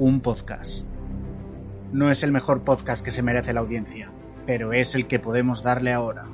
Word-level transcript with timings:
un 0.00 0.20
podcast. 0.20 0.86
No 1.92 2.10
es 2.10 2.24
el 2.24 2.32
mejor 2.32 2.62
podcast 2.62 3.04
que 3.04 3.10
se 3.10 3.22
merece 3.22 3.52
la 3.52 3.60
audiencia, 3.60 4.10
pero 4.46 4.72
es 4.72 4.94
el 4.94 5.06
que 5.06 5.18
podemos 5.18 5.62
darle 5.62 5.92
ahora. 5.92 6.24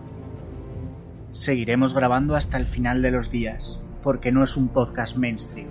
Seguiremos 1.32 1.92
grabando 1.92 2.36
hasta 2.36 2.58
el 2.58 2.66
final 2.66 3.02
de 3.02 3.10
los 3.10 3.28
días, 3.28 3.80
porque 4.04 4.30
no 4.30 4.44
es 4.44 4.56
un 4.56 4.68
podcast 4.68 5.16
mainstream. 5.16 5.66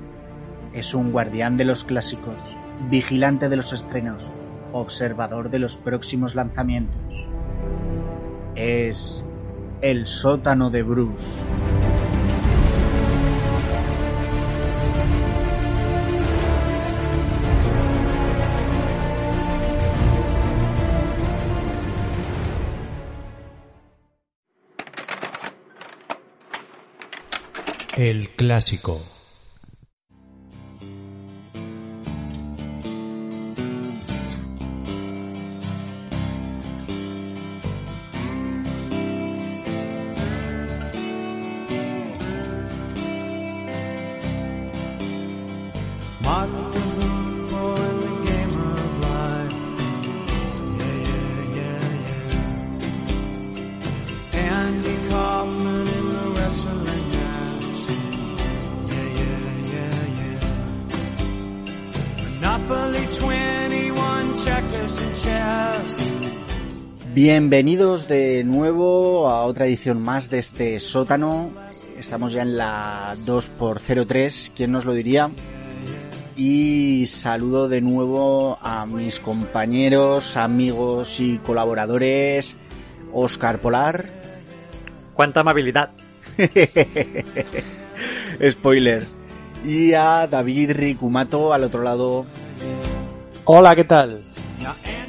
Es 0.73 0.94
un 0.94 1.13
guardián 1.13 1.55
de 1.55 1.63
los 1.63 1.85
clásicos, 1.85 2.58
vigilante 2.89 3.47
de 3.47 3.55
los 3.55 3.71
estrenos, 3.71 4.29
observador 4.73 5.49
de 5.49 5.59
los 5.59 5.77
próximos 5.77 6.35
lanzamientos. 6.35 7.29
Es 8.55 9.23
el 9.79 10.05
sótano 10.05 10.69
de 10.69 10.83
Bruce. 10.83 11.31
El 27.95 28.27
clásico. 28.27 29.14
Bienvenidos 67.38 68.08
de 68.08 68.45
nuevo 68.45 69.30
a 69.30 69.44
otra 69.44 69.66
edición 69.66 70.02
más 70.02 70.30
de 70.30 70.39
este 70.39 70.80
sótano. 70.80 71.52
Estamos 72.00 72.31
ya 72.31 72.44
en 72.44 72.55
la 72.55 73.14
2x03, 73.25 74.53
¿quién 74.55 74.72
nos 74.72 74.86
lo 74.86 74.94
diría? 74.94 75.30
Y 76.38 77.06
saludo 77.08 77.67
de 77.67 77.81
nuevo 77.81 78.58
a 78.61 78.86
mis 78.86 79.19
compañeros, 79.19 80.38
amigos 80.38 81.19
y 81.19 81.39
colaboradores. 81.39 82.56
Oscar 83.11 83.59
Polar. 83.59 84.06
¡Cuánta 85.13 85.41
amabilidad! 85.41 85.89
Spoiler. 88.50 89.08
Y 89.66 89.91
a 89.91 90.25
David 90.28 90.72
Ricumato 90.72 91.52
al 91.52 91.66
otro 91.66 91.83
lado. 91.83 92.25
Hola, 93.44 93.75
¿qué 93.75 93.83
tal? 93.83 94.23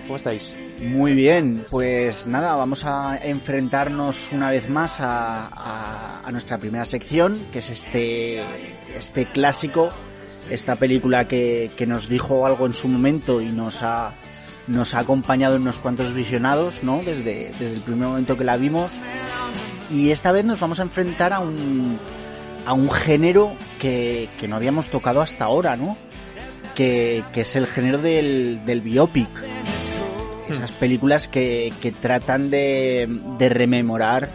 ¿Cómo 0.08 0.16
estáis? 0.16 0.65
Muy 0.80 1.14
bien, 1.14 1.64
pues 1.70 2.26
nada, 2.26 2.54
vamos 2.54 2.84
a 2.84 3.16
enfrentarnos 3.16 4.28
una 4.32 4.50
vez 4.50 4.68
más 4.68 4.98
a, 5.00 6.20
nuestra 6.30 6.58
primera 6.58 6.84
sección, 6.84 7.38
que 7.50 7.60
es 7.60 7.70
este, 7.70 8.42
este 8.94 9.24
clásico, 9.26 9.90
esta 10.50 10.76
película 10.76 11.26
que, 11.28 11.70
nos 11.86 12.08
dijo 12.08 12.46
algo 12.46 12.66
en 12.66 12.74
su 12.74 12.88
momento 12.88 13.40
y 13.40 13.46
nos 13.46 13.82
ha, 13.82 14.14
nos 14.66 14.94
ha 14.94 14.98
acompañado 14.98 15.56
en 15.56 15.62
unos 15.62 15.80
cuantos 15.80 16.12
visionados, 16.12 16.82
¿no? 16.84 17.00
Desde, 17.02 17.52
desde 17.58 17.76
el 17.76 17.80
primer 17.80 18.08
momento 18.08 18.36
que 18.36 18.44
la 18.44 18.58
vimos. 18.58 18.92
Y 19.90 20.10
esta 20.10 20.30
vez 20.30 20.44
nos 20.44 20.60
vamos 20.60 20.80
a 20.80 20.82
enfrentar 20.82 21.32
a 21.32 21.40
un, 21.40 21.98
a 22.66 22.74
un 22.74 22.90
género 22.90 23.54
que, 23.78 24.28
que 24.38 24.46
no 24.46 24.56
habíamos 24.56 24.88
tocado 24.88 25.22
hasta 25.22 25.46
ahora, 25.46 25.76
¿no? 25.76 25.96
Que, 26.74 27.24
que 27.32 27.42
es 27.42 27.56
el 27.56 27.66
género 27.66 27.96
del, 27.98 28.60
del 28.66 28.82
biopic 28.82 29.30
esas 30.48 30.72
películas 30.72 31.28
que, 31.28 31.72
que 31.80 31.92
tratan 31.92 32.50
de, 32.50 33.08
de 33.38 33.48
rememorar 33.48 34.28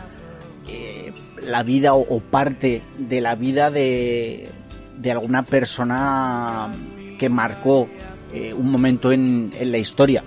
eh, 0.67 1.13
la 1.41 1.63
vida 1.63 1.93
o, 1.93 2.19
parte 2.19 2.81
de 2.97 3.21
la 3.21 3.35
vida 3.35 3.71
de, 3.71 4.49
de 4.97 5.11
alguna 5.11 5.43
persona 5.43 6.73
que 7.19 7.29
marcó 7.29 7.87
eh, 8.33 8.53
un 8.53 8.71
momento 8.71 9.11
en, 9.11 9.51
en 9.59 9.71
la 9.71 9.77
historia. 9.77 10.23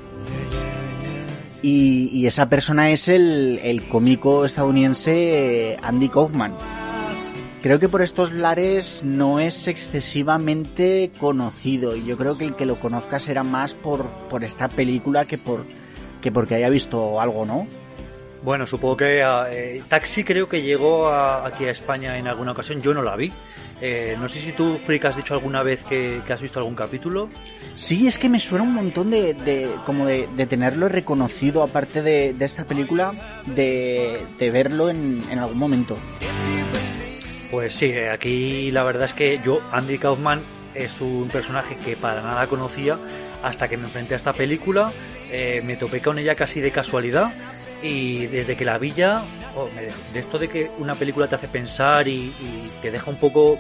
Y, 1.63 2.11
y, 2.13 2.27
esa 2.27 2.49
persona 2.51 2.91
es 2.91 3.09
el, 3.09 3.59
el 3.63 3.85
cómico 3.89 4.45
estadounidense 4.45 5.73
eh, 5.73 5.79
Andy 5.83 6.11
Kaufman. 6.11 6.55
Creo 7.65 7.81
que 7.81 7.89
por 7.89 8.03
estos 8.03 8.31
lares 8.31 9.03
no 9.05 9.41
es 9.41 9.69
excesivamente 9.69 11.11
conocido 11.19 11.97
y 11.97 12.05
yo 12.05 12.19
creo 12.19 12.37
que 12.37 12.45
el 12.45 12.57
que 12.57 12.67
lo 12.67 12.75
conozca 12.75 13.19
será 13.19 13.43
más 13.43 13.73
por, 13.73 14.07
por 14.29 14.45
esta 14.45 14.69
película 14.69 15.25
que 15.25 15.39
por 15.39 15.65
que 16.21 16.31
porque 16.31 16.57
haya 16.57 16.69
visto 16.69 17.23
algo, 17.23 17.47
¿no? 17.47 17.67
Bueno, 18.43 18.67
supongo 18.67 18.99
que 18.99 19.23
eh, 19.51 19.83
Taxi 19.89 20.25
creo 20.25 20.47
que 20.47 20.61
llegó 20.61 21.09
aquí 21.09 21.65
a 21.65 21.71
España 21.71 22.19
en 22.19 22.29
alguna 22.29 22.53
ocasión, 22.53 22.83
yo 22.83 22.93
no 22.93 23.03
la 23.03 23.17
vi. 23.17 23.33
Eh, 23.81 24.15
no 24.21 24.29
sé 24.29 24.41
si 24.41 24.53
tú, 24.53 24.77
Frick, 24.85 25.07
has 25.07 25.17
dicho 25.17 25.33
alguna 25.33 25.63
vez 25.63 25.85
que, 25.85 26.21
has 26.29 26.43
visto 26.43 26.59
algún 26.59 26.75
capítulo. 26.75 27.31
Sí, 27.77 28.07
es 28.07 28.19
que 28.19 28.29
me 28.29 28.41
suena 28.41 28.65
un 28.65 28.75
montón 28.75 29.11
de, 29.11 29.71
como 29.87 30.05
de, 30.05 30.27
tenerlo 30.47 30.91
reconocido, 30.91 31.63
aparte 31.63 32.03
de, 32.03 32.37
esta 32.41 32.67
película, 32.67 33.43
de, 33.47 34.23
verlo 34.39 34.91
en, 34.91 35.23
en 35.31 35.39
algún 35.39 35.57
momento. 35.57 35.97
Pues 37.51 37.75
sí, 37.75 37.87
eh, 37.87 38.11
aquí 38.11 38.71
la 38.71 38.85
verdad 38.85 39.05
es 39.05 39.13
que 39.13 39.41
yo, 39.45 39.61
Andy 39.73 39.99
Kaufman, 39.99 40.43
es 40.75 41.01
un 41.01 41.29
personaje 41.29 41.77
que 41.77 41.97
para 41.97 42.21
nada 42.21 42.47
conocía 42.49 42.99
hasta 43.43 43.69
que 43.69 43.77
me 43.77 43.85
enfrenté 43.85 44.15
a 44.15 44.17
esta 44.17 44.33
película. 44.33 44.93
Eh, 45.31 45.63
me 45.65 45.77
topé 45.77 46.01
con 46.01 46.19
ella 46.19 46.35
casi 46.35 46.61
de 46.61 46.71
casualidad 46.71 47.33
y 47.83 48.27
desde 48.27 48.57
que 48.57 48.65
la 48.65 48.79
vi 48.79 48.93
ya, 48.93 49.25
oh, 49.57 49.69
de 50.13 50.19
esto 50.19 50.39
de 50.39 50.49
que 50.49 50.71
una 50.79 50.95
película 50.95 51.29
te 51.29 51.35
hace 51.35 51.49
pensar 51.49 52.09
y, 52.09 52.33
te 52.81 52.91
deja 52.91 53.11
un 53.11 53.19
poco 53.19 53.59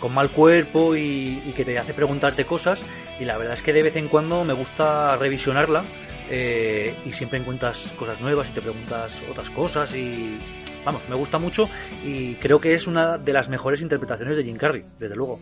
con 0.00 0.12
mal 0.12 0.30
cuerpo 0.30 0.96
y, 0.96 1.52
que 1.56 1.64
te 1.64 1.78
hace 1.78 1.94
preguntarte 1.94 2.44
cosas 2.44 2.82
y 3.20 3.24
la 3.24 3.36
verdad 3.36 3.54
es 3.54 3.62
que 3.62 3.72
de 3.72 3.82
vez 3.82 3.96
en 3.96 4.08
cuando 4.08 4.44
me 4.44 4.52
gusta 4.52 5.16
revisionarla 5.16 5.82
eh, 6.28 6.94
y 7.06 7.12
siempre 7.12 7.38
encuentras 7.38 7.94
cosas 7.96 8.20
nuevas 8.20 8.48
y 8.48 8.52
te 8.52 8.62
preguntas 8.62 9.22
otras 9.30 9.50
cosas 9.50 9.94
y 9.94 10.38
vamos, 10.84 11.02
me 11.08 11.14
gusta 11.14 11.38
mucho 11.38 11.68
y 12.04 12.34
creo 12.36 12.60
que 12.60 12.74
es 12.74 12.86
una 12.86 13.18
de 13.18 13.32
las 13.32 13.48
mejores 13.48 13.80
interpretaciones 13.80 14.36
de 14.36 14.44
Jim 14.44 14.56
Carrey, 14.56 14.84
desde 14.98 15.16
luego. 15.16 15.40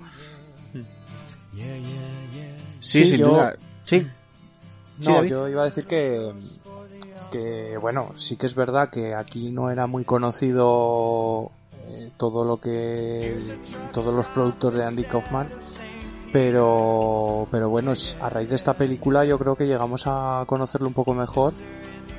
Sí, 2.81 3.05
sin 3.05 3.21
duda. 3.21 3.57
Sí. 3.85 4.07
No, 5.05 5.25
yo 5.25 5.49
iba 5.49 5.63
a 5.63 5.67
decir 5.67 5.87
que, 5.87 6.33
que, 7.31 7.77
bueno, 7.79 8.13
sí 8.17 8.37
que 8.37 8.47
es 8.47 8.55
verdad 8.55 8.91
que 8.91 9.15
aquí 9.15 9.51
no 9.51 9.71
era 9.71 9.87
muy 9.87 10.05
conocido 10.05 11.51
eh, 11.89 12.11
todo 12.17 12.45
lo 12.45 12.59
que, 12.59 13.39
todos 13.93 14.15
los 14.15 14.29
productos 14.29 14.75
de 14.75 14.85
Andy 14.85 15.05
Kaufman, 15.05 15.49
pero, 16.33 17.49
pero 17.51 17.71
bueno, 17.71 17.93
a 18.21 18.29
raíz 18.29 18.51
de 18.51 18.57
esta 18.57 18.75
película 18.75 19.25
yo 19.25 19.39
creo 19.39 19.57
que 19.57 19.67
llegamos 19.67 20.07
a 20.07 20.45
conocerlo 20.47 20.89
un 20.89 20.95
poco 20.95 21.15
mejor 21.15 21.55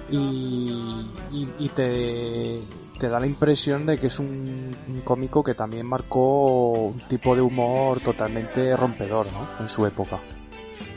y, 0.09 1.07
y, 1.31 1.69
te, 1.69 2.61
te 3.01 3.09
da 3.09 3.19
la 3.19 3.25
impresión 3.25 3.87
de 3.87 3.97
que 3.97 4.07
es 4.07 4.19
un, 4.19 4.69
cómico 5.03 5.41
que 5.41 5.55
también 5.55 5.87
marcó 5.87 6.69
un 6.69 6.99
tipo 6.99 7.35
de 7.35 7.41
humor 7.41 7.99
totalmente 7.99 8.75
rompedor, 8.77 9.25
¿no? 9.33 9.49
En 9.59 9.67
su 9.67 9.87
época. 9.87 10.19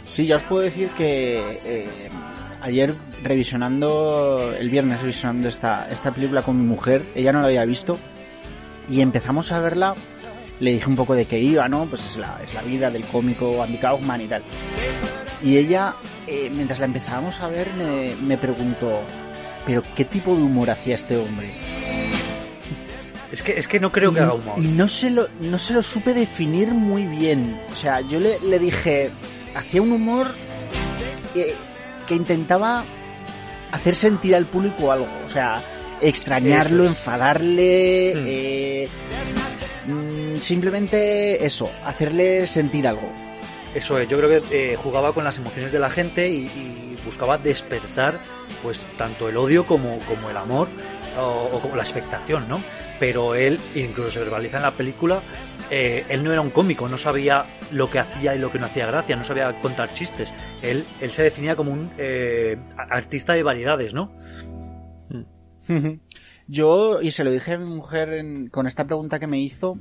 Sí, 0.05 0.27
ya 0.27 0.37
os 0.37 0.43
puedo 0.43 0.61
decir 0.61 0.91
que 0.91 1.61
eh, 1.65 2.11
ayer 2.61 2.95
revisionando, 3.23 4.53
el 4.53 4.69
viernes 4.69 5.01
revisionando 5.01 5.49
esta, 5.49 5.89
esta 5.89 6.13
película 6.13 6.43
con 6.43 6.59
mi 6.59 6.67
mujer, 6.67 7.03
ella 7.15 7.33
no 7.33 7.41
la 7.41 7.47
había 7.47 7.65
visto 7.65 7.97
y 8.91 9.01
empezamos 9.01 9.51
a 9.53 9.61
verla, 9.61 9.95
le 10.61 10.73
dije 10.73 10.87
un 10.87 10.97
poco 10.97 11.15
de 11.15 11.25
qué 11.25 11.41
iba, 11.41 11.71
¿no? 11.71 11.87
Pues 11.87 12.05
es 12.05 12.19
la, 12.19 12.39
es 12.47 12.53
la 12.53 12.61
vida 12.61 12.91
del 12.91 13.07
cómico 13.07 13.63
Andy 13.63 13.79
Kaufman 13.79 14.21
y 14.21 14.29
tal. 14.29 14.43
Y 15.43 15.57
ella, 15.57 15.95
eh, 16.27 16.51
mientras 16.55 16.81
la 16.81 16.85
empezábamos 16.85 17.41
a 17.41 17.49
ver, 17.49 17.73
me, 17.73 18.15
me 18.17 18.37
preguntó, 18.37 19.01
¿pero 19.65 19.83
qué 19.97 20.05
tipo 20.05 20.37
de 20.37 20.43
humor 20.43 20.69
hacía 20.69 20.97
este 20.97 21.17
hombre? 21.17 21.51
Es 23.35 23.43
que, 23.43 23.59
es 23.59 23.67
que 23.67 23.81
no 23.81 23.91
creo 23.91 24.15
que 24.15 24.21
haga 24.21 24.35
humor. 24.35 24.61
Y 24.61 24.69
no 24.69 24.87
se, 24.87 25.11
lo, 25.11 25.27
no 25.41 25.59
se 25.59 25.75
lo 25.75 25.83
supe 25.83 26.15
definir 26.15 26.69
muy 26.69 27.05
bien. 27.05 27.61
O 27.73 27.75
sea, 27.75 28.01
yo 28.01 28.21
le, 28.21 28.39
le 28.39 28.61
dije, 28.61 29.11
hacía 29.57 29.83
un 29.83 29.91
humor 29.91 30.29
que, 31.35 31.53
intentaba 32.15 32.85
hacer 33.73 33.97
sentir 33.97 34.37
al 34.37 34.47
público 34.47 34.93
algo, 34.93 35.09
o 35.27 35.29
sea, 35.29 35.61
extrañarlo, 36.01 36.85
enfadarle, 36.85 38.13
hmm. 38.15 38.25
eh, 38.25 38.89
mm, 39.89 40.39
simplemente 40.39 41.45
eso, 41.45 41.69
hacerle 41.85 42.47
sentir 42.47 42.87
algo. 42.87 43.11
Eso 43.75 43.99
es, 43.99 44.09
yo 44.09 44.17
creo 44.17 44.31
que 44.31 44.73
eh, 44.73 44.77
jugaba 44.77 45.13
con 45.13 45.25
las 45.25 45.39
emociones 45.39 45.73
de 45.73 45.81
la 45.81 45.91
gente 45.91 46.29
y, 46.29 46.81
buscaba 47.05 47.37
despertar 47.37 48.19
pues 48.63 48.87
tanto 48.97 49.29
el 49.29 49.37
odio 49.37 49.67
como, 49.67 49.99
como 50.09 50.31
el 50.31 50.37
amor 50.39 50.69
o, 51.19 51.59
como 51.61 51.77
la 51.77 51.83
expectación, 51.83 52.49
¿no? 52.49 52.61
Pero 53.01 53.35
él, 53.35 53.59
incluso 53.75 54.11
se 54.11 54.21
verbaliza 54.21 54.59
en 54.59 54.63
la 54.63 54.71
película, 54.73 55.23
eh, 55.71 56.05
él 56.09 56.23
no 56.23 56.33
era 56.33 56.41
un 56.41 56.51
cómico, 56.51 56.89
no 56.89 56.99
sabía 56.99 57.45
lo 57.73 57.91
que 57.91 57.99
hacía 57.99 58.35
y 58.35 58.39
lo 58.39 58.51
que 58.51 58.59
no 58.59 58.67
hacía 58.67 58.87
gracia, 58.87 59.17
no 59.17 59.25
sabía 59.25 59.53
contar 59.61 59.93
chistes. 59.93 60.33
Él, 60.63 60.85
él 61.01 61.11
se 61.11 61.23
definía 61.23 61.57
como 61.57 61.73
un 61.73 61.91
eh, 61.99 62.57
artista 62.77 63.33
de 63.33 63.43
variedades, 63.43 63.95
¿no? 63.95 64.13
Yo, 66.47 67.01
y 67.01 67.11
se 67.11 67.25
lo 67.25 67.31
dije 67.31 67.55
a 67.55 67.59
mi 67.59 67.65
mujer 67.65 68.51
con 68.51 68.67
esta 68.67 68.85
pregunta 68.85 69.19
que 69.19 69.27
me 69.27 69.41
hizo, 69.41 69.79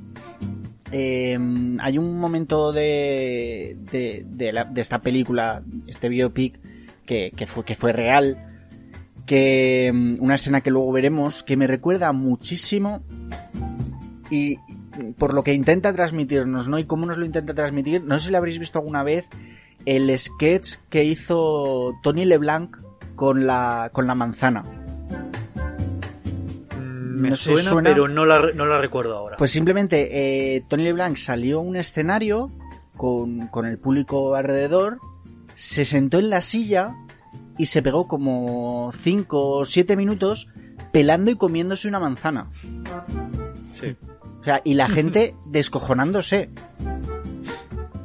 eh, 0.92 1.38
hay 1.80 1.98
un 1.98 2.18
momento 2.18 2.72
de, 2.72 3.76
de, 3.90 4.70
esta 4.76 5.00
película, 5.00 5.62
este 5.86 6.08
biopic, 6.08 6.58
que, 7.04 7.32
que, 7.36 7.46
fue, 7.46 7.64
que 7.64 7.74
fue 7.74 7.92
real, 7.92 8.53
que 9.26 9.90
mm, 9.92 10.16
una 10.20 10.34
escena 10.34 10.60
que 10.60 10.70
luego 10.70 10.92
veremos, 10.92 11.42
que 11.42 11.56
me 11.56 11.66
recuerda 11.66 12.12
muchísimo 12.12 13.02
y 14.30 14.58
por 15.18 15.34
lo 15.34 15.42
que 15.42 15.52
intenta 15.52 15.92
transmitirnos, 15.92 16.68
¿no? 16.68 16.78
Y 16.78 16.84
cómo 16.84 17.06
nos 17.06 17.18
lo 17.18 17.24
intenta 17.24 17.54
transmitir, 17.54 18.04
no 18.04 18.18
sé 18.18 18.26
si 18.26 18.32
lo 18.32 18.38
habréis 18.38 18.58
visto 18.58 18.78
alguna 18.78 19.02
vez, 19.02 19.28
el 19.86 20.16
sketch 20.16 20.76
que 20.88 21.04
hizo 21.04 21.94
Tony 22.02 22.24
LeBlanc 22.24 22.76
con 23.16 23.46
la, 23.46 23.90
con 23.92 24.06
la 24.06 24.14
manzana 24.14 24.62
me 27.14 27.34
suena, 27.34 27.72
pero 27.82 28.08
no 28.08 28.24
la, 28.24 28.40
no 28.54 28.66
la, 28.66 28.80
recuerdo 28.80 29.16
ahora. 29.16 29.36
Pues 29.36 29.50
simplemente 29.50 30.56
eh, 30.56 30.64
Tony 30.68 30.84
LeBlanc 30.84 31.16
salió 31.16 31.58
a 31.58 31.62
un 31.62 31.76
escenario 31.76 32.50
con, 32.96 33.48
con 33.48 33.66
el 33.66 33.78
público 33.78 34.34
alrededor, 34.34 34.98
se 35.54 35.84
sentó 35.84 36.18
en 36.18 36.30
la 36.30 36.40
silla 36.40 36.94
y 37.58 37.66
se 37.66 37.82
pegó 37.82 38.08
como 38.08 38.92
5 39.02 39.50
o 39.58 39.64
7 39.64 39.96
minutos 39.96 40.48
pelando 40.92 41.30
y 41.30 41.36
comiéndose 41.36 41.88
una 41.88 42.00
manzana. 42.00 42.50
Sí. 43.72 43.96
O 44.40 44.44
sea, 44.44 44.60
y 44.64 44.74
la 44.74 44.88
gente 44.88 45.34
descojonándose. 45.46 46.50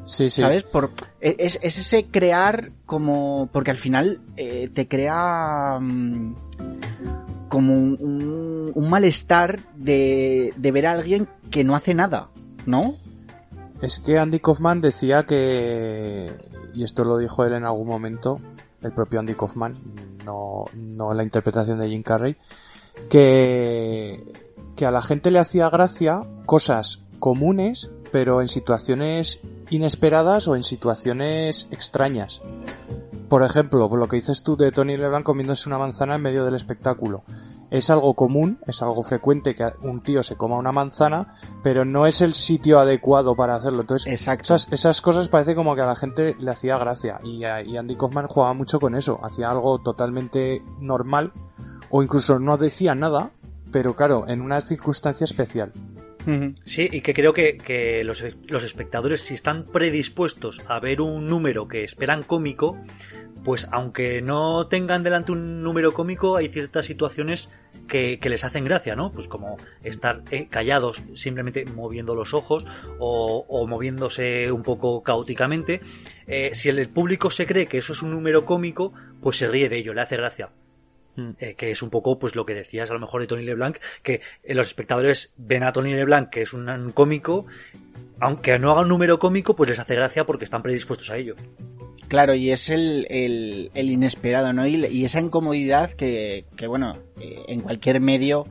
Sí, 0.06 0.28
sí. 0.30 0.42
¿Sabes? 0.42 0.63
Por, 0.63 0.92
e, 1.22 1.36
es, 1.40 1.60
es 1.62 1.78
ese 1.78 2.06
crear 2.06 2.72
como. 2.86 3.50
Porque 3.51 3.72
al 3.72 3.78
final 3.78 4.22
eh, 4.38 4.69
te 4.74 4.88
crea. 4.88 5.80
Mm, 5.80 6.36
como 7.50 7.74
un, 7.74 8.88
malestar 8.90 9.60
de, 9.75 10.54
ver 10.57 10.86
a 10.88 10.94
alguien 10.94 11.28
que 11.51 11.63
no 11.63 11.75
hace 11.75 11.94
nada, 11.94 12.30
¿no? 12.66 12.96
Es 13.81 14.00
que 14.00 14.18
Andy 14.18 14.40
Kaufman 14.40 14.81
decía 14.81 15.24
que, 15.24 16.31
y 16.74 16.84
esto 16.84 17.04
lo 17.04 17.18
dijo 17.18 17.44
él 17.44 17.54
en 17.54 17.66
algún 17.66 17.88
momento, 17.88 18.40
el 18.81 18.91
propio 18.91 19.19
Andy 19.19 19.35
Kaufman, 19.35 19.75
no, 20.25 20.65
no 20.73 21.13
la 21.13 21.23
interpretación 21.23 21.79
de 21.79 21.89
Jim 21.89 22.03
Carrey, 22.03 22.35
que, 23.09 24.33
que 24.75 24.85
a 24.85 24.91
la 24.91 25.01
gente 25.01 25.31
le 25.31 25.39
hacía 25.39 25.69
gracia 25.69 26.23
cosas 26.45 27.01
comunes, 27.19 27.89
pero 28.11 28.41
en 28.41 28.47
situaciones 28.47 29.39
inesperadas 29.69 30.47
o 30.47 30.55
en 30.55 30.63
situaciones 30.63 31.67
extrañas. 31.71 32.41
Por 33.29 33.43
ejemplo, 33.43 33.87
lo 33.95 34.07
que 34.07 34.15
dices 34.15 34.41
tú 34.41 34.57
de 34.57 34.71
Tony 34.71 34.97
LeBlanc 34.97 35.23
comiéndose 35.23 35.69
una 35.69 35.77
manzana 35.77 36.15
en 36.15 36.21
medio 36.21 36.45
del 36.45 36.55
espectáculo. 36.55 37.23
Es 37.69 37.91
algo 37.91 38.15
común, 38.15 38.57
es 38.65 38.81
algo 38.81 39.03
frecuente 39.03 39.53
que 39.53 39.71
un 39.83 40.01
tío 40.01 40.23
se 40.23 40.35
coma 40.35 40.57
una 40.57 40.71
manzana, 40.71 41.35
pero 41.61 41.85
no 41.85 42.07
es 42.07 42.21
el 42.21 42.33
sitio 42.33 42.79
adecuado 42.79 43.35
para 43.35 43.53
hacerlo. 43.53 43.81
Entonces, 43.81 44.11
Esas, 44.11 44.67
esas 44.71 45.01
cosas 45.01 45.29
parece 45.29 45.53
como 45.53 45.75
que 45.75 45.81
a 45.81 45.85
la 45.85 45.95
gente 45.95 46.35
le 46.39 46.49
hacía 46.49 46.79
gracia. 46.79 47.21
Y, 47.23 47.45
y 47.45 47.77
Andy 47.77 47.95
Kaufman 47.95 48.27
jugaba 48.27 48.53
mucho 48.55 48.79
con 48.79 48.95
eso. 48.95 49.19
Hacía 49.23 49.51
algo 49.51 49.77
totalmente 49.77 50.63
normal, 50.79 51.31
o 51.91 52.01
incluso 52.01 52.39
no 52.39 52.57
decía 52.57 52.95
nada, 52.95 53.29
pero 53.71 53.95
claro, 53.95 54.27
en 54.27 54.41
una 54.41 54.59
circunstancia 54.61 55.25
especial. 55.25 55.71
Sí, 56.66 56.89
y 56.92 57.01
que 57.01 57.13
creo 57.13 57.33
que, 57.33 57.57
que 57.57 58.04
los, 58.04 58.24
los, 58.48 58.63
espectadores, 58.63 59.21
si 59.21 59.33
están 59.33 59.66
predispuestos 59.66 60.62
a 60.68 60.80
ver 60.80 61.01
un 61.01 61.27
número 61.27 61.68
que 61.68 61.83
esperan 61.83 62.24
cómico, 62.24 62.77
pues 63.44 63.68
aunque 63.71 64.21
no 64.21 64.68
tengan 64.68 65.04
delante 65.04 65.31
un 65.31 65.63
número 65.63 65.94
cómico, 65.94 66.36
hay 66.36 66.50
ciertas 66.50 66.86
situaciones 66.86 67.50
que, 67.88 68.19
les 68.21 68.44
hacen 68.44 68.63
gracia, 68.63 68.95
¿no? 68.95 69.12
Pues 69.12 69.27
como 69.27 69.57
estar 69.83 70.24
eh, 70.31 70.48
callados, 70.48 71.01
simplemente 71.16 71.66
moviendo 71.66 72.16
los 72.16 72.33
ojos 72.33 72.65
o, 73.00 73.68
moviéndose 73.68 74.51
un 74.51 74.63
poco 74.63 75.01
caóticamente. 75.04 75.81
Eh, 76.27 76.51
si 76.54 76.69
el 76.69 76.89
público 76.89 77.31
se 77.31 77.48
cree 77.48 77.65
que 77.68 77.80
eso 77.80 77.94
es 77.94 78.01
un 78.01 78.12
número 78.12 78.45
cómico, 78.45 78.94
pues 79.22 79.38
se 79.38 79.48
ríe 79.48 79.69
de 79.69 79.77
ello, 79.77 79.94
le 79.94 80.01
hace 80.01 80.18
gracia. 80.18 80.51
Mm. 81.19 81.31
Eh, 81.39 81.56
que 81.56 81.71
es 81.71 81.81
un 81.81 81.89
poco 81.89 82.18
pues 82.18 82.36
lo 82.36 82.45
que 82.45 82.54
decías 82.54 82.89
a 82.89 82.94
lo 82.94 83.00
mejor 83.00 83.21
de 83.21 83.27
Tony 83.27 83.44
LeBlanc, 83.44 83.77
que 84.04 84.21
los 84.48 84.68
espectadores 84.68 85.33
ven 85.38 85.63
a 85.63 85.71
Tony 85.71 85.94
LeBlanc 85.94 86.30
que 86.30 86.42
es 86.44 86.54
un, 86.54 86.92
cómico, 86.94 87.45
aunque 88.19 88.57
no 88.60 88.71
haga 88.71 88.81
un 88.81 88.89
número 88.89 89.19
cómico, 89.19 89.56
pues 89.56 89.69
les 89.69 89.80
hace 89.80 89.95
gracia 89.95 90.25
porque 90.25 90.45
están 90.45 90.62
predispuestos 90.62 91.10
a 91.10 91.18
ello. 91.18 91.36
Claro, 92.07 92.33
y 92.33 92.51
es 92.51 92.69
el, 92.69 93.06
el, 93.10 93.92
inesperado, 93.92 94.51
¿no? 94.51 94.66
Y, 94.66 95.06
esa 95.06 95.19
incomodidad 95.19 95.92
que, 95.92 96.45
que 96.56 96.66
bueno, 96.66 96.94
eh, 97.19 97.44
en 97.48 97.62
cualquier 97.62 98.01
medio, 98.01 98.48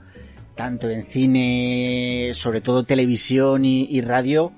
tanto 0.55 0.89
en 0.89 1.07
cine, 1.07 2.31
sobre 2.35 2.61
todo 2.61 2.85
televisión 2.85 3.65
y, 3.65 4.01
radio, 4.01 4.53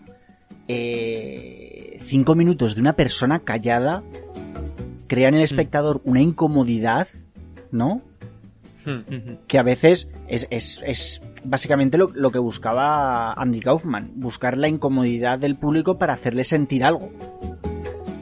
eh, 0.69 1.97
cinco 2.01 2.35
minutos 2.35 2.75
de 2.75 2.83
una 2.83 2.93
persona 2.93 3.41
callada 3.41 4.03
crean 5.11 5.35
en 5.35 5.41
el 5.41 5.45
espectador 5.45 6.01
una 6.05 6.21
incomodidad 6.21 7.09
¿no? 7.73 8.03
Hmm. 8.85 9.35
Que 9.47 9.59
a 9.59 9.63
veces 9.63 10.09
es, 10.29 10.47
es, 10.51 10.81
es 10.87 11.21
básicamente 11.45 11.99
lo, 11.99 12.11
lo, 12.15 12.31
que 12.31 12.39
buscaba 12.39 13.33
Andy 13.35 13.61
Kaufman, 13.61 14.13
buscar 14.15 14.57
la 14.57 14.69
incomodidad 14.69 15.39
del 15.39 15.57
público 15.57 15.99
para 15.99 16.15
hacerle 16.15 16.45
sentir 16.45 16.85
algo. 16.85 17.11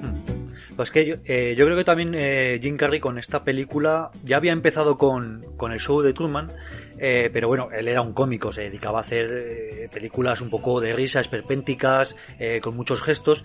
Hmm. 0.02 0.74
Pues 0.76 0.90
que 0.90 1.06
yo, 1.06 1.14
eh, 1.24 1.54
yo 1.56 1.64
creo 1.64 1.76
que 1.76 1.84
también 1.84 2.14
eh, 2.14 2.58
Jim 2.60 2.76
Carrey 2.76 2.98
con 2.98 3.18
esta 3.18 3.44
película 3.44 4.10
ya 4.24 4.36
había 4.36 4.52
empezado 4.52 4.98
con, 4.98 5.44
con 5.56 5.72
el 5.72 5.78
show 5.78 6.02
de 6.02 6.12
Truman 6.12 6.50
eh, 6.98 7.30
pero 7.32 7.48
bueno, 7.48 7.68
él 7.72 7.88
era 7.88 8.02
un 8.02 8.12
cómico, 8.12 8.52
se 8.52 8.62
dedicaba 8.62 8.98
a 8.98 9.00
hacer 9.02 9.26
eh, 9.30 9.88
películas 9.92 10.40
un 10.40 10.50
poco 10.50 10.80
de 10.80 10.92
risa, 10.92 11.20
esperpénticas, 11.20 12.16
eh, 12.38 12.60
con 12.60 12.76
muchos 12.76 13.02
gestos. 13.02 13.44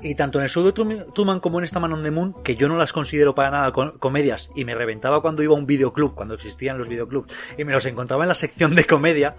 Y 0.00 0.14
tanto 0.14 0.38
en 0.38 0.44
el 0.44 0.50
show 0.50 0.64
de 0.64 0.72
Truman 0.72 1.40
como 1.40 1.58
en 1.58 1.64
esta 1.64 1.80
Man 1.80 1.92
on 1.92 2.02
the 2.02 2.10
Moon, 2.10 2.34
que 2.44 2.54
yo 2.54 2.68
no 2.68 2.76
las 2.76 2.92
considero 2.92 3.34
para 3.34 3.50
nada 3.50 3.72
comedias, 3.72 4.50
y 4.54 4.64
me 4.64 4.74
reventaba 4.74 5.20
cuando 5.20 5.42
iba 5.42 5.54
a 5.54 5.58
un 5.58 5.66
videoclub, 5.66 6.14
cuando 6.14 6.34
existían 6.34 6.78
los 6.78 6.88
videoclubs, 6.88 7.32
y 7.56 7.64
me 7.64 7.72
los 7.72 7.84
encontraba 7.86 8.22
en 8.22 8.28
la 8.28 8.36
sección 8.36 8.76
de 8.76 8.84
comedia, 8.84 9.34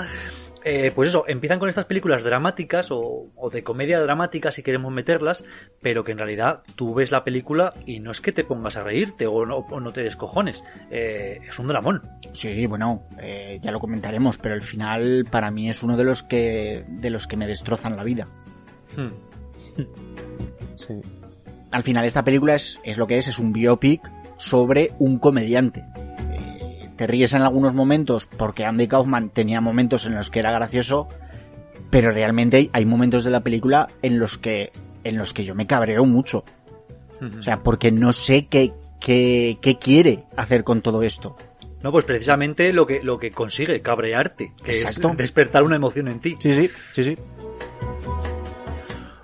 eh, 0.63 0.91
pues 0.93 1.09
eso, 1.09 1.23
empiezan 1.27 1.59
con 1.59 1.69
estas 1.69 1.85
películas 1.85 2.23
dramáticas 2.23 2.89
o, 2.91 3.29
de 3.51 3.63
comedia 3.63 3.99
dramática 3.99 4.51
si 4.51 4.63
queremos 4.63 4.91
meterlas, 4.91 5.43
pero 5.81 6.03
que 6.03 6.11
en 6.11 6.17
realidad 6.17 6.63
tú 6.75 6.93
ves 6.93 7.11
la 7.11 7.23
película 7.23 7.73
y 7.85 7.99
no 7.99 8.11
es 8.11 8.21
que 8.21 8.31
te 8.31 8.43
pongas 8.43 8.77
a 8.77 8.83
reírte 8.83 9.25
o 9.27 9.45
no, 9.45 9.65
no 9.79 9.91
te 9.91 10.01
descojones, 10.01 10.63
eh, 10.91 11.39
es 11.47 11.59
un 11.59 11.67
dramón. 11.67 12.01
Sí, 12.33 12.65
bueno, 12.65 13.03
eh, 13.21 13.59
ya 13.61 13.71
lo 13.71 13.79
comentaremos, 13.79 14.37
pero 14.37 14.55
el 14.55 14.61
final 14.61 15.25
para 15.29 15.51
mí 15.51 15.69
es 15.69 15.81
uno 15.81 15.95
de 15.95 16.03
los 16.03 16.23
que, 16.23 16.83
de 16.87 17.09
los 17.09 17.27
que 17.27 17.37
me 17.37 17.47
destrozan 17.47 17.95
la 17.95 18.03
vida. 18.03 18.27
Hmm. 18.95 19.13
Sí. 20.75 20.95
Al 21.71 21.83
final 21.83 22.05
esta 22.05 22.23
película 22.23 22.55
es, 22.55 22.79
es 22.83 22.97
lo 22.97 23.05
que 23.05 23.17
es, 23.17 23.27
es 23.27 23.37
un 23.37 23.53
biopic 23.53 24.01
sobre 24.37 24.91
un 24.97 25.19
comediante 25.19 25.83
te 26.99 27.07
ríes 27.07 27.33
en 27.33 27.43
algunos 27.43 27.73
momentos 27.73 28.25
porque 28.25 28.65
Andy 28.65 28.89
Kaufman 28.89 29.29
tenía 29.29 29.61
momentos 29.61 30.05
en 30.05 30.15
los 30.15 30.29
que 30.29 30.39
era 30.39 30.51
gracioso, 30.51 31.07
pero 31.89 32.11
realmente 32.11 32.69
hay 32.73 32.85
momentos 32.85 33.23
de 33.23 33.31
la 33.31 33.39
película 33.39 33.87
en 34.01 34.19
los 34.19 34.37
que 34.37 34.73
en 35.05 35.15
los 35.15 35.33
que 35.33 35.45
yo 35.45 35.55
me 35.55 35.65
cabreo 35.65 36.03
mucho. 36.03 36.43
O 37.39 37.41
sea, 37.41 37.63
porque 37.63 37.89
no 37.89 38.11
sé 38.11 38.47
qué, 38.47 38.73
qué, 38.99 39.59
qué 39.61 39.77
quiere 39.77 40.25
hacer 40.35 40.65
con 40.65 40.81
todo 40.81 41.01
esto. 41.01 41.37
No, 41.81 41.93
pues 41.93 42.03
precisamente 42.03 42.73
lo 42.73 42.85
que, 42.85 43.01
lo 43.01 43.17
que 43.17 43.31
consigue, 43.31 43.81
cabrearte, 43.81 44.51
que 44.61 44.71
es 44.71 45.01
despertar 45.15 45.63
una 45.63 45.77
emoción 45.77 46.09
en 46.09 46.19
ti. 46.19 46.35
Sí, 46.39 46.51
sí, 46.51 46.69
sí, 46.91 47.03
sí. 47.05 47.17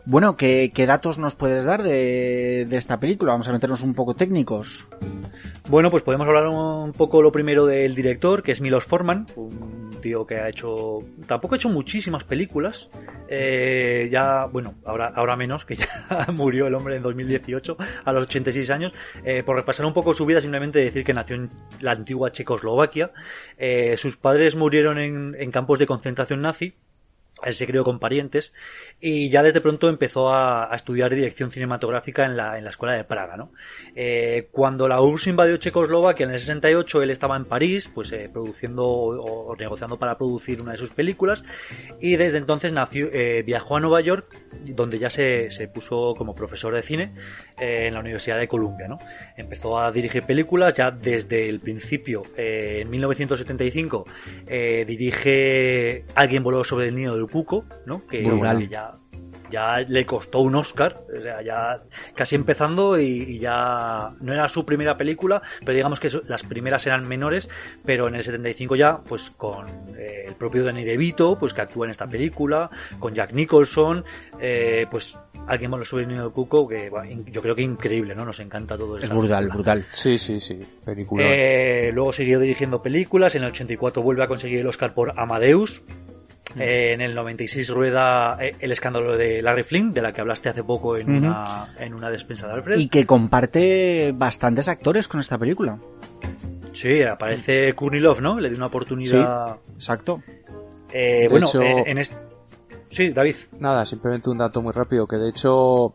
Bueno, 0.08 0.38
¿qué, 0.38 0.72
datos 0.86 1.18
nos 1.18 1.34
puedes 1.34 1.66
dar 1.66 1.82
de, 1.82 2.68
esta 2.72 3.00
película? 3.00 3.32
Vamos 3.32 3.50
a 3.50 3.52
meternos 3.52 3.82
un 3.82 3.96
poco 3.96 4.14
técnicos. 4.14 4.88
Bueno, 5.68 5.90
pues 5.90 6.04
podemos 6.04 6.28
hablar 6.28 6.48
un 6.48 6.94
poco 6.94 7.24
lo 7.24 7.32
primero 7.32 7.66
del 7.66 7.96
director, 7.96 8.44
que 8.44 8.52
es 8.52 8.62
Milos 8.62 8.86
Forman, 8.86 9.26
un 9.36 9.90
tío 10.04 10.28
que 10.28 10.36
ha 10.36 10.48
hecho, 10.48 11.00
tampoco 11.26 11.56
ha 11.56 11.58
hecho 11.58 11.70
muchísimas 11.70 12.24
películas, 12.24 12.88
eh, 13.28 14.08
ya, 14.12 14.46
bueno, 14.46 14.76
ahora, 14.86 15.12
ahora 15.16 15.36
menos, 15.36 15.66
que 15.66 15.74
ya 15.74 15.88
murió 16.34 16.68
el 16.68 16.76
hombre 16.76 16.98
en 16.98 17.02
2018 17.02 17.76
a 18.06 18.14
los 18.14 18.28
86 18.28 18.70
años, 18.70 18.94
eh, 19.24 19.42
por 19.42 19.56
repasar 19.56 19.88
un 19.88 19.94
poco 19.94 20.14
su 20.14 20.28
vida, 20.28 20.40
simplemente 20.40 20.78
decir 20.78 21.04
que 21.04 21.16
nació 21.16 21.38
en 21.38 21.50
la 21.80 21.94
antigua 21.94 22.32
Checoslovaquia, 22.32 23.10
eh, 23.58 23.98
sus 23.98 24.18
padres 24.18 24.56
murieron 24.56 25.00
en, 25.00 25.36
en 25.40 25.50
campos 25.50 25.80
de 25.80 25.88
concentración 25.88 26.42
nazi, 26.42 26.76
él 27.44 27.54
se 27.54 27.68
crió 27.68 27.84
con 27.84 28.00
parientes 28.00 28.54
y 29.02 29.30
ya 29.30 29.44
desde 29.44 29.60
pronto 29.62 29.90
empezó 29.90 30.34
a, 30.34 30.70
estudiar 30.74 31.14
dirección 31.14 31.52
cinematográfica 31.52 32.26
en 32.26 32.38
la, 32.38 32.58
en 32.58 32.64
la 32.64 32.70
escuela 32.70 32.94
de 32.94 33.04
Praga, 33.04 33.38
¿no? 33.38 33.52
Eh, 33.96 34.48
cuando 34.52 34.88
la 34.88 35.02
URSS 35.02 35.28
invadió 35.28 35.58
Checoslovaquia 35.58 36.26
en 36.26 36.32
el 36.32 36.40
68, 36.40 37.04
él 37.04 37.10
estaba 37.10 37.36
en 37.36 37.46
París, 37.46 37.90
pues 37.94 38.12
eh, 38.12 38.30
produciendo 38.32 38.86
o, 38.86 39.56
negociando 39.56 39.98
para 39.98 40.18
producir 40.18 40.62
una 40.62 40.72
de 40.72 40.78
sus 40.78 40.92
películas 40.92 41.44
y 42.00 42.16
desde 42.16 42.38
entonces 42.38 42.72
nació, 42.74 43.10
eh, 43.12 43.44
viajó 43.46 43.78
a 43.78 43.80
Nueva 43.80 44.02
York, 44.02 44.34
donde 44.66 44.98
ya 45.00 45.10
se, 45.10 45.52
se 45.52 45.68
puso 45.68 46.14
como 46.18 46.36
profesor 46.36 46.74
de 46.74 46.82
cine 46.82 47.14
en 47.58 47.94
la 47.94 48.00
Universidad 48.00 48.38
de 48.38 48.48
Columbia, 48.48 48.88
¿no? 48.88 48.98
Empezó 49.38 49.80
a 49.80 49.92
dirigir 49.92 50.24
películas 50.24 50.74
ya 50.74 50.92
desde 50.92 51.48
el 51.48 51.60
principio, 51.60 52.22
en 52.36 52.90
1975 52.90 54.06
dirige 54.86 56.06
Alguien 56.16 56.44
voló 56.44 56.64
sobre 56.64 56.88
el 56.88 56.96
nido 56.96 57.14
del 57.14 57.25
cuco, 57.28 57.66
¿no? 57.86 58.06
Que 58.08 58.24
ya 58.70 58.96
ya 59.50 59.80
le 59.82 60.06
costó 60.06 60.40
un 60.40 60.56
Oscar, 60.56 61.02
o 61.16 61.22
sea, 61.22 61.42
ya 61.42 61.82
casi 62.14 62.36
empezando 62.36 63.00
y, 63.00 63.40
ya 63.40 64.12
no 64.20 64.34
era 64.34 64.48
su 64.48 64.66
primera 64.66 64.98
película, 64.98 65.42
pero 65.60 65.74
digamos 65.74 66.00
que 66.00 66.10
las 66.28 66.44
primeras 66.44 66.86
eran 66.88 67.08
menores, 67.08 67.50
pero 67.84 68.08
en 68.08 68.16
el 68.16 68.24
75 68.24 68.76
ya, 68.76 68.98
pues 68.98 69.30
con 69.32 69.68
eh, 69.98 70.26
el 70.28 70.36
propio 70.36 70.64
Danny 70.64 70.84
DeVito, 70.84 71.38
pues 71.38 71.54
que 71.54 71.62
actúa 71.62 71.86
en 71.86 71.92
esta 71.92 72.08
película, 72.08 72.70
con 73.00 73.14
Jack 73.14 73.34
Nicholson, 73.34 74.04
eh, 74.40 74.88
pues 74.90 75.18
alguien 75.48 75.70
más 75.70 75.80
lo 75.80 75.86
sube 75.86 76.04
el 76.04 76.32
cuco, 76.32 76.68
que 76.68 76.90
yo 77.28 77.42
creo 77.42 77.56
que 77.56 77.62
increíble, 77.62 78.16
¿no? 78.16 78.26
Nos 78.26 78.40
encanta 78.40 78.78
todo 78.78 78.98
eso. 78.98 79.06
Es 79.06 79.14
brutal, 79.14 79.50
brutal. 79.50 79.86
Sí, 79.92 80.18
sí, 80.18 80.40
sí, 80.40 80.60
película. 80.84 81.24
Eh, 81.26 81.92
luego 81.94 82.12
siguió 82.14 82.40
dirigiendo 82.40 82.82
películas, 82.82 83.36
en 83.36 83.44
el 83.44 83.50
84 83.50 84.02
vuelve 84.02 84.24
a 84.24 84.28
conseguir 84.28 84.62
el 84.62 84.68
Oscar 84.68 84.94
por 84.94 85.20
Amadeus, 85.20 85.84
eh, 86.58 86.94
en 86.94 87.02
el 87.02 87.16
96 87.16 87.70
rueda 87.70 88.38
eh, 88.42 88.56
El 88.60 88.72
escándalo 88.72 89.18
de 89.18 89.42
Larry 89.42 89.64
Flynn, 89.64 89.94
de 89.94 90.02
la 90.02 90.14
que 90.14 90.22
hablaste 90.22 90.50
hace 90.50 90.64
poco 90.64 90.98
en, 90.98 91.10
una, 91.10 91.74
en 91.80 91.94
una 91.94 92.10
despensa 92.10 92.48
de 92.48 92.54
Alfred. 92.54 92.78
Y 92.78 92.88
que 92.88 93.06
comparte 93.06 94.14
bastantes 94.16 94.68
actores 94.68 95.08
con 95.08 95.20
esta 95.20 95.38
película. 95.38 95.78
Sí, 96.74 97.02
aparece 97.02 97.74
Courtney 97.74 98.02
Love, 98.02 98.22
¿no? 98.22 98.40
Le 98.40 98.50
dio 98.50 98.58
una 98.58 98.68
oportunidad. 98.68 99.56
Sí, 99.56 99.74
exacto. 99.76 100.22
Eh, 100.92 101.28
bueno, 101.30 101.48
en, 101.54 101.98
este... 101.98 102.16
Sí, 102.90 103.10
David. 103.10 103.36
Nada, 103.60 103.86
simplemente 103.86 104.30
un 104.30 104.38
dato 104.38 104.62
muy 104.62 104.72
rápido, 104.72 105.08
que 105.08 105.18
de 105.18 105.30
hecho 105.30 105.94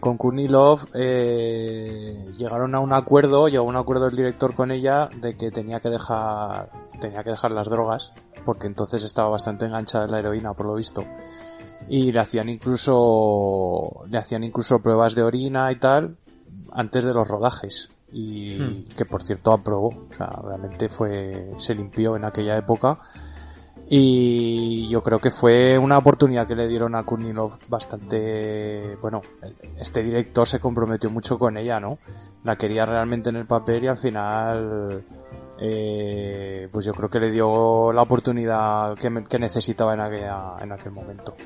con 0.00 0.18
Courtney 0.18 0.48
Love 0.48 0.90
llegaron 0.92 2.74
a 2.74 2.80
un 2.80 2.92
acuerdo, 2.92 3.46
llegó 3.46 3.66
a 3.66 3.68
un 3.68 3.76
acuerdo 3.76 4.08
el 4.08 4.16
director 4.16 4.54
con 4.54 4.72
ella 4.72 5.08
de 5.14 5.36
que 5.36 5.52
tenía 5.52 5.78
que 5.78 5.90
dejar 5.90 6.70
tenía 7.02 7.22
que 7.24 7.30
dejar 7.30 7.50
las 7.50 7.68
drogas, 7.68 8.12
porque 8.44 8.68
entonces 8.68 9.02
estaba 9.02 9.28
bastante 9.28 9.66
enganchada 9.66 10.04
en 10.06 10.12
la 10.12 10.20
heroína, 10.20 10.54
por 10.54 10.66
lo 10.66 10.74
visto. 10.74 11.04
Y 11.88 12.12
le 12.12 12.20
hacían 12.20 12.48
incluso, 12.48 14.04
le 14.08 14.18
hacían 14.18 14.44
incluso 14.44 14.80
pruebas 14.80 15.14
de 15.14 15.22
orina 15.22 15.70
y 15.72 15.78
tal, 15.78 16.16
antes 16.72 17.04
de 17.04 17.12
los 17.12 17.26
rodajes. 17.26 17.90
Y 18.12 18.58
hmm. 18.58 18.84
que 18.96 19.04
por 19.04 19.22
cierto 19.22 19.52
aprobó, 19.52 19.88
o 19.88 20.12
sea, 20.12 20.28
realmente 20.44 20.88
fue, 20.88 21.52
se 21.56 21.74
limpió 21.74 22.16
en 22.16 22.24
aquella 22.24 22.56
época. 22.56 23.00
Y 23.88 24.88
yo 24.88 25.02
creo 25.02 25.18
que 25.18 25.30
fue 25.30 25.76
una 25.76 25.98
oportunidad 25.98 26.46
que 26.46 26.54
le 26.54 26.68
dieron 26.68 26.94
a 26.94 27.02
Kurnilov 27.02 27.58
bastante, 27.68 28.96
bueno, 29.02 29.20
este 29.76 30.02
director 30.02 30.46
se 30.46 30.60
comprometió 30.60 31.10
mucho 31.10 31.38
con 31.38 31.56
ella, 31.56 31.80
¿no? 31.80 31.98
La 32.44 32.56
quería 32.56 32.86
realmente 32.86 33.30
en 33.30 33.36
el 33.36 33.46
papel 33.46 33.84
y 33.84 33.88
al 33.88 33.98
final 33.98 35.04
eh, 35.64 36.68
pues 36.72 36.84
yo 36.84 36.92
creo 36.92 37.08
que 37.08 37.20
le 37.20 37.30
dio 37.30 37.92
la 37.92 38.02
oportunidad 38.02 38.96
que, 38.98 39.38
necesitaba 39.38 39.94
en, 39.94 40.00
en 40.00 40.72
aquel 40.72 40.90
momento. 40.90 41.36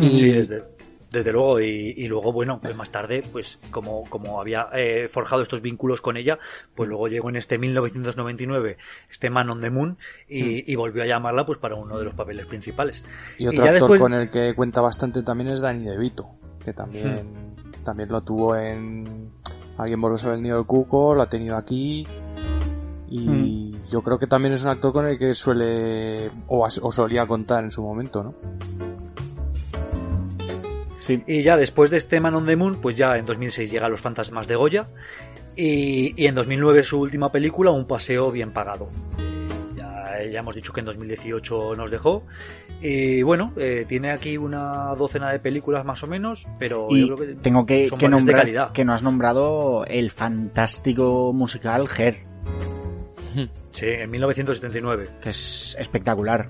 Y 0.00 0.32
desde, 1.10 1.32
luego, 1.32 1.60
y, 1.60 2.06
luego, 2.08 2.32
bueno, 2.32 2.60
pues 2.60 2.74
más 2.74 2.90
tarde, 2.90 3.22
pues 3.30 3.60
como, 3.70 4.04
como 4.10 4.40
había 4.40 4.68
eh, 4.74 5.08
forjado 5.08 5.42
estos 5.42 5.62
vínculos 5.62 6.00
con 6.00 6.16
ella, 6.16 6.38
pues 6.74 6.88
luego 6.88 7.06
llegó 7.06 7.28
en 7.28 7.36
este 7.36 7.58
1999 7.58 8.76
este 9.08 9.30
Man 9.30 9.48
on 9.48 9.60
the 9.60 9.70
Moon 9.70 9.98
y, 10.28 10.64
mm. 10.74 10.76
volvió 10.76 11.04
a 11.04 11.06
llamarla 11.06 11.46
pues 11.46 11.58
para 11.60 11.76
uno 11.76 11.96
de 11.96 12.04
los 12.04 12.14
papeles 12.14 12.46
principales. 12.46 13.04
Y 13.38 13.46
otro 13.46 13.64
actor 13.64 13.98
con 13.98 14.14
el 14.14 14.28
que 14.28 14.52
cuenta 14.54 14.80
bastante 14.80 15.22
también 15.22 15.50
es 15.50 15.60
Danny 15.60 15.84
DeVito, 15.84 16.28
que 16.64 16.72
también, 16.72 17.14
hmm. 17.14 17.84
también 17.84 18.08
lo 18.10 18.20
tuvo 18.22 18.56
en 18.56 19.30
Alguien 19.78 20.00
volvió 20.00 20.32
el 20.32 20.42
nido 20.42 20.56
del 20.56 20.66
cuco, 20.66 21.14
lo 21.14 21.22
ha 21.22 21.28
tenido 21.28 21.56
aquí. 21.56 22.06
Y 23.08 23.20
mm. 23.20 23.88
yo 23.88 24.02
creo 24.02 24.18
que 24.18 24.26
también 24.26 24.52
es 24.52 24.64
un 24.64 24.70
actor 24.70 24.92
con 24.92 25.06
el 25.06 25.18
que 25.18 25.32
suele 25.34 26.30
o, 26.48 26.68
solía 26.68 27.26
contar 27.26 27.64
en 27.64 27.70
su 27.70 27.82
momento, 27.82 28.22
¿no? 28.22 28.34
Sí. 31.00 31.22
Y 31.26 31.42
ya 31.42 31.56
después 31.56 31.90
de 31.90 31.96
este 31.96 32.20
Man 32.20 32.34
on 32.34 32.44
the 32.44 32.56
Moon, 32.56 32.80
pues 32.82 32.96
ya 32.96 33.16
en 33.16 33.24
2006 33.24 33.70
llega 33.70 33.88
Los 33.88 34.02
Fantasmas 34.02 34.46
de 34.46 34.56
Goya. 34.56 34.88
Y, 35.56 36.12
y 36.22 36.26
en 36.26 36.34
2009 36.34 36.82
su 36.82 37.00
última 37.00 37.32
película, 37.32 37.70
Un 37.70 37.86
Paseo 37.86 38.30
Bien 38.30 38.52
Pagado. 38.52 38.88
Ya, 40.30 40.40
hemos 40.40 40.54
dicho 40.54 40.72
que 40.72 40.80
en 40.80 40.86
2018 40.86 41.74
nos 41.76 41.90
dejó. 41.90 42.24
Y 42.80 43.22
bueno, 43.22 43.52
eh, 43.56 43.84
tiene 43.88 44.10
aquí 44.10 44.36
una 44.36 44.94
docena 44.96 45.32
de 45.32 45.38
películas 45.38 45.84
más 45.84 46.02
o 46.02 46.06
menos, 46.06 46.46
pero 46.58 46.88
yo 46.90 47.14
creo 47.14 47.16
que 47.16 47.34
tengo 47.34 47.66
que, 47.66 47.90
que 47.98 48.08
nombrar 48.08 48.72
que 48.72 48.84
no 48.84 48.92
has 48.92 49.02
nombrado 49.02 49.84
el 49.86 50.10
fantástico 50.10 51.32
musical 51.32 51.88
Her. 51.96 52.26
Sí, 53.70 53.86
en 53.86 54.10
1979. 54.10 55.08
Que 55.22 55.30
es 55.30 55.76
espectacular. 55.78 56.48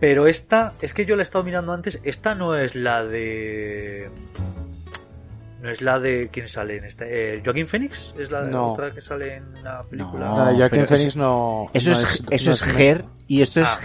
Pero 0.00 0.26
esta, 0.26 0.74
es 0.82 0.92
que 0.92 1.06
yo 1.06 1.16
la 1.16 1.22
he 1.22 1.24
estado 1.24 1.44
mirando 1.44 1.72
antes, 1.72 2.00
esta 2.04 2.34
no 2.34 2.56
es 2.56 2.74
la 2.74 3.04
de... 3.04 4.10
No 5.66 5.72
es 5.72 5.82
la 5.82 5.98
de 5.98 6.28
quién 6.30 6.46
sale 6.46 6.76
en 6.76 6.84
esta. 6.84 7.06
Eh, 7.08 7.42
Joaquín 7.44 7.66
Phoenix 7.66 8.14
es 8.16 8.30
la 8.30 8.42
de 8.42 8.54
otra 8.54 8.92
que 8.92 9.00
sale 9.00 9.34
en 9.34 9.64
la 9.64 9.82
película. 9.82 10.28
No, 10.28 10.56
Joaquín 10.56 10.86
Phoenix 10.86 11.16
no. 11.16 11.66
Eso 11.74 11.90
es, 11.90 12.22
eso 12.30 12.52
es, 12.52 12.62
Her 12.62 13.04
y 13.26 13.42
esto 13.42 13.62
es 13.62 13.66
ah, 13.66 13.80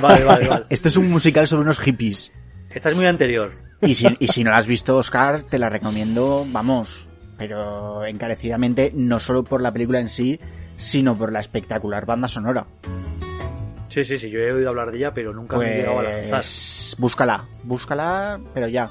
vale, 0.00 0.24
vale, 0.24 0.46
vale. 0.46 0.64
Esto 0.70 0.86
es 0.86 0.96
un 0.96 1.10
musical 1.10 1.48
sobre 1.48 1.64
unos 1.64 1.80
hippies. 1.80 2.30
Esta 2.72 2.90
es 2.90 2.94
muy 2.94 3.06
anterior. 3.06 3.54
Y 3.80 3.94
si, 3.94 4.06
y 4.20 4.28
si 4.28 4.44
no 4.44 4.52
la 4.52 4.58
has 4.58 4.68
visto, 4.68 4.96
Oscar, 4.96 5.46
te 5.50 5.58
la 5.58 5.68
recomiendo, 5.68 6.46
vamos, 6.48 7.10
pero 7.36 8.04
encarecidamente, 8.04 8.92
no 8.94 9.18
solo 9.18 9.42
por 9.42 9.62
la 9.62 9.72
película 9.72 9.98
en 9.98 10.08
sí, 10.08 10.38
sino 10.76 11.18
por 11.18 11.32
la 11.32 11.40
espectacular 11.40 12.06
banda 12.06 12.28
sonora. 12.28 12.68
Sí, 13.88 14.04
sí, 14.04 14.16
sí, 14.16 14.30
yo 14.30 14.38
he 14.38 14.52
oído 14.52 14.70
hablar 14.70 14.92
de 14.92 14.98
ella, 14.98 15.12
pero 15.12 15.32
nunca 15.32 15.56
me 15.56 15.72
he 15.72 15.76
llegado 15.78 15.98
a 15.98 16.02
lanzar. 16.04 16.30
Pues, 16.30 16.96
búscala, 16.98 17.48
búscala, 17.64 18.40
pero 18.54 18.68
ya. 18.68 18.90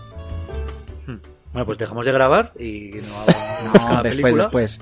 Bueno, 1.53 1.65
pues 1.65 1.77
dejamos 1.77 2.05
de 2.05 2.11
grabar 2.11 2.51
y 2.59 2.91
no, 2.95 3.93
no 3.95 4.03
después, 4.03 4.35
después. 4.35 4.81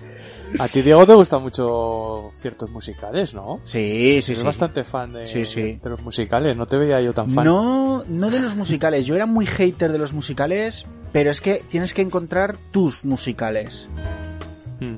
A 0.59 0.67
ti, 0.67 0.81
Diego, 0.81 1.05
te 1.05 1.13
gustan 1.13 1.41
mucho 1.41 2.31
ciertos 2.39 2.69
musicales, 2.69 3.33
¿no? 3.33 3.59
Sí, 3.63 4.21
sí, 4.21 4.31
Eres 4.31 4.39
sí. 4.39 4.45
bastante 4.45 4.83
fan 4.83 5.13
de, 5.13 5.21
de, 5.23 5.89
los 5.89 6.01
musicales, 6.01 6.57
no 6.57 6.65
te 6.65 6.77
veía 6.77 7.01
yo 7.01 7.13
tan 7.13 7.29
fan. 7.29 7.45
No, 7.45 8.03
no 8.07 8.29
de 8.29 8.39
los 8.39 8.55
musicales. 8.55 9.05
Yo 9.05 9.15
era 9.15 9.25
muy 9.25 9.45
hater 9.45 9.91
de 9.91 9.97
los 9.97 10.13
musicales, 10.13 10.87
pero 11.11 11.29
es 11.29 11.39
que 11.41 11.63
tienes 11.69 11.93
que 11.93 12.01
encontrar 12.01 12.57
tus 12.71 13.05
musicales. 13.05 13.87
Hmm. 14.79 14.95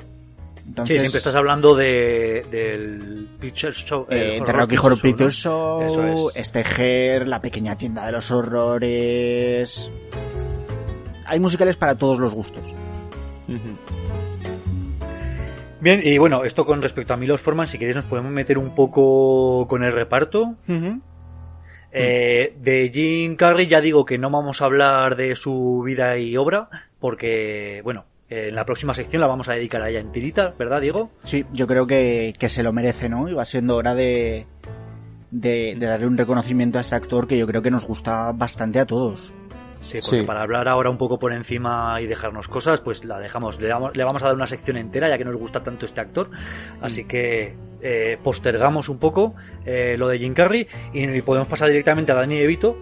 Sí, 0.86 0.98
siempre 0.98 1.18
estás 1.20 1.36
hablando 1.36 1.76
de, 1.76 2.46
del 2.50 3.28
Picture 3.40 3.74
Show. 3.74 4.08
Eh, 4.10 4.42
de 4.44 4.52
Rocky 4.52 4.78
Horror 4.78 5.00
Picture 5.00 5.30
Show, 5.30 6.32
este 6.34 6.62
Her, 6.62 7.28
La 7.28 7.42
Pequeña 7.42 7.78
Tienda 7.78 8.06
de 8.06 8.12
los 8.14 8.32
Horrores. 8.32 9.92
Hay 11.26 11.40
musicales 11.40 11.78
para 11.78 11.96
todos 11.96 12.20
los 12.20 12.34
gustos. 12.34 12.74
Bien, 15.84 16.02
y 16.04 16.18
bueno, 16.18 16.46
esto 16.46 16.66
con 16.66 16.82
respecto 16.82 17.14
a 17.14 17.18
Milos 17.18 17.42
Forman, 17.42 17.68
si 17.68 17.78
queréis 17.78 17.98
nos 17.98 18.06
podemos 18.06 18.32
meter 18.32 18.58
un 18.58 18.74
poco 18.74 19.68
con 19.68 19.84
el 19.84 19.92
reparto. 19.92 20.56
Eh, 21.92 22.56
de 22.58 22.92
Jim 22.94 23.36
Carrey 23.36 23.68
ya 23.68 23.82
digo 23.82 24.06
que 24.06 24.18
no 24.18 24.30
vamos 24.32 24.62
a 24.62 24.66
hablar 24.66 25.16
de 25.16 25.36
su 25.36 25.84
vida 25.86 26.18
y 26.18 26.38
obra, 26.38 26.70
porque, 27.00 27.82
bueno, 27.84 28.06
en 28.30 28.56
la 28.56 28.66
próxima 28.66 28.94
sección 28.94 29.22
la 29.22 29.28
vamos 29.28 29.50
a 29.50 29.54
dedicar 29.54 29.82
a 29.82 29.90
ella 29.90 30.00
en 30.00 30.12
tirita, 30.12 30.54
¿verdad, 30.58 30.82
Diego? 30.82 31.12
Sí, 31.24 31.46
yo 31.52 31.68
creo 31.68 31.86
que, 31.86 32.34
se 32.48 32.64
lo 32.64 32.74
merece, 32.74 33.10
¿no? 33.10 33.30
Y 33.30 33.34
va 33.34 33.46
siendo 33.46 33.76
hora 33.76 33.94
de, 33.94 34.48
de, 35.30 35.76
de 35.78 35.86
darle 35.86 36.08
un 36.08 36.18
reconocimiento 36.18 36.78
a 36.78 36.82
este 36.82 36.96
actor 36.96 37.28
que 37.28 37.38
yo 37.38 37.46
creo 37.46 37.62
que 37.62 37.72
nos 37.72 37.86
gusta 37.86 38.32
bastante 38.32 38.80
a 38.80 38.86
todos. 38.86 39.34
Sí, 39.84 40.00
porque 40.04 40.26
para 40.26 40.42
hablar 40.42 40.68
ahora 40.68 40.90
un 40.90 40.98
poco 40.98 41.20
por 41.20 41.34
encima 41.34 42.00
y 42.02 42.08
dejarnos 42.08 42.48
cosas, 42.48 42.82
pues 42.82 43.04
la 43.06 43.20
dejamos, 43.20 43.60
le, 43.60 43.70
vamos 43.70 44.24
a 44.24 44.28
dar 44.28 44.36
una 44.36 44.48
sección 44.48 44.78
entera 44.78 45.10
ya 45.10 45.18
que 45.18 45.26
nos 45.26 45.36
gusta 45.36 45.62
tanto 45.62 45.86
este 45.86 46.02
actor. 46.02 46.30
Así 46.82 47.04
mm. 47.04 47.08
que 47.08 47.56
eh, 47.82 48.18
postergamos 48.24 48.90
un 48.90 48.98
poco 48.98 49.36
eh, 49.66 49.96
lo 49.98 50.08
de 50.08 50.20
Jim 50.20 50.34
Carrey 50.34 50.68
y, 50.94 51.22
podemos 51.22 51.48
pasar 51.48 51.70
directamente 51.70 52.12
a 52.12 52.16
Danny 52.16 52.40
DeVito, 52.40 52.78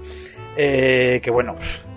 eh, 0.56 1.20
que 1.24 1.32
bueno, 1.32 1.56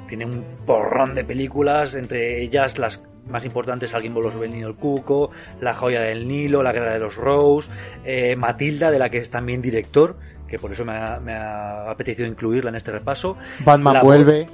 tiene 0.08 0.24
un 0.24 0.44
porrón 0.66 1.14
de 1.14 1.24
películas, 1.24 1.94
entre 1.94 2.42
ellas 2.42 2.78
las 2.78 3.02
más 3.28 3.44
importantes, 3.44 3.94
Alguien 3.94 4.14
voló 4.14 4.30
sobre 4.30 4.48
el 4.48 4.54
Nilo 4.54 4.68
el 4.68 4.74
Cuco, 4.74 5.30
La 5.60 5.74
joya 5.74 6.00
del 6.00 6.28
Nilo, 6.28 6.62
La 6.62 6.72
guerra 6.72 6.94
de 6.94 7.00
los 7.00 7.16
Rose, 7.16 7.70
eh, 8.04 8.36
Matilda, 8.36 8.90
de 8.90 8.98
la 8.98 9.10
que 9.10 9.18
es 9.18 9.30
también 9.30 9.62
director, 9.62 10.16
que 10.48 10.58
por 10.58 10.72
eso 10.72 10.84
me 10.84 10.92
ha, 10.92 11.90
apetecido 11.90 12.28
incluirla 12.28 12.70
en 12.70 12.76
este 12.76 12.92
repaso. 12.92 13.36
Batman 13.64 14.02
vuelve. 14.02 14.46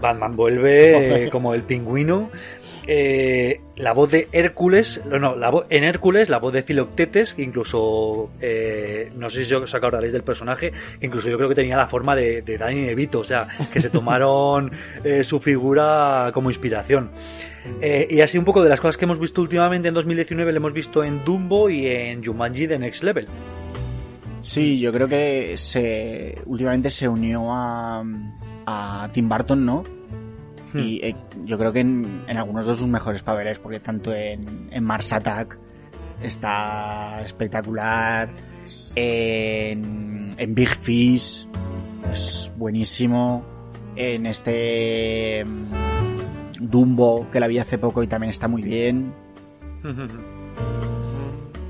Batman 0.00 0.36
vuelve 0.36 1.28
como 1.30 1.54
el 1.54 1.62
pingüino. 1.62 2.30
Eh, 2.86 3.60
la 3.76 3.92
voz 3.92 4.10
de 4.10 4.28
Hércules, 4.32 5.02
no, 5.06 5.36
la 5.36 5.50
voz, 5.50 5.66
en 5.70 5.84
Hércules, 5.84 6.28
la 6.28 6.38
voz 6.38 6.52
de 6.52 6.62
Filoctetes, 6.62 7.34
que 7.34 7.42
incluso, 7.42 8.30
eh, 8.40 9.10
no 9.16 9.30
sé 9.30 9.44
si 9.44 9.54
os 9.54 9.74
acordaréis 9.74 10.12
del 10.12 10.24
personaje, 10.24 10.72
incluso 11.00 11.28
yo 11.28 11.36
creo 11.36 11.48
que 11.48 11.54
tenía 11.54 11.76
la 11.76 11.86
forma 11.86 12.16
de, 12.16 12.42
de 12.42 12.58
Danny 12.58 12.82
DeVito, 12.82 13.20
o 13.20 13.24
sea, 13.24 13.46
que 13.72 13.80
se 13.80 13.90
tomaron 13.90 14.72
eh, 15.04 15.22
su 15.22 15.38
figura 15.38 16.30
como 16.34 16.50
inspiración. 16.50 17.10
y 17.80 18.20
así 18.20 18.38
un 18.38 18.44
poco 18.44 18.62
de 18.62 18.68
las 18.68 18.80
cosas 18.80 18.96
que 18.96 19.04
hemos 19.04 19.20
visto 19.20 19.40
últimamente 19.40 19.88
en 19.88 19.94
2019, 19.94 20.50
lo 20.50 20.58
hemos 20.58 20.72
visto 20.72 21.04
en 21.04 21.24
Dumbo 21.24 21.70
y 21.70 21.86
en 21.86 22.24
Jumanji 22.24 22.66
The 22.66 22.78
Next 22.78 23.04
Level. 23.04 23.28
Sí, 24.40 24.80
yo 24.80 24.92
creo 24.92 25.06
que 25.06 25.56
se 25.56 26.36
últimamente 26.46 26.90
se 26.90 27.06
unió 27.06 27.52
a, 27.52 28.02
a 28.66 29.08
Tim 29.12 29.28
Burton, 29.28 29.64
¿no? 29.64 29.82
Hmm. 30.72 30.78
Y 30.78 31.00
eh, 31.02 31.16
yo 31.44 31.58
creo 31.58 31.72
que 31.72 31.80
en, 31.80 32.24
algunos 32.28 32.66
de 32.66 32.74
sus 32.74 32.86
mejores 32.86 33.22
papeles, 33.22 33.58
porque 33.58 33.80
tanto 33.80 34.14
en, 34.14 34.68
en 34.70 34.84
Mars 34.84 35.12
Attack 35.12 35.58
está 36.22 37.20
espectacular, 37.22 38.30
en, 38.94 40.30
en 40.36 40.54
Big 40.54 40.70
Fish 40.76 41.46
es 42.10 42.52
buenísimo, 42.56 43.44
en 43.96 44.26
este 44.26 45.44
mm, 45.44 45.72
Dumbo 46.60 47.28
que 47.30 47.40
la 47.40 47.48
vi 47.48 47.58
hace 47.58 47.78
poco 47.78 48.02
y 48.02 48.06
también 48.06 48.30
está 48.30 48.48
muy 48.48 48.62
bien. 48.62 49.12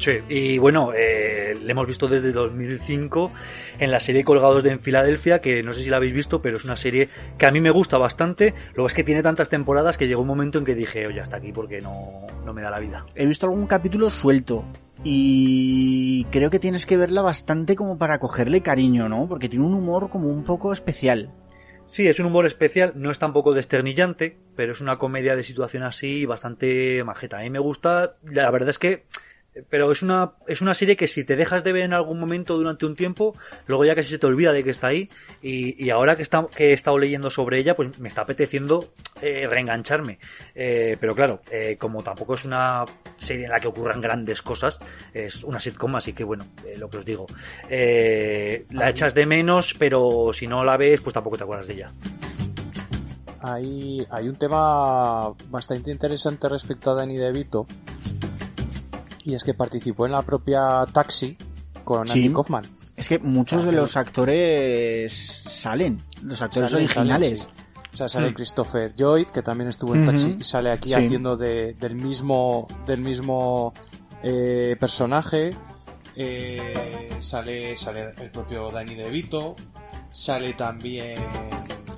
Sí, 0.02 0.18
y 0.28 0.58
bueno, 0.58 0.92
eh, 0.92 1.54
le 1.62 1.70
hemos 1.70 1.86
visto 1.86 2.08
desde 2.08 2.32
2005 2.32 3.30
en 3.78 3.92
la 3.92 4.00
serie 4.00 4.24
Colgados 4.24 4.64
de 4.64 4.72
en 4.72 4.80
Filadelfia, 4.80 5.40
que 5.40 5.62
no 5.62 5.72
sé 5.72 5.84
si 5.84 5.90
la 5.90 5.98
habéis 5.98 6.12
visto, 6.12 6.42
pero 6.42 6.56
es 6.56 6.64
una 6.64 6.74
serie 6.74 7.08
que 7.38 7.46
a 7.46 7.52
mí 7.52 7.60
me 7.60 7.70
gusta 7.70 7.98
bastante. 7.98 8.52
Lo 8.74 8.84
es 8.84 8.94
que 8.94 9.04
tiene 9.04 9.22
tantas 9.22 9.48
temporadas 9.48 9.96
que 9.96 10.08
llegó 10.08 10.22
un 10.22 10.26
momento 10.26 10.58
en 10.58 10.64
que 10.64 10.74
dije, 10.74 11.06
oye, 11.06 11.20
hasta 11.20 11.36
aquí 11.36 11.52
porque 11.52 11.80
no, 11.80 12.26
no 12.44 12.52
me 12.52 12.62
da 12.62 12.70
la 12.72 12.80
vida. 12.80 13.06
He 13.14 13.24
visto 13.24 13.46
algún 13.46 13.68
capítulo 13.68 14.10
suelto 14.10 14.64
y 15.04 16.24
creo 16.32 16.50
que 16.50 16.58
tienes 16.58 16.84
que 16.84 16.96
verla 16.96 17.22
bastante 17.22 17.76
como 17.76 17.96
para 17.96 18.18
cogerle 18.18 18.60
cariño, 18.60 19.08
¿no? 19.08 19.28
Porque 19.28 19.48
tiene 19.48 19.64
un 19.64 19.74
humor 19.74 20.10
como 20.10 20.30
un 20.30 20.42
poco 20.42 20.72
especial. 20.72 21.30
Sí, 21.84 22.08
es 22.08 22.18
un 22.18 22.26
humor 22.26 22.46
especial, 22.46 22.94
no 22.96 23.12
es 23.12 23.20
tampoco 23.20 23.54
desternillante, 23.54 24.36
pero 24.56 24.72
es 24.72 24.80
una 24.80 24.98
comedia 24.98 25.36
de 25.36 25.44
situación 25.44 25.84
así 25.84 26.26
bastante 26.26 27.04
majeta. 27.04 27.38
A 27.38 27.42
mí 27.42 27.50
me 27.50 27.60
gusta, 27.60 28.16
la 28.24 28.50
verdad 28.50 28.70
es 28.70 28.80
que 28.80 29.04
pero 29.68 29.92
es 29.92 30.02
una, 30.02 30.32
es 30.46 30.62
una 30.62 30.74
serie 30.74 30.96
que 30.96 31.06
si 31.06 31.24
te 31.24 31.36
dejas 31.36 31.62
de 31.62 31.72
ver 31.72 31.82
en 31.82 31.92
algún 31.92 32.18
momento 32.18 32.56
durante 32.56 32.86
un 32.86 32.96
tiempo, 32.96 33.36
luego 33.66 33.84
ya 33.84 33.94
casi 33.94 34.10
se 34.10 34.18
te 34.18 34.26
olvida 34.26 34.52
de 34.52 34.64
que 34.64 34.70
está 34.70 34.88
ahí. 34.88 35.10
Y, 35.42 35.90
ahora 35.90 36.16
que, 36.16 36.22
está, 36.22 36.46
que 36.54 36.70
he 36.70 36.72
estado 36.72 36.98
leyendo 36.98 37.28
sobre 37.28 37.58
ella, 37.58 37.74
pues 37.74 37.98
me 37.98 38.08
está 38.08 38.22
apeteciendo 38.22 38.92
eh, 39.20 39.46
reengancharme. 39.46 40.18
Eh, 40.54 40.96
pero 40.98 41.14
claro, 41.14 41.40
eh, 41.50 41.76
como 41.78 42.02
tampoco 42.02 42.34
es 42.34 42.44
una 42.44 42.84
serie 43.16 43.44
en 43.44 43.50
la 43.50 43.60
que 43.60 43.68
ocurran 43.68 44.00
grandes 44.00 44.40
cosas, 44.40 44.80
es 45.12 45.44
una 45.44 45.60
sitcom, 45.60 45.96
así 45.96 46.14
que 46.14 46.24
bueno, 46.24 46.46
lo 46.78 46.88
que 46.88 46.98
os 46.98 47.04
digo. 47.04 47.26
la 47.68 48.90
echas 48.90 49.14
de 49.14 49.26
menos, 49.26 49.74
pero 49.78 50.30
si 50.32 50.46
no 50.46 50.64
la 50.64 50.76
ves, 50.76 51.00
pues 51.00 51.12
tampoco 51.12 51.36
te 51.36 51.44
acuerdas 51.44 51.66
de 51.66 51.74
ella. 51.74 51.92
Hay, 53.44 54.06
hay 54.08 54.28
un 54.28 54.36
tema 54.36 55.32
bastante 55.50 55.90
interesante 55.90 56.48
respecto 56.48 56.92
a 56.92 56.94
Danny 56.94 57.16
DeVito 57.16 57.66
y 59.24 59.34
es 59.34 59.44
que 59.44 59.54
participó 59.54 60.06
en 60.06 60.12
la 60.12 60.22
propia 60.22 60.84
Taxi 60.92 61.36
con 61.84 62.08
Andy 62.08 62.32
Kaufman. 62.32 62.64
Es 62.96 63.08
que 63.08 63.18
muchos 63.18 63.64
de 63.64 63.72
los 63.72 63.96
actores 63.96 65.12
salen, 65.12 66.02
los 66.22 66.42
actores 66.42 66.72
originales. 66.74 67.48
O 67.92 67.96
sea, 67.96 68.08
sale 68.08 68.30
mm. 68.30 68.34
Christopher 68.34 68.94
Lloyd, 68.94 69.26
que 69.28 69.42
también 69.42 69.68
estuvo 69.68 69.94
en 69.94 70.06
Taxi, 70.06 70.36
y 70.38 70.44
sale 70.44 70.70
aquí 70.70 70.94
haciendo 70.94 71.36
de, 71.36 71.74
del 71.78 71.94
mismo, 71.94 72.66
del 72.86 73.00
mismo 73.00 73.74
eh, 74.22 74.76
personaje. 74.78 75.56
Eh, 76.16 77.16
sale, 77.20 77.76
sale 77.76 78.14
el 78.18 78.30
propio 78.30 78.70
Danny 78.70 78.94
DeVito. 78.94 79.56
Sale 80.10 80.52
también 80.52 81.14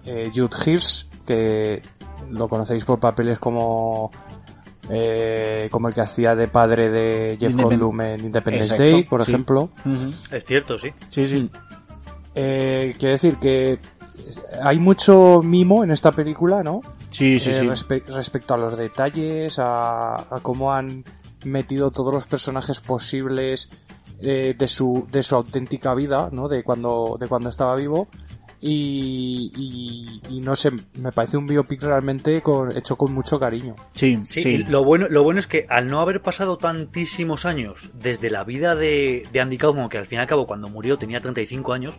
eh, 0.05 0.31
Jude 0.35 0.57
Hirsch, 0.65 1.07
que 1.27 1.83
lo 2.31 2.49
conocéis 2.49 2.85
por 2.85 3.01
papeles 3.01 3.39
como 3.39 4.11
eh, 4.91 5.69
como 5.71 5.89
el 5.89 5.95
que 5.95 6.01
hacía 6.03 6.37
de 6.37 6.49
padre 6.49 6.91
de 6.91 7.37
Jeff 7.39 7.55
Goldblum 7.55 8.01
en 8.03 8.21
Independence 8.21 8.77
Day, 8.77 9.05
por 9.05 9.21
ejemplo. 9.21 9.71
Es 10.31 10.45
cierto, 10.45 10.79
sí. 10.79 10.91
Sí, 11.09 11.25
sí. 11.25 11.51
Eh, 12.35 12.95
quiero 12.99 13.13
decir 13.13 13.37
que 13.37 13.79
hay 14.63 14.79
mucho 14.79 15.41
mimo 15.43 15.85
en 15.85 15.91
esta 15.91 16.13
película, 16.13 16.63
¿no? 16.63 16.81
Sí, 17.11 17.39
sí, 17.39 17.51
eh, 17.51 17.55
sí. 17.55 17.69
respecto 18.09 18.55
a 18.55 18.59
los 18.59 18.77
detalles, 18.77 19.57
a, 19.59 20.27
cómo 20.43 20.73
han 20.73 21.05
metido 21.45 21.91
todos 21.91 22.13
los 22.13 22.27
personajes 22.27 22.81
posibles 22.81 23.71
de 24.21 24.69
su 24.69 25.07
de 25.11 25.23
su 25.23 25.35
auténtica 25.35 25.95
vida, 25.95 26.31
¿no? 26.33 26.49
De 26.49 26.63
cuando 26.63 27.17
de 27.21 27.29
cuando 27.29 27.51
estaba 27.51 27.77
vivo 27.77 28.09
y, 28.67 30.41
no 30.43 30.57
sé, 30.57 30.71
me 30.95 31.13
parece 31.13 31.37
un 31.37 31.47
biopic 31.47 31.83
realmente 31.83 32.43
hecho 32.75 32.97
con 32.97 33.13
mucho 33.13 33.39
cariño. 33.39 33.77
Sí, 33.93 34.19
sí, 34.25 34.59
Lo 34.65 34.83
bueno, 34.83 35.07
lo 35.11 35.23
bueno 35.23 35.39
es 35.39 35.47
que 35.47 35.67
al 35.69 35.89
no 35.89 36.01
haber 36.01 36.23
pasado 36.23 36.57
tantísimos 36.57 37.45
años 37.45 37.91
desde 37.93 38.31
la 38.31 38.43
vida 38.43 38.75
de, 38.75 39.29
Andy 39.39 39.59
Kaufman, 39.59 39.91
que 39.91 39.99
al 39.99 40.07
fin 40.07 40.19
y 40.19 40.23
al 40.23 40.27
cabo 40.27 40.47
cuando 40.47 40.69
murió 40.71 40.97
tenía 40.97 41.21
35 41.21 41.75
años, 41.75 41.99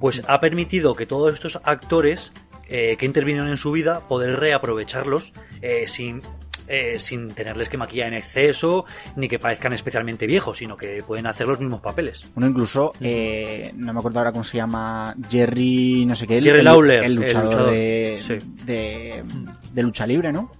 pues 0.00 0.22
ha 0.26 0.40
permitido 0.40 0.96
que 0.96 1.06
todos 1.06 1.32
estos 1.32 1.60
actores 1.62 2.32
eh, 2.68 2.96
que 2.98 3.06
intervinieron 3.06 3.48
en 3.48 3.56
su 3.56 3.70
vida 3.70 4.08
poder 4.08 4.40
reaprovecharlos 4.40 5.32
eh, 5.62 5.86
sin 5.86 6.22
eh, 6.72 7.00
sin 7.00 7.34
tenerles 7.34 7.68
que 7.68 7.76
maquillar 7.76 8.06
en 8.06 8.14
exceso 8.14 8.84
ni 9.16 9.28
que 9.28 9.40
parezcan 9.40 9.72
especialmente 9.72 10.24
viejos, 10.24 10.58
sino 10.58 10.76
que 10.76 11.02
pueden 11.04 11.26
hacer 11.26 11.48
los 11.48 11.58
mismos 11.58 11.80
papeles. 11.80 12.24
Bueno, 12.32 12.48
incluso, 12.48 12.92
eh, 13.00 13.72
no 13.74 13.92
me 13.92 13.98
acuerdo 13.98 14.20
ahora 14.20 14.30
cómo 14.30 14.44
se 14.44 14.58
llama, 14.58 15.12
Jerry, 15.28 16.06
no 16.06 16.14
sé 16.14 16.28
qué, 16.28 16.40
Jerry 16.40 16.60
el, 16.60 16.64
Lawler, 16.64 17.02
el 17.02 17.14
luchador, 17.16 17.72
De, 17.72 19.24
de, 19.74 19.82
lucha 19.82 20.06
libre, 20.06 20.32
¿no? 20.32 20.52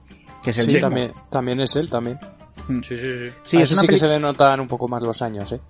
Que 0.42 0.50
es 0.50 0.58
el 0.58 0.68
sí, 0.68 0.80
También, 0.80 1.12
también 1.30 1.60
es 1.60 1.76
él, 1.76 1.88
también. 1.88 2.18
Mm. 2.66 2.80
Sí, 2.80 2.96
sí, 2.98 3.28
sí. 3.28 3.34
Sí, 3.44 3.56
es 3.58 3.68
sí 3.68 3.86
que 3.86 3.96
se 3.96 4.08
le 4.08 4.18
notan 4.18 4.58
un 4.58 4.66
poco 4.66 4.88
más 4.88 5.04
los 5.04 5.22
años, 5.22 5.52
¿eh? 5.52 5.60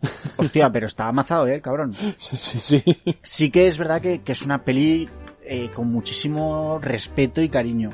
Hostia, 0.38 0.70
pero 0.72 0.86
está 0.86 1.08
amazado, 1.08 1.46
¿eh, 1.46 1.60
cabrón? 1.60 1.92
Sí, 2.16 2.38
sí, 2.38 2.58
sí. 2.58 2.96
Sí 3.22 3.50
que 3.50 3.66
es 3.66 3.76
verdad 3.76 4.00
que, 4.00 4.22
que 4.22 4.32
es 4.32 4.40
una 4.40 4.64
peli 4.64 5.10
eh, 5.44 5.68
con 5.74 5.92
muchísimo 5.92 6.78
respeto 6.78 7.42
y 7.42 7.50
cariño. 7.50 7.90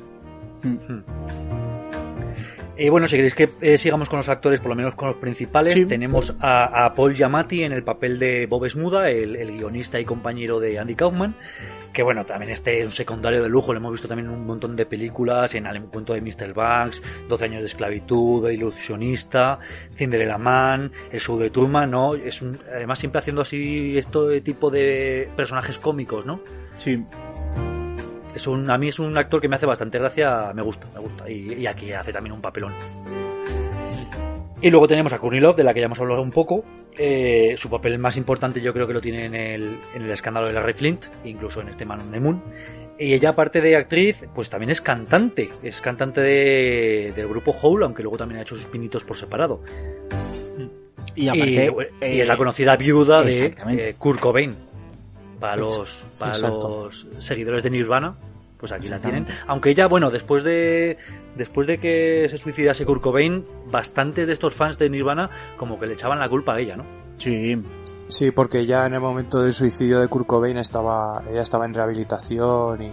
Mm. 0.62 1.45
Y 2.78 2.90
bueno, 2.90 3.08
si 3.08 3.16
queréis 3.16 3.34
que 3.34 3.48
eh, 3.62 3.78
sigamos 3.78 4.08
con 4.10 4.18
los 4.18 4.28
actores, 4.28 4.60
por 4.60 4.68
lo 4.68 4.74
menos 4.74 4.94
con 4.94 5.08
los 5.08 5.16
principales, 5.16 5.86
tenemos 5.88 6.34
a, 6.40 6.92
Paul 6.94 7.14
Giamatti 7.14 7.62
en 7.62 7.72
el 7.72 7.82
papel 7.82 8.18
de 8.18 8.46
Bob 8.46 8.68
Smuda, 8.68 9.08
el, 9.08 9.56
guionista 9.56 9.98
y 9.98 10.04
compañero 10.04 10.60
de 10.60 10.78
Andy 10.78 10.94
Kaufman, 10.94 11.34
que 11.94 12.02
bueno, 12.02 12.26
también 12.26 12.52
este 12.52 12.80
es 12.80 12.86
un 12.86 12.92
secundario 12.92 13.42
de 13.42 13.48
lujo, 13.48 13.72
lo 13.72 13.78
hemos 13.78 13.92
visto 13.92 14.08
también 14.08 14.28
en 14.28 14.34
un 14.34 14.46
montón 14.46 14.76
de 14.76 14.84
películas, 14.84 15.54
en 15.54 15.64
el 15.64 15.84
cuento 15.84 16.12
de 16.12 16.20
Mr. 16.20 16.52
Banks, 16.52 17.02
12 17.28 17.44
años 17.44 17.60
de 17.60 17.66
esclavitud, 17.66 18.46
El 18.46 18.56
ilusionista, 18.56 19.58
Cinderella 19.94 20.36
Man, 20.36 20.92
El 21.10 21.20
show 21.20 21.38
de 21.38 21.48
Truman, 21.48 21.90
¿no? 21.90 22.14
Es 22.14 22.42
un, 22.42 22.58
además 22.74 22.98
siempre 22.98 23.20
haciendo 23.20 23.40
así 23.40 23.96
este 23.96 24.42
tipo 24.42 24.70
de 24.70 25.30
personajes 25.34 25.78
cómicos, 25.78 26.26
¿no? 26.26 26.40
Sí 26.76 27.02
es 28.36 28.46
un, 28.46 28.70
a 28.70 28.76
mí 28.76 28.88
es 28.88 28.98
un 28.98 29.16
actor 29.16 29.40
que 29.40 29.48
me 29.48 29.56
hace 29.56 29.64
bastante 29.64 29.98
gracia, 29.98 30.52
me 30.54 30.60
gusta, 30.60 30.86
me 30.94 31.00
gusta. 31.00 31.28
Y, 31.28 31.66
aquí 31.66 31.90
hace 31.92 32.12
también 32.12 32.34
un 32.34 32.42
papelón. 32.42 32.72
Y 34.60 34.70
luego 34.70 34.86
tenemos 34.86 35.12
a 35.14 35.18
Courtney 35.18 35.40
Love, 35.40 35.56
de 35.56 35.64
la 35.64 35.72
que 35.72 35.80
ya 35.80 35.86
hemos 35.86 35.98
hablado 36.00 36.20
un 36.20 36.30
poco. 36.30 36.62
Eh, 36.98 37.54
su 37.56 37.70
papel 37.70 37.98
más 37.98 38.16
importante 38.18 38.60
yo 38.60 38.74
creo 38.74 38.86
que 38.86 38.92
lo 38.92 39.00
tiene 39.00 39.24
en 39.24 39.34
el, 39.34 39.78
en 39.94 40.02
el 40.02 40.10
escándalo 40.10 40.48
de 40.48 40.52
la 40.52 40.62
Red 40.62 40.76
Flint, 40.76 41.06
incluso 41.24 41.62
en 41.62 41.68
este 41.68 41.86
Man 41.86 42.00
on 42.00 42.10
the 42.10 42.20
Moon. 42.20 42.42
Y 42.98 43.14
ella, 43.14 43.30
aparte 43.30 43.62
de 43.62 43.74
actriz, 43.76 44.16
pues 44.34 44.50
también 44.50 44.70
es 44.70 44.82
cantante. 44.82 45.48
Es 45.62 45.80
cantante 45.80 46.20
del 46.20 47.28
grupo 47.28 47.56
Hole, 47.60 47.86
aunque 47.86 48.02
luego 48.02 48.18
también 48.18 48.40
ha 48.40 48.42
hecho 48.42 48.56
sus 48.56 48.66
pinitos 48.66 49.02
por 49.04 49.16
separado. 49.16 49.62
Y, 51.14 51.28
aparte, 51.28 51.72
y, 52.02 52.20
es 52.20 52.28
la 52.28 52.34
eh, 52.34 52.36
conocida 52.36 52.76
viuda 52.76 53.22
de 53.22 53.54
eh, 53.70 53.94
Kurt 53.98 54.20
Cobain 54.20 54.65
para 55.38 55.56
los, 55.56 56.06
para 56.18 56.38
los 56.38 57.06
seguidores 57.18 57.62
de 57.62 57.70
Nirvana 57.70 58.16
pues 58.58 58.72
aquí 58.72 58.88
la 58.88 59.00
tienen. 59.00 59.26
Aunque 59.46 59.70
ella, 59.70 59.86
bueno, 59.86 60.10
después 60.10 60.42
de 60.42 60.96
después 61.36 61.66
de 61.66 61.78
que 61.78 62.26
se 62.30 62.38
suicidase 62.38 62.86
Kurt 62.86 63.02
Cobain, 63.02 63.44
bastantes 63.70 64.26
de 64.26 64.32
estos 64.32 64.54
fans 64.54 64.78
de 64.78 64.88
Nirvana 64.88 65.30
como 65.58 65.78
que 65.78 65.86
le 65.86 65.94
echaban 65.94 66.18
la 66.18 66.28
culpa 66.28 66.54
a 66.54 66.60
ella, 66.60 66.76
¿no? 66.76 66.84
Sí. 67.18 67.62
Sí, 68.08 68.30
porque 68.30 68.66
ya 68.66 68.86
en 68.86 68.94
el 68.94 69.00
momento 69.00 69.40
del 69.40 69.52
suicidio 69.52 70.00
de 70.00 70.08
Kurt 70.08 70.26
Cobain 70.26 70.56
estaba 70.58 71.22
ella 71.28 71.42
estaba 71.42 71.66
en 71.66 71.74
rehabilitación 71.74 72.80
y 72.80 72.90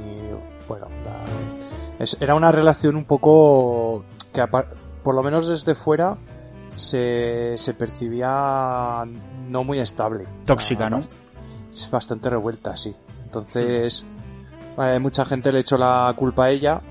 bueno, 0.68 0.88
era 2.20 2.36
una 2.36 2.52
relación 2.52 2.96
un 2.96 3.06
poco 3.06 4.04
que 4.34 4.44
por 4.48 5.16
lo 5.16 5.22
menos 5.22 5.48
desde 5.48 5.76
fuera 5.76 6.18
se, 6.76 7.58
se 7.58 7.74
percibía 7.76 9.04
no 9.50 9.64
muy 9.64 9.80
estable. 9.80 10.26
Tóxica, 10.46 10.90
¿no? 10.90 11.02
Es 11.74 11.90
bastante 11.90 12.30
revuelta, 12.30 12.76
sí. 12.78 12.96
Entonces, 13.26 14.06
mucha 15.02 15.26
gente 15.26 15.52
le 15.52 15.60
echó 15.60 15.78
la 15.78 16.14
culpa 16.16 16.46
a 16.46 16.50
ella. 16.52 16.82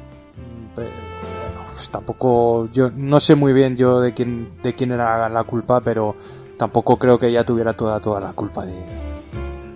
Pero, 0.74 0.90
bueno, 0.90 1.66
pues 1.74 1.88
tampoco, 1.88 2.68
yo 2.72 2.90
no 2.90 3.20
sé 3.20 3.34
muy 3.36 3.52
bien 3.52 3.76
yo 3.76 4.00
de 4.00 4.12
quién, 4.12 4.60
de 4.62 4.74
quién 4.74 4.92
era 4.92 5.28
la 5.28 5.44
culpa, 5.44 5.80
pero 5.80 6.16
tampoco 6.56 6.98
creo 6.98 7.18
que 7.18 7.28
ella 7.28 7.44
tuviera 7.44 7.72
toda, 7.72 8.00
toda 8.00 8.20
la 8.20 8.32
culpa 8.32 8.64
de, 8.64 8.84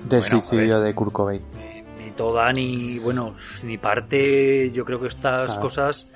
del 0.08 0.22
suicidio 0.22 0.80
de 0.80 0.94
Kurt 0.94 1.12
Cobain 1.12 1.42
Ni 1.98 2.10
toda 2.12 2.52
ni 2.52 2.98
bueno 2.98 3.34
ni 3.64 3.78
parte 3.78 4.70
yo 4.70 4.84
creo 4.84 5.00
que 5.00 5.08
estas 5.08 5.56
cosas 5.58 6.08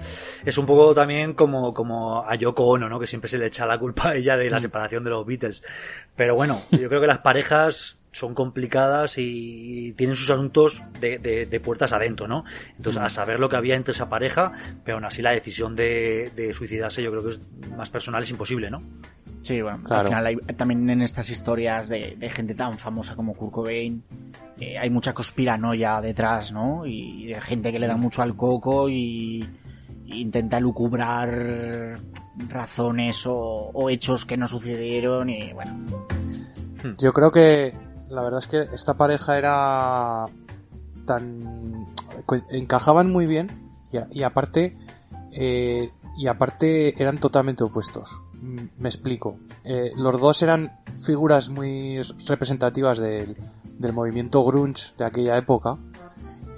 es 0.45 0.59
un 0.59 0.67
poco 0.67 0.95
también 0.95 1.35
como 1.35 1.75
como 1.75 2.25
a 2.25 2.35
Yoko 2.37 2.65
Ono 2.67 2.89
no 2.89 3.01
que 3.01 3.07
siempre 3.07 3.29
se 3.29 3.39
le 3.39 3.47
echa 3.47 3.67
la 3.67 3.79
culpa 3.79 4.11
a 4.11 4.15
ella 4.15 4.37
de 4.37 4.49
la 4.49 4.59
mm. 4.59 4.61
separación 4.61 5.05
de 5.05 5.11
los 5.11 5.27
Beatles 5.27 5.63
pero 6.17 6.35
bueno 6.35 6.61
yo 6.71 6.89
creo 6.89 7.01
que 7.01 7.07
las 7.07 7.19
parejas 7.19 7.99
son 8.13 8.35
complicadas 8.35 9.15
y 9.19 9.93
tienen 9.97 10.17
sus 10.17 10.31
asuntos 10.31 10.83
de, 11.01 11.61
puertas 11.63 11.93
adentro, 11.93 12.27
¿no? 12.27 12.45
Entonces, 12.77 13.01
a 13.01 13.07
mm. 13.07 13.11
saber 13.11 13.41
lo 13.41 13.49
que 13.49 13.57
había 13.57 13.77
entre 13.77 13.93
esa 13.93 14.09
pareja, 14.09 14.53
pero 14.85 14.97
aún 14.97 15.05
así 15.05 15.23
la 15.23 15.31
decisión 15.31 15.77
de, 15.77 16.31
de 16.35 16.53
suicidarse 16.53 17.03
yo 17.03 17.11
creo 17.11 17.23
que 17.23 17.31
es 17.31 17.41
más 17.77 17.91
personal, 17.91 18.23
es 18.23 18.31
imposible, 18.31 18.71
¿no? 18.71 18.83
Sí, 19.41 19.63
bueno, 19.63 19.81
al 19.89 20.05
final 20.05 20.27
hay, 20.27 20.37
también 20.57 20.89
en 20.91 21.01
estas 21.01 21.31
historias 21.31 21.89
de, 21.89 22.31
gente 22.35 22.55
tan 22.55 22.77
famosa 22.79 23.17
como 23.17 23.35
Kurt 23.35 23.53
Cobain, 23.53 24.03
eh, 24.59 24.77
hay 24.77 24.91
mucha 24.91 25.15
conspiranoia 25.15 26.01
detrás, 26.01 26.53
¿no? 26.53 26.85
Y 26.85 27.27
de 27.29 27.41
gente 27.41 27.73
que 27.73 27.79
le 27.79 27.87
da 27.87 27.97
mucho 27.97 28.21
al 28.21 28.37
coco 28.37 28.89
y, 28.89 29.49
intenta 30.07 30.59
lucubrar 30.59 31.97
razones 32.49 33.25
o, 33.27 33.89
hechos 33.89 34.27
que 34.27 34.37
no 34.37 34.47
sucedieron 34.47 35.31
y 35.31 35.53
bueno. 35.53 35.73
Hmm. 36.83 36.97
Yo 36.99 37.13
creo 37.13 37.31
que 37.31 37.73
la 38.11 38.23
verdad 38.23 38.41
es 38.41 38.47
que 38.47 38.75
esta 38.75 38.95
pareja 38.95 39.39
era 39.39 40.27
tan 41.07 41.87
encajaban 42.51 43.11
muy 43.11 43.27
bien 43.27 43.73
y, 44.11 44.23
aparte 44.23 44.77
eh, 45.33 45.91
y 46.17 46.27
aparte 46.27 47.01
eran 47.03 47.19
totalmente 47.19 47.65
opuestos 47.65 48.21
me 48.41 48.89
explico. 48.89 49.37
Eh, 49.65 49.93
los 49.97 50.21
dos 50.21 50.43
eran 50.43 50.73
figuras 50.99 51.51
muy 51.51 52.01
representativas 52.27 52.99
del, 52.99 53.37
movimiento 53.93 54.45
grunge 54.45 54.93
de 54.99 55.05
aquella 55.05 55.37
época. 55.37 55.79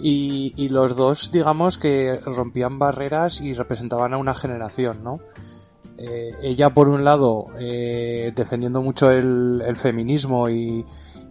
Y, 0.05 0.69
los 0.69 0.97
dos, 0.97 1.31
digamos, 1.31 1.79
que 1.79 2.19
rompían 2.25 2.81
barreras 2.81 3.41
y 3.41 3.53
representaban 3.53 4.15
a 4.15 4.17
una 4.17 4.35
generación, 4.35 5.05
¿no? 5.05 5.21
Eh, 5.97 6.33
ella, 6.43 6.71
por 6.71 6.89
un 6.89 7.05
lado, 7.05 7.47
eh, 7.61 8.33
defendiendo 8.35 8.83
mucho 8.83 9.13
el, 9.13 9.77
feminismo 9.77 10.49
y, 10.49 10.85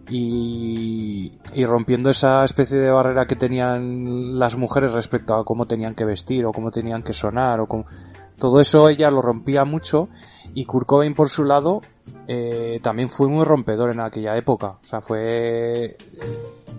y, 0.09 1.33
y, 1.53 1.65
rompiendo 1.65 2.09
esa 2.09 2.43
especie 2.43 2.77
de 2.77 2.89
barrera 2.89 3.25
que 3.25 3.35
tenían 3.35 4.39
las 4.39 4.57
mujeres 4.57 4.91
respecto 4.93 5.35
a 5.35 5.45
cómo 5.45 5.67
tenían 5.67 5.95
que 5.95 6.05
vestir 6.05 6.45
o 6.45 6.51
cómo 6.51 6.71
tenían 6.71 7.03
que 7.03 7.13
sonar 7.13 7.59
o 7.59 7.67
cómo... 7.67 7.85
todo 8.37 8.59
eso 8.59 8.89
ella 8.89 9.09
lo 9.11 9.21
rompía 9.21 9.65
mucho 9.65 10.09
y 10.53 10.65
Kurt 10.65 10.85
Cobain, 10.85 11.13
por 11.13 11.29
su 11.29 11.43
lado, 11.43 11.81
eh, 12.27 12.79
también 12.83 13.09
fue 13.09 13.27
muy 13.29 13.45
rompedor 13.45 13.89
en 13.91 14.01
aquella 14.01 14.35
época. 14.35 14.77
O 14.83 14.87
sea, 14.87 15.01
fue, 15.01 15.95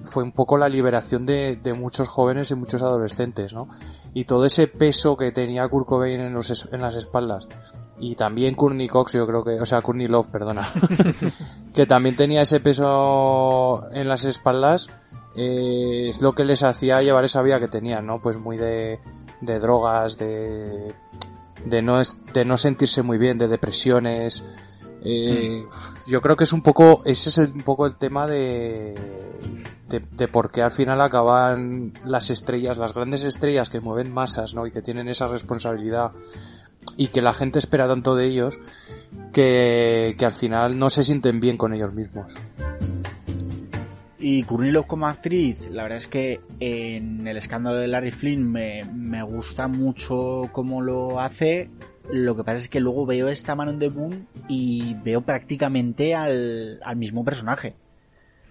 fue 0.05 0.23
un 0.23 0.33
poco 0.33 0.59
la 0.59 0.69
liberación 0.69 1.25
de, 1.25 1.59
muchos 1.79 2.09
jóvenes 2.09 2.51
y 2.51 2.55
muchos 2.55 2.83
adolescentes, 2.83 3.53
¿no? 3.53 3.69
Y 4.13 4.25
todo 4.25 4.45
ese 4.45 4.67
peso 4.69 5.17
que 5.17 5.33
tenía 5.33 5.67
Kurt 5.69 5.87
Cobain 5.87 6.21
en 6.21 6.35
las 6.35 6.97
espaldas. 6.97 7.49
Y 8.03 8.17
también 8.17 8.55
Courtney 8.55 8.89
Cox, 8.89 9.13
yo 9.13 9.27
creo 9.27 9.45
que, 9.45 9.61
o 9.61 9.65
sea, 9.65 9.81
Courtney 9.81 10.09
Love, 10.09 10.27
perdona. 10.27 10.69
que 11.75 11.87
también 11.87 12.17
tenía 12.17 12.43
ese 12.43 12.61
peso 12.61 13.89
en 13.93 14.09
las 14.09 14.25
espaldas. 14.25 14.89
Eh, 15.37 16.09
es 16.11 16.21
lo 16.21 16.33
que 16.33 16.45
les 16.45 16.63
hacía 16.63 17.01
llevar 17.01 17.25
esa 17.25 17.43
vida 17.43 17.61
que 17.61 17.69
tenían, 17.69 18.07
¿no? 18.07 18.21
Pues 18.21 18.37
muy 18.37 18.57
de, 18.59 18.99
de 19.41 19.59
drogas, 19.61 20.19
de 20.19 20.93
de 21.65 21.83
no, 21.83 22.01
de 22.33 22.45
no 22.45 22.57
sentirse 22.57 23.03
muy 23.03 23.19
bien, 23.19 23.39
de 23.39 23.49
depresiones. 23.49 24.45
Eh, 25.05 25.65
hmm. 25.65 26.11
Yo 26.11 26.21
creo 26.21 26.37
que 26.37 26.45
es 26.45 26.53
un 26.53 26.63
poco, 26.63 27.03
ese 27.05 27.31
es 27.31 27.39
un 27.39 27.63
poco 27.63 27.87
el 27.87 27.97
tema 27.97 28.27
de, 28.27 28.95
de, 29.89 30.29
por 30.29 30.51
qué 30.51 30.63
al 30.63 30.73
final 30.73 31.01
acaban 31.01 31.93
las 32.05 32.31
estrellas, 32.31 32.79
las 32.79 32.95
grandes 32.95 33.25
estrellas 33.25 33.71
que 33.71 33.81
mueven 33.81 34.13
masas, 34.13 34.55
¿no? 34.55 34.67
Y 34.67 34.73
que 34.73 34.83
tienen 34.83 35.09
esa 35.09 35.29
responsabilidad 35.29 36.13
y 36.97 37.09
que 37.09 37.23
la 37.23 37.35
gente 37.35 37.59
espera 37.59 37.89
tanto 37.89 38.15
de 38.15 38.27
ellos 38.27 38.59
que, 39.33 40.15
que 40.19 40.25
al 40.25 40.33
final 40.33 40.79
no 40.79 40.91
se 40.91 41.05
sienten 41.05 41.41
bien 41.41 41.57
con 41.57 41.73
ellos 41.73 41.93
mismos. 41.93 42.37
Y 44.25 44.45
Kurnilov 44.45 44.87
como 44.87 45.09
actriz, 45.09 45.69
la 45.69 45.83
verdad 45.83 45.99
es 45.99 46.07
que 46.07 46.41
en 46.61 47.27
el 47.27 47.37
escándalo 47.37 47.79
de 47.79 47.89
Larry 47.89 48.13
Flynn 48.13 48.53
me, 48.53 48.85
me 48.85 49.21
gusta 49.25 49.67
mucho 49.67 50.49
cómo 50.53 50.81
lo 50.81 51.21
hace. 51.21 51.71
Lo 52.09 52.37
que 52.37 52.45
pasa 52.45 52.59
es 52.59 52.69
que 52.69 52.79
luego 52.79 53.05
veo 53.05 53.29
esta 53.29 53.57
mano 53.57 53.73
de 53.73 53.89
Boom 53.89 54.27
y 54.47 54.95
veo 55.03 55.23
prácticamente 55.23 56.15
al, 56.15 56.79
al 56.85 56.97
mismo 56.97 57.25
personaje. 57.25 57.75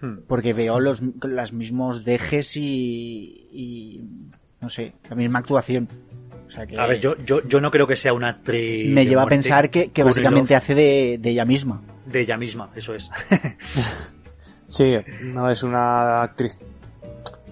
Hmm. 0.01 0.23
Porque 0.27 0.51
veo 0.51 0.81
los, 0.81 1.01
los 1.01 1.53
mismos 1.53 2.03
dejes 2.03 2.57
y, 2.57 3.47
y, 3.53 4.03
no 4.59 4.67
sé, 4.67 4.93
la 5.09 5.15
misma 5.15 5.39
actuación. 5.39 5.87
O 6.51 6.53
sea 6.53 6.67
que 6.67 6.77
a 6.77 6.85
ver, 6.85 6.99
yo, 6.99 7.15
yo, 7.25 7.47
yo 7.47 7.61
no 7.61 7.71
creo 7.71 7.87
que 7.87 7.95
sea 7.95 8.11
una 8.11 8.27
actriz. 8.27 8.91
Me 8.91 9.05
lleva 9.05 9.23
a 9.23 9.27
pensar 9.27 9.69
que, 9.69 9.91
que 9.91 10.03
básicamente 10.03 10.53
hace 10.53 10.75
de, 10.75 11.17
de 11.17 11.29
ella 11.29 11.45
misma. 11.45 11.81
De 12.05 12.19
ella 12.19 12.35
misma, 12.35 12.69
eso 12.75 12.93
es. 12.93 13.09
Sí, 14.71 14.95
no 15.21 15.49
es 15.49 15.63
una 15.63 16.21
actriz 16.21 16.57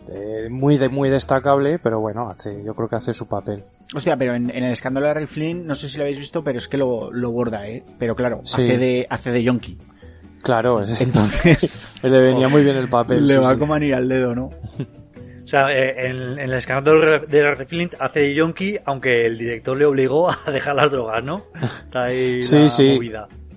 eh, 0.07 0.47
muy 0.49 0.77
de, 0.77 0.87
muy 0.87 1.09
destacable, 1.09 1.77
pero 1.77 1.99
bueno, 1.99 2.29
hace, 2.29 2.63
yo 2.63 2.73
creo 2.73 2.87
que 2.87 2.95
hace 2.95 3.13
su 3.13 3.27
papel. 3.27 3.65
Hostia, 3.93 4.15
pero 4.15 4.35
en, 4.35 4.49
el 4.49 4.63
escándalo 4.71 5.07
de 5.07 5.13
Ray 5.15 5.25
Flynn, 5.25 5.67
no 5.67 5.75
sé 5.75 5.89
si 5.89 5.97
lo 5.97 6.03
habéis 6.03 6.17
visto, 6.17 6.45
pero 6.45 6.57
es 6.57 6.69
que 6.69 6.77
lo, 6.77 7.11
lo 7.11 7.31
borda, 7.31 7.67
¿eh? 7.67 7.83
Pero 7.99 8.15
claro, 8.15 8.41
hace 8.45 8.77
de 8.77 9.05
hace 9.09 9.31
de 9.31 9.43
Yonki. 9.43 9.77
Claro, 10.41 10.81
entonces 10.81 11.85
le 12.01 12.21
venía 12.21 12.47
muy 12.47 12.63
bien 12.63 12.77
el 12.77 12.87
papel. 12.87 13.25
Le 13.25 13.37
va 13.37 13.57
como 13.59 13.73
anillo 13.73 13.97
al 13.97 14.07
dedo, 14.07 14.33
¿no? 14.33 14.49
O 15.49 15.51
sea, 15.51 15.71
eh, 15.71 16.05
en, 16.05 16.37
el 16.37 16.53
escándalo 16.53 17.25
de 17.25 17.55
Ray 17.55 17.65
Flynn 17.65 17.89
hace 17.99 18.19
de 18.19 18.35
Yonki, 18.35 18.77
aunque 18.85 19.25
el 19.25 19.35
director 19.35 19.75
le 19.75 19.87
obligó 19.87 20.29
a 20.29 20.37
dejar 20.51 20.75
las 20.75 20.91
drogas, 20.91 21.23
¿no? 21.23 21.45
sí, 22.43 22.69
sí. 22.69 22.99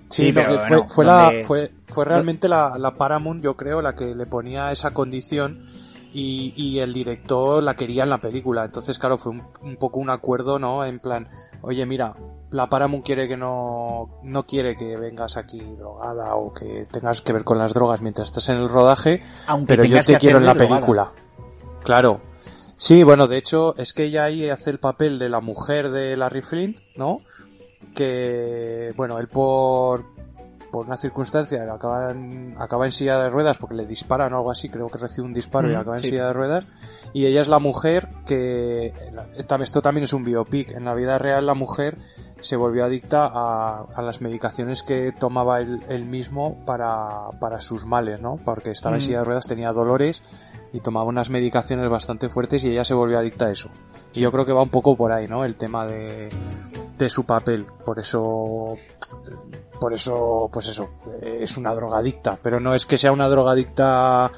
Sí, 0.09 0.31
fue, 0.31 0.43
fue, 0.87 1.05
la, 1.05 1.31
fue, 1.43 1.71
fue 1.85 2.05
realmente 2.05 2.49
la, 2.49 2.79
la, 2.79 2.95
Paramount, 2.95 3.43
yo 3.43 3.55
creo, 3.55 3.79
la 3.79 3.93
que 3.93 4.15
le 4.15 4.25
ponía 4.25 4.71
esa 4.71 4.91
condición 4.91 5.67
y, 6.11 6.51
y 6.55 6.79
el 6.79 6.93
director 6.93 7.61
la 7.61 7.75
quería 7.75 8.03
en 8.03 8.09
la 8.09 8.17
película. 8.17 8.65
Entonces, 8.65 8.97
claro, 8.97 9.19
fue 9.19 9.31
un, 9.31 9.75
poco 9.77 9.99
un 9.99 10.09
acuerdo, 10.09 10.57
¿no? 10.57 10.83
En 10.83 10.99
plan, 10.99 11.29
oye, 11.61 11.85
mira, 11.85 12.15
la 12.49 12.69
Paramount 12.69 13.05
quiere 13.05 13.27
que 13.27 13.37
no, 13.37 14.19
no 14.23 14.47
quiere 14.47 14.75
que 14.75 14.97
vengas 14.97 15.37
aquí 15.37 15.59
drogada 15.59 16.33
o 16.33 16.51
que 16.53 16.87
tengas 16.91 17.21
que 17.21 17.33
ver 17.33 17.43
con 17.43 17.59
las 17.59 17.75
drogas 17.75 18.01
mientras 18.01 18.29
estás 18.29 18.49
en 18.49 18.57
el 18.57 18.69
rodaje, 18.69 19.21
pero 19.67 19.83
yo 19.83 20.01
te 20.01 20.17
quiero 20.17 20.39
en 20.39 20.45
la 20.47 20.55
película. 20.55 21.11
Claro. 21.83 22.21
Sí, 22.77 23.03
bueno, 23.03 23.27
de 23.27 23.37
hecho, 23.37 23.75
es 23.77 23.93
que 23.93 24.05
ella 24.05 24.25
ahí 24.25 24.49
hace 24.49 24.69
el 24.69 24.79
papel 24.79 25.19
de 25.19 25.29
la 25.29 25.41
mujer 25.41 25.91
de 25.91 26.17
Larry 26.17 26.41
Flint, 26.41 26.79
¿no? 26.95 27.21
que, 27.93 28.93
bueno, 28.95 29.19
él 29.19 29.27
por, 29.27 30.05
por 30.73 30.87
una 30.87 30.97
circunstancia 30.97 31.71
acaba 31.71 32.09
en, 32.09 32.55
acaba 32.57 32.87
en 32.87 32.91
silla 32.91 33.19
de 33.19 33.29
ruedas 33.29 33.59
porque 33.59 33.75
le 33.75 33.85
disparan 33.85 34.33
o 34.33 34.37
algo 34.37 34.49
así, 34.49 34.69
creo 34.69 34.87
que 34.89 34.97
recibe 34.97 35.27
un 35.27 35.31
disparo 35.31 35.71
y 35.71 35.75
acaba 35.75 35.97
en 35.97 36.01
silla 36.01 36.25
de 36.25 36.33
ruedas. 36.33 36.65
Y 37.13 37.27
ella 37.27 37.41
es 37.41 37.47
la 37.47 37.59
mujer 37.59 38.09
que, 38.25 38.91
esto 39.59 39.81
también 39.83 40.05
es 40.05 40.13
un 40.13 40.23
biopic, 40.23 40.71
en 40.71 40.85
la 40.85 40.95
vida 40.95 41.19
real 41.19 41.45
la 41.45 41.53
mujer 41.53 41.99
se 42.41 42.55
volvió 42.55 42.85
adicta 42.85 43.29
a, 43.31 43.85
a 43.95 44.01
las 44.01 44.19
medicaciones 44.21 44.81
que 44.81 45.11
tomaba 45.11 45.59
él, 45.59 46.05
mismo 46.05 46.65
para, 46.65 47.29
para, 47.39 47.61
sus 47.61 47.85
males, 47.85 48.19
¿no? 48.19 48.39
Porque 48.43 48.71
estaba 48.71 48.95
en 48.95 49.03
silla 49.03 49.19
de 49.19 49.25
ruedas, 49.25 49.45
tenía 49.45 49.71
dolores 49.73 50.23
y 50.73 50.79
tomaba 50.79 51.05
unas 51.05 51.29
medicaciones 51.29 51.87
bastante 51.87 52.29
fuertes 52.29 52.63
y 52.63 52.71
ella 52.71 52.83
se 52.83 52.95
volvió 52.95 53.19
adicta 53.19 53.45
a 53.45 53.51
eso. 53.51 53.69
Y 54.11 54.21
yo 54.21 54.31
creo 54.31 54.43
que 54.43 54.53
va 54.53 54.63
un 54.63 54.71
poco 54.71 54.97
por 54.97 55.11
ahí, 55.11 55.27
¿no? 55.27 55.45
El 55.45 55.55
tema 55.55 55.85
de, 55.85 56.29
de 56.97 57.09
su 57.09 57.25
papel. 57.25 57.67
Por 57.85 57.99
eso, 57.99 58.75
por 59.83 59.93
eso, 59.93 60.49
pues 60.49 60.69
eso, 60.69 60.91
es 61.21 61.57
una 61.57 61.75
drogadicta. 61.75 62.39
Pero 62.41 62.61
no 62.61 62.73
es 62.73 62.85
que 62.85 62.97
sea 62.97 63.11
una 63.11 63.27
drogadicta, 63.27 64.31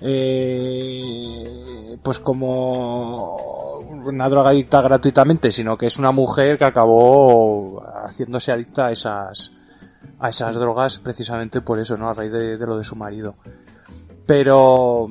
eh, 0.00 1.96
pues 2.02 2.18
como 2.18 3.78
una 4.04 4.28
drogadicta 4.28 4.82
gratuitamente, 4.82 5.52
sino 5.52 5.78
que 5.78 5.86
es 5.86 5.96
una 5.96 6.10
mujer 6.10 6.58
que 6.58 6.64
acabó 6.64 7.84
haciéndose 8.04 8.50
adicta 8.50 8.86
a 8.86 8.90
esas, 8.90 9.52
a 10.18 10.28
esas 10.28 10.56
drogas 10.56 10.98
precisamente 10.98 11.60
por 11.60 11.78
eso, 11.78 11.96
¿no? 11.96 12.08
A 12.10 12.14
raíz 12.14 12.32
de, 12.32 12.58
de 12.58 12.66
lo 12.66 12.76
de 12.76 12.82
su 12.82 12.96
marido. 12.96 13.36
Pero, 14.26 15.06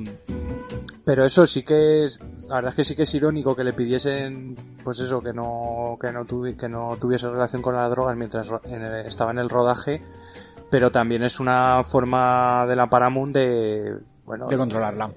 pero 1.06 1.24
eso 1.24 1.46
sí 1.46 1.62
que 1.62 2.04
es, 2.04 2.20
la 2.50 2.56
verdad 2.56 2.70
es 2.70 2.76
que 2.76 2.84
sí 2.84 2.96
que 2.96 3.02
es 3.02 3.14
irónico 3.14 3.54
que 3.54 3.62
le 3.62 3.72
pidiesen, 3.72 4.56
pues 4.82 4.98
eso, 4.98 5.22
que 5.22 5.32
no, 5.32 5.96
que 6.00 6.10
no, 6.10 6.26
que 6.56 6.68
no 6.68 6.96
tuviese 7.00 7.30
relación 7.30 7.62
con 7.62 7.76
las 7.76 7.88
drogas 7.88 8.16
mientras 8.16 8.50
estaba 9.06 9.30
en 9.30 9.38
el 9.38 9.48
rodaje, 9.48 10.02
pero 10.68 10.90
también 10.90 11.22
es 11.22 11.38
una 11.38 11.84
forma 11.84 12.66
de 12.66 12.74
la 12.74 12.90
Paramount 12.90 13.32
de, 13.32 13.98
bueno, 14.24 14.48
de 14.48 14.56
controlarla. 14.56 15.12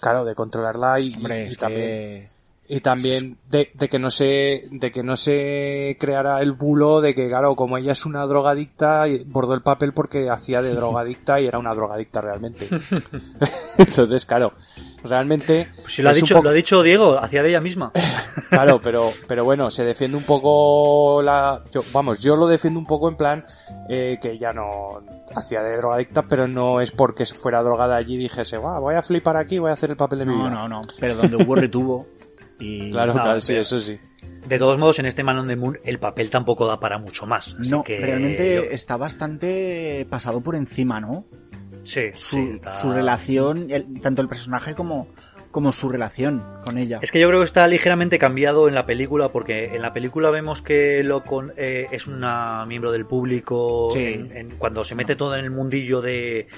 claro, 0.00 0.24
de 0.24 0.34
controlarla 0.34 0.98
y, 0.98 1.12
también 1.56 2.28
y 2.68 2.80
también 2.80 3.38
de, 3.48 3.70
de, 3.74 3.88
que 3.88 4.00
no 4.00 4.10
se 4.10 4.64
de 4.70 4.90
que 4.90 5.04
no 5.04 5.16
se 5.16 5.96
creara 6.00 6.40
el 6.42 6.52
bulo 6.52 7.00
de 7.00 7.14
que 7.14 7.28
claro 7.28 7.54
como 7.54 7.76
ella 7.76 7.92
es 7.92 8.06
una 8.06 8.24
drogadicta 8.26 9.04
bordó 9.26 9.54
el 9.54 9.62
papel 9.62 9.92
porque 9.92 10.30
hacía 10.30 10.62
de 10.62 10.74
drogadicta 10.74 11.40
y 11.40 11.46
era 11.46 11.58
una 11.58 11.74
drogadicta 11.74 12.20
realmente 12.20 12.68
entonces 13.78 14.26
claro 14.26 14.54
realmente 15.04 15.68
pues 15.76 15.94
si 15.94 16.02
lo 16.02 16.10
ha 16.10 16.12
dicho 16.12 16.42
lo 16.42 16.50
ha 16.50 16.52
dicho 16.52 16.82
Diego 16.82 17.18
hacía 17.18 17.42
de 17.42 17.50
ella 17.50 17.60
misma 17.60 17.92
claro 18.50 18.80
pero 18.80 19.12
pero 19.26 19.44
bueno 19.44 19.70
se 19.70 19.84
defiende 19.84 20.16
un 20.16 20.24
poco 20.24 21.22
la 21.22 21.62
vamos 21.92 22.22
yo 22.22 22.36
lo 22.36 22.46
defiendo 22.46 22.78
un 22.78 22.86
poco 22.86 23.08
en 23.08 23.16
plan 23.16 23.44
eh, 23.88 24.18
que 24.20 24.32
ella 24.32 24.52
no 24.52 25.02
hacía 25.34 25.62
de 25.62 25.76
drogadicta 25.76 26.22
pero 26.22 26.46
no 26.46 26.80
es 26.80 26.92
porque 26.92 27.26
fuera 27.26 27.62
drogada 27.62 27.96
allí 27.96 28.14
y 28.14 28.18
dijese 28.18 28.58
voy 28.58 28.94
a 28.94 29.02
flipar 29.02 29.36
aquí 29.36 29.58
voy 29.58 29.70
a 29.70 29.74
hacer 29.74 29.90
el 29.90 29.96
papel 29.96 30.20
de 30.20 30.26
mi 30.26 30.36
no 30.36 30.50
no 30.50 30.68
no 30.68 30.80
pero 31.00 31.16
donde 31.16 31.36
hubo 31.36 31.54
retuvo 31.54 32.06
claro, 32.90 33.12
claro, 33.12 33.40
sí, 33.40 33.54
eso 33.54 33.78
sí. 33.78 33.98
De 34.46 34.58
todos 34.58 34.78
modos, 34.78 34.98
en 34.98 35.06
este 35.06 35.22
Man 35.22 35.38
on 35.38 35.48
the 35.48 35.56
Moon 35.56 35.78
el 35.84 35.98
papel 35.98 36.30
tampoco 36.30 36.66
da 36.66 36.80
para 36.80 36.98
mucho 36.98 37.26
más. 37.26 37.54
no, 37.58 37.84
realmente 37.86 38.74
está 38.74 38.96
bastante 38.96 40.06
pasado 40.10 40.40
por 40.40 40.56
encima, 40.56 41.00
¿no? 41.00 41.26
Sí, 41.84 42.10
su, 42.14 42.60
su 42.80 42.92
relación, 42.92 43.68
tanto 44.02 44.22
el 44.22 44.28
personaje 44.28 44.74
como, 44.74 45.08
como 45.52 45.70
su 45.70 45.88
relación 45.88 46.42
con 46.64 46.78
ella. 46.78 46.98
Es 47.02 47.12
que 47.12 47.20
yo 47.20 47.28
creo 47.28 47.40
que 47.40 47.44
está 47.44 47.68
ligeramente 47.68 48.18
cambiado 48.18 48.68
en 48.68 48.74
la 48.74 48.86
película 48.86 49.28
porque 49.28 49.66
en 49.74 49.82
la 49.82 49.92
película 49.92 50.30
vemos 50.30 50.62
que 50.62 51.04
lo 51.04 51.22
con, 51.22 51.52
eh, 51.56 51.86
es 51.92 52.06
una 52.08 52.64
miembro 52.66 52.90
del 52.90 53.06
público 53.06 53.88
cuando 54.58 54.82
se 54.82 54.94
mete 54.94 55.14
todo 55.14 55.36
en 55.36 55.44
el 55.44 55.50
mundillo 55.50 56.00
de, 56.00 56.48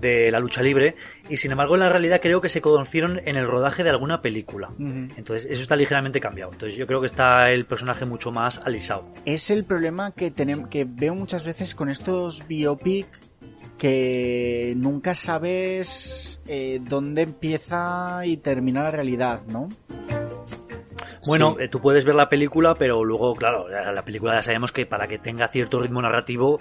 de 0.00 0.30
la 0.30 0.40
lucha 0.40 0.62
libre 0.62 0.96
y 1.28 1.36
sin 1.36 1.52
embargo 1.52 1.74
en 1.74 1.80
la 1.80 1.88
realidad 1.88 2.20
creo 2.20 2.40
que 2.40 2.48
se 2.48 2.60
conocieron 2.60 3.20
en 3.24 3.36
el 3.36 3.46
rodaje 3.46 3.84
de 3.84 3.90
alguna 3.90 4.20
película. 4.20 4.70
Entonces 4.78 5.48
eso 5.48 5.62
está 5.62 5.76
ligeramente 5.76 6.20
cambiado. 6.20 6.52
Entonces 6.52 6.76
yo 6.76 6.86
creo 6.86 7.00
que 7.00 7.06
está 7.06 7.50
el 7.50 7.64
personaje 7.64 8.04
mucho 8.04 8.32
más 8.32 8.58
alisado. 8.58 9.08
Es 9.24 9.50
el 9.50 9.64
problema 9.64 10.10
que 10.12 10.30
tenemos 10.32 10.68
que 10.68 10.84
veo 10.84 11.14
muchas 11.14 11.44
veces 11.44 11.74
con 11.74 11.88
estos 11.88 12.46
biopic 12.48 13.06
que 13.78 14.74
nunca 14.76 15.14
sabes 15.14 16.40
eh, 16.46 16.80
dónde 16.80 17.22
empieza 17.22 18.24
y 18.24 18.36
termina 18.36 18.82
la 18.84 18.90
realidad, 18.90 19.42
¿no? 19.46 19.68
Bueno, 21.26 21.56
eh, 21.60 21.68
tú 21.68 21.80
puedes 21.80 22.04
ver 22.04 22.16
la 22.16 22.28
película, 22.28 22.74
pero 22.74 23.04
luego, 23.04 23.34
claro, 23.34 23.68
la 23.68 24.04
película 24.04 24.34
ya 24.34 24.42
sabemos 24.42 24.72
que 24.72 24.86
para 24.86 25.06
que 25.06 25.18
tenga 25.18 25.48
cierto 25.48 25.80
ritmo 25.80 26.02
narrativo 26.02 26.60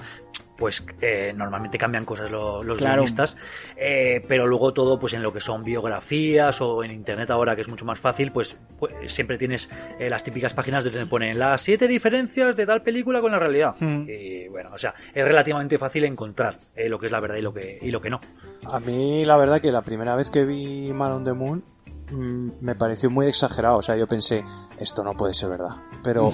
pues 0.61 0.85
eh, 1.01 1.33
normalmente 1.35 1.79
cambian 1.79 2.05
cosas 2.05 2.29
los, 2.29 2.63
los 2.63 2.77
guionistas, 2.77 3.35
eh, 3.75 4.23
pero 4.27 4.45
luego 4.45 4.73
todo 4.73 4.99
pues 4.99 5.13
en 5.13 5.23
lo 5.23 5.33
que 5.33 5.39
son 5.39 5.63
biografías 5.63 6.61
o 6.61 6.83
en 6.83 6.91
internet 6.91 7.31
ahora 7.31 7.55
que 7.55 7.63
es 7.63 7.67
mucho 7.67 7.83
más 7.83 7.99
fácil, 7.99 8.31
pues, 8.31 8.55
pues 8.77 8.93
siempre 9.07 9.39
tienes 9.39 9.71
eh, 9.97 10.07
las 10.07 10.23
típicas 10.23 10.53
páginas 10.53 10.83
donde 10.83 10.99
te 10.99 11.05
ponen 11.07 11.39
las 11.39 11.63
siete 11.63 11.87
diferencias 11.87 12.55
de 12.55 12.67
tal 12.67 12.83
película 12.83 13.21
con 13.21 13.31
la 13.31 13.39
realidad. 13.39 13.73
Hmm. 13.79 14.05
Y 14.07 14.49
bueno, 14.49 14.69
o 14.71 14.77
sea, 14.77 14.93
es 15.11 15.25
relativamente 15.25 15.79
fácil 15.79 16.03
encontrar 16.03 16.59
lo 16.75 16.99
que 16.99 17.07
es 17.07 17.11
la 17.11 17.19
verdad 17.19 17.37
y 17.37 17.41
lo 17.41 17.51
que, 17.55 17.79
y 17.81 17.89
lo 17.89 17.99
que 17.99 18.11
no. 18.11 18.19
A 18.63 18.79
mí 18.79 19.25
la 19.25 19.37
verdad 19.37 19.61
que 19.61 19.71
la 19.71 19.81
primera 19.81 20.15
vez 20.15 20.29
que 20.29 20.45
vi 20.45 20.93
Man 20.93 21.11
on 21.11 21.23
the 21.23 21.33
Moon 21.33 21.63
mm, 22.11 22.49
me 22.61 22.75
pareció 22.75 23.09
muy 23.09 23.25
exagerado, 23.25 23.77
o 23.77 23.81
sea, 23.81 23.95
yo 23.97 24.05
pensé, 24.05 24.43
esto 24.79 25.03
no 25.03 25.13
puede 25.13 25.33
ser 25.33 25.49
verdad. 25.49 25.77
Pero, 26.03 26.33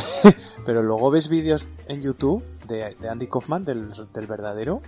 pero 0.66 0.82
luego 0.82 1.10
ves 1.10 1.30
vídeos 1.30 1.66
en 1.88 2.02
YouTube 2.02 2.44
de, 2.66 3.08
Andy 3.08 3.26
Kaufman, 3.26 3.64
del, 3.64 3.92
verdadero, 4.28 4.82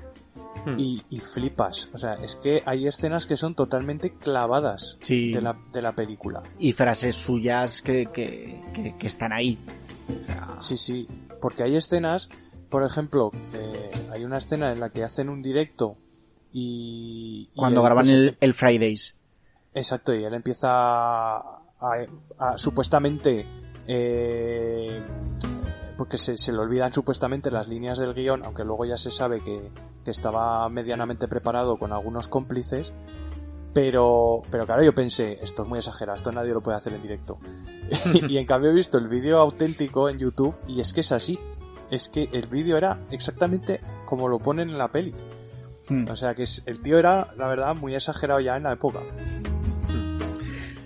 hmm. 0.65 0.75
y, 0.79 1.21
flipas. 1.21 1.89
O 1.93 1.99
sea, 1.99 2.15
es 2.15 2.37
que 2.37 2.63
hay 2.67 2.87
escenas 2.87 3.27
que 3.27 3.37
son 3.37 3.55
totalmente 3.55 4.15
clavadas 4.15 4.99
de, 5.09 5.41
la, 5.41 5.57
de 5.73 5.83
la 5.83 5.93
película. 5.95 6.43
Y 6.59 6.73
frases 6.73 7.15
suyas 7.15 7.83
que, 7.83 8.09
que, 8.13 9.07
están 9.07 9.33
ahí. 9.33 9.59
Sí, 10.61 10.77
sí. 10.77 11.09
Porque 11.41 11.63
hay 11.63 11.77
escenas, 11.77 12.29
por 12.71 12.83
ejemplo, 12.83 13.31
hay 14.13 14.25
una 14.25 14.39
escena 14.39 14.73
en 14.73 14.81
la 14.81 14.91
que 14.91 15.05
hacen 15.05 15.29
un 15.29 15.43
directo 15.43 15.97
y... 16.53 17.51
Cuando 17.55 17.83
graban 17.83 18.07
el, 18.09 18.37
el, 18.41 18.55
Fridays. 18.55 19.15
Exacto, 19.75 20.15
y 20.15 20.25
él 20.25 20.33
empieza 20.33 20.69
a, 20.71 21.61
a 22.39 22.57
supuestamente 22.57 23.45
eh, 23.87 25.01
porque 25.97 26.19
se, 26.19 26.35
le 26.53 26.59
olvidan 26.59 26.93
supuestamente 26.93 27.51
las 27.51 27.69
líneas 27.69 27.99
del 27.99 28.15
guion, 28.15 28.45
aunque 28.45 28.65
luego 28.65 28.85
ya 28.85 28.99
se 28.99 29.11
sabe 29.11 29.41
que, 29.43 29.71
estaba 30.07 30.69
medianamente 30.69 31.27
preparado 31.27 31.79
con 31.79 31.93
algunos 31.93 32.29
cómplices. 32.29 32.93
Pero, 33.75 34.43
pero 34.51 34.65
claro, 34.65 34.83
yo 34.85 34.95
pensé, 34.95 35.39
esto 35.43 35.65
es 35.65 35.69
muy 35.69 35.79
exagerado, 35.79 36.17
esto 36.17 36.31
nadie 36.33 36.53
lo 36.53 36.63
puede 36.63 36.77
hacer 36.77 36.95
en 36.95 37.03
directo. 37.03 37.39
y 38.29 38.39
en 38.39 38.47
cambio 38.47 38.71
he 38.71 38.75
visto 38.75 38.99
el 38.99 39.09
vídeo 39.09 39.39
auténtico 39.39 40.09
en 40.09 40.19
YouTube 40.19 40.57
y 40.69 40.81
es 40.81 40.93
que 40.93 41.01
es 41.01 41.13
así. 41.13 41.39
Es 41.91 42.09
que 42.09 42.29
el 42.33 42.47
vídeo 42.47 42.77
era 42.77 43.01
exactamente 43.11 43.81
como 44.07 44.29
lo 44.29 44.39
ponen 44.39 44.71
en 44.71 44.79
la 44.79 44.89
peli. 44.89 45.15
Hmm. 45.89 46.09
O 46.09 46.17
sea 46.17 46.35
que 46.35 46.45
el 46.67 46.81
tío 46.81 46.99
era, 46.99 47.35
la 47.37 47.49
verdad, 47.49 47.77
muy 47.77 47.95
exagerado 47.95 48.41
ya 48.41 48.57
en 48.57 48.63
la 48.63 48.73
época. 48.73 49.01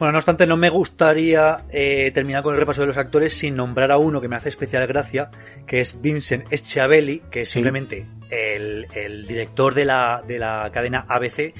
Bueno, 0.00 0.12
no 0.12 0.18
obstante, 0.18 0.46
no 0.46 0.56
me 0.56 0.70
gustaría 0.70 1.58
eh, 1.68 2.10
terminar 2.14 2.42
con 2.42 2.54
el 2.54 2.60
repaso 2.60 2.80
de 2.80 2.86
los 2.86 2.96
actores 2.96 3.34
sin 3.34 3.54
nombrar 3.54 3.92
a 3.92 3.98
uno 3.98 4.18
que 4.18 4.28
me 4.28 4.36
hace 4.36 4.48
especial 4.48 4.86
gracia, 4.86 5.30
que 5.66 5.80
es 5.80 6.00
Vincent 6.00 6.46
Schiavelli, 6.50 7.20
que 7.30 7.40
es 7.40 7.50
simplemente 7.50 8.06
el, 8.30 8.86
director 9.28 9.74
de 9.74 9.84
la, 9.84 10.24
de 10.26 10.38
la 10.38 10.70
cadena 10.72 11.04
ABC, 11.06 11.52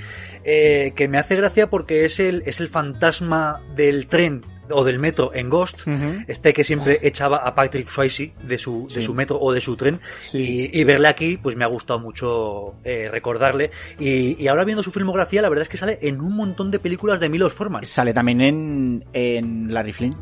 eh, 0.43 0.95
que 0.97 1.07
me 1.07 1.19
hace 1.19 1.37
gracia 1.37 1.69
porque 1.69 2.07
es 2.07 2.19
el, 2.19 2.43
es 2.47 2.61
el 2.61 2.69
fantasma 2.69 3.61
del 3.77 4.07
tren 4.07 4.41
o 4.73 4.85
del 4.85 4.99
metro 4.99 5.33
en 5.35 5.49
Ghost, 5.49 5.87
este 6.27 6.53
que 6.53 6.65
siempre 6.65 6.99
echaba 7.03 7.39
a 7.39 7.55
Patrick 7.55 7.89
Swayze 7.89 8.33
de 8.43 8.59
su, 8.59 8.87
de 8.93 9.03
su 9.03 9.15
metro 9.15 9.39
o 9.41 9.53
de 9.53 9.61
su 9.61 9.77
tren, 9.77 10.01
y, 10.33 10.85
verle 10.85 11.09
aquí, 11.09 11.37
pues 11.37 11.57
me 11.57 11.65
ha 11.65 11.69
gustado 11.69 11.99
mucho 11.99 12.75
eh, 12.85 13.09
recordarle. 13.11 13.71
Y, 13.99 14.47
ahora 14.49 14.65
viendo 14.65 14.83
su 14.83 14.91
filmografía, 14.91 15.43
la 15.43 15.49
verdad 15.49 15.63
es 15.63 15.69
que 15.69 15.77
sale 15.77 15.99
en 16.03 16.21
un 16.21 16.35
montón 16.35 16.71
de 16.71 16.79
películas 16.79 17.21
de 17.21 17.29
Milos 17.29 17.53
Forman. 17.53 17.85
Sale 17.85 18.13
también 18.13 18.41
en, 18.41 19.05
en 19.13 19.73
Larry 19.73 19.93
Flynn. 19.93 20.15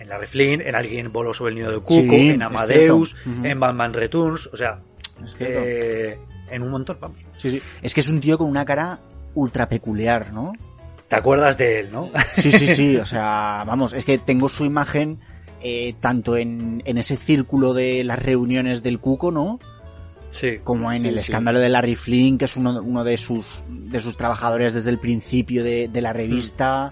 En 0.00 0.08
Larry 0.08 0.26
Flynn, 0.26 0.60
en 0.62 0.74
Alguien 0.74 1.12
voló 1.12 1.34
sobre 1.34 1.50
el 1.50 1.56
nido 1.56 1.70
de 1.70 1.80
Cuco, 1.80 2.14
en 2.14 2.42
Amadeus, 2.42 3.14
en 3.42 3.60
Batman 3.60 3.92
Returns, 3.92 4.48
o 4.52 4.56
sea, 4.56 4.80
en 6.50 6.62
un 6.62 6.70
montón, 6.70 6.98
vamos. 7.00 7.20
Sí, 7.36 7.50
sí. 7.50 7.62
Es 7.82 7.94
que 7.94 8.00
es 8.00 8.08
un 8.08 8.20
tío 8.20 8.38
con 8.38 8.48
una 8.48 8.64
cara 8.64 9.00
ultra 9.34 9.68
peculiar, 9.68 10.32
¿no? 10.32 10.52
¿Te 11.08 11.16
acuerdas 11.16 11.56
de 11.56 11.80
él, 11.80 11.90
no? 11.90 12.10
Sí, 12.34 12.52
sí, 12.52 12.68
sí. 12.68 12.96
O 13.00 13.06
sea, 13.06 13.64
vamos, 13.66 13.92
es 13.94 14.04
que 14.04 14.18
tengo 14.18 14.48
su 14.48 14.64
imagen 14.64 15.20
eh, 15.60 15.94
tanto 16.00 16.36
en, 16.36 16.82
en, 16.84 16.98
ese 16.98 17.16
círculo 17.16 17.74
de 17.74 18.04
las 18.04 18.18
reuniones 18.18 18.82
del 18.82 19.00
Cuco, 19.00 19.30
¿no? 19.30 19.58
Sí. 20.30 20.58
Como 20.62 20.92
en 20.92 21.06
el 21.06 21.16
escándalo 21.18 21.58
de 21.58 21.70
Larry 21.70 21.94
Flynn, 21.94 22.36
que 22.36 22.44
es 22.44 22.56
uno, 22.56 22.82
uno 22.82 23.02
de 23.02 23.16
sus 23.16 23.64
de 23.68 23.98
sus 23.98 24.16
trabajadores 24.16 24.74
desde 24.74 24.90
el 24.90 24.98
principio 24.98 25.64
de, 25.64 25.88
de 25.88 26.00
la 26.00 26.12
revista. 26.12 26.90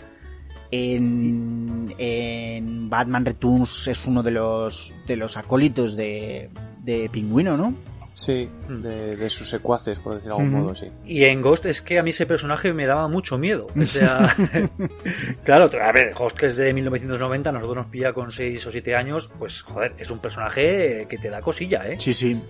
En, 0.70 1.94
en, 1.96 2.90
Batman 2.90 3.24
Returns 3.24 3.86
es 3.86 4.04
uno 4.06 4.22
de 4.22 4.32
los 4.32 4.92
de 5.06 5.16
los 5.16 5.36
acólitos 5.36 5.94
de, 5.94 6.50
de 6.82 7.08
Pingüino, 7.12 7.56
¿no? 7.56 7.74
Sí, 8.16 8.48
hmm. 8.68 8.80
de, 8.80 9.28
sus 9.28 9.46
secuaces, 9.50 9.98
por 9.98 10.14
decirlo 10.14 10.38
de 10.38 10.42
algún 10.42 10.62
modo, 10.62 10.74
sí. 10.74 10.90
Y 11.04 11.24
en 11.24 11.42
Ghost 11.42 11.66
es 11.66 11.82
que 11.82 11.98
a 11.98 12.02
mí 12.02 12.10
ese 12.10 12.24
personaje 12.24 12.72
me 12.72 12.86
daba 12.86 13.08
mucho 13.08 13.36
miedo. 13.36 13.66
O 13.78 13.84
sea, 13.84 14.34
claro, 15.44 15.66
a 15.66 15.92
ver, 15.92 16.14
Ghost 16.14 16.34
que 16.34 16.46
es 16.46 16.56
de 16.56 16.72
1990, 16.72 17.52
nosotros 17.52 17.76
nos 17.76 17.86
pilla 17.88 18.14
con 18.14 18.30
6 18.30 18.66
o 18.66 18.70
7 18.70 18.96
años, 18.96 19.28
pues 19.38 19.60
joder, 19.60 19.94
es 19.98 20.10
un 20.10 20.20
personaje 20.20 21.06
que 21.10 21.18
te 21.18 21.28
da 21.28 21.42
cosilla, 21.42 21.86
¿eh? 21.86 21.96
Sí, 21.98 22.14
sí. 22.14 22.42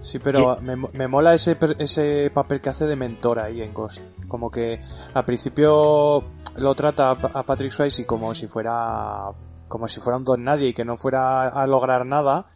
Sí, 0.00 0.18
pero 0.18 0.56
Me, 0.62 0.76
me, 0.76 1.06
mola 1.06 1.34
ese, 1.34 1.58
ese 1.78 2.30
papel 2.32 2.62
que 2.62 2.70
hace 2.70 2.86
de 2.86 2.96
mentor 2.96 3.38
ahí 3.38 3.60
en 3.60 3.74
Ghost. 3.74 4.02
Como 4.28 4.50
que 4.50 4.80
al 5.12 5.24
principio 5.26 6.24
lo 6.56 6.74
trata 6.74 7.10
a 7.10 7.42
Patrick 7.42 7.70
Swayze 7.70 8.06
como 8.06 8.32
si 8.32 8.48
fuera 8.48 9.26
como 9.68 9.88
si 9.88 10.00
fuera 10.00 10.16
un 10.16 10.24
don 10.24 10.42
nadie 10.42 10.68
y 10.68 10.74
que 10.74 10.84
no 10.84 10.96
fuera 10.96 11.48
a 11.48 11.66
lograr 11.66 12.04
nada 12.04 12.46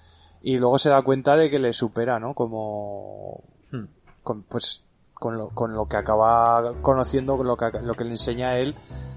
y 0.47 0.59
luego 0.59 0.79
se 0.79 0.91
da 0.91 1.03
cuenta 1.03 1.37
de 1.37 1.51
que 1.51 1.59
le 1.59 1.73
supera, 1.73 2.21
¿no? 2.21 2.33
Como, 2.33 3.43
hmm. 3.73 3.85
con, 4.23 4.45
pues, 4.45 4.85
con 5.13 5.37
lo, 5.37 5.49
con 5.49 5.75
lo 5.75 5.87
que 5.87 5.97
acaba 5.97 6.73
conociendo, 6.83 7.43
lo 7.43 7.57
que, 7.57 7.67
lo 7.83 7.95
que 7.95 8.05
le 8.05 8.11
enseña 8.11 8.51
a 8.51 8.59
él, 8.61 8.77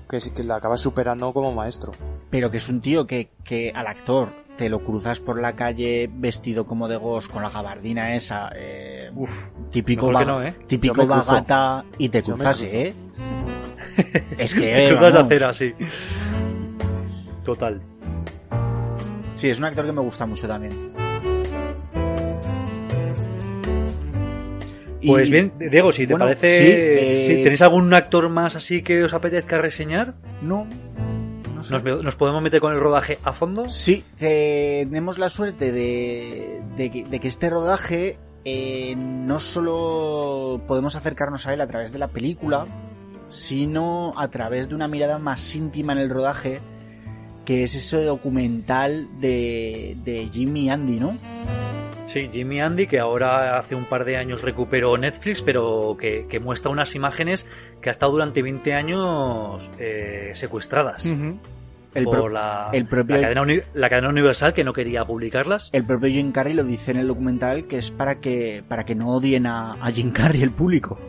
que, 0.09 0.17
que 0.17 0.43
le 0.43 0.53
acaba 0.53 0.75
superando 0.75 1.31
como 1.31 1.53
maestro. 1.53 1.91
Pero 2.31 2.49
que 2.49 2.57
es 2.57 2.67
un 2.67 2.81
tío 2.81 3.05
que, 3.05 3.29
que 3.43 3.71
al 3.75 3.85
actor 3.85 4.29
te 4.57 4.69
lo 4.69 4.83
cruzas 4.83 5.19
por 5.19 5.39
la 5.39 5.55
calle 5.55 6.09
vestido 6.11 6.65
como 6.65 6.87
de 6.87 6.97
Ghost 6.97 7.31
con 7.31 7.43
la 7.43 7.51
gabardina 7.51 8.15
esa, 8.15 8.49
eh, 8.55 9.11
Uf, 9.13 9.29
típico, 9.69 10.11
¿eh? 10.41 10.55
típico 10.65 11.05
bagata 11.05 11.85
y 11.99 12.09
te 12.09 12.23
cruzas, 12.23 12.63
¿eh? 12.63 12.95
es 14.35 14.55
que... 14.55 14.87
Eh, 14.87 14.95
cruzas 14.95 15.13
a 15.13 15.19
hacer 15.19 15.43
así. 15.43 15.73
Total. 17.45 17.79
Sí, 19.35 19.47
es 19.47 19.59
un 19.59 19.65
actor 19.65 19.85
que 19.85 19.91
me 19.91 20.01
gusta 20.01 20.25
mucho 20.25 20.47
también. 20.47 20.98
Pues 25.05 25.29
bien, 25.29 25.53
Diego, 25.57 25.91
si 25.91 26.05
te 26.05 26.15
parece, 26.17 27.39
eh, 27.39 27.43
¿tenéis 27.43 27.61
algún 27.61 27.93
actor 27.93 28.29
más 28.29 28.55
así 28.55 28.81
que 28.81 29.03
os 29.03 29.13
apetezca 29.13 29.57
reseñar? 29.57 30.13
No. 30.41 30.67
¿Nos, 31.55 32.15
podemos 32.15 32.41
meter 32.41 32.61
con 32.61 32.73
el 32.73 32.79
rodaje 32.79 33.19
a 33.23 33.33
fondo? 33.33 33.67
Sí, 33.69 34.05
tenemos 34.17 35.17
la 35.17 35.29
suerte 35.29 35.71
de, 35.73 36.61
que, 36.77 37.27
este 37.27 37.49
rodaje 37.49 38.17
eh, 38.45 38.95
no 38.95 39.39
solo 39.39 40.61
podemos 40.67 40.95
acercarnos 40.95 41.47
a 41.47 41.53
él 41.53 41.59
a 41.59 41.67
través 41.67 41.91
de 41.91 41.99
la 41.99 42.07
película, 42.07 42.65
sino 43.27 44.13
a 44.17 44.29
través 44.29 44.69
de 44.69 44.75
una 44.75 44.87
mirada 44.87 45.19
más 45.19 45.53
íntima 45.53 45.91
en 45.93 45.99
el 45.99 46.09
rodaje, 46.09 46.61
que 47.43 47.63
es 47.63 47.75
ese 47.75 48.03
documental 48.05 49.09
de, 49.19 49.97
de 50.05 50.29
Jimmy 50.31 50.69
Andy, 50.69 50.99
¿no? 50.99 51.17
Sí, 52.09 52.27
Jimmy 52.33 52.59
Andy, 52.59 52.87
que 52.87 52.97
ahora 52.97 53.59
hace 53.59 53.75
un 53.75 53.85
par 53.85 54.03
de 54.03 54.17
años 54.17 54.41
recuperó 54.41 54.97
Netflix, 54.97 55.43
pero 55.43 55.95
que, 55.95 56.39
muestra 56.39 56.71
unas 56.71 56.95
imágenes 56.95 57.47
que 57.81 57.89
ha 57.89 57.91
estado 57.91 58.13
durante 58.13 58.41
20 58.41 58.73
años 58.73 59.69
eh, 59.77 60.31
secuestradas. 60.33 61.05
El 61.05 62.05
por 62.05 62.31
la, 62.31 62.71
propio, 62.89 63.15
la, 63.15 63.89
cadena, 63.89 64.09
Universal 64.09 64.55
que 64.55 64.63
no 64.63 64.73
quería 64.73 65.05
publicarlas. 65.05 65.69
El 65.71 65.85
propio 65.85 66.09
Jim 66.09 66.31
Carrey 66.31 66.55
lo 66.55 66.63
dice 66.63 66.89
en 66.89 66.97
el 66.97 67.07
documental 67.07 67.65
que 67.65 67.77
es 67.77 67.91
para 67.91 68.19
que, 68.19 68.63
para 68.67 68.85
que 68.85 68.95
no 68.95 69.09
odien 69.09 69.45
a, 69.45 69.75
Jim 69.93 70.11
Carrey 70.11 70.41
el 70.41 70.51
público. 70.51 70.99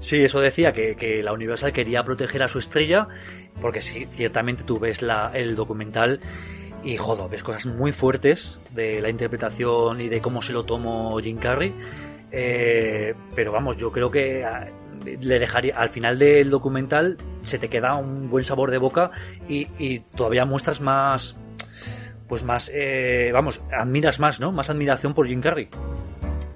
Sí, 0.00 0.22
eso 0.22 0.42
decía, 0.42 0.74
que, 0.74 1.22
la 1.24 1.32
Universal 1.32 1.72
quería 1.72 2.02
proteger 2.02 2.42
a 2.42 2.48
su 2.48 2.58
estrella, 2.58 3.08
porque 3.62 3.80
sí, 3.80 4.06
ciertamente 4.12 4.64
tú 4.64 4.78
ves 4.78 5.00
la, 5.00 5.30
el 5.32 5.56
documental 5.56 6.20
y 6.84 6.96
joder, 6.98 7.28
ves 7.30 7.42
cosas 7.42 7.66
muy 7.66 7.92
fuertes 7.92 8.60
de 8.74 9.00
la 9.00 9.08
interpretación 9.08 10.00
y 10.00 10.08
de 10.08 10.20
cómo 10.20 10.42
se 10.42 10.52
lo 10.52 10.64
tomó 10.64 11.18
Jim 11.18 11.38
Carrey. 11.38 11.74
Eh, 12.30 13.14
pero 13.34 13.52
vamos, 13.52 13.76
yo 13.76 13.90
creo 13.90 14.10
que 14.10 14.44
ah, 14.44 14.68
le 15.04 15.38
dejaría 15.38 15.76
al 15.76 15.88
final 15.88 16.18
del 16.18 16.50
documental 16.50 17.16
se 17.42 17.58
te 17.58 17.68
queda 17.68 17.94
un 17.94 18.28
buen 18.28 18.44
sabor 18.44 18.70
de 18.70 18.78
boca 18.78 19.10
y, 19.48 20.00
todavía 20.16 20.44
muestras 20.44 20.80
más 20.80 21.36
pues 22.28 22.42
más 22.42 22.70
eh, 22.72 23.30
vamos 23.32 23.62
admiras 23.70 24.18
más 24.18 24.40
no 24.40 24.50
más 24.50 24.70
admiración 24.70 25.12
por 25.14 25.28
Jim 25.28 25.42
Carrey 25.42 25.68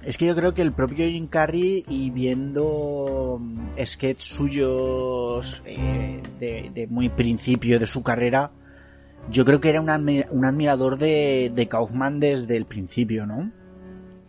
es 0.03 0.17
que 0.17 0.27
yo 0.27 0.35
creo 0.35 0.55
que 0.55 0.63
el 0.63 0.73
propio 0.73 1.07
Jim 1.07 1.27
Carrey 1.27 1.85
y 1.87 2.11
viendo 2.11 3.39
mm, 3.39 3.79
sketches 3.85 4.25
suyos 4.25 5.63
eh, 5.67 6.23
de 6.41 6.87
muy 6.89 7.11
principio 7.11 7.79
de 7.79 7.87
su 7.87 8.03
carrera 8.03 8.51
yo 9.31 9.45
creo 9.45 9.61
que 9.61 9.69
era 9.69 9.81
un, 9.81 9.91
admirador 9.91 10.99
de, 10.99 11.51
de, 11.55 11.69
Kaufman 11.69 12.21
desde 12.21 12.57
el 12.57 12.67
principio, 12.67 13.27
¿no? 13.27 13.51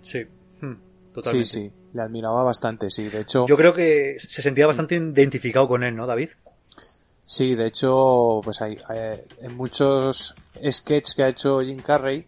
Sí, 0.01 0.23
hmm, 0.61 0.73
totalmente. 1.13 1.47
Sí, 1.47 1.61
sí, 1.61 1.71
le 1.93 2.01
admiraba 2.01 2.43
bastante, 2.43 2.89
sí. 2.89 3.03
De 3.05 3.21
hecho. 3.21 3.45
Yo 3.47 3.57
creo 3.57 3.73
que 3.73 4.17
se 4.19 4.41
sentía 4.41 4.67
bastante 4.67 4.95
identificado 4.95 5.67
con 5.67 5.83
él, 5.83 5.95
¿no, 5.95 6.05
David? 6.05 6.29
Sí, 7.25 7.53
de 7.53 7.67
hecho, 7.67 8.41
pues 8.43 8.59
hay, 8.61 8.77
en 9.41 9.55
muchos 9.55 10.33
sketches 10.67 11.13
que 11.13 11.23
ha 11.23 11.27
hecho 11.27 11.59
Jim 11.61 11.77
Carrey 11.77 12.25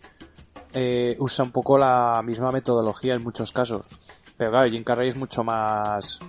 eh, 0.73 1.15
usa 1.19 1.43
un 1.43 1.51
poco 1.51 1.77
la 1.77 2.21
misma 2.23 2.51
metodología 2.51 3.15
en 3.15 3.23
muchos 3.23 3.51
casos. 3.51 3.85
Pero 4.37 4.51
claro, 4.51 4.69
Jim 4.69 4.83
Carrey 4.83 5.09
es 5.09 5.15
mucho 5.15 5.43
más, 5.43 6.19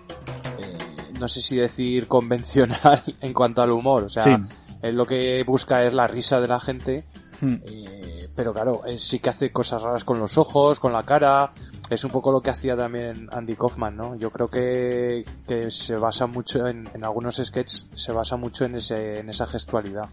eh, 0.59 1.13
no 1.19 1.29
sé 1.29 1.43
si 1.43 1.57
decir 1.57 2.09
convencional 2.09 3.03
en 3.21 3.33
cuanto 3.33 3.63
al 3.63 3.71
humor. 3.71 4.05
O 4.05 4.09
sea, 4.09 4.41
él 4.83 4.97
lo 4.97 5.07
que 5.07 5.43
busca 5.45 5.85
es 5.85 5.93
la 5.93 6.07
risa 6.07 6.41
de 6.41 6.49
la 6.49 6.61
gente. 6.61 7.05
Hmm. 7.41 7.57
Eh, 7.65 8.29
pero 8.35 8.53
claro, 8.53 8.83
sí 8.97 9.19
que 9.19 9.31
hace 9.31 9.51
cosas 9.51 9.83
raras 9.83 10.05
con 10.05 10.19
los 10.19 10.39
ojos, 10.39 10.81
con 10.81 10.93
la 10.93 11.03
cara. 11.03 11.51
Es 11.91 12.05
un 12.05 12.11
poco 12.11 12.33
lo 12.33 12.41
que 12.41 12.51
hacía 12.51 12.77
también 12.77 13.29
Andy 13.31 13.57
Kaufman, 13.57 13.97
¿no? 13.97 14.17
Yo 14.17 14.31
creo 14.31 14.49
que, 14.49 15.25
que 15.47 15.71
se 15.71 15.97
basa 15.97 16.27
mucho 16.27 16.67
en, 16.67 16.89
en 16.95 17.05
algunos 17.05 17.37
sketches, 17.37 17.89
se 17.95 18.13
basa 18.13 18.37
mucho 18.37 18.65
en, 18.65 18.77
ese, 18.77 19.19
en 19.19 19.29
esa 19.29 19.47
gestualidad. 19.47 20.09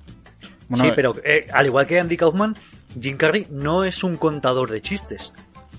sí, 0.74 0.90
pero 0.96 1.14
eh, 1.24 1.48
al 1.54 1.68
igual 1.68 1.88
que 1.88 2.00
Andy 2.00 2.18
Kaufman, 2.18 2.56
Jim 3.00 3.18
Carrey 3.18 3.48
no 3.50 3.86
es 3.86 4.04
un 4.04 4.18
contador 4.18 4.70
de 4.72 4.82
chistes. 4.82 5.32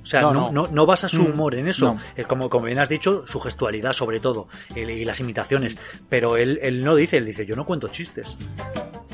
O 0.03 0.07
sea, 0.07 0.23
no, 0.23 0.51
no, 0.51 0.67
no, 0.67 0.87
basa 0.87 1.09
su 1.09 1.23
mm. 1.23 1.33
humor 1.33 1.55
en 1.55 1.69
eso. 1.69 1.97
Es 2.17 2.27
como, 2.27 2.49
como 2.49 2.65
bien 2.67 2.81
has 2.81 2.89
dicho, 2.89 3.25
su 3.27 3.41
gestualidad 3.41 3.93
sobre 3.93 4.21
todo 4.21 4.49
y 4.75 5.05
las 5.05 5.21
imitaciones. 5.21 5.77
Pero 6.09 6.37
él, 6.37 6.59
él 6.63 6.85
no 6.85 6.95
dice, 6.95 7.19
él 7.19 7.27
dice, 7.27 7.45
yo 7.47 7.55
no 7.57 7.65
cuento 7.67 7.89
chistes. 7.89 8.37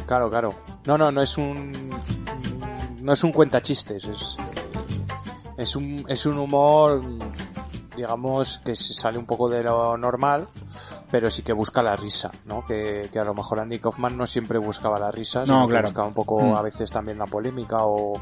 Claro, 0.07 0.31
claro. 0.31 0.55
No, 0.85 0.97
no, 0.97 1.11
no 1.11 1.23
es 1.23 1.37
un. 1.37 1.73
No 3.01 3.13
es 3.13 3.25
un 3.25 3.33
cuenta 3.33 3.61
chistes, 3.61 4.05
es. 4.05 4.37
Es 5.57 5.75
un, 5.75 6.05
es 6.09 6.27
un 6.27 6.39
humor, 6.39 7.03
digamos, 7.97 8.61
que 8.65 8.77
se 8.77 8.95
sale 8.95 9.19
un 9.19 9.27
poco 9.27 9.49
de 9.49 9.63
lo 9.63 9.97
normal, 9.97 10.49
pero 11.11 11.31
sí 11.31 11.43
que 11.43 11.53
busca 11.53 11.83
la 11.83 11.97
risa, 11.97 12.31
¿no? 12.45 12.65
Que, 12.67 13.09
que 13.13 13.19
a 13.19 13.25
lo 13.25 13.35
mejor 13.35 13.61
Andy 13.61 13.79
Kaufman 13.79 14.17
no 14.17 14.27
siempre 14.27 14.59
buscaba 14.59 14.99
la 14.99 15.11
risa, 15.11 15.45
sino 15.45 15.67
que 15.67 15.81
buscaba 15.81 16.09
un 16.09 16.15
poco 16.15 16.41
mm. 16.41 16.55
a 16.55 16.63
veces 16.63 16.93
también 16.93 17.19
la 17.19 17.27
polémica 17.27 17.85
o, 17.85 18.21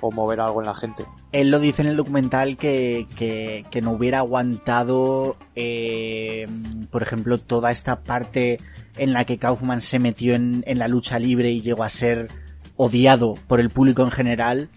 o, 0.00 0.10
mover 0.10 0.40
algo 0.40 0.60
en 0.60 0.66
la 0.66 0.74
gente. 0.74 1.06
Él 1.30 1.50
lo 1.50 1.60
dice 1.60 1.82
en 1.82 1.88
el 1.88 1.96
documental 1.96 2.56
que, 2.56 3.06
que, 3.16 3.64
que 3.70 3.80
no 3.80 3.92
hubiera 3.92 4.18
aguantado, 4.18 5.36
eh, 5.54 6.46
por 6.90 7.02
ejemplo, 7.02 7.38
toda 7.38 7.70
esta 7.70 8.00
parte 8.00 8.58
en 8.96 9.12
la 9.12 9.24
que 9.24 9.38
Kaufman 9.38 9.80
se 9.80 9.98
metió 9.98 10.34
en, 10.34 10.64
en 10.66 10.78
la 10.78 10.88
lucha 10.88 11.18
libre 11.18 11.50
y 11.50 11.62
llegó 11.62 11.84
a 11.84 11.88
ser 11.88 12.28
odiado 12.76 13.34
por 13.46 13.60
el 13.60 13.70
público 13.70 14.02
en 14.02 14.10
general. 14.10 14.68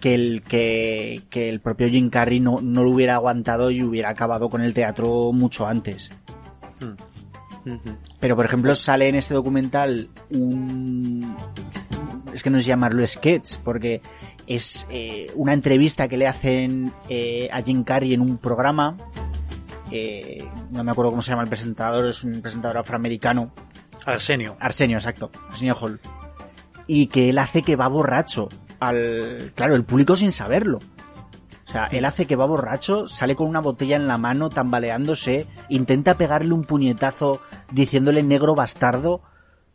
Que 0.00 0.14
el 0.14 0.42
que, 0.42 1.22
que 1.30 1.48
el 1.48 1.60
propio 1.60 1.88
Jim 1.88 2.10
Carrey 2.10 2.40
no, 2.40 2.60
no 2.60 2.82
lo 2.82 2.90
hubiera 2.90 3.14
aguantado 3.14 3.70
y 3.70 3.82
hubiera 3.82 4.10
acabado 4.10 4.48
con 4.48 4.62
el 4.62 4.74
teatro 4.74 5.32
mucho 5.32 5.66
antes. 5.66 6.10
Pero 8.18 8.36
por 8.36 8.44
ejemplo 8.44 8.74
sale 8.74 9.08
en 9.08 9.14
este 9.14 9.34
documental 9.34 10.08
un... 10.30 11.36
Es 12.32 12.42
que 12.42 12.50
no 12.50 12.58
es 12.58 12.66
llamarlo 12.66 13.06
sketch, 13.06 13.58
porque 13.64 14.00
es 14.46 14.86
eh, 14.90 15.30
una 15.34 15.52
entrevista 15.52 16.08
que 16.08 16.16
le 16.16 16.26
hacen 16.26 16.92
eh, 17.08 17.48
a 17.52 17.60
Jim 17.62 17.84
Carrey 17.84 18.14
en 18.14 18.20
un 18.20 18.38
programa. 18.38 18.96
Eh, 19.90 20.44
no 20.70 20.84
me 20.84 20.92
acuerdo 20.92 21.10
cómo 21.10 21.22
se 21.22 21.30
llama 21.30 21.42
el 21.42 21.48
presentador, 21.48 22.08
es 22.08 22.22
un 22.24 22.40
presentador 22.40 22.78
afroamericano. 22.78 23.52
Arsenio. 24.06 24.56
Arsenio, 24.60 24.96
exacto. 24.96 25.30
Arsenio 25.50 25.76
Hall. 25.76 26.00
Y 26.86 27.08
que 27.08 27.30
él 27.30 27.38
hace 27.38 27.62
que 27.62 27.76
va 27.76 27.88
borracho. 27.88 28.48
Al, 28.80 29.52
claro, 29.54 29.76
el 29.76 29.84
público 29.84 30.16
sin 30.16 30.32
saberlo. 30.32 30.80
O 31.66 31.72
sea, 31.72 31.86
él 31.86 32.04
hace 32.04 32.26
que 32.26 32.34
va 32.34 32.46
borracho, 32.46 33.06
sale 33.06 33.36
con 33.36 33.46
una 33.46 33.60
botella 33.60 33.94
en 33.94 34.08
la 34.08 34.18
mano, 34.18 34.50
tambaleándose, 34.50 35.46
intenta 35.68 36.16
pegarle 36.16 36.52
un 36.52 36.64
puñetazo 36.64 37.40
diciéndole 37.70 38.24
negro 38.24 38.56
bastardo. 38.56 39.12
O 39.12 39.22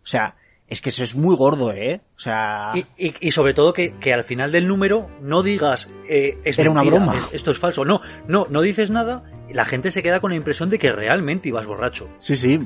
sea, 0.03 0.35
es 0.67 0.81
que 0.81 0.89
eso 0.89 1.03
es 1.03 1.15
muy 1.15 1.37
gordo, 1.37 1.71
¿eh? 1.71 2.01
O 2.17 2.19
sea... 2.19 2.73
Y, 2.97 3.31
sobre 3.31 3.53
todo 3.53 3.71
que, 3.71 3.93
al 4.13 4.25
final 4.25 4.51
del 4.51 4.67
número 4.67 5.09
no 5.21 5.41
digas... 5.41 5.89
Eh, 6.09 6.39
es 6.43 6.59
Era 6.59 6.71
una 6.71 6.83
broma. 6.83 7.15
esto 7.31 7.51
es 7.51 7.59
falso. 7.59 7.85
No, 7.85 8.01
no, 8.27 8.45
no 8.49 8.61
dices 8.61 8.91
nada. 8.91 9.23
La 9.49 9.63
gente 9.63 9.89
se 9.89 10.03
queda 10.03 10.19
con 10.19 10.31
la 10.31 10.37
impresión 10.37 10.69
de 10.69 10.79
que 10.79 10.91
realmente 10.91 11.47
ibas 11.47 11.65
borracho. 11.65 12.09
Sí, 12.17 12.35
sí. 12.35 12.59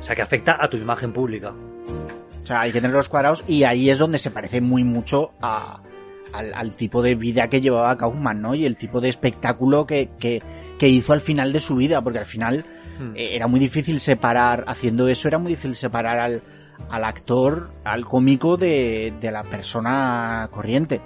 O 0.00 0.02
sea, 0.02 0.16
que 0.16 0.22
afecta 0.22 0.56
a 0.58 0.68
tu 0.68 0.78
imagen 0.78 1.12
pública. 1.12 1.54
O 2.44 2.46
sea, 2.46 2.60
hay 2.60 2.72
que 2.72 2.80
tener 2.80 2.94
los 2.94 3.08
cuadrados 3.08 3.42
y 3.48 3.64
ahí 3.64 3.88
es 3.88 3.98
donde 3.98 4.18
se 4.18 4.30
parece 4.30 4.60
muy 4.60 4.84
mucho 4.84 5.32
a, 5.40 5.80
al, 6.32 6.72
tipo 6.72 7.00
de 7.00 7.14
vida 7.14 7.48
que 7.48 7.62
llevaba 7.62 7.96
Kaufman, 7.96 8.42
¿no? 8.42 8.54
Y 8.54 8.66
el 8.66 8.76
tipo 8.76 9.00
de 9.00 9.08
espectáculo 9.08 9.86
que, 9.86 10.10
que, 10.18 10.88
hizo 10.88 11.14
al 11.14 11.22
final 11.22 11.54
de 11.54 11.60
su 11.60 11.76
vida, 11.76 12.02
porque 12.02 12.18
al 12.18 12.26
final 12.26 12.66
hmm. 12.98 13.16
eh, 13.16 13.30
era 13.32 13.46
muy 13.46 13.58
difícil 13.58 13.98
separar, 13.98 14.64
haciendo 14.68 15.08
eso 15.08 15.26
era 15.28 15.38
muy 15.38 15.52
difícil 15.52 15.74
separar 15.74 16.18
al, 16.18 16.42
al 16.90 17.04
actor, 17.04 17.70
al 17.82 18.04
cómico 18.04 18.58
de, 18.58 19.14
de 19.18 19.32
la 19.32 19.44
persona 19.44 20.50
corriente 20.52 21.00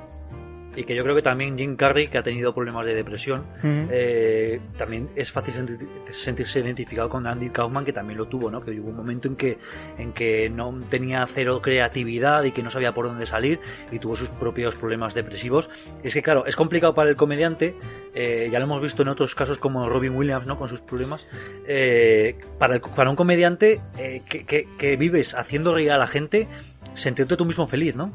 y 0.78 0.84
que 0.84 0.94
yo 0.94 1.02
creo 1.02 1.16
que 1.16 1.22
también 1.22 1.58
Jim 1.58 1.74
Carrey, 1.74 2.06
que 2.06 2.18
ha 2.18 2.22
tenido 2.22 2.54
problemas 2.54 2.86
de 2.86 2.94
depresión, 2.94 3.44
eh, 3.64 4.60
también 4.76 5.08
es 5.16 5.32
fácil 5.32 5.76
sentirse 6.12 6.60
identificado 6.60 7.08
con 7.08 7.26
Andy 7.26 7.50
Kaufman, 7.50 7.84
que 7.84 7.92
también 7.92 8.16
lo 8.16 8.28
tuvo, 8.28 8.48
¿no? 8.48 8.60
Que 8.60 8.78
hubo 8.78 8.90
un 8.90 8.96
momento 8.96 9.26
en 9.26 9.34
que, 9.34 9.58
en 9.98 10.12
que 10.12 10.48
no 10.48 10.72
tenía 10.88 11.26
cero 11.26 11.60
creatividad 11.60 12.44
y 12.44 12.52
que 12.52 12.62
no 12.62 12.70
sabía 12.70 12.94
por 12.94 13.06
dónde 13.06 13.26
salir 13.26 13.58
y 13.90 13.98
tuvo 13.98 14.14
sus 14.14 14.28
propios 14.28 14.76
problemas 14.76 15.14
depresivos. 15.14 15.68
es 16.04 16.14
que, 16.14 16.22
claro, 16.22 16.46
es 16.46 16.54
complicado 16.54 16.94
para 16.94 17.10
el 17.10 17.16
comediante, 17.16 17.74
eh, 18.14 18.48
ya 18.52 18.60
lo 18.60 18.66
hemos 18.66 18.80
visto 18.80 19.02
en 19.02 19.08
otros 19.08 19.34
casos 19.34 19.58
como 19.58 19.88
Robin 19.88 20.14
Williams, 20.14 20.46
¿no? 20.46 20.56
Con 20.56 20.68
sus 20.68 20.80
problemas. 20.80 21.26
Eh, 21.66 22.38
para, 22.60 22.78
para 22.78 23.10
un 23.10 23.16
comediante 23.16 23.80
que, 23.96 24.44
que, 24.44 24.68
que 24.78 24.96
vives 24.96 25.34
haciendo 25.34 25.74
reír 25.74 25.90
a 25.90 25.98
la 25.98 26.06
gente, 26.06 26.46
sentirte 26.94 27.36
tú 27.36 27.44
mismo 27.44 27.66
feliz, 27.66 27.96
¿no? 27.96 28.12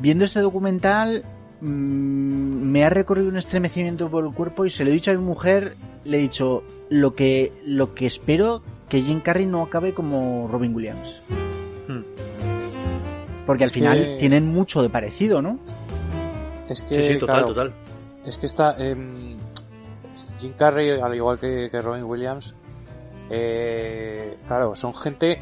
Viendo 0.00 0.24
este 0.24 0.40
documental, 0.40 1.24
Mm, 1.60 2.70
me 2.70 2.84
ha 2.84 2.90
recorrido 2.90 3.28
un 3.28 3.36
estremecimiento 3.36 4.10
por 4.10 4.24
el 4.24 4.32
cuerpo 4.32 4.64
y 4.64 4.70
se 4.70 4.84
lo 4.84 4.90
he 4.90 4.94
dicho 4.94 5.10
a 5.10 5.14
mi 5.14 5.20
mujer, 5.22 5.76
le 6.04 6.18
he 6.18 6.20
dicho 6.20 6.62
lo 6.88 7.14
que, 7.14 7.52
lo 7.66 7.94
que 7.94 8.06
espero 8.06 8.62
que 8.88 9.02
Jim 9.02 9.20
Carrey 9.20 9.46
no 9.46 9.62
acabe 9.62 9.94
como 9.94 10.48
Robin 10.48 10.74
Williams. 10.74 11.22
Hmm. 11.86 12.02
Porque 13.46 13.64
al 13.64 13.70
final 13.70 14.16
tienen 14.18 14.46
mucho 14.46 14.82
de 14.82 14.88
parecido, 14.88 15.42
¿no? 15.42 15.58
Es 16.68 16.82
que, 16.82 17.02
sí, 17.02 17.18
total, 17.18 17.46
total. 17.46 17.74
Es 18.24 18.38
que 18.38 18.46
está. 18.46 18.76
Eh, 18.78 18.96
Jim 20.38 20.52
Carrey, 20.56 20.98
al 21.00 21.14
igual 21.14 21.38
que, 21.38 21.68
que 21.70 21.82
Robin 21.82 22.04
Williams, 22.04 22.54
eh, 23.28 24.38
claro, 24.46 24.74
son 24.74 24.94
gente 24.94 25.40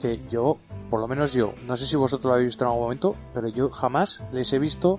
que 0.00 0.20
yo, 0.28 0.58
por 0.90 1.00
lo 1.00 1.08
menos 1.08 1.32
yo, 1.32 1.54
no 1.66 1.76
sé 1.76 1.86
si 1.86 1.96
vosotros 1.96 2.26
lo 2.26 2.32
habéis 2.32 2.48
visto 2.48 2.64
en 2.64 2.68
algún 2.68 2.82
momento, 2.82 3.16
pero 3.32 3.48
yo 3.48 3.70
jamás 3.70 4.22
les 4.32 4.52
he 4.52 4.58
visto 4.58 4.98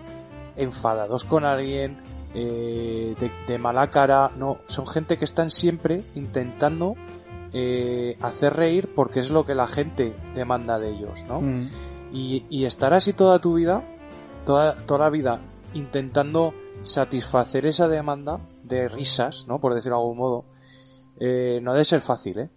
enfadados 0.57 1.25
con 1.25 1.45
alguien, 1.45 1.97
eh, 2.33 3.15
de, 3.47 3.57
mala 3.57 3.89
cara, 3.89 4.31
no, 4.35 4.59
son 4.67 4.85
gente 4.87 5.17
que 5.17 5.25
están 5.25 5.49
siempre 5.49 6.03
intentando 6.15 6.95
eh, 7.53 8.17
hacer 8.21 8.53
reír 8.53 8.93
porque 8.93 9.19
es 9.19 9.31
lo 9.31 9.45
que 9.45 9.55
la 9.55 9.67
gente 9.67 10.13
demanda 10.35 10.77
de 10.79 10.91
ellos, 10.91 11.25
¿no? 11.27 11.41
Mm. 11.41 11.69
Y, 12.13 12.45
y, 12.49 12.65
estar 12.65 12.93
así 12.93 13.13
toda 13.13 13.39
tu 13.39 13.55
vida, 13.55 13.83
toda, 14.45 14.75
toda 14.85 15.01
la 15.01 15.09
vida, 15.09 15.41
intentando 15.73 16.53
satisfacer 16.83 17.65
esa 17.65 17.87
demanda 17.87 18.39
de 18.63 18.87
risas, 18.87 19.45
¿no? 19.47 19.59
Por 19.59 19.73
decirlo 19.73 19.97
de 19.97 20.01
algún 20.03 20.17
modo, 20.17 20.45
eh, 21.19 21.59
no 21.61 21.73
debe 21.73 21.85
ser 21.85 22.01
fácil, 22.01 22.39
¿eh? 22.39 22.49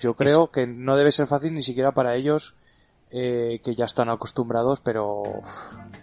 Yo 0.00 0.14
creo 0.14 0.50
que 0.50 0.66
no 0.66 0.96
debe 0.96 1.12
ser 1.12 1.26
fácil 1.26 1.54
ni 1.54 1.62
siquiera 1.62 1.92
para 1.92 2.16
ellos 2.16 2.54
eh, 3.10 3.60
que 3.62 3.74
ya 3.74 3.84
están 3.84 4.08
acostumbrados, 4.08 4.80
pero... 4.80 5.22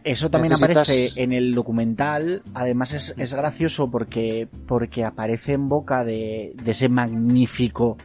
Eso 0.03 0.29
también 0.29 0.53
aparece 0.53 1.09
en 1.15 1.31
el 1.31 1.53
documental, 1.53 2.43
además 2.53 2.93
es, 2.93 3.13
es, 3.17 3.33
gracioso 3.33 3.89
porque, 3.89 4.49
porque 4.67 5.05
aparece 5.05 5.53
en 5.53 5.69
boca 5.69 6.03
de, 6.03 6.53
de 6.61 6.71
ese 6.71 6.89
magnífico 6.89 7.97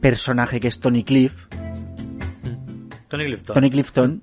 personaje 0.00 0.60
que 0.60 0.68
es 0.68 0.78
Tony 0.78 1.02
Cliff. 1.02 1.32
Tony 3.08 3.24
Clifton. 3.24 3.54
Tony 3.54 3.70
Clifton. 3.70 4.22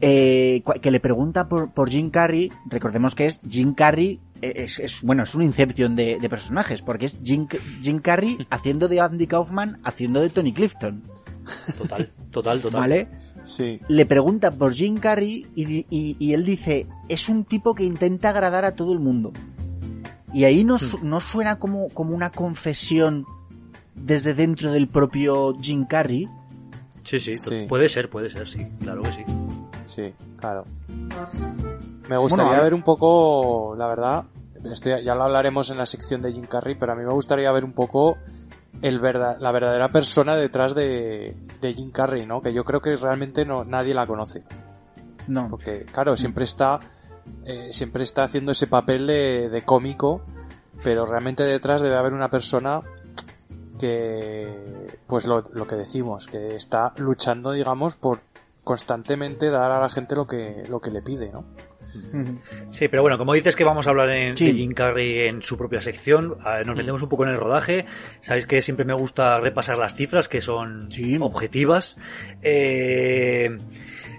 Eh, 0.00 0.62
que 0.82 0.90
le 0.90 1.00
pregunta 1.00 1.48
por, 1.48 1.72
por 1.72 1.88
Jim 1.88 2.10
Carrey, 2.10 2.50
recordemos 2.66 3.14
que 3.14 3.26
es 3.26 3.40
Jim 3.48 3.74
Carrey 3.74 4.20
es, 4.52 5.02
bueno, 5.02 5.22
es 5.22 5.34
un 5.34 5.42
inception 5.42 5.94
de, 5.94 6.18
personajes, 6.28 6.82
porque 6.82 7.06
es 7.06 7.18
Jim, 7.22 7.46
Jim, 7.80 8.00
Carrey 8.00 8.38
haciendo 8.50 8.88
de 8.88 9.00
Andy 9.00 9.26
Kaufman, 9.26 9.80
haciendo 9.84 10.20
de 10.20 10.30
Tony 10.30 10.52
Clifton. 10.52 11.02
Total, 11.78 12.10
total, 12.30 12.60
total. 12.60 12.80
¿Vale? 12.80 13.08
Sí. 13.42 13.80
Le 13.88 14.06
pregunta 14.06 14.50
por 14.50 14.72
Jim 14.72 14.96
Carrey 14.96 15.46
y, 15.54 16.32
él 16.32 16.44
dice, 16.44 16.86
es 17.08 17.28
un 17.28 17.44
tipo 17.44 17.74
que 17.74 17.84
intenta 17.84 18.30
agradar 18.30 18.64
a 18.64 18.74
todo 18.74 18.92
el 18.92 19.00
mundo. 19.00 19.32
Y 20.32 20.44
ahí 20.44 20.64
no, 20.64 20.76
hmm. 20.76 21.08
no 21.08 21.20
suena 21.20 21.58
como, 21.58 21.88
como 21.90 22.14
una 22.14 22.30
confesión 22.30 23.26
desde 23.94 24.34
dentro 24.34 24.72
del 24.72 24.88
propio 24.88 25.54
Jim 25.60 25.86
Carrey. 25.86 26.28
Sí, 27.02 27.20
sí, 27.20 27.34
puede 27.68 27.88
ser, 27.88 28.08
puede 28.08 28.30
ser, 28.30 28.48
sí, 28.48 28.66
claro 28.80 29.02
que 29.02 29.12
sí. 29.12 29.24
Sí, 29.84 30.14
claro. 30.36 30.64
Me 32.08 32.16
gustaría 32.16 32.60
ver 32.60 32.74
un 32.74 32.82
poco, 32.82 33.74
la 33.76 33.86
verdad, 33.86 34.24
ya 34.82 35.14
lo 35.14 35.24
hablaremos 35.24 35.70
en 35.70 35.78
la 35.78 35.86
sección 35.86 36.22
de 36.22 36.32
Jim 36.32 36.46
Carrey, 36.46 36.74
pero 36.74 36.92
a 36.92 36.94
mí 36.94 37.04
me 37.04 37.12
gustaría 37.12 37.52
ver 37.52 37.64
un 37.64 37.72
poco 37.72 38.16
el 38.82 39.00
la 39.00 39.52
verdadera 39.52 39.90
persona 39.90 40.36
detrás 40.36 40.74
de, 40.74 41.36
Jim 41.62 41.90
Carrey, 41.90 42.26
¿no? 42.26 42.42
Que 42.42 42.52
yo 42.52 42.64
creo 42.64 42.80
que 42.80 42.96
realmente 42.96 43.44
no, 43.44 43.64
nadie 43.64 43.94
la 43.94 44.06
conoce. 44.06 44.42
No. 45.28 45.48
Porque, 45.48 45.86
claro, 45.90 46.16
siempre 46.16 46.44
está, 46.44 46.80
eh, 47.44 47.72
siempre 47.72 48.02
está 48.02 48.24
haciendo 48.24 48.52
ese 48.52 48.66
papel 48.66 49.06
de, 49.06 49.62
cómico, 49.64 50.22
pero 50.82 51.06
realmente 51.06 51.44
detrás 51.44 51.80
debe 51.80 51.96
haber 51.96 52.12
una 52.12 52.30
persona 52.30 52.82
que, 53.78 54.98
pues 55.06 55.26
lo, 55.26 55.42
lo 55.52 55.66
que 55.66 55.76
decimos, 55.76 56.26
que 56.26 56.56
está 56.56 56.92
luchando, 56.98 57.52
digamos, 57.52 57.96
por 57.96 58.20
constantemente 58.64 59.50
dar 59.50 59.70
a 59.70 59.80
la 59.80 59.88
gente 59.88 60.16
lo 60.16 60.26
que, 60.26 60.64
lo 60.68 60.80
que 60.80 60.90
le 60.90 61.02
pide, 61.02 61.30
¿no? 61.30 61.44
Sí, 62.70 62.88
pero 62.88 63.02
bueno, 63.02 63.18
como 63.18 63.34
dices 63.34 63.54
que 63.54 63.64
vamos 63.64 63.86
a 63.86 63.90
hablar 63.90 64.10
en, 64.10 64.34
de 64.34 64.52
Jim 64.52 64.72
Carrey 64.72 65.28
en 65.28 65.42
su 65.42 65.56
propia 65.56 65.80
sección, 65.80 66.36
nos 66.66 66.76
metemos 66.76 67.02
un 67.02 67.08
poco 67.08 67.24
en 67.24 67.30
el 67.30 67.36
rodaje. 67.36 67.86
Sabéis 68.20 68.46
que 68.46 68.60
siempre 68.62 68.84
me 68.84 68.94
gusta 68.94 69.38
repasar 69.38 69.78
las 69.78 69.94
cifras, 69.94 70.28
que 70.28 70.40
son 70.40 70.88
objetivas. 71.20 71.96
Eh, 72.42 73.56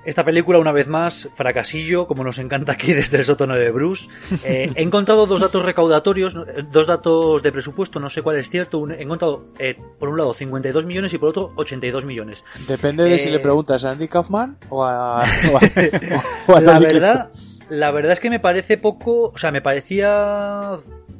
esta 0.05 0.23
película, 0.23 0.59
una 0.59 0.71
vez 0.71 0.87
más, 0.87 1.29
fracasillo, 1.35 2.05
como 2.05 2.23
nos 2.23 2.37
encanta 2.37 2.73
aquí 2.73 2.93
desde 2.93 3.17
el 3.17 3.25
sótano 3.25 3.55
de 3.55 3.71
Bruce. 3.71 4.07
Eh, 4.43 4.71
he 4.75 4.83
encontrado 4.83 5.25
dos 5.25 5.41
datos 5.41 5.65
recaudatorios, 5.65 6.37
dos 6.71 6.85
datos 6.85 7.41
de 7.41 7.51
presupuesto, 7.51 7.99
no 7.99 8.09
sé 8.09 8.21
cuál 8.21 8.37
es 8.37 8.47
cierto. 8.47 8.87
he 8.87 9.01
encontrado, 9.01 9.47
eh, 9.57 9.75
por 9.99 10.09
un 10.09 10.17
lado, 10.17 10.35
52 10.35 10.85
millones 10.85 11.13
y 11.13 11.17
por 11.17 11.29
otro, 11.29 11.53
82 11.55 12.05
millones. 12.05 12.43
Depende 12.67 13.03
de 13.05 13.17
si 13.17 13.31
le 13.31 13.39
preguntas 13.39 13.83
a 13.83 13.91
Andy 13.91 14.07
Kaufman 14.07 14.57
o 14.69 14.83
a, 14.83 15.25
La 16.61 16.79
verdad, 16.79 17.31
la 17.69 17.91
verdad 17.91 18.13
es 18.13 18.19
que 18.19 18.29
me 18.29 18.39
parece 18.39 18.77
poco, 18.77 19.29
o 19.29 19.37
sea, 19.37 19.51
me 19.51 19.61
parecía 19.61 20.77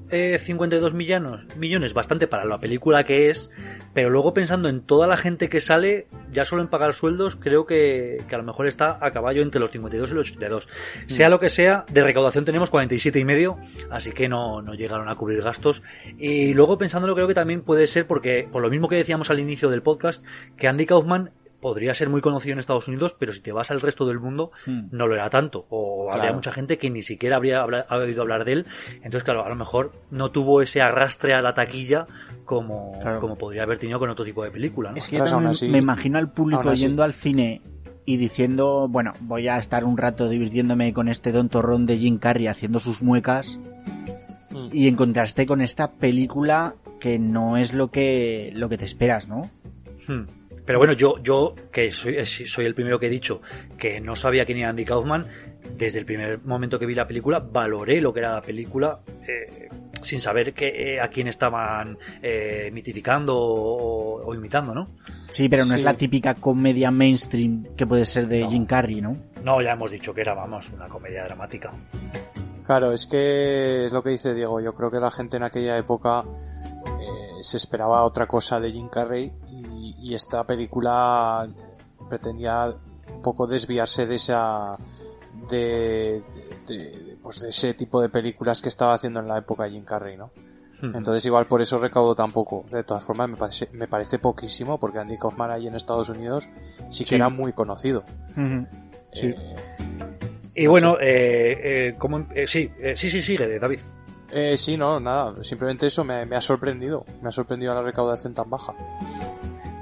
52 0.10 0.92
eh, 0.92 0.96
millones, 0.96 1.58
millones, 1.58 1.94
bastante 1.94 2.28
para 2.28 2.46
la 2.46 2.60
película 2.60 3.04
que 3.04 3.30
es, 3.30 3.50
pero 3.94 4.10
luego 4.10 4.34
pensando 4.34 4.70
en 4.70 4.82
toda 4.82 5.08
la 5.08 5.18
gente 5.18 5.50
que 5.50 5.60
sale, 5.60 6.08
ya 6.32 6.46
solo 6.46 6.62
en 6.62 6.68
pagar 6.68 6.94
sueldos, 6.94 7.36
creo 7.36 7.66
que, 7.66 8.24
a 8.32 8.38
lo 8.38 8.44
mejor 8.44 8.68
está 8.68 9.00
a 9.02 9.12
caballo 9.12 9.42
entre 9.42 9.60
los 9.60 9.72
52 9.72 10.12
y 10.12 10.14
los 10.14 10.30
82. 10.30 10.68
Mm. 10.68 11.10
Sea 11.10 11.30
lo 11.30 11.40
que 11.40 11.50
sea, 11.50 11.86
de 11.92 12.04
recaudación 12.04 12.46
tenemos 12.46 12.70
47 12.70 13.20
y 13.20 13.26
medio, 13.26 13.58
así 13.90 14.12
que 14.12 14.30
no, 14.30 14.62
no 14.62 14.76
llegaron 14.76 15.10
a 15.10 15.16
cubrir 15.16 15.42
gastos. 15.42 15.82
Y 16.20 16.54
luego 16.54 16.78
pensándolo, 16.78 17.16
creo 17.16 17.28
que 17.28 17.34
también 17.34 17.62
puede 17.62 17.88
ser 17.88 18.06
porque, 18.06 18.48
por 18.52 18.62
lo 18.62 18.70
mismo 18.70 18.88
que 18.88 18.98
decíamos 18.98 19.30
al 19.32 19.40
inicio 19.40 19.70
del 19.70 19.82
podcast, 19.82 20.24
que 20.58 20.68
Andy 20.68 20.86
Kaufman 20.86 21.32
podría 21.66 21.96
ser 21.96 22.10
muy 22.10 22.22
conocido 22.22 22.54
en 22.54 22.60
Estados 22.60 22.88
Unidos, 22.88 23.16
pero 23.18 23.32
si 23.32 23.42
te 23.42 23.52
vas 23.52 23.72
al 23.72 23.82
resto 23.82 24.06
del 24.06 24.20
mundo, 24.20 24.52
hmm. 24.68 24.90
no 24.92 25.08
lo 25.08 25.16
era 25.16 25.32
tanto. 25.32 25.66
O 25.70 26.14
habría 26.14 26.32
mucha 26.32 26.52
gente 26.52 26.78
que 26.78 26.92
ni 26.92 27.02
siquiera 27.02 27.38
habría, 27.38 27.66
oído 27.66 28.22
hablar 28.22 28.46
de 28.46 28.52
él. 28.54 28.66
Entonces, 28.98 29.24
claro, 29.24 29.44
a 29.44 29.50
lo 29.50 29.56
mejor 29.56 29.92
no 30.12 30.30
tuvo 30.30 30.62
ese 30.62 30.84
arrastre 30.84 31.34
a 31.34 31.42
la 31.42 31.56
taquilla 31.56 32.06
como, 32.46 32.94
como 33.20 33.36
podría 33.36 33.64
haber 33.64 33.80
tenido 33.80 33.98
con 33.98 34.12
otro 34.12 34.24
tipo 34.24 34.44
de 34.44 34.52
película. 34.52 34.94
Es 34.96 35.10
que 35.10 35.68
me 35.68 35.80
imagino 35.80 36.20
al 36.20 36.30
público 36.30 36.72
yendo 36.76 37.02
al 37.02 37.16
cine 37.16 37.64
y 38.06 38.18
diciendo, 38.18 38.88
bueno, 38.88 39.14
voy 39.22 39.48
a 39.48 39.58
estar 39.58 39.86
un 39.86 39.98
rato 39.98 40.30
divirtiéndome 40.30 40.94
con 40.94 41.08
este 41.08 41.32
don 41.32 41.50
torrón 41.50 41.88
de 41.88 41.98
Jim 41.98 42.20
Carrey 42.20 42.46
haciendo 42.46 42.78
sus 42.78 43.02
muecas 43.02 43.60
hmm. 44.52 44.68
y 44.72 44.88
encontraste 44.88 45.48
con 45.48 45.62
esta 45.62 45.94
película 45.94 46.76
que 47.00 47.18
no 47.18 47.58
es 47.58 47.74
lo 47.74 47.90
que, 47.90 48.52
lo 48.54 48.70
que 48.70 48.78
te 48.78 48.86
esperas, 48.86 49.28
¿no? 49.28 49.50
Hmm. 50.08 50.45
Pero 50.66 50.80
bueno, 50.80 50.94
yo, 50.94 51.22
yo 51.22 51.54
que 51.72 51.92
soy, 51.92 52.26
soy 52.26 52.66
el 52.66 52.74
primero 52.74 53.00
que 53.00 53.08
he 53.08 53.10
dicho 53.10 53.42
que 53.78 54.00
no 54.00 54.16
sabía 54.16 54.46
quién 54.46 54.58
era 54.60 54.70
Andy 54.70 54.86
Kaufman, 54.86 55.28
desde 55.78 56.00
el 56.00 56.06
primer 56.06 56.44
momento 56.44 56.80
que 56.80 56.86
vi 56.86 56.96
la 56.96 57.08
película, 57.08 57.40
valoré 57.40 58.02
lo 58.02 58.14
que 58.14 58.20
era 58.20 58.34
la 58.34 58.42
película 58.42 59.00
eh, 59.28 59.70
sin 60.02 60.22
saber 60.22 60.54
que, 60.54 60.96
eh, 60.96 61.02
a 61.02 61.08
quién 61.08 61.28
estaban 61.28 61.98
eh, 62.22 62.70
mitificando 62.72 63.36
o, 63.38 64.34
imitando, 64.34 64.74
¿no? 64.74 64.90
Sí, 65.30 65.50
pero 65.50 65.66
no 65.66 65.74
es 65.74 65.84
la 65.84 65.96
típica 65.96 66.36
comedia 66.36 66.92
mainstream 66.92 67.76
que 67.76 67.86
puede 67.88 68.06
ser 68.06 68.28
de 68.28 68.48
Jim 68.48 68.66
Carrey, 68.66 69.02
¿no? 69.02 69.18
No, 69.44 69.62
ya 69.62 69.72
hemos 69.72 69.92
dicho 69.92 70.14
que 70.14 70.22
era, 70.22 70.34
vamos, 70.34 70.70
una 70.70 70.88
comedia 70.88 71.24
dramática. 71.24 71.72
Claro, 72.64 72.92
es 72.92 73.06
que 73.06 73.86
es 73.86 73.92
lo 73.92 74.02
que 74.02 74.10
dice 74.10 74.34
Diego. 74.34 74.60
Yo 74.60 74.74
creo 74.74 74.90
que 74.90 75.00
la 75.00 75.12
gente 75.12 75.38
en 75.38 75.44
aquella 75.44 75.78
época 75.78 76.24
se 77.42 77.58
esperaba 77.58 78.04
otra 78.04 78.26
cosa 78.26 78.60
de 78.60 78.72
Jim 78.72 78.88
Carrey 78.90 79.32
y, 80.00 80.14
esta 80.14 80.44
película 80.46 81.48
pretendía 82.10 82.74
un 83.14 83.22
poco 83.22 83.48
desviarse 83.48 84.06
de 84.06 84.16
esa 84.16 84.78
de, 85.50 86.24
pues 87.22 87.42
de 87.42 87.50
ese 87.50 87.74
tipo 87.74 88.02
de 88.02 88.10
películas 88.10 88.62
que 88.62 88.70
estaba 88.70 88.94
haciendo 88.94 89.20
en 89.20 89.28
la 89.28 89.38
época 89.38 89.70
Jim 89.70 89.84
Carrey, 89.84 90.18
¿no? 90.18 90.32
Hmm. 90.82 90.96
Entonces 90.96 91.26
igual 91.26 91.48
por 91.48 91.62
eso 91.62 91.78
recaudo 91.78 92.16
tan 92.16 92.32
poco. 92.32 92.66
De 92.72 92.84
todas 92.84 93.04
formas 93.04 93.30
me 93.30 93.38
parece, 93.38 93.70
me 93.74 93.88
parece 93.88 94.20
poquísimo 94.20 94.80
porque 94.80 95.00
Andy 95.00 95.18
Kaufman 95.18 95.52
ahí 95.52 95.68
en 95.68 95.76
Estados 95.76 96.10
Unidos 96.10 96.50
sí 96.90 97.04
que 97.04 97.16
era 97.16 97.30
muy 97.30 97.54
conocido. 97.54 98.04
Sí. 99.12 99.28
Eh, 99.28 99.56
y 100.56 100.68
bueno, 100.68 100.98
eh, 101.02 101.90
eh, 101.90 101.96
como, 101.98 102.26
eh, 102.34 102.48
sí, 102.48 102.72
sí, 102.96 103.10
sí, 103.10 103.22
sigue, 103.22 103.60
David. 103.60 103.80
sí, 104.56 104.78
no, 104.78 105.02
nada, 105.02 105.44
simplemente 105.44 105.88
eso 105.88 106.06
me, 106.06 106.26
me 106.26 106.38
ha 106.38 106.42
sorprendido, 106.42 107.06
me 107.22 107.28
ha 107.28 107.32
sorprendido 107.32 107.74
la 107.74 107.82
recaudación 107.82 108.34
tan 108.34 108.50
baja. 108.50 108.74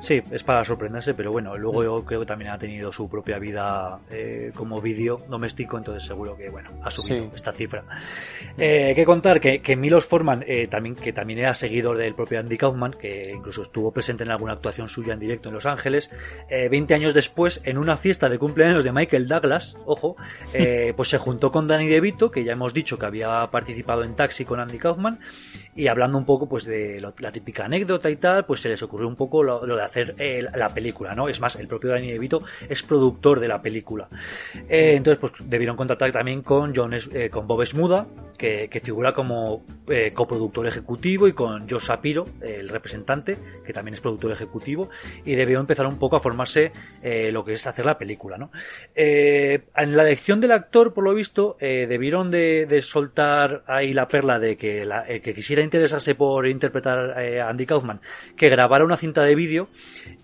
Sí, 0.04 0.22
es 0.32 0.44
para 0.44 0.66
sorprenderse, 0.66 1.14
pero 1.14 1.32
bueno, 1.32 1.56
luego 1.56 1.82
yo 1.82 2.04
creo 2.04 2.20
que 2.20 2.26
también 2.26 2.52
ha 2.52 2.58
tenido 2.58 2.92
su 2.92 3.08
propia 3.10 3.40
vida 3.40 4.02
eh, 4.12 4.52
como 4.54 4.82
vídeo 4.82 5.22
doméstico, 5.30 5.78
entonces 5.78 6.04
seguro 6.04 6.36
que 6.36 6.50
bueno, 6.50 6.72
ha 6.84 6.92
subido 6.92 7.32
esta 7.34 7.54
cifra. 7.54 7.86
Eh, 8.58 8.88
hay 8.88 8.96
que 8.96 9.06
contar 9.06 9.40
que, 9.40 9.62
que 9.62 9.78
Milos 9.78 10.06
Forman, 10.06 10.44
eh, 10.46 10.68
también, 10.68 10.96
que 10.96 11.14
también 11.14 11.40
era 11.40 11.54
seguidor 11.54 11.98
del 11.98 12.16
propio 12.16 12.42
Andy 12.42 12.58
Kaufman, 12.58 12.96
que 13.00 13.32
incluso 13.32 13.62
estuvo 13.62 13.94
presente 13.94 14.26
en 14.26 14.32
alguna 14.32 14.52
actuación 14.52 14.90
suya 14.90 15.14
en 15.14 15.22
directo 15.22 15.48
en 15.48 15.56
Los 15.56 15.66
Ángeles, 15.66 16.12
20 16.50 16.94
años 16.94 17.14
después, 17.14 17.62
en 17.64 17.78
una 17.78 17.96
fiesta 17.96 18.28
de 18.28 18.38
cumpleaños 18.38 18.84
de 18.84 18.92
Michael 18.92 19.30
Douglas, 19.30 19.78
ojo, 19.86 20.18
pues 20.98 21.08
se 21.08 21.18
juntó 21.18 21.54
con 21.54 21.66
Danny 21.66 21.88
DeVito, 21.88 22.30
que 22.30 22.44
ya 22.44 22.52
hemos 22.52 22.74
dicho 22.74 23.00
que 23.00 23.06
había 23.06 23.48
participado 23.52 24.04
en 24.04 24.18
Taxi 24.18 24.44
con 24.44 24.60
Andy 24.60 24.80
Kaufman, 24.80 25.22
y 25.78 25.88
hablando 25.88 26.18
un 26.18 26.26
poco 26.26 26.50
pues 26.50 26.66
de 26.66 27.00
la 27.00 27.32
típica 27.32 27.64
anécdota 27.64 28.10
y 28.10 28.18
tal, 28.18 28.46
pues 28.46 28.60
se 28.60 28.68
les 28.68 28.84
ocurrió 28.84 29.08
un 29.08 29.16
poco 29.16 29.42
lo, 29.44 29.66
lo 29.66 29.78
de 29.78 29.84
hacer 29.84 29.93
eh, 29.96 30.48
la 30.56 30.70
película, 30.70 31.14
¿no? 31.16 31.30
Es 31.30 31.40
más, 31.40 31.56
el 31.56 31.68
propio 31.68 31.92
Danny 31.92 32.12
DeVito 32.12 32.44
es 32.68 32.84
productor 32.84 33.40
de 33.40 33.48
la 33.48 33.62
película. 33.62 34.08
Eh, 34.68 34.94
entonces, 34.96 35.20
pues 35.20 35.34
debieron 35.50 35.76
contactar 35.76 36.12
también 36.12 36.42
con, 36.42 36.74
John, 36.76 36.94
con 37.32 37.48
Bob 37.48 37.66
Smuda, 37.66 38.08
que, 38.38 38.82
figura 38.84 39.14
como 39.14 39.64
coproductor 40.14 40.68
ejecutivo, 40.68 41.28
y 41.28 41.34
con 41.34 41.70
Joe 41.70 41.80
Sapiro, 41.80 42.26
el 42.42 42.68
representante, 42.68 43.38
que 43.66 43.72
también 43.72 43.94
es 43.94 44.02
productor 44.02 44.32
ejecutivo, 44.32 44.90
y 45.24 45.36
debió 45.36 45.60
empezar 45.60 45.86
un 45.88 45.98
poco 45.98 46.18
a 46.18 46.20
formarse 46.20 46.72
lo 47.04 47.46
que 47.46 47.54
es 47.54 47.66
hacer 47.66 47.86
la 47.86 47.98
película, 47.98 48.38
¿no? 48.38 48.52
en 48.96 49.96
la 49.96 50.04
elección 50.04 50.42
del 50.42 50.52
actor, 50.52 50.94
por 50.94 51.04
lo 51.04 51.14
visto, 51.14 51.56
debieron 51.60 52.32
de, 52.32 52.82
soltar 52.82 53.64
ahí 53.68 53.94
la 53.94 54.08
perla 54.08 54.40
de 54.40 54.58
que, 54.58 54.86
la, 54.86 55.06
que 55.06 55.34
quisiera 55.34 55.62
interesarse 55.62 56.16
por 56.16 56.48
interpretar 56.48 57.18
a 57.18 57.50
Andy 57.50 57.66
Kaufman, 57.66 58.02
que 58.36 58.50
grabara 58.50 58.84
una 58.84 58.98
cinta 58.98 59.24
de 59.24 59.36
vídeo 59.36 59.70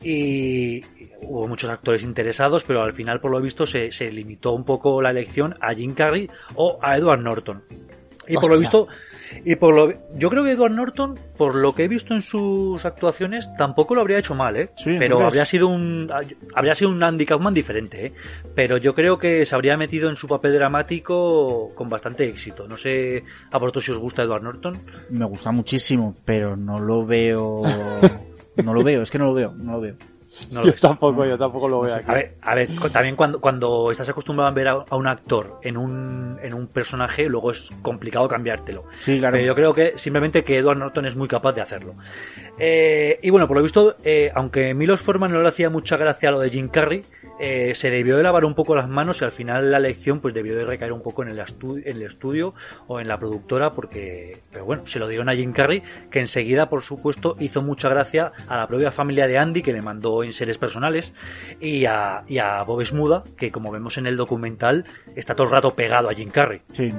y 0.03 0.84
hubo 1.22 1.47
muchos 1.47 1.70
actores 1.70 2.03
interesados, 2.03 2.64
pero 2.64 2.84
al 2.84 2.93
final, 2.93 3.20
por 3.20 3.32
lo 3.32 3.41
visto, 3.41 3.66
se, 3.66 3.89
limitó 4.12 4.53
un 4.53 4.64
poco 4.64 5.01
la 5.01 5.12
elección 5.12 5.55
a 5.62 5.74
Jim 5.74 5.93
Carrey 5.93 6.30
o 6.55 6.80
a 6.82 6.97
Edward 6.97 7.22
Norton. 7.22 7.64
Y 8.28 8.36
por 8.36 8.51
lo 8.51 8.60
visto, 8.60 8.88
y 9.45 9.55
por 9.55 9.74
lo, 9.76 9.93
yo 10.16 10.30
creo 10.30 10.43
que 10.43 10.51
Edward 10.51 10.72
Norton, 10.72 11.20
por 11.38 11.55
lo 11.55 11.74
que 11.74 11.84
he 11.84 11.88
visto 11.88 12.14
en 12.14 12.22
sus 12.22 12.84
actuaciones, 12.86 13.49
tampoco 13.57 13.95
lo 13.95 14.01
habría 14.01 14.20
hecho 14.20 14.36
mal, 14.36 14.55
¿eh? 14.57 14.70
pero 14.97 15.24
habría 15.24 15.45
sido 15.45 15.68
un, 15.68 16.12
habría 16.55 16.76
sido 16.76 16.91
un 16.91 17.03
Andy 17.03 17.26
Kaufman 17.26 17.53
diferente, 17.53 18.07
¿eh? 18.07 18.14
Pero 18.55 18.78
yo 18.78 18.93
creo 18.93 19.18
que 19.18 19.45
se 19.45 19.55
habría 19.55 19.78
metido 19.78 20.10
en 20.10 20.16
su 20.16 20.28
papel 20.28 20.53
dramático 20.53 21.72
con 21.76 21.89
bastante 21.89 22.28
éxito. 22.28 22.68
No 22.68 22.78
sé 22.78 23.24
a 23.51 23.57
vosotros 23.57 23.86
si 23.86 23.91
os 23.91 23.99
gusta 23.99 24.24
Edward 24.24 24.43
Norton. 24.43 24.82
Me 25.10 25.26
gusta 25.26 25.51
muchísimo, 25.51 26.16
pero 26.26 26.55
no 26.55 26.80
lo 26.80 27.05
veo, 27.05 27.62
no 28.64 28.74
lo 28.74 28.84
veo, 28.84 29.01
es 29.01 29.12
que 29.12 29.20
no 29.20 29.26
lo 29.26 29.34
veo, 29.34 29.53
no 29.55 29.74
lo 29.74 29.82
veo 29.82 29.95
yo 30.51 30.74
tampoco, 30.74 31.26
yo 31.26 31.38
tampoco 31.38 31.68
lo 31.68 31.82
veo 31.82 31.95
aquí. 31.95 32.10
A 32.10 32.14
ver, 32.14 32.36
a 32.41 32.55
ver 32.55 32.70
también 32.91 33.16
cuando, 33.16 33.41
cuando 33.41 33.91
estás 33.91 34.10
acostumbrado 34.10 34.49
a 34.49 34.53
ver 34.53 34.68
a, 34.68 34.95
un 34.95 35.07
actor 35.07 35.60
en 35.64 35.78
un, 35.78 36.38
en 36.41 36.53
un 36.53 36.68
personaje, 36.68 37.28
luego 37.28 37.51
es 37.51 37.70
complicado 37.82 38.28
cambiártelo. 38.28 38.86
Sí, 38.99 39.20
claro. 39.20 39.36
Pero 39.36 39.47
yo 39.47 39.55
creo 39.55 39.74
que 39.74 39.97
simplemente 39.97 40.43
que 40.43 40.57
Edward 40.57 40.78
Norton 40.78 41.05
es 41.05 41.16
muy 41.16 41.28
capaz 41.28 41.53
de 41.53 41.62
hacerlo. 41.62 41.95
Eh, 42.57 43.20
y 43.22 43.30
bueno, 43.30 43.47
por 43.47 43.57
lo 43.57 43.64
visto, 43.64 43.95
eh, 44.03 44.32
aunque 44.36 44.74
Milos 44.74 45.01
Forman 45.01 45.32
no 45.32 45.41
le 45.41 45.47
hacía 45.47 45.70
mucha 45.70 45.97
gracia 45.97 46.30
a 46.30 46.32
lo 46.32 46.39
de 46.39 46.49
Jim 46.49 46.70
Carrey, 46.70 47.03
eh, 47.40 47.74
se 47.76 47.90
debió 47.90 48.18
de 48.18 48.24
lavar 48.24 48.46
un 48.46 48.54
poco 48.54 48.76
las 48.76 48.90
manos 48.90 49.22
y 49.22 49.26
al 49.26 49.32
final 49.32 49.72
la 49.72 49.78
elección 49.78 50.20
pues 50.20 50.34
debió 50.34 50.56
de 50.56 50.66
recaer 50.66 50.92
un 50.92 51.02
poco 51.02 51.24
en 51.24 51.30
el, 51.30 51.40
en 51.40 51.96
el 51.96 52.02
estudio 52.04 52.54
o 52.88 53.00
en 53.00 53.08
la 53.08 53.18
productora 53.18 53.72
porque, 53.72 54.40
pero 54.52 54.66
bueno, 54.66 54.86
se 54.86 55.00
lo 55.00 55.08
dieron 55.08 55.30
a 55.30 55.36
Jim 55.36 55.54
Carrey 55.54 55.82
que 56.12 56.20
enseguida, 56.20 56.70
por 56.70 56.82
supuesto, 56.82 57.36
hizo 57.40 57.62
mucha 57.62 57.90
gracia 57.90 58.32
a 58.48 58.58
la 58.58 58.68
propia 58.68 58.92
familia 58.92 59.28
de 59.28 59.38
Andy 59.38 59.62
que 59.62 59.74
le 59.74 59.82
mandó 59.82 60.24
en 60.24 60.34
seres 60.34 60.58
personales 60.58 61.14
y 61.60 61.86
a, 61.86 62.24
y 62.28 62.40
a 62.40 62.62
Bob 62.64 62.84
Smuda 62.84 63.24
que 63.38 63.52
como 63.52 63.72
vemos 63.72 63.98
en 63.98 64.08
el 64.08 64.18
documental 64.18 64.86
está 65.16 65.36
todo 65.36 65.48
el 65.48 65.54
rato 65.54 65.76
pegado 65.76 66.10
a 66.10 66.14
Jim 66.14 66.30
Carrey. 66.30 66.62
Sí. 66.74 66.94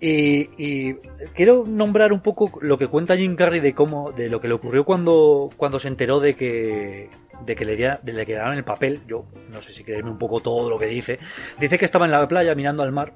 Y, 0.00 0.94
quiero 1.34 1.64
nombrar 1.66 2.12
un 2.12 2.20
poco 2.20 2.50
lo 2.60 2.78
que 2.78 2.88
cuenta 2.88 3.16
Jim 3.16 3.36
Carrey 3.36 3.60
de 3.60 3.74
cómo, 3.74 4.12
de 4.12 4.28
lo 4.28 4.40
que 4.40 4.48
le 4.48 4.54
ocurrió 4.54 4.84
cuando, 4.84 5.50
cuando 5.56 5.78
se 5.78 5.88
enteró 5.88 6.20
de 6.20 6.34
que, 6.34 7.08
de 7.44 7.56
que 7.56 7.64
le, 7.64 7.76
de 7.76 8.12
le 8.12 8.26
quedaron 8.26 8.56
el 8.56 8.64
papel. 8.64 9.00
Yo 9.06 9.26
no 9.50 9.62
sé 9.62 9.72
si 9.72 9.84
creerme 9.84 10.10
un 10.10 10.18
poco 10.18 10.40
todo 10.40 10.68
lo 10.70 10.78
que 10.78 10.86
dice. 10.86 11.18
Dice 11.58 11.78
que 11.78 11.84
estaba 11.84 12.04
en 12.04 12.12
la 12.12 12.26
playa 12.26 12.54
mirando 12.54 12.82
al 12.82 12.92
mar 12.92 13.12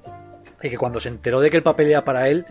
y 0.61 0.69
que 0.69 0.77
cuando 0.77 0.99
se 0.99 1.09
enteró 1.09 1.41
de 1.41 1.49
que 1.49 1.57
el 1.57 1.63
papel 1.63 1.87
era 1.87 2.03
para 2.03 2.29
él, 2.29 2.45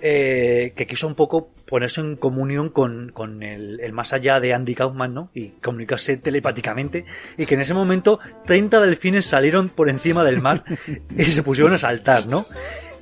eh, 0.00 0.72
que 0.74 0.86
quiso 0.86 1.06
un 1.06 1.14
poco 1.14 1.50
ponerse 1.66 2.00
en 2.00 2.16
comunión 2.16 2.70
con, 2.70 3.10
con 3.12 3.42
el, 3.42 3.80
el, 3.80 3.92
más 3.92 4.12
allá 4.12 4.40
de 4.40 4.54
Andy 4.54 4.74
Kaufman, 4.74 5.14
¿no? 5.14 5.30
Y 5.34 5.50
comunicarse 5.62 6.16
telepáticamente, 6.16 7.04
y 7.36 7.46
que 7.46 7.54
en 7.54 7.60
ese 7.60 7.74
momento 7.74 8.18
30 8.46 8.80
delfines 8.80 9.26
salieron 9.26 9.68
por 9.68 9.88
encima 9.88 10.24
del 10.24 10.40
mar 10.40 10.64
y 11.16 11.24
se 11.24 11.42
pusieron 11.42 11.74
a 11.74 11.78
saltar, 11.78 12.26
¿no? 12.26 12.46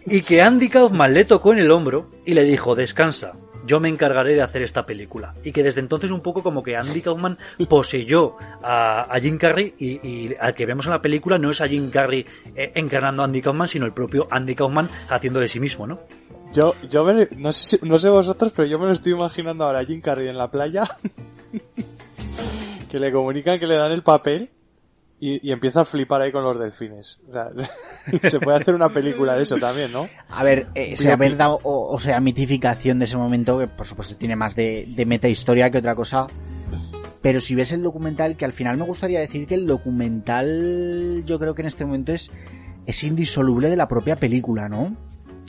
Y 0.05 0.23
que 0.23 0.43
Andy 0.43 0.69
Kaufman 0.69 1.15
le 1.15 1.25
tocó 1.25 1.53
en 1.53 1.59
el 1.59 1.71
hombro 1.71 2.11
y 2.25 2.35
le 2.35 2.45
dijo, 2.45 2.75
descansa, 2.75 3.35
yo 3.69 3.79
me 3.79 3.89
encargaré 3.89 4.35
de 4.35 4.43
hacer 4.43 4.63
esta 4.63 4.85
película. 4.85 5.35
Y 5.45 5.53
que 5.53 5.63
desde 5.63 5.81
entonces 5.81 6.11
un 6.11 6.21
poco 6.21 6.43
como 6.43 6.63
que 6.63 6.77
Andy 6.77 7.03
Kaufman 7.03 7.39
poseyó 7.69 8.37
a, 8.63 9.17
Jim 9.21 9.39
Carrey 9.39 9.75
y, 9.79 10.35
al 10.35 10.55
que 10.55 10.67
vemos 10.67 10.87
en 10.87 10.93
la 10.93 11.03
película 11.03 11.39
no 11.39 11.51
es 11.51 11.61
a 11.61 11.69
Jim 11.69 11.91
Carrey 11.91 12.25
eh, 12.57 12.73
encarnando 12.75 13.23
a 13.23 13.27
Andy 13.27 13.43
Kaufman, 13.43 13.69
sino 13.69 13.87
el 13.87 13.93
propio 13.93 14.27
Andy 14.31 14.55
Kaufman 14.55 14.89
haciendo 15.09 15.39
de 15.39 15.49
sí 15.49 15.61
mismo, 15.61 15.87
¿no? 15.87 16.01
Yo, 16.53 16.75
yo 16.89 17.07
no, 17.37 17.53
sé, 17.53 17.79
no 17.83 17.99
sé 17.99 18.09
vosotros, 18.09 18.53
pero 18.57 18.67
yo 18.67 18.79
me 18.79 18.87
lo 18.87 18.93
estoy 18.93 19.13
imaginando 19.13 19.65
ahora 19.65 19.81
a 19.81 19.85
Jim 19.85 20.01
Carrey 20.01 20.29
en 20.29 20.39
la 20.39 20.51
playa, 20.51 20.85
que 22.91 22.99
le 22.99 23.13
comunican 23.13 23.59
que 23.59 23.67
le 23.67 23.77
dan 23.77 23.93
el 23.93 24.03
papel 24.03 24.51
y, 25.21 25.51
empieza 25.51 25.81
a 25.81 25.85
flipar 25.85 26.21
ahí 26.21 26.33
con 26.33 26.45
los 26.45 26.59
delfines. 26.59 27.21
O 27.29 27.33
sea, 27.33 27.51
se 28.31 28.41
puede 28.41 28.59
hacer 28.59 28.75
una 28.75 28.89
película 28.89 29.37
de 29.37 29.43
eso 29.43 29.57
también, 29.57 29.93
¿no? 29.93 30.09
A 30.29 30.45
ver, 30.45 30.69
eh, 30.75 30.95
sea 30.97 31.17
verdad 31.17 31.57
o, 31.63 31.99
sea 32.01 32.21
mitificación 32.21 32.99
de 32.99 33.05
ese 33.05 33.17
momento, 33.17 33.59
que 33.59 33.67
por 33.67 33.87
supuesto 33.87 34.17
tiene 34.17 34.37
más 34.37 34.55
de, 34.55 34.87
de 34.89 35.07
meta 35.07 35.29
historia 35.29 35.71
que 35.71 35.79
otra 35.79 35.95
cosa. 35.95 36.27
Pero 37.21 37.41
si 37.41 37.55
ves 37.55 37.73
el 37.73 37.83
documental, 37.83 38.37
que 38.37 38.45
al 38.45 38.53
final 38.53 38.77
me 38.77 38.85
gustaría 38.85 39.19
decir 39.19 39.47
que 39.47 39.55
el 39.55 39.67
documental 39.67 41.25
yo 41.27 41.39
creo 41.39 41.55
que 41.55 41.63
en 41.63 41.67
este 41.67 41.85
momento 41.85 42.13
es, 42.13 42.31
es 42.87 43.03
indisoluble 43.03 43.69
de 43.69 43.77
la 43.77 43.89
propia 43.89 44.15
película, 44.15 44.69
¿no? 44.69 44.97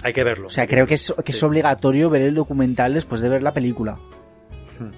Hay 0.04 0.14
que 0.14 0.24
verlo. 0.24 0.48
O 0.48 0.50
sea, 0.50 0.66
creo 0.68 0.88
que 0.88 0.96
es, 0.96 1.14
que 1.24 1.32
es 1.32 1.44
obligatorio 1.44 2.10
ver 2.10 2.24
el 2.24 2.34
documental 2.34 2.94
después 2.94 3.22
de 3.22 3.30
ver 3.30 3.44
la 3.44 3.54
película. 3.54 4.00
Hmm. 4.80 4.92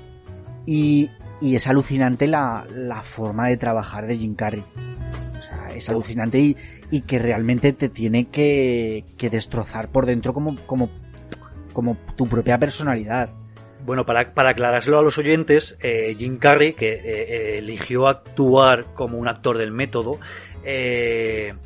Y, 0.65 1.09
y 1.41 1.55
es 1.55 1.67
alucinante 1.67 2.27
la, 2.27 2.65
la, 2.69 3.01
forma 3.03 3.47
de 3.47 3.57
trabajar 3.57 4.07
de 4.07 4.17
Jim 4.17 4.35
Carrey. 4.35 4.63
O 4.63 5.41
sea, 5.41 5.75
es 5.75 5.89
alucinante 5.89 6.39
y, 6.39 6.55
y 6.91 7.01
que 7.01 7.17
realmente 7.19 7.73
te 7.73 7.89
tiene 7.89 8.29
que, 8.29 9.03
que 9.17 9.29
destrozar 9.29 9.89
por 9.89 10.05
dentro 10.05 10.33
como, 10.33 10.55
como, 10.67 10.89
como 11.73 11.97
tu 12.15 12.27
propia 12.27 12.59
personalidad. 12.59 13.31
Bueno, 13.85 14.05
para, 14.05 14.33
para 14.33 14.51
aclarárselo 14.51 14.99
a 14.99 15.01
los 15.01 15.17
oyentes, 15.17 15.77
eh, 15.81 16.15
Jim 16.17 16.37
Carrey, 16.37 16.73
que 16.73 16.93
eh, 16.93 17.01
eh, 17.03 17.57
eligió 17.57 18.07
actuar 18.07 18.93
como 18.93 19.17
un 19.17 19.27
actor 19.27 19.57
del 19.57 19.71
método, 19.71 20.19
él, 20.63 21.57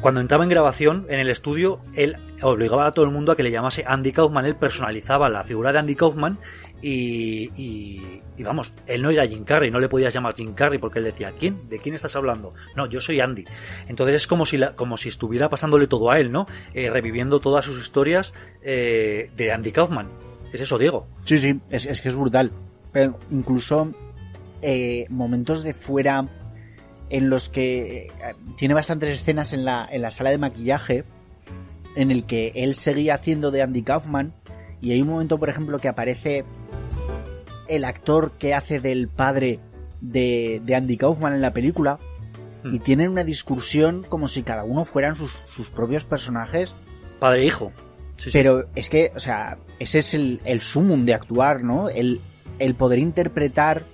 cuando 0.00 0.20
entraba 0.20 0.44
en 0.44 0.50
grabación 0.50 1.06
en 1.08 1.18
el 1.18 1.28
estudio, 1.28 1.80
él 1.96 2.16
obligaba 2.42 2.86
a 2.86 2.92
todo 2.92 3.04
el 3.04 3.10
mundo 3.10 3.32
a 3.32 3.36
que 3.36 3.42
le 3.42 3.50
llamase 3.50 3.84
Andy 3.86 4.12
Kaufman, 4.12 4.46
él 4.46 4.54
personalizaba 4.54 5.28
la 5.28 5.42
figura 5.42 5.72
de 5.72 5.80
Andy 5.80 5.96
Kaufman 5.96 6.38
y, 6.82 8.20
vamos, 8.40 8.72
él 8.86 9.02
no 9.02 9.10
era 9.10 9.26
Jim 9.26 9.44
Carrey, 9.44 9.70
no 9.70 9.78
le 9.78 9.88
podías 9.88 10.12
llamar 10.12 10.34
Jim 10.34 10.52
Carrey 10.52 10.78
porque 10.78 10.98
él 10.98 11.04
decía, 11.04 11.32
¿quién? 11.38 11.68
¿De 11.68 11.78
quién 11.78 11.94
estás 11.94 12.16
hablando? 12.16 12.54
No, 12.76 12.86
yo 12.86 13.00
soy 13.00 13.20
Andy. 13.20 13.44
Entonces 13.86 14.16
es 14.16 14.26
como 14.26 14.44
si, 14.44 14.60
como 14.74 14.96
si 14.96 15.08
estuviera 15.08 15.48
pasándole 15.48 15.86
todo 15.86 16.10
a 16.10 16.18
él, 16.18 16.32
¿no? 16.32 16.46
Eh, 16.74 16.90
reviviendo 16.90 17.38
todas 17.38 17.64
sus 17.64 17.78
historias 17.78 18.34
eh, 18.62 19.30
de 19.36 19.52
Andy 19.52 19.70
Kaufman. 19.70 20.08
Es 20.52 20.60
eso, 20.60 20.76
Diego. 20.76 21.06
Sí, 21.24 21.38
sí, 21.38 21.60
es, 21.70 22.00
que 22.00 22.08
es 22.08 22.16
brutal. 22.16 22.50
Pero 22.92 23.18
incluso 23.30 23.92
eh, 24.60 25.06
momentos 25.08 25.62
de 25.62 25.74
fuera 25.74 26.28
en 27.08 27.30
los 27.30 27.48
que 27.48 28.08
tiene 28.56 28.74
bastantes 28.74 29.10
escenas 29.10 29.52
en 29.52 29.64
la, 29.64 29.88
en 29.90 30.02
la 30.02 30.10
sala 30.10 30.30
de 30.30 30.38
maquillaje 30.38 31.04
en 31.94 32.10
el 32.10 32.24
que 32.24 32.52
él 32.54 32.74
seguía 32.74 33.14
haciendo 33.14 33.50
de 33.50 33.62
Andy 33.62 33.82
Kaufman 33.82 34.34
y 34.82 34.90
hay 34.90 35.00
un 35.00 35.08
momento, 35.08 35.38
por 35.38 35.48
ejemplo, 35.48 35.78
que 35.78 35.88
aparece 35.88 36.44
el 37.76 37.84
actor 37.84 38.32
que 38.38 38.54
hace 38.54 38.80
del 38.80 39.08
padre 39.08 39.58
de, 40.00 40.62
Andy 40.74 40.96
Kaufman 40.96 41.34
en 41.34 41.40
la 41.40 41.52
película 41.52 41.98
y 42.64 42.78
hmm. 42.78 42.82
tienen 42.82 43.10
una 43.10 43.24
discusión 43.24 44.04
como 44.08 44.28
si 44.28 44.42
cada 44.42 44.64
uno 44.64 44.84
fueran 44.84 45.14
sus, 45.14 45.32
propios 45.74 46.04
personajes. 46.04 46.74
Padre 47.18 47.42
e 47.42 47.46
hijo. 47.46 47.72
Pero 48.32 48.66
es 48.74 48.88
que, 48.88 49.10
o 49.16 49.18
sea, 49.18 49.58
ese 49.78 49.98
es 49.98 50.14
el, 50.14 50.40
el 50.44 50.60
sumum 50.60 51.04
de 51.06 51.14
actuar, 51.14 51.64
¿no? 51.64 51.88
El, 51.88 52.20
el 52.58 52.74
poder 52.74 52.98
interpretar 52.98 53.84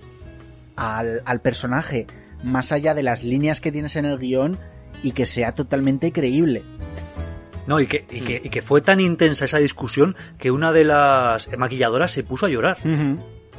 al, 0.76 1.22
al, 1.24 1.40
personaje 1.40 2.06
más 2.42 2.72
allá 2.72 2.94
de 2.94 3.02
las 3.02 3.24
líneas 3.24 3.60
que 3.60 3.72
tienes 3.72 3.96
en 3.96 4.04
el 4.04 4.18
guion 4.18 4.58
y 5.02 5.12
que 5.12 5.24
sea 5.24 5.52
totalmente 5.52 6.12
creíble. 6.12 6.62
No, 7.66 7.80
y 7.80 7.86
que, 7.86 8.06
y, 8.10 8.20
que, 8.22 8.40
y 8.42 8.48
que 8.48 8.62
fue 8.62 8.80
tan 8.80 8.98
intensa 8.98 9.44
esa 9.44 9.58
discusión 9.58 10.16
que 10.38 10.50
una 10.50 10.72
de 10.72 10.84
las 10.84 11.48
maquilladoras 11.56 12.10
se 12.10 12.22
puso 12.22 12.46
a 12.46 12.48
llorar. 12.48 12.78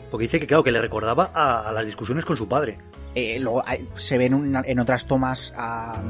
Porque 0.09 0.23
dice 0.23 0.39
que, 0.39 0.47
claro, 0.47 0.63
que 0.63 0.71
le 0.71 0.81
recordaba 0.81 1.31
a, 1.33 1.71
las 1.71 1.85
discusiones 1.85 2.25
con 2.25 2.35
su 2.35 2.47
padre. 2.47 2.77
Eh, 3.15 3.39
luego 3.39 3.63
se 3.93 4.17
ven 4.17 4.55
en 4.65 4.79
otras 4.79 5.05
tomas 5.05 5.53
a, 5.55 6.01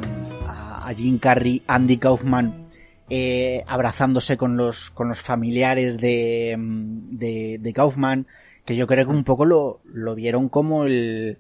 a, 0.48 0.94
Jim 0.96 1.20
Carrey, 1.20 1.62
Andy 1.68 1.98
Kaufman 1.98 2.70
eh, 3.10 3.64
abrazándose 3.66 4.38
con 4.38 4.56
los, 4.56 4.92
con 4.92 5.08
los 5.08 5.22
familiares 5.22 5.98
de, 5.98 6.56
de, 6.60 7.58
de, 7.60 7.74
Kaufman, 7.74 8.28
que 8.66 8.76
yo 8.76 8.86
creo 8.86 9.06
que 9.06 9.12
un 9.12 9.24
poco 9.24 9.46
lo, 9.46 9.82
lo 9.86 10.14
vieron 10.14 10.48
como 10.48 10.84
el, 10.84 11.40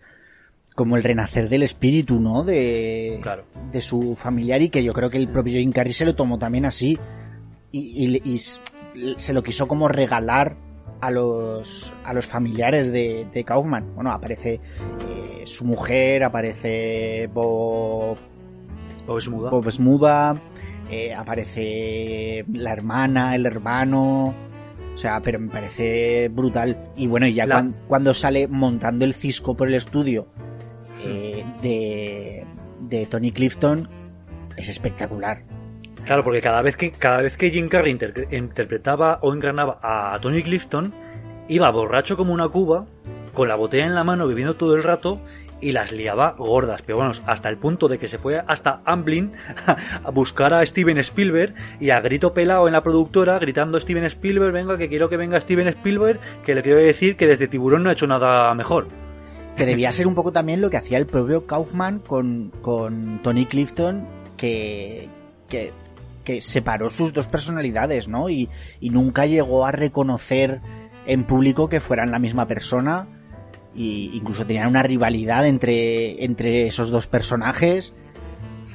como 0.74 0.98
el 0.98 1.04
renacer 1.04 1.48
del 1.48 1.62
espíritu, 1.62 2.20
¿no? 2.20 2.44
De, 2.44 3.22
de 3.72 3.82
su 3.82 4.16
familiar 4.16 4.64
y 4.64 4.70
que 4.70 4.84
yo 4.84 4.94
creo 4.94 5.12
que 5.12 5.18
el 5.18 5.30
propio 5.30 5.60
Jim 5.60 5.72
Carrey 5.72 5.94
se 5.94 6.06
lo 6.06 6.16
tomó 6.16 6.40
también 6.40 6.66
así 6.66 6.98
y, 7.72 8.20
y, 8.24 8.38
se 9.18 9.34
lo 9.34 9.44
quiso 9.44 9.68
como 9.68 9.88
regalar 9.88 10.58
a 11.02 11.12
los, 11.12 11.94
a 12.04 12.14
los 12.14 12.26
familiares 12.26 12.92
de, 12.92 13.44
Kaufman. 13.46 13.96
Bueno, 13.96 14.12
aparece 14.12 14.60
eh, 15.08 15.42
su 15.46 15.66
mujer, 15.66 16.24
aparece 16.24 17.28
Bob, 17.34 18.18
Bob 19.06 19.72
Smuda, 19.72 20.36
eh, 20.90 21.14
aparece 21.14 22.46
la 22.54 22.74
hermana, 22.74 23.36
el 23.36 23.46
hermano. 23.46 24.34
O 24.94 24.98
sea, 24.98 25.22
pero 25.22 25.40
me 25.40 25.50
parece 25.50 26.28
brutal. 26.28 26.92
Y 26.98 27.08
bueno, 27.08 27.28
ya 27.28 27.46
cuando, 27.88 28.14
sale 28.14 28.48
montando 28.48 29.06
el 29.06 29.14
cisco 29.14 29.56
por 29.56 29.70
el 29.70 29.76
estudio 29.76 30.28
eh, 31.02 31.46
de, 31.62 32.46
de 32.82 33.06
Tony 33.06 33.32
Clifton, 33.32 33.88
es 34.58 34.68
espectacular. 34.68 35.44
Claro, 36.06 36.24
porque 36.24 36.42
cada 36.42 36.62
vez 36.62 36.76
que, 36.76 36.92
cada 36.92 37.22
vez 37.22 37.38
que 37.38 37.52
Jim 37.52 37.70
Carrey 37.70 37.98
interpretaba 38.32 39.20
o 39.22 39.34
encarnaba 39.34 39.80
a 39.82 40.18
Tony 40.22 40.42
Clifton, 40.44 40.94
iba 41.48 41.70
borracho 41.72 42.18
como 42.18 42.34
una 42.34 42.50
cuba, 42.50 42.86
con 43.34 43.48
la 43.48 43.56
botella 43.56 43.86
en 43.86 43.96
la 43.96 44.04
mano, 44.04 44.28
bebiendo 44.28 44.56
todo 44.56 44.76
el 44.76 44.84
rato, 44.84 45.20
y 45.62 45.72
las 45.72 45.92
liaba 45.92 46.36
gordas, 46.38 46.82
pero 46.86 46.98
bueno, 46.98 47.12
hasta 47.26 47.50
el 47.50 47.58
punto 47.58 47.88
de 47.88 47.98
que 47.98 48.08
se 48.08 48.18
fue 48.18 48.42
hasta 48.48 48.82
Amblin 48.86 49.34
a 50.04 50.12
buscar 50.12 50.54
a 50.54 50.66
Steven 50.66 50.98
Spielberg 51.00 51.54
y 51.80 51.90
a 51.90 52.00
grito 52.02 52.34
pelado 52.34 52.68
en 52.68 52.74
la 52.74 52.84
productora, 52.84 53.40
gritando 53.40 53.80
Steven 53.80 54.06
Spielberg, 54.06 54.54
venga, 54.54 54.78
que 54.78 54.88
quiero 54.88 55.10
que 55.10 55.18
venga 55.18 55.40
Steven 55.40 55.68
Spielberg, 55.68 56.20
que 56.46 56.56
le 56.56 56.64
quiero 56.64 56.80
decir 56.80 57.16
que 57.16 57.28
desde 57.28 57.48
Tiburón 57.48 57.84
no 57.84 57.90
ha 57.90 57.94
hecho 57.94 58.08
nada 58.08 58.54
mejor. 58.56 58.88
Que 59.58 59.66
debía 59.66 59.92
ser 59.92 60.08
un 60.08 60.16
poco 60.16 60.32
también 60.32 60.62
lo 60.62 60.70
que 60.70 60.78
hacía 60.78 60.98
el 60.98 61.06
propio 61.06 61.46
Kaufman 61.46 62.00
con, 62.00 62.52
con 62.62 63.22
Tony 63.22 63.46
Clifton, 63.46 64.08
que, 64.38 65.10
que 65.50 65.74
que 66.30 66.42
separó 66.42 66.92
sus 66.92 67.12
dos 67.12 67.28
personalidades, 67.28 68.08
¿no? 68.08 68.30
Y, 68.30 68.50
nunca 68.82 69.26
llegó 69.26 69.66
a 69.66 69.72
reconocer 69.72 70.62
en 71.08 71.26
público 71.26 71.70
que 71.70 71.80
fueran 71.80 72.12
la 72.12 72.20
misma 72.20 72.46
persona. 72.46 73.08
Y 73.74 74.12
incluso 74.14 74.46
tenían 74.46 74.68
una 74.68 74.84
rivalidad 74.84 75.48
entre, 75.48 76.24
entre 76.24 76.68
esos 76.68 76.92
dos 76.92 77.08
personajes. 77.08 77.96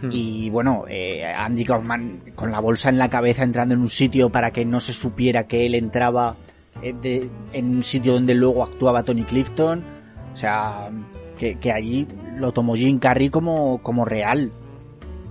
Hmm. 0.02 0.08
Y 0.10 0.50
bueno, 0.50 0.86
eh, 0.88 1.24
Andy 1.24 1.64
Kaufman 1.64 2.32
con 2.34 2.50
la 2.50 2.58
bolsa 2.58 2.88
en 2.88 2.98
la 2.98 3.08
cabeza 3.08 3.44
entrando 3.44 3.74
en 3.74 3.82
un 3.82 3.88
sitio 3.88 4.30
para 4.30 4.50
que 4.50 4.64
no 4.64 4.80
se 4.80 4.92
supiera 4.92 5.46
que 5.46 5.64
él 5.64 5.76
entraba 5.76 6.34
eh, 6.82 7.30
en 7.52 7.76
un 7.76 7.84
sitio 7.84 8.14
donde 8.14 8.34
luego 8.34 8.64
actuaba 8.64 9.04
Tony 9.04 9.22
Clifton. 9.22 9.84
O 10.32 10.36
sea, 10.36 10.90
que, 11.38 11.56
que 11.60 11.70
allí 11.70 12.08
lo 12.36 12.50
tomó 12.50 12.74
Jim 12.74 12.98
Carrey 12.98 13.30
como, 13.30 13.80
como 13.80 14.04
real. 14.04 14.50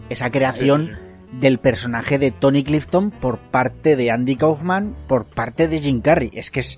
Esa 0.09 0.31
creación 0.31 1.02
del 1.39 1.59
personaje 1.59 2.19
de 2.19 2.31
Tony 2.31 2.63
Clifton 2.63 3.11
por 3.11 3.39
parte 3.39 3.95
de 3.95 4.11
Andy 4.11 4.35
Kaufman, 4.35 4.95
por 5.07 5.25
parte 5.25 5.67
de 5.67 5.79
Jim 5.79 6.01
Carrey. 6.01 6.31
Es 6.33 6.51
que 6.51 6.59
es, 6.59 6.77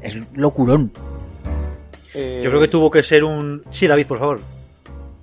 es 0.00 0.18
locurón. 0.34 0.92
Eh, 2.14 2.42
Yo 2.44 2.50
creo 2.50 2.60
que 2.60 2.68
tuvo 2.68 2.90
que 2.90 3.02
ser 3.02 3.24
un... 3.24 3.62
Sí, 3.70 3.86
David, 3.86 4.06
por 4.06 4.18
favor. 4.18 4.40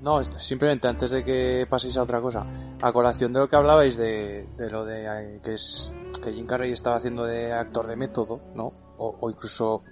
No, 0.01 0.23
simplemente 0.39 0.87
antes 0.87 1.11
de 1.11 1.23
que 1.23 1.67
paséis 1.69 1.95
a 1.97 2.01
otra 2.01 2.19
cosa, 2.19 2.45
a 2.81 2.91
colación 2.91 3.31
de 3.33 3.39
lo 3.39 3.47
que 3.47 3.55
hablabais 3.55 3.95
de, 3.97 4.47
lo 4.57 4.83
de 4.83 5.05
eh, 5.05 5.39
que 5.43 5.53
es 5.53 5.93
que 6.23 6.33
Jim 6.33 6.47
Carrey 6.47 6.71
estaba 6.71 6.95
haciendo 6.95 7.23
de 7.23 7.53
actor 7.53 7.85
de 7.85 7.95
método, 7.95 8.41
¿no? 8.55 8.73
O, 8.97 9.29
incluso 9.29 9.83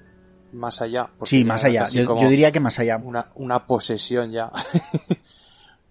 más 0.51 0.81
allá. 0.81 1.09
Sí, 1.23 1.45
más 1.45 1.63
allá. 1.63 1.85
Yo, 1.85 2.17
yo, 2.17 2.29
diría 2.29 2.51
que 2.51 2.59
más 2.59 2.79
allá. 2.79 2.97
Una, 2.97 3.29
una 3.35 3.65
posesión 3.67 4.31
ya. 4.31 4.51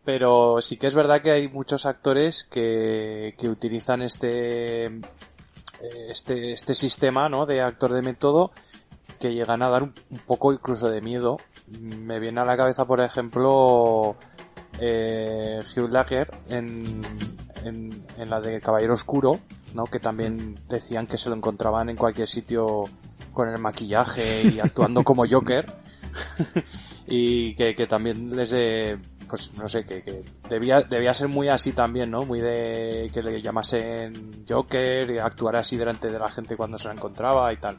pero 0.09 0.63
sí 0.63 0.79
que 0.79 0.87
es 0.87 0.95
verdad 0.95 1.21
que 1.21 1.33
hay 1.33 1.49
muchos 1.49 1.85
actores 1.85 2.45
que, 2.51 3.35
que 3.37 3.47
utilizan 3.51 4.01
este, 4.01 4.87
eh, 4.87 5.01
este, 6.09 6.55
este 6.55 6.73
sistema, 6.73 7.29
¿no? 7.29 7.45
De 7.45 7.61
actor 7.61 7.93
de 7.93 8.01
método 8.01 8.51
que 9.21 9.35
llegan 9.35 9.61
a 9.61 9.69
dar 9.69 9.83
un, 9.83 9.93
poco 10.27 10.51
incluso 10.55 10.89
de 10.89 11.03
miedo. 11.03 11.37
Me 11.79 12.21
viene 12.21 12.41
a 12.41 12.47
la 12.47 12.57
cabeza, 12.57 12.87
por 12.87 13.03
ejemplo, 13.03 14.17
eh, 14.81 15.61
Hugh 15.77 15.91
Lager 15.91 16.31
en, 16.49 17.03
en, 17.67 18.07
en, 18.17 18.31
la 18.31 18.41
de 18.41 18.63
Caballero 18.63 18.95
Oscuro, 18.95 19.41
¿no? 19.75 19.85
Que 19.85 20.01
también 20.01 20.59
decían 20.71 21.07
que 21.07 21.19
se 21.19 21.29
lo 21.29 21.37
encontraban 21.37 21.91
en 21.91 21.97
cualquier 21.99 22.29
sitio 22.29 22.85
con 23.35 23.51
el 23.51 23.59
maquillaje 23.59 24.45
y 24.45 24.59
actuando 24.59 25.05
como 25.05 25.29
Joker. 25.29 25.71
y 27.07 27.55
que, 27.57 27.75
que 27.75 27.87
también 27.87 28.35
les 28.35 28.49
de, 28.49 28.99
pues 29.29 29.53
no 29.55 29.69
sé, 29.69 29.85
que, 29.85 30.03
que, 30.03 30.23
debía, 30.49 30.83
debía 30.83 31.13
ser 31.15 31.29
muy 31.29 31.49
así 31.49 31.73
también, 31.73 32.11
¿no? 32.11 32.23
Muy 32.23 32.41
de 32.41 33.11
que 33.13 33.23
le 33.23 33.41
llamasen 33.41 34.45
Joker 34.49 35.11
y 35.11 35.19
actuar 35.19 35.57
así 35.57 35.77
delante 35.77 36.11
de 36.11 36.19
la 36.19 36.31
gente 36.31 36.57
cuando 36.57 36.79
se 36.79 36.89
la 36.89 36.95
encontraba 36.95 37.53
y 37.53 37.57
tal. 37.59 37.79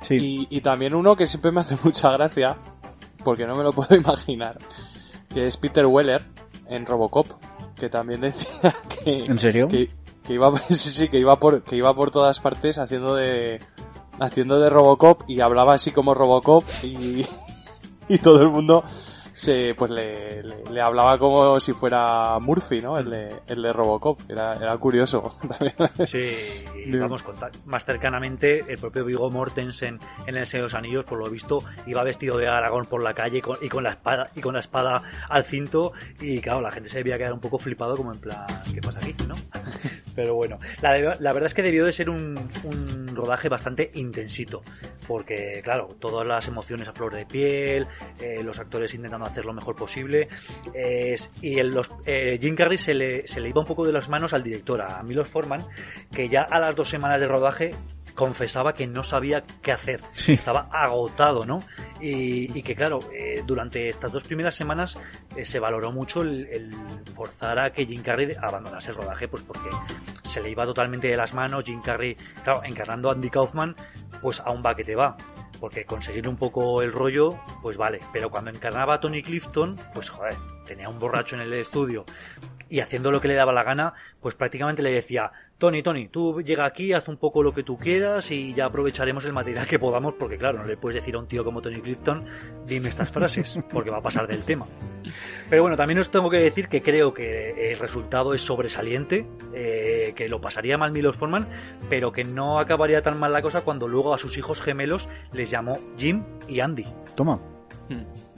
sí. 0.00 0.46
y, 0.50 0.56
y 0.56 0.60
también 0.60 0.94
uno 0.94 1.16
que 1.16 1.26
siempre 1.26 1.52
me 1.52 1.60
hace 1.60 1.76
mucha 1.84 2.12
gracia, 2.12 2.56
porque 3.24 3.46
no 3.46 3.56
me 3.56 3.62
lo 3.62 3.72
puedo 3.72 3.94
imaginar, 3.96 4.58
que 5.28 5.46
es 5.46 5.56
Peter 5.56 5.86
Weller 5.86 6.22
en 6.68 6.86
Robocop, 6.86 7.26
que 7.74 7.88
también 7.88 8.20
decía 8.22 8.74
que... 9.04 9.24
¿En 9.24 9.38
serio? 9.38 9.68
Que, 9.68 9.90
que 10.24 10.34
iba, 10.34 10.56
sí, 10.68 10.90
sí, 10.90 11.08
que 11.08 11.18
iba 11.18 11.38
por, 11.38 11.62
que 11.62 11.76
iba 11.76 11.94
por 11.94 12.10
todas 12.10 12.40
partes 12.40 12.78
haciendo 12.78 13.14
de, 13.14 13.60
haciendo 14.20 14.60
de 14.60 14.70
Robocop 14.70 15.22
y 15.28 15.40
hablaba 15.40 15.74
así 15.74 15.90
como 15.90 16.14
Robocop 16.14 16.64
y, 16.82 17.26
y 18.08 18.18
todo 18.18 18.42
el 18.42 18.50
mundo 18.50 18.84
se, 19.38 19.74
pues 19.76 19.90
le, 19.92 20.42
le, 20.42 20.80
hablaba 20.80 21.16
como 21.16 21.60
si 21.60 21.72
fuera 21.72 22.38
Murphy, 22.40 22.82
¿no? 22.82 22.98
El 22.98 23.08
de, 23.08 23.36
el 23.46 23.62
de 23.62 23.72
Robocop. 23.72 24.20
Era, 24.28 24.54
era 24.54 24.76
curioso 24.78 25.38
también. 25.48 25.74
Sí, 26.06 26.64
vamos, 26.98 27.24
más 27.64 27.84
cercanamente, 27.84 28.64
el 28.66 28.78
propio 28.78 29.04
Vigo 29.04 29.30
Mortensen 29.30 30.00
en 30.26 30.36
El 30.36 30.44
Señor 30.44 30.62
de 30.62 30.64
los 30.64 30.74
Anillos, 30.74 31.04
por 31.04 31.18
lo 31.18 31.30
visto, 31.30 31.60
iba 31.86 32.02
vestido 32.02 32.36
de 32.36 32.48
Aragón 32.48 32.86
por 32.86 33.02
la 33.02 33.14
calle 33.14 33.38
y 33.60 33.68
con, 33.68 33.84
la 33.84 33.90
espada 33.90 34.30
y 34.34 34.40
con 34.40 34.54
la 34.54 34.60
espada 34.60 35.02
al 35.28 35.44
cinto 35.44 35.92
y 36.20 36.40
claro, 36.40 36.60
la 36.60 36.72
gente 36.72 36.88
se 36.88 36.98
debía 36.98 37.16
quedar 37.16 37.32
un 37.32 37.40
poco 37.40 37.58
flipado 37.58 37.96
como 37.96 38.12
en 38.12 38.18
plan, 38.18 38.44
¿qué 38.74 38.80
pasa 38.80 38.98
aquí? 38.98 39.14
¿no? 39.26 39.36
Pero 40.18 40.34
bueno, 40.34 40.58
la, 40.82 40.90
verdad 41.32 41.44
es 41.44 41.54
que 41.54 41.62
debió 41.62 41.84
de 41.84 41.92
ser 41.92 42.10
un, 42.10 42.34
rodaje 43.14 43.48
bastante 43.48 43.92
intensito, 43.94 44.62
porque 45.06 45.60
claro, 45.62 45.94
todas 46.00 46.26
las 46.26 46.48
emociones 46.48 46.88
a 46.88 46.92
flor 46.92 47.14
de 47.14 47.24
piel, 47.24 47.86
eh, 48.20 48.42
los 48.42 48.58
actores 48.58 48.92
intentando 48.94 49.26
hacer 49.26 49.44
lo 49.44 49.52
mejor 49.52 49.76
posible. 49.76 50.26
y 51.40 51.62
los, 51.62 51.92
eh, 52.04 52.36
Jim 52.40 52.56
Carrey 52.56 52.78
se 52.78 52.94
le, 52.94 53.28
se 53.28 53.40
le 53.40 53.50
iba 53.50 53.60
un 53.60 53.66
poco 53.68 53.86
de 53.86 53.92
las 53.92 54.08
manos 54.08 54.32
al 54.32 54.42
director, 54.42 54.82
a 54.82 55.00
Milos 55.04 55.28
Forman, 55.28 55.64
que 56.12 56.28
ya 56.28 56.42
a 56.42 56.58
las 56.58 56.74
dos 56.74 56.88
semanas 56.88 57.20
de 57.20 57.28
rodaje 57.28 57.74
confesaba 58.18 58.72
que 58.74 58.88
no 58.88 59.04
sabía 59.04 59.44
qué 59.62 59.70
hacer, 59.70 60.00
estaba 60.26 60.68
agotado, 60.72 61.46
¿no? 61.46 61.60
Y, 62.00 62.62
que 62.62 62.74
claro, 62.74 62.98
eh, 63.14 63.44
durante 63.46 63.86
estas 63.86 64.10
dos 64.10 64.24
primeras 64.24 64.56
semanas 64.56 64.98
eh, 65.36 65.44
se 65.44 65.60
valoró 65.60 65.92
mucho 65.92 66.22
el, 66.22 66.76
forzar 67.14 67.60
a 67.60 67.70
que 67.70 67.86
Jim 67.86 68.02
Carrey 68.02 68.34
abandonase 68.42 68.90
el 68.90 68.96
rodaje, 68.96 69.28
pues 69.28 69.44
porque 69.44 69.70
se 70.24 70.42
le 70.42 70.50
iba 70.50 70.64
totalmente 70.64 71.06
de 71.06 71.16
las 71.16 71.32
manos, 71.32 71.62
Jim 71.64 71.80
Carrey, 71.80 72.16
claro, 72.42 72.62
encarnando 72.64 73.08
a 73.08 73.12
Andy 73.12 73.30
Kaufman, 73.30 73.76
pues 74.20 74.40
aún 74.40 74.62
va 74.66 74.74
que 74.74 74.82
te 74.82 74.96
va 74.96 75.16
porque 75.60 75.84
conseguir 75.84 76.28
un 76.28 76.36
poco 76.36 76.82
el 76.82 76.92
rollo, 76.92 77.38
pues 77.62 77.76
vale, 77.76 78.00
pero 78.12 78.30
cuando 78.30 78.50
encarnaba 78.50 78.94
a 78.94 79.00
Tony 79.00 79.22
Clifton, 79.22 79.76
pues 79.92 80.08
joder, 80.10 80.34
tenía 80.66 80.88
un 80.88 80.98
borracho 80.98 81.34
en 81.34 81.42
el 81.42 81.52
estudio 81.52 82.04
y 82.68 82.80
haciendo 82.80 83.10
lo 83.10 83.20
que 83.20 83.28
le 83.28 83.34
daba 83.34 83.52
la 83.52 83.62
gana, 83.62 83.94
pues 84.20 84.34
prácticamente 84.34 84.82
le 84.82 84.92
decía, 84.92 85.32
Tony, 85.58 85.82
Tony, 85.82 86.06
tú 86.06 86.40
llega 86.40 86.64
aquí, 86.64 86.92
haz 86.92 87.08
un 87.08 87.16
poco 87.16 87.42
lo 87.42 87.52
que 87.52 87.64
tú 87.64 87.76
quieras 87.76 88.30
y 88.30 88.54
ya 88.54 88.66
aprovecharemos 88.66 89.24
el 89.24 89.32
material 89.32 89.66
que 89.66 89.80
podamos, 89.80 90.14
porque 90.14 90.38
claro, 90.38 90.58
no 90.58 90.64
le 90.64 90.76
puedes 90.76 91.00
decir 91.00 91.16
a 91.16 91.18
un 91.18 91.26
tío 91.26 91.42
como 91.44 91.60
Tony 91.60 91.80
Clifton, 91.80 92.24
dime 92.64 92.88
estas 92.88 93.10
frases, 93.10 93.58
porque 93.72 93.90
va 93.90 93.98
a 93.98 94.00
pasar 94.00 94.28
del 94.28 94.44
tema. 94.44 94.66
Pero 95.50 95.62
bueno, 95.62 95.76
también 95.76 95.98
os 95.98 96.12
tengo 96.12 96.30
que 96.30 96.36
decir 96.36 96.68
que 96.68 96.80
creo 96.80 97.12
que 97.12 97.72
el 97.72 97.78
resultado 97.80 98.34
es 98.34 98.40
sobresaliente, 98.40 99.26
eh, 99.52 100.12
que 100.14 100.28
lo 100.28 100.40
pasaría 100.40 100.78
mal 100.78 100.92
Milos 100.92 101.16
Forman, 101.16 101.48
pero 101.90 102.12
que 102.12 102.22
no 102.22 102.60
acabaría 102.60 103.02
tan 103.02 103.18
mal 103.18 103.32
la 103.32 103.42
cosa 103.42 103.62
cuando 103.62 103.88
luego 103.88 104.14
a 104.14 104.18
sus 104.18 104.38
hijos 104.38 104.62
gemelos 104.62 105.08
les 105.32 105.50
llamó 105.50 105.76
Jim 105.96 106.22
y 106.46 106.60
Andy. 106.60 106.84
Toma. 107.16 107.40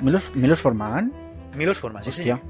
¿Milos, 0.01 0.35
Milos 0.35 0.63
Forman? 0.63 1.13
Milos 1.55 1.79
Forman, 1.79 2.03
sí, 2.03 2.11
Hostia. 2.11 2.41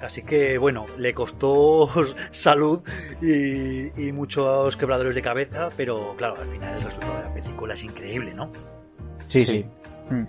Así 0.00 0.22
que 0.22 0.58
bueno, 0.58 0.86
le 0.98 1.14
costó 1.14 1.88
salud 2.30 2.80
y, 3.20 4.12
muchos 4.12 4.76
quebradores 4.76 5.14
de 5.14 5.22
cabeza, 5.22 5.68
pero 5.76 6.14
claro, 6.16 6.34
al 6.40 6.48
final 6.48 6.74
el 6.74 6.82
resultado 6.82 7.16
de 7.18 7.22
la 7.24 7.34
película 7.34 7.74
es 7.74 7.84
increíble, 7.84 8.34
¿no? 8.34 8.50
Sí, 9.28 9.44
sí. 9.44 9.64
Mm. 10.10 10.24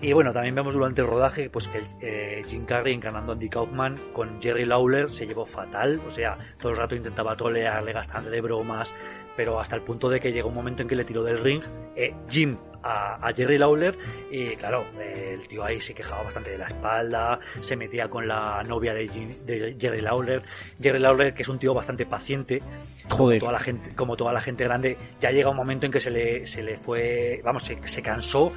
Y 0.00 0.12
bueno, 0.12 0.32
también 0.32 0.54
vemos 0.54 0.74
durante 0.74 1.00
el 1.00 1.08
rodaje 1.08 1.50
pues 1.50 1.66
que 1.66 1.82
eh, 2.00 2.44
Jim 2.46 2.64
Carrey 2.64 2.94
encarnando 2.94 3.32
a 3.32 3.34
Andy 3.34 3.48
Kaufman 3.48 3.96
con 4.12 4.40
Jerry 4.40 4.64
Lawler 4.64 5.10
se 5.10 5.26
llevó 5.26 5.44
fatal, 5.44 6.00
o 6.06 6.10
sea, 6.10 6.36
todo 6.60 6.70
el 6.70 6.78
rato 6.78 6.94
intentaba 6.94 7.36
trolearle, 7.36 7.92
gastándole 7.92 8.40
bromas, 8.40 8.94
pero 9.38 9.60
hasta 9.60 9.76
el 9.76 9.82
punto 9.82 10.10
de 10.10 10.18
que 10.18 10.32
llegó 10.32 10.48
un 10.48 10.56
momento 10.56 10.82
en 10.82 10.88
que 10.88 10.96
le 10.96 11.04
tiró 11.04 11.22
del 11.22 11.38
ring 11.38 11.62
eh, 11.94 12.12
Jim 12.28 12.58
a, 12.82 13.32
Jerry 13.36 13.56
Lawler 13.56 13.96
y 14.32 14.56
claro, 14.56 14.84
el 14.98 15.46
tío 15.46 15.62
ahí 15.64 15.80
se 15.80 15.94
quejaba 15.94 16.24
bastante 16.24 16.50
de 16.50 16.58
la 16.58 16.66
espalda, 16.66 17.38
se 17.60 17.76
metía 17.76 18.08
con 18.08 18.26
la 18.26 18.64
novia 18.64 18.92
de, 18.94 19.76
Jerry 19.78 20.00
Lawler, 20.00 20.42
Jerry 20.82 20.98
Lawler 20.98 21.34
que 21.34 21.42
es 21.42 21.48
un 21.48 21.60
tío 21.60 21.72
bastante 21.72 22.04
paciente, 22.04 22.60
como 23.08 23.32
toda 23.38 23.52
la 23.52 23.60
gente, 23.60 23.94
como 23.94 24.16
toda 24.16 24.32
la 24.32 24.40
gente 24.40 24.64
grande, 24.64 24.96
ya 25.20 25.30
llega 25.30 25.50
un 25.50 25.56
momento 25.56 25.86
en 25.86 25.92
que 25.92 26.00
se 26.00 26.10
le, 26.10 26.44
se 26.44 26.64
le 26.64 26.76
fue, 26.76 27.40
vamos, 27.44 27.62
se, 27.62 27.78
se 27.86 28.02
cansó 28.02 28.50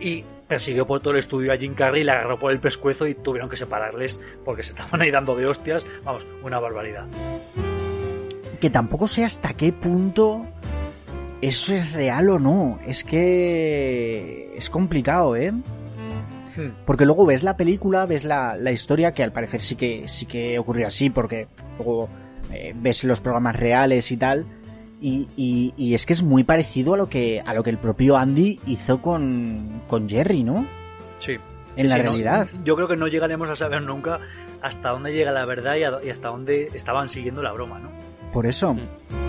y 0.00 0.24
persiguió 0.48 0.84
por 0.84 0.98
todo 0.98 1.12
el 1.12 1.20
estudio 1.20 1.52
a 1.52 1.56
Jim 1.56 1.74
Carrey, 1.74 2.02
le 2.02 2.10
agarró 2.10 2.40
por 2.40 2.50
el 2.50 2.58
pescuezo 2.58 3.06
y 3.06 3.14
tuvieron 3.14 3.48
que 3.48 3.54
separarles 3.54 4.20
porque 4.44 4.64
se 4.64 4.70
estaban 4.70 5.00
ahí 5.00 5.12
dando 5.12 5.36
de 5.36 5.46
hostias, 5.46 5.86
vamos, 6.02 6.26
una 6.42 6.58
barbaridad. 6.58 7.06
Que 8.64 8.70
tampoco 8.70 9.06
sé 9.08 9.26
hasta 9.26 9.52
qué 9.52 9.74
punto 9.74 10.46
eso 11.42 11.74
es 11.74 11.92
real 11.92 12.30
o 12.30 12.38
no. 12.38 12.78
Es 12.86 13.04
que 13.04 14.56
es 14.56 14.70
complicado, 14.70 15.36
¿eh? 15.36 15.52
Hmm. 15.52 16.70
Porque 16.86 17.04
luego 17.04 17.26
ves 17.26 17.42
la 17.42 17.58
película, 17.58 18.06
ves 18.06 18.24
la, 18.24 18.56
historia, 18.72 19.12
que 19.12 19.22
al 19.22 19.32
parecer 19.32 19.60
sí 19.60 19.76
que, 19.76 20.08
sí 20.08 20.24
que 20.24 20.58
ocurrió 20.58 20.86
así, 20.86 21.10
porque 21.10 21.46
luego 21.76 22.08
eh, 22.50 22.72
ves 22.74 23.04
los 23.04 23.20
programas 23.20 23.54
reales 23.54 24.10
y 24.10 24.16
tal. 24.16 24.46
Y, 24.98 25.28
y, 25.36 25.92
es 25.92 26.06
que 26.06 26.14
es 26.14 26.22
muy 26.22 26.42
parecido 26.42 26.94
a 26.94 26.96
lo 26.96 27.10
que, 27.10 27.42
a 27.44 27.52
lo 27.52 27.62
que 27.62 27.68
el 27.68 27.76
propio 27.76 28.16
Andy 28.16 28.60
hizo 28.66 29.02
con, 29.02 29.82
con 29.88 30.08
Jerry, 30.08 30.42
¿no? 30.42 30.66
Sí. 31.18 31.36
En 31.76 31.90
la 31.90 31.98
realidad. 31.98 32.48
yo 32.64 32.76
creo 32.76 32.88
que 32.88 32.96
no 32.96 33.08
llegaremos 33.08 33.50
a 33.50 33.56
saber 33.56 33.82
nunca 33.82 34.20
hasta 34.62 34.88
dónde 34.88 35.12
llega 35.12 35.32
la 35.32 35.44
verdad 35.44 35.76
y, 35.76 36.08
hasta 36.08 36.28
dónde 36.28 36.70
estaban 36.72 37.10
siguiendo 37.10 37.42
la 37.42 37.52
broma, 37.52 37.78
¿no? 37.78 38.13
Por 38.34 38.46
eso. 38.46 38.74
Hmm. 38.74 39.24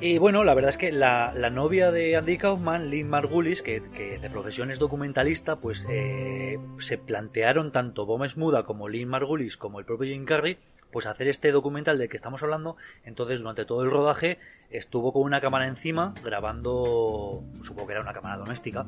Y 0.00 0.18
bueno, 0.18 0.44
la 0.44 0.54
verdad 0.54 0.70
es 0.70 0.76
que 0.76 0.92
la, 0.92 1.32
novia 1.50 1.90
de 1.90 2.16
Andy 2.16 2.36
Kaufman, 2.36 2.90
Lynn 2.90 3.08
Margulis, 3.08 3.62
que, 3.62 3.80
de 3.80 4.30
profesión 4.30 4.70
es 4.70 4.78
documentalista, 4.78 5.56
pues 5.56 5.86
eh, 5.88 6.58
se 6.78 6.98
plantearon 6.98 7.72
tanto 7.72 8.04
Bomes 8.04 8.36
Muda 8.36 8.64
como 8.64 8.88
Lynn 8.88 9.08
Margulis 9.08 9.56
como 9.56 9.78
el 9.78 9.86
propio 9.86 10.12
Jim 10.12 10.26
Carrey, 10.26 10.58
pues 10.90 11.06
hacer 11.06 11.28
este 11.28 11.50
documental 11.50 11.96
del 11.96 12.08
que 12.08 12.16
estamos 12.16 12.42
hablando. 12.42 12.76
Entonces, 13.04 13.38
durante 13.38 13.64
todo 13.64 13.82
el 13.82 13.90
rodaje, 13.90 14.38
estuvo 14.70 15.12
con 15.12 15.22
una 15.22 15.40
cámara 15.40 15.66
encima, 15.66 16.12
grabando, 16.22 17.42
supongo 17.62 17.86
que 17.86 17.92
era 17.92 18.02
una 18.02 18.12
cámara 18.12 18.36
doméstica, 18.36 18.86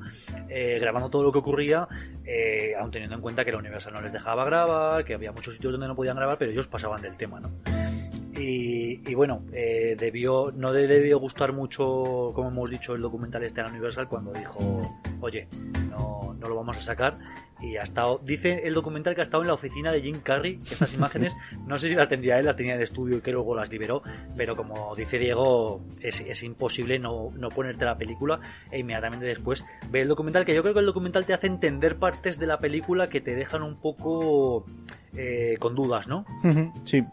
eh, 0.49 0.79
grabando 0.81 1.09
todo 1.09 1.23
lo 1.23 1.33
que 1.33 1.39
ocurría, 1.39 1.89
eh, 2.27 2.75
aun 2.79 2.91
teniendo 2.91 3.17
en 3.17 3.23
cuenta 3.23 3.45
que 3.45 3.53
la 3.53 3.59
Universal 3.59 3.95
no 3.95 4.03
les 4.03 4.13
dejaba 4.13 4.45
grabar, 4.45 5.05
que 5.05 5.15
había 5.15 5.33
muchos 5.33 5.55
sitios 5.55 5.73
donde 5.73 5.89
no 5.89 5.97
podían 5.97 6.17
grabar, 6.17 6.37
pero 6.37 6.51
ellos 6.51 6.67
pasaban 6.67 7.01
del 7.01 7.17
tema, 7.17 7.41
¿no? 7.41 7.51
Y, 8.39 9.15
bueno, 9.15 9.43
eh, 9.53 9.97
debió, 9.99 10.53
no 10.55 10.73
le 10.73 10.87
debió 10.87 11.19
gustar 11.19 11.53
mucho, 11.53 12.33
como 12.35 12.49
hemos 12.49 12.71
dicho, 12.71 12.95
el 12.95 13.03
documental 13.03 13.43
este 13.43 13.61
a 13.61 13.67
Universal 13.67 14.09
cuando 14.09 14.33
dijo, 14.33 14.81
oye, 15.21 15.49
no, 15.91 16.37
no 16.39 16.49
lo 16.49 16.55
vamos 16.55 16.77
a 16.77 16.81
sacar. 16.81 17.19
Y 17.61 17.77
ha 17.77 17.83
estado, 17.83 18.21
dice 18.23 18.63
el 18.65 18.75
documental 18.75 19.17
que 19.17 19.21
ha 19.21 19.25
estado 19.25 19.43
en 19.43 19.49
la 19.49 19.55
oficina 19.55 19.91
de 19.91 20.01
Jim 20.01 20.21
Carrey, 20.23 20.61
estas 20.71 20.95
imágenes, 20.95 21.35
no 21.67 21.77
sé 21.77 21.89
si 21.89 21.97
las 21.97 22.09
tendría 22.09 22.39
él, 22.39 22.47
las 22.47 22.57
tenía 22.57 22.75
en 22.75 22.79
el 22.79 22.85
estudio 22.85 23.17
y 23.17 23.21
que 23.21 23.33
luego 23.33 23.57
las 23.57 23.69
liberó, 23.69 24.03
pero 24.37 24.55
como 24.55 24.95
dice 24.95 25.19
Diego, 25.19 25.81
es, 26.01 26.21
es 26.21 26.45
imposible 26.45 27.01
no, 27.01 27.33
no 27.37 27.49
ponerte 27.49 27.85
la 27.85 27.99
película 27.99 28.39
e 28.71 28.79
inmediatamente 28.79 29.27
después 29.27 29.65
ver 29.91 30.03
el 30.03 30.09
documental, 30.09 30.45
que 30.45 30.55
yo 30.55 30.63
creo 30.63 30.75
que 30.75 30.81
el 30.81 30.87
documental 30.87 31.27
te 31.27 31.35
hace 31.35 31.49
entender 31.49 31.97
partes 31.97 32.39
de 32.39 32.47
la 32.47 32.61
película 32.61 33.09
que 33.09 33.21
te 33.21 33.35
dejan 33.35 33.63
un 33.65 33.81
poco 33.81 34.65
eh, 35.17 35.57
con 35.59 35.75
dudas, 35.75 36.07
¿no? 36.07 36.25
Sí. 36.85 37.05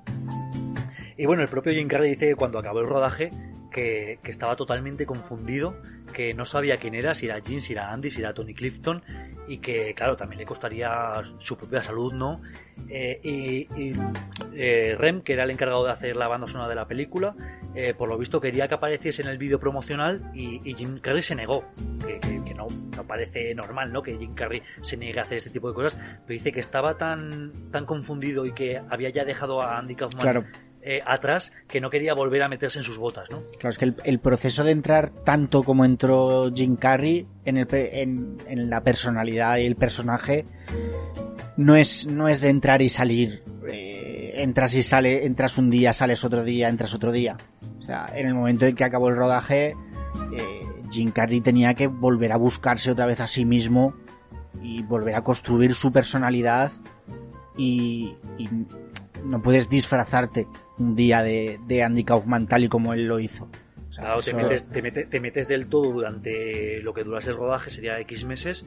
Y 1.17 1.25
bueno, 1.25 1.43
el 1.43 1.47
propio 1.47 1.73
Jim 1.73 1.87
Carrey 1.87 2.11
dice 2.11 2.27
que 2.27 2.35
cuando 2.35 2.59
acabó 2.59 2.79
el 2.79 2.87
rodaje 2.87 3.31
que, 3.75 4.19
estaba 4.23 4.55
totalmente 4.55 5.05
confundido, 5.05 5.75
que 6.13 6.33
no 6.33 6.45
sabía 6.45 6.77
quién 6.77 6.95
era, 6.95 7.13
si 7.13 7.25
era 7.25 7.41
Jim, 7.41 7.59
si 7.59 7.73
era 7.73 7.91
Andy, 7.91 8.09
si 8.09 8.21
era 8.21 8.33
Tony 8.33 8.53
Clifton, 8.53 9.03
y 9.47 9.57
que, 9.57 9.93
claro, 9.93 10.15
también 10.15 10.39
le 10.39 10.45
costaría 10.45 11.21
su 11.39 11.57
propia 11.57 11.83
salud, 11.83 12.13
¿no? 12.13 12.41
Eh, 12.87 13.19
y, 13.21 13.93
eh, 14.55 14.95
Rem, 14.97 15.21
que 15.21 15.33
era 15.33 15.43
el 15.43 15.51
encargado 15.51 15.83
de 15.83 15.91
hacer 15.91 16.15
la 16.15 16.29
banda 16.29 16.47
sonora 16.47 16.69
de 16.69 16.75
la 16.75 16.87
película, 16.87 17.35
eh, 17.75 17.93
por 17.93 18.07
lo 18.07 18.17
visto 18.17 18.39
quería 18.39 18.69
que 18.69 18.75
apareciese 18.75 19.21
en 19.21 19.27
el 19.27 19.37
vídeo 19.37 19.59
promocional 19.59 20.31
y, 20.33 20.73
Jim 20.75 20.99
Carrey 20.99 21.21
se 21.21 21.35
negó, 21.35 21.65
que, 22.05 22.53
no, 22.55 22.67
no, 22.95 23.03
parece 23.05 23.53
normal, 23.55 23.91
¿no? 23.91 24.01
Que 24.01 24.17
Jim 24.17 24.33
Carrey 24.33 24.61
se 24.81 24.95
niegue 24.95 25.19
a 25.19 25.23
hacer 25.23 25.39
este 25.39 25.49
tipo 25.49 25.67
de 25.67 25.75
cosas, 25.75 25.99
pero 26.25 26.37
dice 26.37 26.53
que 26.53 26.61
estaba 26.61 26.97
tan, 26.97 27.69
tan 27.71 27.85
confundido 27.85 28.45
y 28.45 28.53
que 28.53 28.81
había 28.89 29.09
ya 29.09 29.25
dejado 29.25 29.61
a 29.61 29.77
Andy 29.77 29.95
Kaufman 29.95 30.45
eh, 30.87 30.99
atrás 31.03 31.51
que 31.67 31.81
no 31.81 31.89
quería 31.89 32.13
volver 32.13 32.43
a 32.43 32.47
meterse 32.47 32.77
en 32.77 32.83
sus 32.83 32.99
botas, 32.99 33.27
¿no? 33.31 33.41
Claro, 33.57 33.69
es 33.71 33.79
que 33.79 33.91
el, 34.03 34.19
proceso 34.19 34.63
de 34.63 34.69
entrar 34.69 35.09
tanto 35.23 35.63
como 35.63 35.83
entró 35.83 36.51
Jim 36.53 36.75
Carrey 36.75 37.25
en, 37.43 38.69
la 38.69 38.81
personalidad 38.81 39.57
y 39.57 39.65
el 39.65 39.77
personaje 39.77 40.45
no 41.57 41.75
es, 41.75 42.05
no 42.05 42.27
es 42.27 42.39
de 42.39 42.49
entrar 42.49 42.83
y 42.83 42.89
salir. 42.89 43.41
Eh, 43.67 44.33
entras 44.35 44.75
y 44.75 44.83
sale, 44.83 45.25
entras 45.25 45.57
un 45.57 45.71
día, 45.71 45.91
sales 45.91 46.23
otro 46.23 46.43
día, 46.43 46.69
entras 46.69 46.93
otro 46.93 47.11
día. 47.11 47.35
O 47.79 47.81
sea, 47.81 48.05
en 48.13 48.27
el 48.27 48.35
momento 48.35 48.67
en 48.67 48.75
que 48.75 48.83
acabó 48.83 49.09
el 49.09 49.15
rodaje, 49.15 49.69
eh, 49.69 50.59
Jim 50.91 51.09
Carrey 51.09 51.41
tenía 51.41 51.73
que 51.73 51.87
volver 51.87 52.31
a 52.31 52.37
buscarse 52.37 52.91
otra 52.91 53.07
vez 53.07 53.21
a 53.21 53.27
sí 53.27 53.43
mismo 53.43 53.95
y 54.61 54.83
volver 54.83 55.15
a 55.15 55.23
construir 55.23 55.73
su 55.73 55.91
personalidad 55.91 56.71
y 57.57 58.13
no 59.23 59.41
puedes 59.41 59.67
disfrazarte 59.67 60.45
un 60.77 60.95
día 60.95 61.21
de, 61.21 61.59
de 61.67 61.83
Andy 61.83 62.03
Kaufman 62.03 62.47
tal 62.47 62.63
y 62.63 62.69
como 62.69 62.93
él 62.93 63.05
lo 63.05 63.19
hizo. 63.19 63.47
claro, 63.95 64.21
te, 64.21 64.33
metes, 64.33 64.69
te, 65.09 65.19
metes, 65.19 65.47
del 65.47 65.67
todo 65.67 65.91
durante 65.91 66.81
lo 66.81 66.93
que 66.93 67.03
durase 67.03 67.29
el 67.29 67.37
rodaje, 67.37 67.69
sería 67.69 67.99
X 68.01 68.25
meses, 68.25 68.65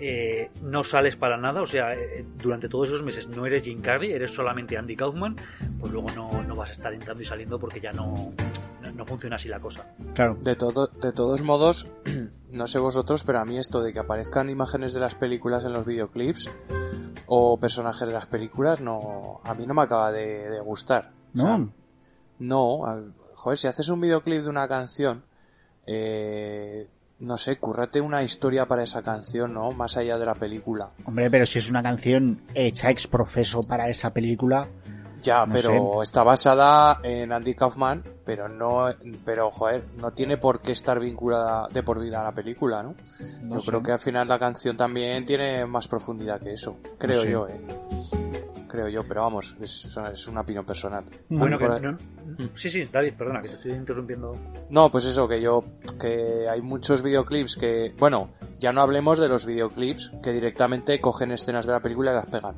eh, 0.00 0.50
no 0.62 0.82
sales 0.82 1.16
para 1.16 1.36
nada, 1.36 1.62
o 1.62 1.66
sea, 1.66 1.94
eh, 1.94 2.24
durante 2.38 2.68
todos 2.68 2.88
esos 2.88 3.02
meses 3.02 3.28
no 3.28 3.46
eres 3.46 3.64
Jim 3.64 3.82
Carrey, 3.82 4.12
eres 4.12 4.30
solamente 4.30 4.76
Andy 4.76 4.96
Kaufman, 4.96 5.36
pues 5.78 5.92
luego 5.92 6.08
no, 6.16 6.42
no 6.42 6.56
vas 6.56 6.70
a 6.70 6.72
estar 6.72 6.92
entrando 6.92 7.22
y 7.22 7.26
saliendo 7.26 7.58
porque 7.58 7.80
ya 7.80 7.92
no, 7.92 8.32
no, 8.94 9.04
funciona 9.04 9.36
así 9.36 9.48
la 9.48 9.60
cosa. 9.60 9.86
Claro. 10.14 10.36
De, 10.40 10.56
todo, 10.56 10.86
de 10.86 11.12
todos 11.12 11.42
modos, 11.42 11.86
no 12.50 12.66
sé 12.66 12.78
vosotros, 12.78 13.24
pero 13.24 13.40
a 13.40 13.44
mí 13.44 13.58
esto 13.58 13.82
de 13.82 13.92
que 13.92 13.98
aparezcan 13.98 14.48
imágenes 14.48 14.94
de 14.94 15.00
las 15.00 15.14
películas 15.14 15.64
en 15.64 15.74
los 15.74 15.84
videoclips 15.84 16.50
o 17.26 17.58
personajes 17.58 18.06
de 18.06 18.14
las 18.14 18.26
películas, 18.26 18.80
no, 18.80 19.40
a 19.44 19.54
mí 19.54 19.66
no 19.66 19.74
me 19.74 19.82
acaba 19.82 20.10
de 20.12 20.60
gustar. 20.64 21.21
No. 21.34 21.72
no, 22.38 23.12
joder, 23.34 23.58
si 23.58 23.66
haces 23.66 23.88
un 23.88 24.00
videoclip 24.00 24.42
de 24.42 24.48
una 24.48 24.68
canción, 24.68 25.24
eh, 25.86 26.88
no 27.20 27.36
sé, 27.38 27.56
currate 27.56 28.00
una 28.00 28.22
historia 28.22 28.66
para 28.66 28.82
esa 28.82 29.02
canción, 29.02 29.54
¿no? 29.54 29.70
Más 29.70 29.96
allá 29.96 30.18
de 30.18 30.26
la 30.26 30.34
película. 30.34 30.90
Hombre, 31.04 31.30
pero 31.30 31.46
si 31.46 31.58
es 31.58 31.70
una 31.70 31.82
canción 31.82 32.42
hecha 32.54 32.90
ex 32.90 33.06
profeso 33.06 33.60
para 33.60 33.88
esa 33.88 34.12
película. 34.12 34.68
Ya, 35.22 35.46
pero 35.46 36.02
está 36.02 36.24
basada 36.24 36.98
en 37.04 37.30
Andy 37.30 37.54
Kaufman, 37.54 38.02
pero 38.24 38.48
no, 38.48 38.92
pero 39.24 39.52
joder, 39.52 39.84
no 39.96 40.10
tiene 40.10 40.36
por 40.36 40.60
qué 40.60 40.72
estar 40.72 40.98
vinculada 40.98 41.68
de 41.68 41.84
por 41.84 42.00
vida 42.00 42.20
a 42.20 42.24
la 42.24 42.32
película, 42.32 42.82
¿no? 42.82 42.96
yo 43.40 43.60
creo 43.64 43.82
que 43.84 43.92
al 43.92 44.00
final 44.00 44.26
la 44.26 44.40
canción 44.40 44.76
también 44.76 45.24
tiene 45.24 45.64
más 45.64 45.86
profundidad 45.86 46.40
que 46.40 46.54
eso, 46.54 46.76
creo 46.98 47.24
yo, 47.24 47.46
eh 47.46 48.21
creo 48.72 48.88
yo, 48.88 49.04
pero 49.06 49.20
vamos, 49.20 49.54
es, 49.60 50.26
una 50.26 50.40
opinión 50.40 50.64
personal. 50.64 51.04
Bueno, 51.28 51.58
que, 51.58 51.94
sí, 52.54 52.70
sí, 52.70 52.84
David, 52.90 53.12
perdona, 53.18 53.42
que 53.42 53.48
te 53.48 53.54
estoy 53.56 53.72
interrumpiendo. 53.72 54.34
No, 54.70 54.90
pues 54.90 55.04
eso, 55.04 55.28
que 55.28 55.40
yo, 55.42 55.62
que 56.00 56.48
hay 56.48 56.62
muchos 56.62 57.02
videoclips 57.02 57.56
que, 57.56 57.94
bueno, 57.98 58.30
ya 58.62 58.72
no 58.72 58.80
hablemos 58.80 59.18
de 59.18 59.28
los 59.28 59.44
videoclips 59.44 60.12
que 60.22 60.32
directamente 60.32 61.00
cogen 61.00 61.32
escenas 61.32 61.66
de 61.66 61.72
la 61.72 61.80
película 61.80 62.12
y 62.12 62.14
las 62.14 62.26
pegan 62.26 62.54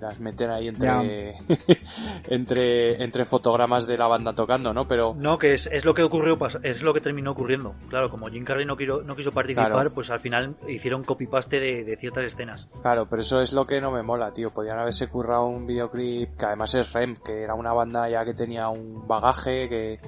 las 0.00 0.20
meten 0.20 0.50
ahí 0.50 0.68
entre, 0.68 1.34
entre, 2.28 3.02
entre 3.02 3.24
fotogramas 3.24 3.86
de 3.86 3.96
la 3.96 4.06
banda 4.06 4.32
tocando, 4.32 4.72
¿no? 4.72 4.86
Pero... 4.86 5.14
No, 5.16 5.38
que 5.38 5.52
es, 5.52 5.66
es 5.66 5.84
lo 5.84 5.94
que 5.94 6.02
ocurrió, 6.02 6.38
es 6.62 6.82
lo 6.82 6.94
que 6.94 7.00
terminó 7.00 7.32
ocurriendo. 7.32 7.74
Claro, 7.88 8.10
como 8.10 8.28
Jim 8.28 8.44
Carrey 8.44 8.64
no, 8.64 8.76
quiso, 8.76 9.02
no 9.02 9.16
quiso 9.16 9.32
participar, 9.32 9.90
pues 9.92 10.10
al 10.10 10.20
final 10.20 10.56
hicieron 10.68 11.04
copy-paste 11.04 11.60
de, 11.60 11.84
de, 11.84 11.96
ciertas 11.96 12.24
escenas. 12.24 12.68
Claro, 12.82 13.06
pero 13.08 13.20
eso 13.20 13.40
es 13.40 13.52
lo 13.52 13.66
que 13.66 13.80
no 13.80 13.90
me 13.90 14.02
mola, 14.02 14.32
tío. 14.32 14.50
Podrían 14.50 14.78
haberse 14.78 15.08
currado 15.08 15.46
un 15.46 15.66
videoclip 15.66 16.36
que 16.36 16.46
además 16.46 16.74
es 16.74 16.92
REM, 16.92 17.16
que 17.16 17.42
era 17.42 17.54
una 17.54 17.72
banda 17.72 18.08
ya 18.08 18.24
que 18.24 18.34
tenía 18.34 18.68
un 18.68 19.06
bagaje 19.06 19.68
que, 19.68 20.00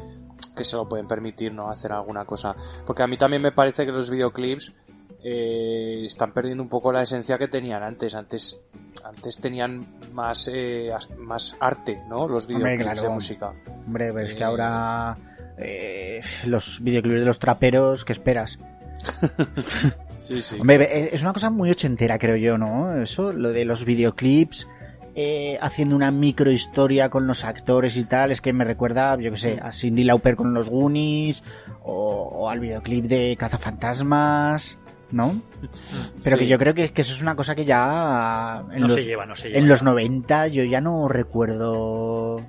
que 0.57 0.65
se 0.65 0.77
lo 0.77 0.89
pueden 0.89 1.07
permitir, 1.07 1.53
¿no? 1.53 1.69
Hacer 1.69 1.93
alguna 1.93 2.25
cosa. 2.25 2.55
Porque 2.87 3.03
a 3.03 3.07
mí 3.07 3.17
también 3.17 3.43
me 3.43 3.53
parece 3.53 3.85
que 3.85 3.93
los 3.93 4.11
videoclips 4.11 4.73
eh, 5.23 6.03
están 6.05 6.33
perdiendo 6.33 6.63
un 6.63 6.69
poco 6.69 6.93
la 6.93 7.03
esencia 7.03 7.39
que 7.39 7.49
tenían 7.49 7.83
antes. 7.83 8.15
Antes, 8.15 8.61
antes 9.05 9.39
tenían 9.39 9.81
más, 10.13 10.51
eh, 10.53 10.91
más 11.19 11.57
arte, 11.61 12.03
¿no? 12.09 12.29
Los 12.29 12.47
videoclips 12.47 13.03
de 13.03 13.09
música. 13.09 13.53
Hombre, 13.87 14.13
es 14.25 14.35
que 14.35 14.41
eh, 14.41 14.45
ahora 14.45 15.17
eh, 15.59 16.21
los 16.47 16.83
videoclips 16.83 17.21
de 17.21 17.27
los 17.27 17.39
traperos, 17.39 18.05
¿qué 18.05 18.13
esperas? 18.13 18.59
sí, 20.17 20.41
sí. 20.41 20.59
Hombre, 20.61 21.15
es 21.15 21.23
una 21.23 21.33
cosa 21.33 21.51
muy 21.51 21.71
ochentera, 21.71 22.19
creo 22.19 22.37
yo, 22.37 22.59
¿no? 22.59 23.01
Eso, 23.03 23.33
lo 23.33 23.53
de 23.53 23.65
los 23.65 23.85
videoclips 23.85 24.69
eh, 25.17 25.59
haciendo 25.61 25.97
una 25.97 26.13
microhistoria 26.13 27.09
con 27.09 27.27
los 27.27 27.45
actores 27.45 27.97
y 27.97 28.05
tal, 28.05 28.31
es 28.31 28.41
que 28.41 28.53
me 28.53 28.65
recuerda, 28.65 29.17
yo 29.19 29.33
que 29.33 29.37
sé, 29.37 29.59
a 29.61 29.73
Cindy 29.73 30.05
Lauper 30.05 30.37
con 30.37 30.55
los 30.55 30.71
Goonies 30.71 31.43
o, 31.83 32.49
al 32.49 32.61
videoclip 32.61 33.07
de 33.07 33.37
Cazafantasmas. 33.37 34.79
¿No? 35.13 35.41
Pero 36.23 36.39
que 36.39 36.47
yo 36.47 36.59
creo 36.59 36.75
que, 36.75 36.85
eso 36.95 37.13
es 37.13 37.23
una 37.23 37.37
cosa 37.37 37.55
que 37.55 37.65
ya 37.65 38.63
en, 38.73 38.83
los, 38.83 38.95
se 38.95 39.05
lleva, 39.05 39.27
no 39.27 39.37
se 39.37 39.57
en 39.57 39.69
los 39.69 39.83
90 39.83 40.49
yo 40.49 40.65
ya 40.65 40.81
no 40.81 41.09
recuerdo 41.09 42.41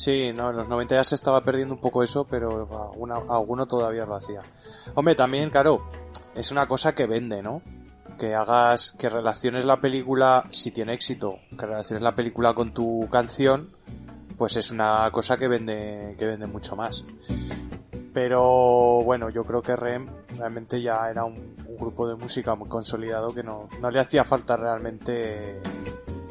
Sí, 0.00 0.32
no, 0.34 0.48
en 0.48 0.56
los 0.56 0.66
90 0.66 0.94
ya 0.94 1.04
se 1.04 1.14
estaba 1.14 1.42
perdiendo 1.42 1.74
un 1.74 1.80
poco 1.80 2.02
eso, 2.02 2.24
pero 2.24 2.66
alguno 3.28 3.66
todavía 3.66 4.06
lo 4.06 4.14
hacía. 4.14 4.40
Hombre, 4.94 5.14
también, 5.14 5.50
claro, 5.50 5.90
es 6.34 6.50
una 6.50 6.66
cosa 6.66 6.94
que 6.94 7.06
vende, 7.06 7.42
¿no? 7.42 7.60
Que 8.18 8.34
hagas, 8.34 8.92
que 8.98 9.10
relaciones 9.10 9.66
la 9.66 9.82
película, 9.82 10.46
si 10.52 10.70
tiene 10.70 10.94
éxito, 10.94 11.40
que 11.50 11.66
relaciones 11.66 12.02
la 12.02 12.14
película 12.14 12.54
con 12.54 12.72
tu 12.72 13.10
canción, 13.10 13.76
pues 14.38 14.56
es 14.56 14.70
una 14.70 15.06
cosa 15.12 15.36
que 15.36 15.48
vende, 15.48 16.16
que 16.18 16.24
vende 16.24 16.46
mucho 16.46 16.76
más. 16.76 17.04
Pero 18.12 19.02
bueno, 19.04 19.30
yo 19.30 19.44
creo 19.44 19.62
que 19.62 19.76
REM 19.76 20.08
realmente 20.36 20.82
ya 20.82 21.08
era 21.08 21.24
un, 21.24 21.54
un 21.66 21.76
grupo 21.76 22.08
de 22.08 22.16
música 22.16 22.54
muy 22.56 22.68
consolidado 22.68 23.32
que 23.32 23.42
no, 23.42 23.68
no 23.80 23.90
le 23.90 24.00
hacía 24.00 24.24
falta 24.24 24.56
realmente 24.56 25.60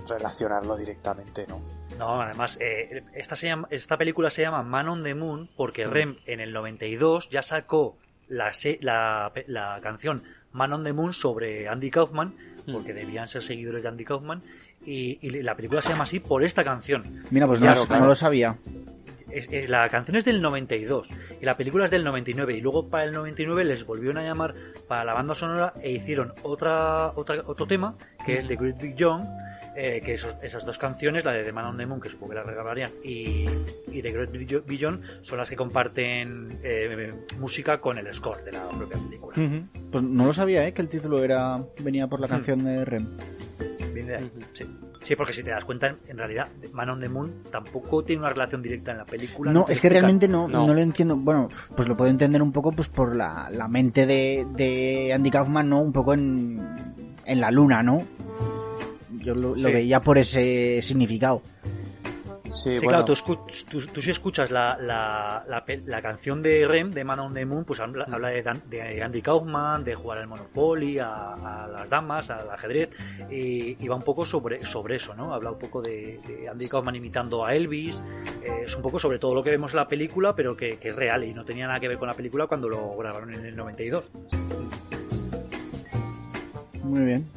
relacionarlo 0.09 0.75
directamente, 0.75 1.45
¿no? 1.47 1.61
No, 1.97 2.21
además, 2.21 2.57
eh, 2.61 3.03
esta, 3.13 3.36
esta 3.69 3.97
película 3.97 4.30
se 4.30 4.41
llama 4.41 4.63
Man 4.63 4.88
on 4.88 5.03
the 5.03 5.13
Moon 5.13 5.49
porque 5.55 5.86
mm. 5.86 5.91
Rem 5.91 6.17
en 6.25 6.39
el 6.39 6.53
92 6.53 7.30
ya 7.30 7.41
sacó 7.41 7.97
la, 8.27 8.51
la, 9.47 9.80
canción 9.82 10.23
Man 10.51 10.73
on 10.73 10.84
the 10.84 10.93
Moon 10.93 11.13
sobre 11.13 11.67
Andy 11.67 11.91
Kaufman, 11.91 12.36
mm. 12.65 12.71
porque 12.71 12.93
debían 12.93 13.27
ser 13.27 13.41
seguidores 13.41 13.84
de 13.84 13.89
Andy 13.89 14.05
Kaufman, 14.05 14.41
y, 14.86 15.17
la 15.43 15.55
película 15.55 15.82
se 15.82 15.89
llama 15.89 16.03
así 16.03 16.19
por 16.19 16.43
esta 16.43 16.63
canción. 16.63 17.25
Mira, 17.32 17.47
pues 17.47 17.59
no, 17.59 17.73
no 17.86 18.07
lo 18.07 18.15
sabía. 18.15 18.57
La 19.67 19.89
canción 19.89 20.17
es 20.17 20.25
del 20.25 20.41
92 20.41 21.09
y 21.41 21.45
la 21.45 21.55
película 21.55 21.86
es 21.86 21.91
del 21.91 22.03
99 22.03 22.57
y 22.57 22.61
luego 22.61 22.89
para 22.89 23.03
el 23.03 23.11
99 23.11 23.63
les 23.63 23.86
volvieron 23.86 24.17
a 24.17 24.23
llamar 24.23 24.55
para 24.88 25.03
la 25.05 25.13
banda 25.13 25.34
sonora 25.34 25.73
e 25.82 25.91
hicieron 25.91 26.34
otra, 26.43 27.11
otra 27.15 27.43
otro 27.45 27.67
tema 27.67 27.95
que 28.25 28.38
es 28.38 28.47
The 28.47 28.55
Great 28.55 28.82
Big 28.82 28.95
John 28.97 29.27
eh, 29.80 30.01
que 30.01 30.13
esas 30.13 30.65
dos 30.65 30.77
canciones, 30.77 31.23
la 31.23 31.32
de 31.32 31.45
The 31.45 31.53
Man 31.53 31.65
on 31.65 31.77
the 31.77 31.86
Moon, 31.86 32.01
que 32.01 32.09
supongo 32.09 32.32
que 32.32 32.36
la 32.36 32.43
regalarían, 32.43 32.91
y, 33.01 33.45
y 33.88 34.01
The 34.01 34.11
Great 34.11 34.65
Beyond, 34.67 35.23
son 35.23 35.38
las 35.38 35.49
que 35.49 35.55
comparten 35.55 36.59
eh, 36.61 37.13
música 37.39 37.80
con 37.80 37.97
el 37.97 38.13
score 38.13 38.43
de 38.43 38.51
la 38.51 38.67
propia 38.67 38.97
película. 38.99 39.38
Pues 39.89 40.03
no 40.03 40.25
lo 40.25 40.34
sabía, 40.34 40.67
¿eh? 40.67 40.73
Que 40.73 40.82
el 40.82 40.89
título 40.89 41.23
era 41.23 41.63
venía 41.82 42.07
por 42.07 42.19
la 42.19 42.27
canción 42.27 42.63
de 42.65 42.84
Rem. 42.84 43.07
Viene 43.93 44.09
de 44.11 44.17
ahí, 44.17 44.32
sí. 44.53 44.65
Sí, 45.01 45.15
porque 45.15 45.32
si 45.32 45.43
te 45.43 45.51
das 45.51 45.63
cuenta, 45.63 45.95
en 46.07 46.17
realidad, 46.17 46.49
Man 46.73 46.89
on 46.89 46.99
the 46.99 47.07
Moon 47.07 47.43
tampoco 47.49 48.03
tiene 48.03 48.19
una 48.19 48.32
relación 48.32 48.61
directa 48.61 48.91
en 48.91 48.97
la 48.97 49.05
película. 49.05 49.51
No, 49.51 49.65
es 49.69 49.80
que 49.80 49.88
realmente 49.88 50.27
no, 50.27 50.47
no, 50.49 50.67
lo 50.67 50.77
entiendo. 50.77 51.15
Bueno, 51.15 51.47
pues 51.75 51.88
lo 51.88 51.95
puedo 51.95 52.11
entender 52.11 52.41
un 52.41 52.51
poco 52.51 52.73
pues 52.73 52.89
por 52.89 53.15
la, 53.15 53.49
la 53.49 53.69
mente 53.69 54.05
de, 54.05 54.45
de 54.55 55.13
Andy 55.13 55.32
Kaufman, 55.32 55.69
¿no? 55.69 55.80
Un 55.80 55.93
poco 55.93 56.13
en, 56.13 56.59
en 57.25 57.39
la 57.39 57.49
luna, 57.49 57.82
¿no? 57.82 58.03
Yo 59.20 59.36
lo, 59.36 59.53
veía 59.53 59.99
por 59.99 60.17
ese 60.17 60.82
significado. 60.82 61.41
Sí, 62.51 62.78
claro, 62.80 63.05
tú, 63.05 63.13
tú, 63.93 64.01
si 64.01 64.09
escuchas 64.09 64.49
la, 64.49 64.76
la, 64.82 65.45
la, 65.86 66.01
canción 66.01 66.41
de 66.41 66.67
Rem, 66.67 66.89
de 66.89 67.03
Man 67.03 67.20
on 67.20 67.34
the 67.34 67.45
Moon, 67.45 67.63
pues 67.63 67.80
habla, 67.80 68.07
mm. 68.07 68.70
de, 68.70 69.03
Andy 69.03 69.22
Kaufman, 69.22 69.84
de 69.84 69.93
jugar 69.93 70.17
al 70.17 70.28
Monopoly, 70.28 70.97
a, 70.97 71.67
las 71.72 71.89
damas, 71.89 72.30
al 72.32 72.49
ajedrez, 72.49 72.89
y, 73.30 73.88
va 73.88 73.95
un 73.95 74.01
poco 74.01 74.26
sobre, 74.26 74.61
sobre 74.63 74.95
eso, 74.95 75.13
¿no? 75.13 75.34
Habla 75.34 75.51
un 75.51 75.59
poco 75.59 75.82
de, 75.82 76.20
Andy 76.49 76.67
Kaufman 76.67 76.95
imitando 76.95 77.45
a 77.45 77.53
Elvis, 77.53 78.01
eh, 78.43 78.61
es 78.63 78.76
un 78.76 78.82
poco 78.82 78.97
sobre 78.97 79.20
todo 79.20 79.36
lo 79.36 79.43
que 79.43 79.51
vemos 79.51 79.72
en 79.74 79.78
la 79.78 79.88
película, 79.88 80.34
pero 80.36 80.57
que, 80.57 80.78
que, 80.78 80.89
es 80.89 80.95
real 80.95 81.24
y 81.24 81.34
no 81.34 81.45
tenía 81.45 81.67
nada 81.67 81.80
que 81.80 81.88
ver 81.88 81.97
con 81.97 82.07
la 82.07 82.15
película 82.15 82.47
cuando 82.47 82.67
lo 82.67 82.97
grabaron 82.97 83.32
en 83.34 83.45
el 83.45 83.55
92. 83.55 84.05
Muy 86.84 87.05
bien. 87.05 87.28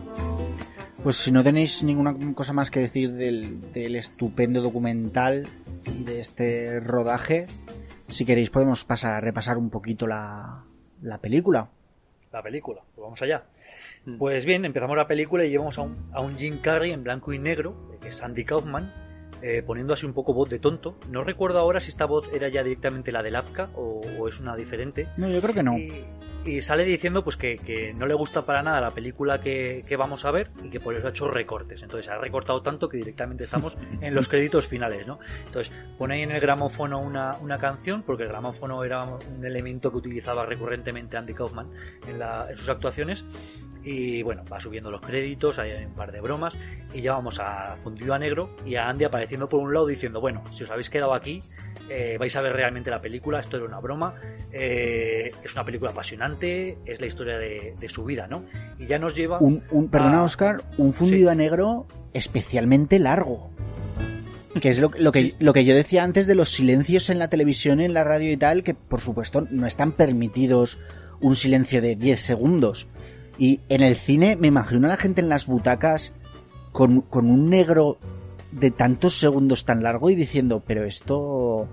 Pues 1.02 1.16
si 1.16 1.32
no 1.32 1.42
tenéis 1.42 1.82
ninguna 1.82 2.14
cosa 2.32 2.52
más 2.52 2.70
que 2.70 2.78
decir 2.78 3.12
del, 3.12 3.96
estupendo 3.96 4.62
documental 4.62 5.48
y 5.84 6.04
de 6.04 6.20
este 6.20 6.78
rodaje, 6.78 7.46
si 8.06 8.24
queréis 8.24 8.50
podemos 8.50 8.84
pasar 8.84 9.14
a 9.14 9.20
repasar 9.20 9.58
un 9.58 9.68
poquito 9.68 10.06
la, 10.06 10.62
película. 11.20 11.68
La 12.32 12.40
película, 12.40 12.82
pues 12.94 13.02
vamos 13.02 13.20
allá. 13.20 13.42
Mm. 14.04 14.18
Pues 14.18 14.44
bien, 14.44 14.64
empezamos 14.64 14.96
la 14.96 15.08
película 15.08 15.44
y 15.44 15.50
llevamos 15.50 15.76
a 15.78 15.82
un, 15.82 16.08
a 16.12 16.20
un 16.20 16.36
Jim 16.36 16.60
Carrey 16.60 16.92
en 16.92 17.02
blanco 17.02 17.32
y 17.32 17.40
negro, 17.40 17.98
que 18.00 18.08
es 18.08 18.22
Andy 18.22 18.44
Kaufman, 18.44 18.92
eh, 19.42 19.64
poniendo 19.66 19.94
así 19.94 20.06
un 20.06 20.12
poco 20.12 20.32
voz 20.32 20.50
de 20.50 20.60
tonto. 20.60 20.96
No 21.10 21.24
recuerdo 21.24 21.58
ahora 21.58 21.80
si 21.80 21.88
esta 21.88 22.04
voz 22.04 22.32
era 22.32 22.48
ya 22.48 22.62
directamente 22.62 23.10
la 23.10 23.24
del 23.24 23.34
Afka 23.34 23.70
o, 23.74 24.28
es 24.28 24.38
una 24.38 24.54
diferente. 24.54 25.08
No, 25.16 25.28
yo 25.28 25.40
creo 25.40 25.52
que 25.52 25.64
no 25.64 25.76
y 25.76 26.04
sale 26.60 26.84
diciendo 26.84 27.22
pues 27.22 27.36
que, 27.36 27.94
no 27.96 28.06
le 28.06 28.14
gusta 28.14 28.44
para 28.44 28.62
nada 28.62 28.80
la 28.80 28.90
película 28.90 29.40
que, 29.40 29.84
vamos 29.96 30.24
a 30.24 30.30
ver 30.30 30.50
y 30.62 30.70
que 30.70 30.80
por 30.80 30.94
eso 30.94 31.06
ha 31.06 31.10
hecho 31.10 31.30
recortes. 31.30 31.82
Entonces 31.82 32.10
ha 32.10 32.18
recortado 32.18 32.62
tanto 32.62 32.88
que 32.88 32.96
directamente 32.96 33.44
estamos 33.44 33.76
en 34.00 34.14
los 34.14 34.28
créditos 34.28 34.66
finales, 34.66 35.06
¿no? 35.06 35.18
Entonces 35.46 35.72
pone 35.98 36.16
ahí 36.16 36.22
en 36.22 36.32
el 36.32 36.40
gramófono 36.40 37.00
una, 37.00 37.36
una 37.40 37.58
canción, 37.58 38.02
porque 38.02 38.24
el 38.24 38.28
gramófono 38.28 38.84
era 38.84 39.04
un 39.04 39.44
elemento 39.44 39.90
que 39.90 39.98
utilizaba 39.98 40.46
recurrentemente 40.46 41.16
Andy 41.16 41.34
Kaufman 41.34 41.70
en, 42.08 42.20
en 42.20 42.56
sus 42.56 42.68
actuaciones. 42.68 43.24
Y 43.84 44.22
bueno, 44.22 44.44
va 44.50 44.60
subiendo 44.60 44.90
los 44.90 45.00
créditos, 45.00 45.58
hay 45.58 45.84
un 45.84 45.94
par 45.94 46.12
de 46.12 46.20
bromas 46.20 46.56
y 46.94 47.02
ya 47.02 47.12
vamos 47.12 47.40
a 47.40 47.76
fundido 47.82 48.14
a 48.14 48.18
negro 48.18 48.50
y 48.64 48.76
a 48.76 48.88
Andy 48.88 49.04
apareciendo 49.04 49.48
por 49.48 49.60
un 49.60 49.74
lado 49.74 49.86
diciendo, 49.86 50.20
bueno, 50.20 50.42
si 50.52 50.64
os 50.64 50.70
habéis 50.70 50.88
quedado 50.88 51.14
aquí, 51.14 51.42
eh, 51.88 52.16
vais 52.18 52.34
a 52.36 52.40
ver 52.40 52.52
realmente 52.52 52.90
la 52.90 53.00
película, 53.00 53.40
esto 53.40 53.56
era 53.56 53.66
una 53.66 53.80
broma, 53.80 54.14
eh, 54.52 55.30
es 55.42 55.54
una 55.54 55.64
película 55.64 55.90
apasionante, 55.90 56.78
es 56.86 57.00
la 57.00 57.06
historia 57.06 57.38
de, 57.38 57.74
su 57.88 58.04
vida, 58.04 58.26
¿no? 58.26 58.44
Y 58.78 58.86
ya 58.86 58.98
nos 58.98 59.14
lleva... 59.14 59.38
Un, 59.40 59.62
perdona, 59.90 60.22
Oscar, 60.22 60.62
un 60.78 60.94
fundido 60.94 61.30
a 61.30 61.34
negro 61.34 61.86
especialmente 62.12 62.98
largo. 62.98 63.50
Que 64.60 64.68
es 64.68 64.80
lo, 64.80 64.90
que, 64.90 65.34
lo 65.38 65.52
que 65.52 65.64
yo 65.64 65.74
decía 65.74 66.04
antes 66.04 66.26
de 66.26 66.34
los 66.34 66.50
silencios 66.50 67.08
en 67.10 67.18
la 67.18 67.28
televisión, 67.28 67.80
en 67.80 67.94
la 67.94 68.04
radio 68.04 68.30
y 68.30 68.36
tal, 68.36 68.62
que 68.62 68.74
por 68.74 69.00
supuesto 69.00 69.46
no 69.50 69.66
están 69.66 69.92
permitidos 69.92 70.78
un 71.20 71.36
silencio 71.36 71.80
de 71.80 71.96
10 71.96 72.20
segundos. 72.20 72.86
Y 73.38 73.60
en 73.68 73.82
el 73.82 73.96
cine 73.96 74.36
me 74.36 74.48
imagino 74.48 74.86
a 74.86 74.90
la 74.90 74.96
gente 74.96 75.20
en 75.20 75.28
las 75.28 75.46
butacas 75.46 76.12
con, 76.72 77.02
con 77.02 77.30
un 77.30 77.48
negro 77.48 77.98
de 78.52 78.70
tantos 78.70 79.18
segundos 79.18 79.64
tan 79.64 79.82
largo 79.82 80.10
y 80.10 80.14
diciendo, 80.14 80.62
pero 80.66 80.84
esto, 80.84 81.68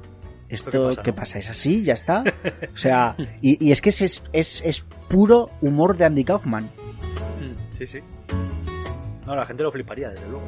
esto, 0.47 0.91
¿qué 1.03 1.13
pasa? 1.13 1.39
¿Es 1.39 1.49
así? 1.49 1.83
¿Ya 1.83 1.93
está? 1.93 2.23
O 2.73 2.77
sea, 2.77 3.15
y, 3.41 3.71
es 3.71 3.81
que 3.81 3.89
es, 3.89 4.23
es, 4.31 4.61
es, 4.63 4.85
puro 5.09 5.49
humor 5.61 5.97
de 5.97 6.05
Andy 6.05 6.23
Kaufman. 6.23 6.65
Mm, 6.65 7.77
sí, 7.77 7.85
sí. 7.85 7.99
No, 9.25 9.35
la 9.35 9.45
gente 9.45 9.63
lo 9.63 9.71
fliparía, 9.71 10.09
desde 10.09 10.27
luego. 10.29 10.45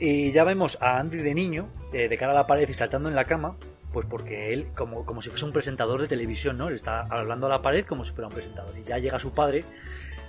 Y 0.00 0.32
ya 0.32 0.44
vemos 0.44 0.78
a 0.80 0.98
Andy 0.98 1.18
de 1.18 1.34
niño, 1.34 1.68
eh, 1.92 2.08
de 2.08 2.16
cara 2.16 2.32
a 2.32 2.34
la 2.34 2.46
pared 2.46 2.66
y 2.68 2.72
saltando 2.72 3.10
en 3.10 3.14
la 3.14 3.24
cama, 3.24 3.56
pues 3.92 4.06
porque 4.06 4.52
él, 4.52 4.68
como, 4.76 5.04
como 5.04 5.22
si 5.22 5.30
fuese 5.30 5.44
un 5.44 5.52
presentador 5.52 6.00
de 6.00 6.08
televisión, 6.08 6.56
¿no? 6.56 6.68
Él 6.68 6.74
está 6.74 7.02
hablando 7.02 7.46
a 7.46 7.50
la 7.50 7.62
pared 7.62 7.84
como 7.84 8.04
si 8.04 8.12
fuera 8.12 8.28
un 8.28 8.34
presentador. 8.34 8.76
Y 8.78 8.84
ya 8.84 8.98
llega 8.98 9.18
su 9.18 9.32
padre 9.32 9.64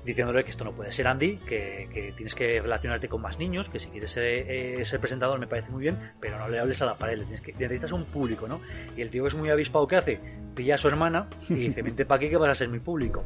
diciéndole 0.05 0.43
que 0.43 0.49
esto 0.49 0.63
no 0.63 0.71
puede 0.71 0.91
ser 0.91 1.07
Andy, 1.07 1.37
que, 1.37 2.13
tienes 2.15 2.35
que 2.35 2.61
relacionarte 2.61 3.07
con 3.07 3.21
más 3.21 3.37
niños, 3.37 3.69
que 3.69 3.79
si 3.79 3.89
quieres 3.89 4.15
eh, 4.17 4.81
ser, 4.83 4.99
presentador 4.99 5.39
me 5.39 5.47
parece 5.47 5.71
muy 5.71 5.81
bien, 5.81 5.97
pero 6.19 6.39
no 6.39 6.49
le 6.49 6.59
hables 6.59 6.81
a 6.81 6.85
la 6.85 6.95
pared, 6.95 7.19
tienes 7.19 7.41
que, 7.41 7.53
necesitas 7.53 7.91
un 7.91 8.05
público, 8.05 8.47
¿no? 8.47 8.61
Y 8.97 9.01
el 9.01 9.09
tío 9.09 9.23
que 9.23 9.29
es 9.29 9.35
muy 9.35 9.49
avispado, 9.49 9.87
¿qué 9.87 9.97
hace? 9.97 10.19
Pilla 10.55 10.75
a 10.75 10.77
su 10.77 10.87
hermana 10.87 11.27
y 11.49 11.55
dice, 11.55 11.81
vente 11.83 12.05
para 12.05 12.17
aquí 12.17 12.29
que 12.29 12.37
vas 12.37 12.49
a 12.49 12.55
ser 12.55 12.69
mi 12.69 12.79
público. 12.79 13.23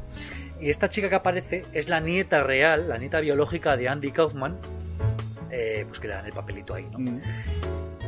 Y 0.60 0.70
esta 0.70 0.90
chica 0.90 1.10
que 1.10 1.16
aparece 1.16 1.64
es 1.74 1.90
la 1.90 2.00
nieta 2.00 2.44
real, 2.44 2.90
la 2.90 2.98
nieta 2.98 3.20
biológica 3.20 3.78
de 3.78 3.88
Andy 3.88 4.12
Kaufman, 4.12 4.58
eh, 5.52 5.86
pues 5.88 6.00
que 6.00 6.08
le 6.08 6.14
dan 6.14 6.26
el 6.26 6.34
papelito 6.34 6.74
ahí, 6.74 6.88
¿no? 6.92 7.00
Mm. 7.00 7.22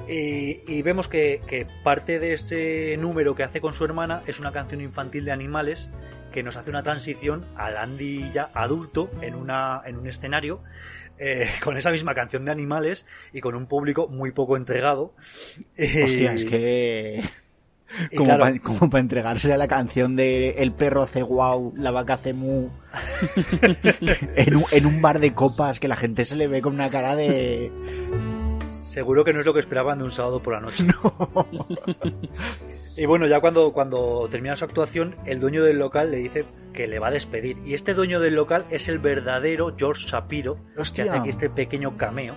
Y, 0.09 0.81
vemos 0.83 1.09
que, 1.09 1.41
que, 1.47 1.67
parte 1.83 2.17
de 2.19 2.33
ese 2.33 2.95
número 2.97 3.35
que 3.35 3.43
hace 3.43 3.59
con 3.59 3.73
su 3.73 3.83
hermana 3.83 4.23
es 4.25 4.39
una 4.39 4.53
canción 4.53 4.79
infantil 4.79 5.25
de 5.25 5.31
animales 5.31 5.91
que 6.31 6.43
nos 6.43 6.55
hace 6.55 6.69
una 6.69 6.83
transición 6.83 7.45
al 7.57 7.75
Andy 7.75 8.31
ya 8.33 8.49
adulto 8.53 9.09
en, 9.21 9.35
una, 9.35 9.81
en 9.85 9.97
un 9.97 10.07
escenario 10.07 10.61
eh, 11.19 11.47
con 11.63 11.77
esa 11.77 11.91
misma 11.91 12.13
canción 12.13 12.45
de 12.45 12.51
animales 12.51 13.05
y 13.33 13.41
con 13.41 13.55
un 13.55 13.65
público 13.65 14.07
muy 14.07 14.31
poco 14.31 14.55
entregado. 14.55 15.13
Hostia, 15.77 16.33
es 16.33 16.45
que... 16.45 17.23
Como, 18.63 18.89
para, 18.89 18.99
entregarse 18.99 19.53
a 19.53 19.57
la 19.57 19.67
canción 19.67 20.15
de 20.15 20.49
El 20.57 20.73
perro 20.73 21.03
hace 21.03 21.21
guau, 21.21 21.73
la 21.77 21.91
vaca 21.91 22.15
hace 22.15 22.33
mu. 22.33 22.69
en, 24.35 24.55
un, 24.55 24.63
en 24.71 24.85
un 24.85 25.01
bar 25.01 25.19
de 25.19 25.33
copas 25.33 25.79
que 25.79 25.88
la 25.88 25.95
gente 25.95 26.25
se 26.25 26.35
le 26.35 26.47
ve 26.47 26.61
con 26.61 26.73
una 26.73 26.89
cara 26.89 27.15
de. 27.15 27.71
Seguro 28.81 29.23
que 29.23 29.33
no 29.33 29.39
es 29.39 29.45
lo 29.45 29.53
que 29.53 29.59
esperaban 29.59 29.99
de 29.99 30.05
un 30.05 30.11
sábado 30.11 30.41
por 30.41 30.53
la 30.53 30.61
noche. 30.61 30.85
Y 32.97 33.05
bueno, 33.05 33.27
ya 33.27 33.39
cuando, 33.39 33.73
cuando 33.73 34.27
termina 34.31 34.55
su 34.55 34.65
actuación, 34.65 35.15
el 35.25 35.39
dueño 35.39 35.63
del 35.63 35.77
local 35.77 36.09
le 36.09 36.17
dice 36.17 36.45
que 36.73 36.87
le 36.87 36.97
va 36.97 37.07
a 37.07 37.11
despedir. 37.11 37.57
Y 37.63 37.75
este 37.75 37.93
dueño 37.93 38.19
del 38.19 38.33
local 38.33 38.65
es 38.71 38.87
el 38.87 38.97
verdadero 38.97 39.75
George 39.77 40.07
Shapiro, 40.07 40.57
que 40.75 40.81
hace 40.81 41.09
aquí 41.09 41.29
este 41.29 41.49
pequeño 41.49 41.95
cameo. 41.95 42.35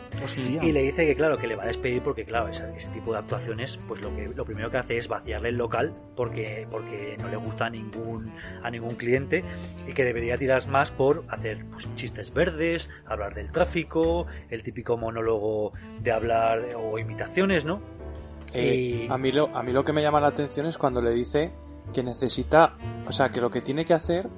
Y 0.63 0.73
le 0.73 0.83
dice 0.83 1.07
que 1.07 1.17
claro, 1.17 1.39
que 1.39 1.47
le 1.47 1.57
va 1.57 1.65
a 1.65 1.67
despedir 1.67 2.03
porque 2.03 2.27
claro, 2.27 2.49
ese, 2.49 2.65
tipo 2.93 3.13
de 3.13 3.21
actuaciones, 3.21 3.79
pues 3.89 4.03
lo 4.03 4.15
que 4.15 4.29
lo 4.29 4.45
primero 4.45 4.71
que 4.71 4.77
hace 4.77 4.99
es 4.99 5.09
vaciarle 5.09 5.49
el 5.49 5.57
local 5.57 5.95
porque, 6.15 6.67
porque 6.71 7.17
no 7.21 7.29
le 7.29 7.37
gusta 7.37 7.67
a 7.67 7.71
ningún, 7.71 8.31
a 8.63 8.71
ningún 8.71 8.97
cliente 8.97 9.43
y 9.87 9.95
que 9.95 10.05
debería 10.05 10.37
tirar 10.37 10.67
más 10.69 10.91
por 10.91 11.25
hacer 11.29 11.65
pues, 11.71 11.89
chistes 11.95 12.35
verdes, 12.35 12.91
hablar 13.07 13.35
del 13.35 13.51
tráfico, 13.51 14.27
el 14.51 14.63
típico 14.63 14.99
monólogo 14.99 15.73
de 16.01 16.13
hablar 16.13 16.69
o 16.77 16.99
imitaciones, 16.99 17.65
¿no? 17.65 18.00
Eh, 18.53 19.07
a, 19.09 19.19
mí 19.19 19.33
lo, 19.33 19.55
a 19.55 19.63
mí 19.63 19.73
lo 19.73 19.85
que 19.85 19.93
me 19.93 20.03
llama 20.03 20.21
la 20.21 20.29
atención 20.29 20.67
es 20.67 20.77
cuando 20.77 21.01
le 21.01 21.11
dice 21.13 21.53
que 21.93 22.03
necesita, 22.03 22.77
o 23.07 23.13
sea, 23.13 23.31
que 23.31 23.41
lo 23.41 23.51
que 23.51 23.61
tiene 23.61 23.85
que 23.85 23.95
hacer, 23.95 24.29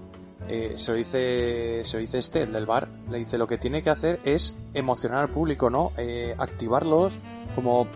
eh, 0.48 0.72
se, 0.76 0.92
lo 0.92 0.98
dice, 0.98 1.84
se 1.84 1.96
lo 1.96 2.00
dice 2.00 2.18
este, 2.18 2.42
el 2.42 2.52
del 2.52 2.66
bar, 2.66 2.88
le 3.10 3.18
dice 3.18 3.38
lo 3.38 3.46
que 3.46 3.58
tiene 3.58 3.82
que 3.82 3.90
hacer 3.90 4.20
es 4.24 4.54
emocionar 4.74 5.20
al 5.20 5.30
público, 5.30 5.70
¿no? 5.70 5.92
Eh, 5.96 6.34
activarlos, 6.36 7.18
como, 7.54 7.86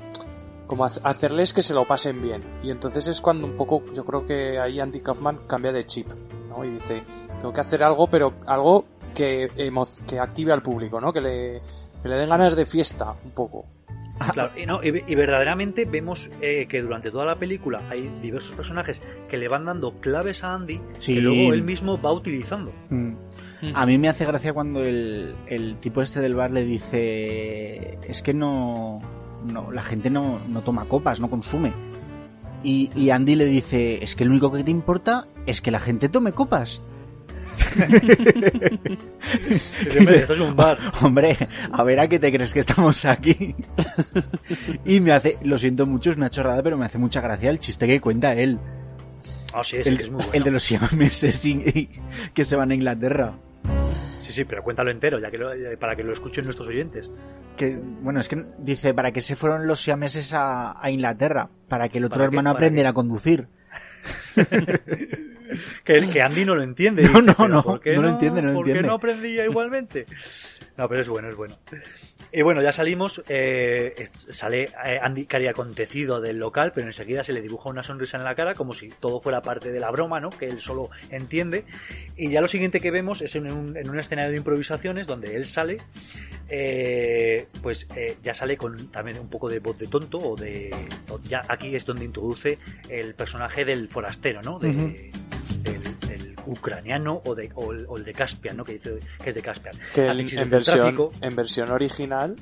como 0.66 0.84
hacerles 0.84 1.52
que 1.52 1.62
se 1.62 1.74
lo 1.74 1.86
pasen 1.86 2.22
bien. 2.22 2.42
Y 2.62 2.70
entonces 2.70 3.06
es 3.08 3.20
cuando 3.20 3.46
un 3.46 3.56
poco, 3.56 3.82
yo 3.94 4.04
creo 4.04 4.24
que 4.24 4.58
ahí 4.58 4.80
Andy 4.80 5.00
Kaufman 5.00 5.40
cambia 5.46 5.72
de 5.72 5.84
chip, 5.86 6.08
¿no? 6.48 6.64
Y 6.64 6.70
dice, 6.70 7.02
tengo 7.40 7.52
que 7.52 7.60
hacer 7.60 7.82
algo, 7.82 8.06
pero 8.06 8.34
algo 8.46 8.84
que, 9.14 9.50
que 10.06 10.20
active 10.20 10.52
al 10.52 10.62
público, 10.62 11.00
¿no? 11.00 11.12
Que 11.12 11.20
le, 11.20 11.62
que 12.02 12.08
le 12.08 12.16
den 12.16 12.28
ganas 12.28 12.54
de 12.54 12.66
fiesta, 12.66 13.16
un 13.24 13.30
poco. 13.32 13.64
Claro, 14.32 14.50
y, 14.56 14.64
no, 14.64 14.80
y, 14.82 15.14
verdaderamente 15.14 15.84
vemos 15.84 16.30
eh, 16.40 16.66
que 16.68 16.80
durante 16.80 17.10
toda 17.10 17.26
la 17.26 17.36
película 17.36 17.82
hay 17.90 18.08
diversos 18.22 18.54
personajes 18.54 19.02
que 19.28 19.36
le 19.36 19.48
van 19.48 19.66
dando 19.66 19.92
claves 20.00 20.42
a 20.42 20.54
Andy 20.54 20.80
que 21.04 21.20
luego 21.20 21.52
él 21.52 21.62
mismo 21.62 22.00
va 22.00 22.12
utilizando. 22.12 22.72
Mm. 22.88 23.14
A 23.74 23.86
mí 23.86 23.98
me 23.98 24.08
hace 24.08 24.24
gracia 24.24 24.52
cuando 24.52 24.82
el, 24.84 25.34
el, 25.46 25.76
tipo 25.78 26.02
este 26.02 26.20
del 26.20 26.34
bar 26.34 26.50
le 26.50 26.64
dice 26.64 27.98
es 28.06 28.22
que 28.22 28.32
no, 28.32 29.00
no 29.52 29.70
la 29.70 29.82
gente 29.82 30.10
no, 30.10 30.40
no 30.48 30.62
toma 30.62 30.86
copas, 30.86 31.20
no 31.20 31.28
consume. 31.28 31.72
Y, 32.62 32.90
y 32.94 33.10
Andy 33.10 33.34
le 33.34 33.46
dice 33.46 34.02
es 34.02 34.16
que 34.16 34.24
lo 34.24 34.30
único 34.30 34.50
que 34.50 34.64
te 34.64 34.70
importa 34.70 35.26
es 35.46 35.60
que 35.60 35.70
la 35.70 35.80
gente 35.80 36.08
tome 36.08 36.32
copas. 36.32 36.82
Esto 39.94 40.32
es 40.32 40.40
un 40.40 40.56
bar. 40.56 40.78
Hombre, 41.02 41.36
a 41.72 41.82
ver 41.82 42.00
a 42.00 42.08
qué 42.08 42.18
te 42.18 42.32
crees 42.32 42.52
que 42.52 42.60
estamos 42.60 43.04
aquí. 43.04 43.54
y 44.84 45.00
me 45.00 45.12
hace, 45.12 45.38
lo 45.42 45.58
siento 45.58 45.86
mucho, 45.86 46.10
es 46.10 46.16
una 46.16 46.30
chorrada, 46.30 46.62
pero 46.62 46.76
me 46.76 46.86
hace 46.86 46.98
mucha 46.98 47.20
gracia 47.20 47.50
el 47.50 47.58
chiste 47.58 47.86
que 47.86 48.00
cuenta 48.00 48.34
él. 48.34 48.58
Ah, 49.52 49.62
sí, 49.62 49.76
es, 49.76 49.86
el, 49.86 49.96
que 49.96 50.02
es 50.04 50.10
muy 50.10 50.18
bueno. 50.18 50.34
El 50.34 50.42
de 50.42 50.50
los 50.50 50.62
siameses 50.62 51.46
que 52.34 52.44
se 52.44 52.56
van 52.56 52.70
a 52.70 52.74
Inglaterra. 52.74 53.34
Sí, 54.20 54.32
sí, 54.32 54.44
pero 54.44 54.62
cuéntalo 54.62 54.90
entero, 54.90 55.20
ya 55.20 55.30
que 55.30 55.38
para 55.78 55.94
que 55.94 56.02
lo 56.02 56.12
escuchen 56.12 56.44
nuestros 56.44 56.68
oyentes. 56.68 57.10
Que, 57.56 57.78
bueno, 58.02 58.20
es 58.20 58.28
que 58.28 58.44
dice, 58.58 58.92
¿para 58.92 59.12
qué 59.12 59.20
se 59.20 59.36
fueron 59.36 59.66
los 59.66 59.80
siameses 59.80 60.32
a, 60.34 60.78
Inglaterra? 60.90 61.48
Para 61.68 61.88
que 61.88 61.98
el 61.98 62.06
otro 62.06 62.24
hermano 62.24 62.50
aprendiera 62.50 62.90
a 62.90 62.92
conducir. 62.92 63.48
que, 65.84 66.10
que, 66.10 66.22
Andy 66.22 66.44
no 66.44 66.54
lo 66.54 66.62
entiende. 66.62 67.08
No, 67.08 67.22
no, 67.22 67.34
no, 67.38 67.48
no, 67.48 67.80
lo 67.84 68.08
entiende, 68.08 68.42
no 68.42 68.54
¿Por 68.54 68.66
qué 68.66 68.82
no 68.82 68.94
aprendía 68.94 69.44
igualmente? 69.44 70.06
No, 70.76 70.88
pero 70.88 71.00
es 71.00 71.08
bueno, 71.08 71.28
es 71.28 71.36
bueno. 71.36 71.56
Y 72.32 72.42
bueno, 72.42 72.62
ya 72.62 72.72
salimos, 72.72 73.22
eh, 73.28 73.94
sale 74.04 74.64
eh, 74.64 74.98
Andy 75.00 75.26
Cari 75.26 75.46
acontecido 75.46 76.20
del 76.20 76.38
local, 76.38 76.72
pero 76.74 76.86
enseguida 76.86 77.22
se 77.22 77.32
le 77.32 77.40
dibuja 77.40 77.70
una 77.70 77.82
sonrisa 77.82 78.16
en 78.16 78.24
la 78.24 78.34
cara, 78.34 78.54
como 78.54 78.74
si 78.74 78.88
todo 78.88 79.20
fuera 79.20 79.42
parte 79.42 79.70
de 79.70 79.80
la 79.80 79.90
broma, 79.90 80.20
¿no? 80.20 80.30
Que 80.30 80.46
él 80.46 80.60
solo 80.60 80.90
entiende. 81.10 81.64
Y 82.16 82.30
ya 82.30 82.40
lo 82.40 82.48
siguiente 82.48 82.80
que 82.80 82.90
vemos 82.90 83.22
es 83.22 83.34
en 83.36 83.50
un, 83.50 83.76
en 83.76 83.88
un 83.88 83.98
escenario 83.98 84.32
de 84.32 84.38
improvisaciones 84.38 85.06
donde 85.06 85.36
él 85.36 85.46
sale, 85.46 85.78
eh, 86.48 87.46
pues 87.62 87.88
ya 88.22 88.34
sale 88.34 88.56
con 88.56 88.88
también 88.88 89.18
un 89.18 89.28
poco 89.28 89.48
de 89.48 89.58
voz 89.60 89.78
de 89.78 89.86
tonto, 89.86 90.18
o 90.18 90.36
de. 90.36 90.70
ya 91.28 91.42
aquí 91.48 91.74
es 91.74 91.84
donde 91.86 92.04
introduce 92.04 92.58
el 92.88 93.14
personaje 93.14 93.64
del 93.64 93.88
forastero, 93.88 94.42
¿no? 94.42 94.58
De, 94.58 95.10
del, 95.62 95.95
ucraniano 96.46 97.22
o, 97.24 97.34
de, 97.34 97.50
o, 97.54 97.72
el, 97.72 98.04
de 98.04 98.12
Caspian, 98.12 98.56
¿no? 98.56 98.64
Que, 98.64 98.74
dice, 98.74 98.98
que 99.22 99.30
es 99.30 99.34
de 99.34 99.42
Caspian. 99.42 99.74
Que 99.92 100.06
en, 100.08 100.50
versión, 100.50 101.10
en 101.20 101.36
versión 101.36 101.70
original 101.70 102.36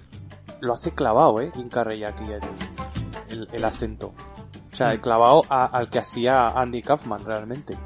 lo 0.61 0.75
hace 0.75 0.93
clavado, 0.93 1.41
¿eh? 1.41 1.51
Jim 1.55 1.69
Carrey 1.69 2.05
aquí 2.05 2.25
el, 3.29 3.49
el, 3.53 3.65
acento. 3.65 4.15
O 4.73 4.77
sea, 4.77 4.95
mm. 4.95 5.01
clavado 5.01 5.45
al 5.49 5.89
que 5.91 5.99
hacía 5.99 6.51
Andy 6.51 6.83
Kaufman 6.83 7.25
realmente. 7.25 7.77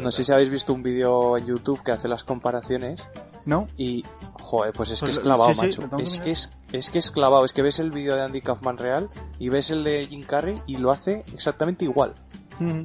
no 0.00 0.10
sé 0.10 0.24
si 0.24 0.32
habéis 0.32 0.50
visto 0.50 0.72
un 0.72 0.82
vídeo 0.82 1.36
en 1.36 1.46
YouTube 1.46 1.82
que 1.82 1.92
hace 1.92 2.08
las 2.08 2.24
comparaciones. 2.24 3.08
¿No? 3.44 3.66
Y, 3.76 4.04
joder, 4.34 4.72
pues 4.72 4.92
es 4.92 5.00
que 5.00 5.06
pues 5.06 5.16
es 5.16 5.22
clavado, 5.22 5.52
macho. 5.54 5.90
es, 5.98 6.20
que 6.20 6.30
es, 6.30 6.52
es 6.72 6.92
que 6.92 6.98
es 7.00 7.10
clavado. 7.10 7.44
Es 7.44 7.52
que 7.52 7.62
ves 7.62 7.80
el 7.80 7.90
vídeo 7.90 8.14
de 8.14 8.22
Andy 8.22 8.40
Kaufman 8.40 8.78
real 8.78 9.10
y 9.40 9.48
ves 9.48 9.72
el 9.72 9.82
de 9.82 10.06
Jim 10.06 10.22
Carrey 10.22 10.62
y 10.68 10.76
lo 10.76 10.92
hace 10.92 11.24
exactamente 11.34 11.84
igual. 11.84 12.14
Mm. 12.60 12.84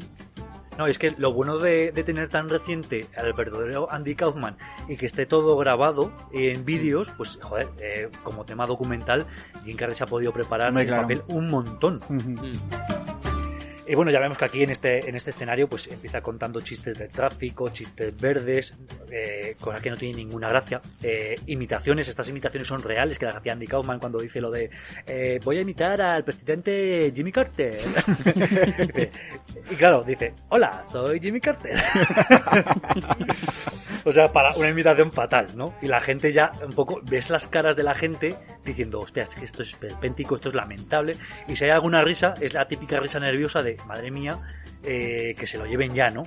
No, 0.77 0.85
es 0.85 0.99
que 0.99 1.15
lo 1.17 1.33
bueno 1.33 1.57
de, 1.57 1.91
tener 2.05 2.29
tan 2.29 2.49
reciente 2.49 3.07
al 3.17 3.33
verdadero 3.33 3.91
Andy 3.91 4.15
Kaufman 4.15 4.57
y 4.87 4.95
que 4.95 5.07
esté 5.07 5.25
todo 5.25 5.57
grabado 5.57 6.11
en 6.31 6.65
vídeos, 6.65 7.11
pues, 7.17 7.39
joder, 7.41 7.67
eh, 7.79 8.09
como 8.23 8.45
tema 8.45 8.65
documental, 8.65 9.25
Jim 9.65 9.75
Carrey 9.75 9.95
se 9.95 10.03
ha 10.03 10.07
podido 10.07 10.31
preparar 10.31 10.77
el 10.77 10.89
papel 10.89 11.23
un 11.27 11.49
montón. 11.49 11.99
Y 13.87 13.95
bueno, 13.95 14.11
ya 14.11 14.19
vemos 14.19 14.37
que 14.37 14.45
aquí 14.45 14.63
en 14.63 14.71
este, 14.71 15.07
en 15.07 15.15
este 15.15 15.29
escenario 15.29 15.69
pues 15.69 15.87
empieza 15.87 16.19
contando 16.21 16.59
chistes 16.59 16.97
de 16.97 17.07
tráfico, 17.07 17.69
chistes 17.69 18.13
verdes, 18.19 18.73
eh, 19.09 19.55
cosa 19.59 19.79
que 19.79 19.89
no 19.89 19.95
tiene 19.95 20.17
ninguna 20.17 20.49
gracia. 20.49 20.81
Eh, 21.01 21.35
imitaciones, 21.45 22.07
estas 22.09 22.27
imitaciones 22.27 22.67
son 22.67 22.83
reales, 22.83 23.17
que 23.17 23.25
las 23.25 23.35
hacía 23.35 23.53
Andy 23.53 23.65
Kaufman 23.65 23.99
cuando 23.99 24.19
dice 24.19 24.41
lo 24.41 24.51
de 24.51 24.69
eh, 25.05 25.39
voy 25.43 25.59
a 25.59 25.61
imitar 25.61 26.01
al 26.01 26.25
presidente 26.25 27.13
Jimmy 27.15 27.31
Carter. 27.31 27.77
y 29.71 29.75
claro, 29.75 30.03
dice, 30.03 30.33
hola, 30.49 30.83
soy 30.83 31.21
Jimmy 31.21 31.39
Carter. 31.39 31.79
o 34.03 34.11
sea, 34.11 34.33
para 34.33 34.53
una 34.57 34.69
imitación 34.69 35.13
fatal, 35.13 35.47
¿no? 35.55 35.73
Y 35.81 35.87
la 35.87 36.01
gente 36.01 36.33
ya 36.33 36.51
un 36.65 36.73
poco, 36.73 36.99
ves 37.03 37.29
las 37.29 37.47
caras 37.47 37.77
de 37.77 37.83
la 37.83 37.95
gente 37.95 38.35
diciendo, 38.67 38.99
hostia, 38.99 39.25
que 39.25 39.45
esto 39.45 39.61
es 39.61 39.73
perpéntico, 39.75 40.35
esto 40.35 40.49
es 40.49 40.55
lamentable. 40.55 41.15
Y 41.47 41.55
si 41.55 41.65
hay 41.65 41.71
alguna 41.71 42.01
risa, 42.01 42.33
es 42.39 42.53
la 42.53 42.67
típica 42.67 42.99
risa 42.99 43.19
nerviosa 43.19 43.63
de 43.63 43.77
madre 43.85 44.11
mía, 44.11 44.39
eh, 44.83 45.33
que 45.37 45.47
se 45.47 45.57
lo 45.57 45.65
lleven 45.65 45.93
ya, 45.93 46.09
¿no? 46.09 46.23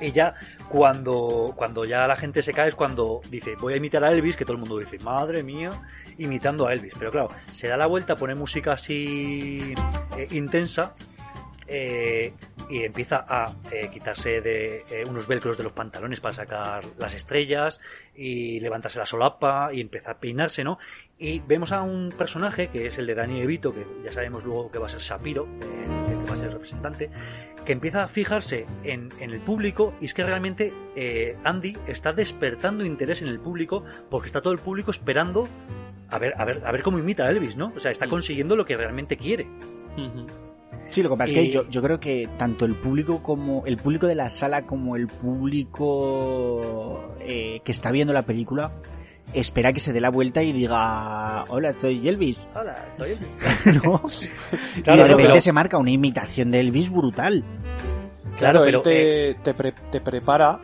Y 0.00 0.12
ya 0.12 0.34
cuando, 0.68 1.52
cuando 1.56 1.84
ya 1.84 2.06
la 2.06 2.16
gente 2.16 2.42
se 2.42 2.52
cae 2.52 2.68
es 2.68 2.74
cuando 2.74 3.20
dice, 3.28 3.54
voy 3.56 3.74
a 3.74 3.76
imitar 3.76 4.04
a 4.04 4.12
Elvis, 4.12 4.36
que 4.36 4.44
todo 4.44 4.54
el 4.54 4.60
mundo 4.60 4.78
dice, 4.78 4.98
madre 4.98 5.42
mía, 5.42 5.70
imitando 6.18 6.66
a 6.66 6.72
Elvis. 6.72 6.94
Pero 6.98 7.10
claro, 7.10 7.28
se 7.52 7.68
da 7.68 7.76
la 7.76 7.86
vuelta, 7.86 8.16
pone 8.16 8.34
música 8.34 8.72
así 8.72 9.74
eh, 10.16 10.28
intensa 10.30 10.94
eh, 11.66 12.32
y 12.68 12.84
empieza 12.84 13.24
a 13.28 13.52
quitarse 13.92 14.40
de 14.40 15.04
unos 15.08 15.26
velcros 15.26 15.58
de 15.58 15.64
los 15.64 15.72
pantalones 15.72 16.20
para 16.20 16.34
sacar 16.34 16.84
las 16.98 17.14
estrellas 17.14 17.80
y 18.14 18.60
levantarse 18.60 18.98
la 18.98 19.06
solapa 19.06 19.70
y 19.72 19.80
empieza 19.80 20.12
a 20.12 20.18
peinarse, 20.18 20.62
¿no? 20.62 20.78
Y 21.22 21.40
vemos 21.40 21.70
a 21.70 21.82
un 21.82 22.08
personaje 22.16 22.68
que 22.68 22.86
es 22.86 22.96
el 22.96 23.06
de 23.06 23.14
Dani 23.14 23.42
Evito, 23.42 23.74
que 23.74 23.86
ya 24.02 24.10
sabemos 24.10 24.42
luego 24.42 24.70
que 24.70 24.78
va 24.78 24.86
a 24.86 24.88
ser 24.88 25.00
Shapiro, 25.00 25.46
que 25.60 26.14
va 26.14 26.34
a 26.34 26.38
ser 26.38 26.50
representante, 26.50 27.10
que 27.66 27.72
empieza 27.72 28.02
a 28.02 28.08
fijarse 28.08 28.64
en, 28.84 29.10
el 29.20 29.38
público 29.40 29.92
y 30.00 30.06
es 30.06 30.14
que 30.14 30.24
realmente 30.24 30.72
eh, 30.96 31.36
Andy 31.44 31.76
está 31.86 32.14
despertando 32.14 32.86
interés 32.86 33.20
en 33.20 33.28
el 33.28 33.38
público 33.38 33.84
porque 34.08 34.28
está 34.28 34.40
todo 34.40 34.54
el 34.54 34.60
público 34.60 34.90
esperando 34.90 35.46
a 36.08 36.18
ver, 36.18 36.32
a 36.38 36.44
ver, 36.46 36.62
a 36.64 36.72
ver 36.72 36.82
cómo 36.82 36.98
imita 36.98 37.26
a 37.26 37.30
Elvis, 37.30 37.54
¿no? 37.54 37.70
O 37.76 37.78
sea, 37.78 37.90
está 37.90 38.08
consiguiendo 38.08 38.56
lo 38.56 38.64
que 38.64 38.78
realmente 38.78 39.18
quiere. 39.18 39.46
Sí, 40.88 41.02
lo 41.02 41.10
que 41.10 41.16
pasa 41.16 41.34
es 41.34 41.34
que 41.34 41.50
yo, 41.50 41.68
yo, 41.68 41.82
creo 41.82 42.00
que 42.00 42.30
tanto 42.38 42.64
el 42.64 42.74
público 42.74 43.22
como 43.22 43.66
el 43.66 43.76
público 43.76 44.06
de 44.06 44.14
la 44.14 44.30
sala 44.30 44.64
como 44.64 44.96
el 44.96 45.06
público 45.06 45.94
eh, 47.20 47.60
que 47.62 47.72
está 47.72 47.92
viendo 47.92 48.14
la 48.14 48.22
película 48.22 48.72
espera 49.34 49.72
que 49.72 49.80
se 49.80 49.92
dé 49.92 50.00
la 50.00 50.10
vuelta 50.10 50.42
y 50.42 50.52
diga, 50.52 51.44
hola, 51.48 51.72
soy 51.72 52.06
Elvis. 52.08 52.38
Hola, 52.54 52.76
soy 52.96 53.12
Elvis. 53.12 53.82
¿No? 53.84 54.02
y 54.76 54.96
de 54.96 55.08
repente 55.08 55.40
se 55.40 55.52
marca 55.52 55.78
una 55.78 55.90
imitación 55.90 56.50
de 56.50 56.60
Elvis 56.60 56.90
brutal. 56.90 57.44
Claro, 58.40 58.64
él 58.64 58.80
te, 58.82 59.34
te, 59.42 59.52
prepara, 60.00 60.60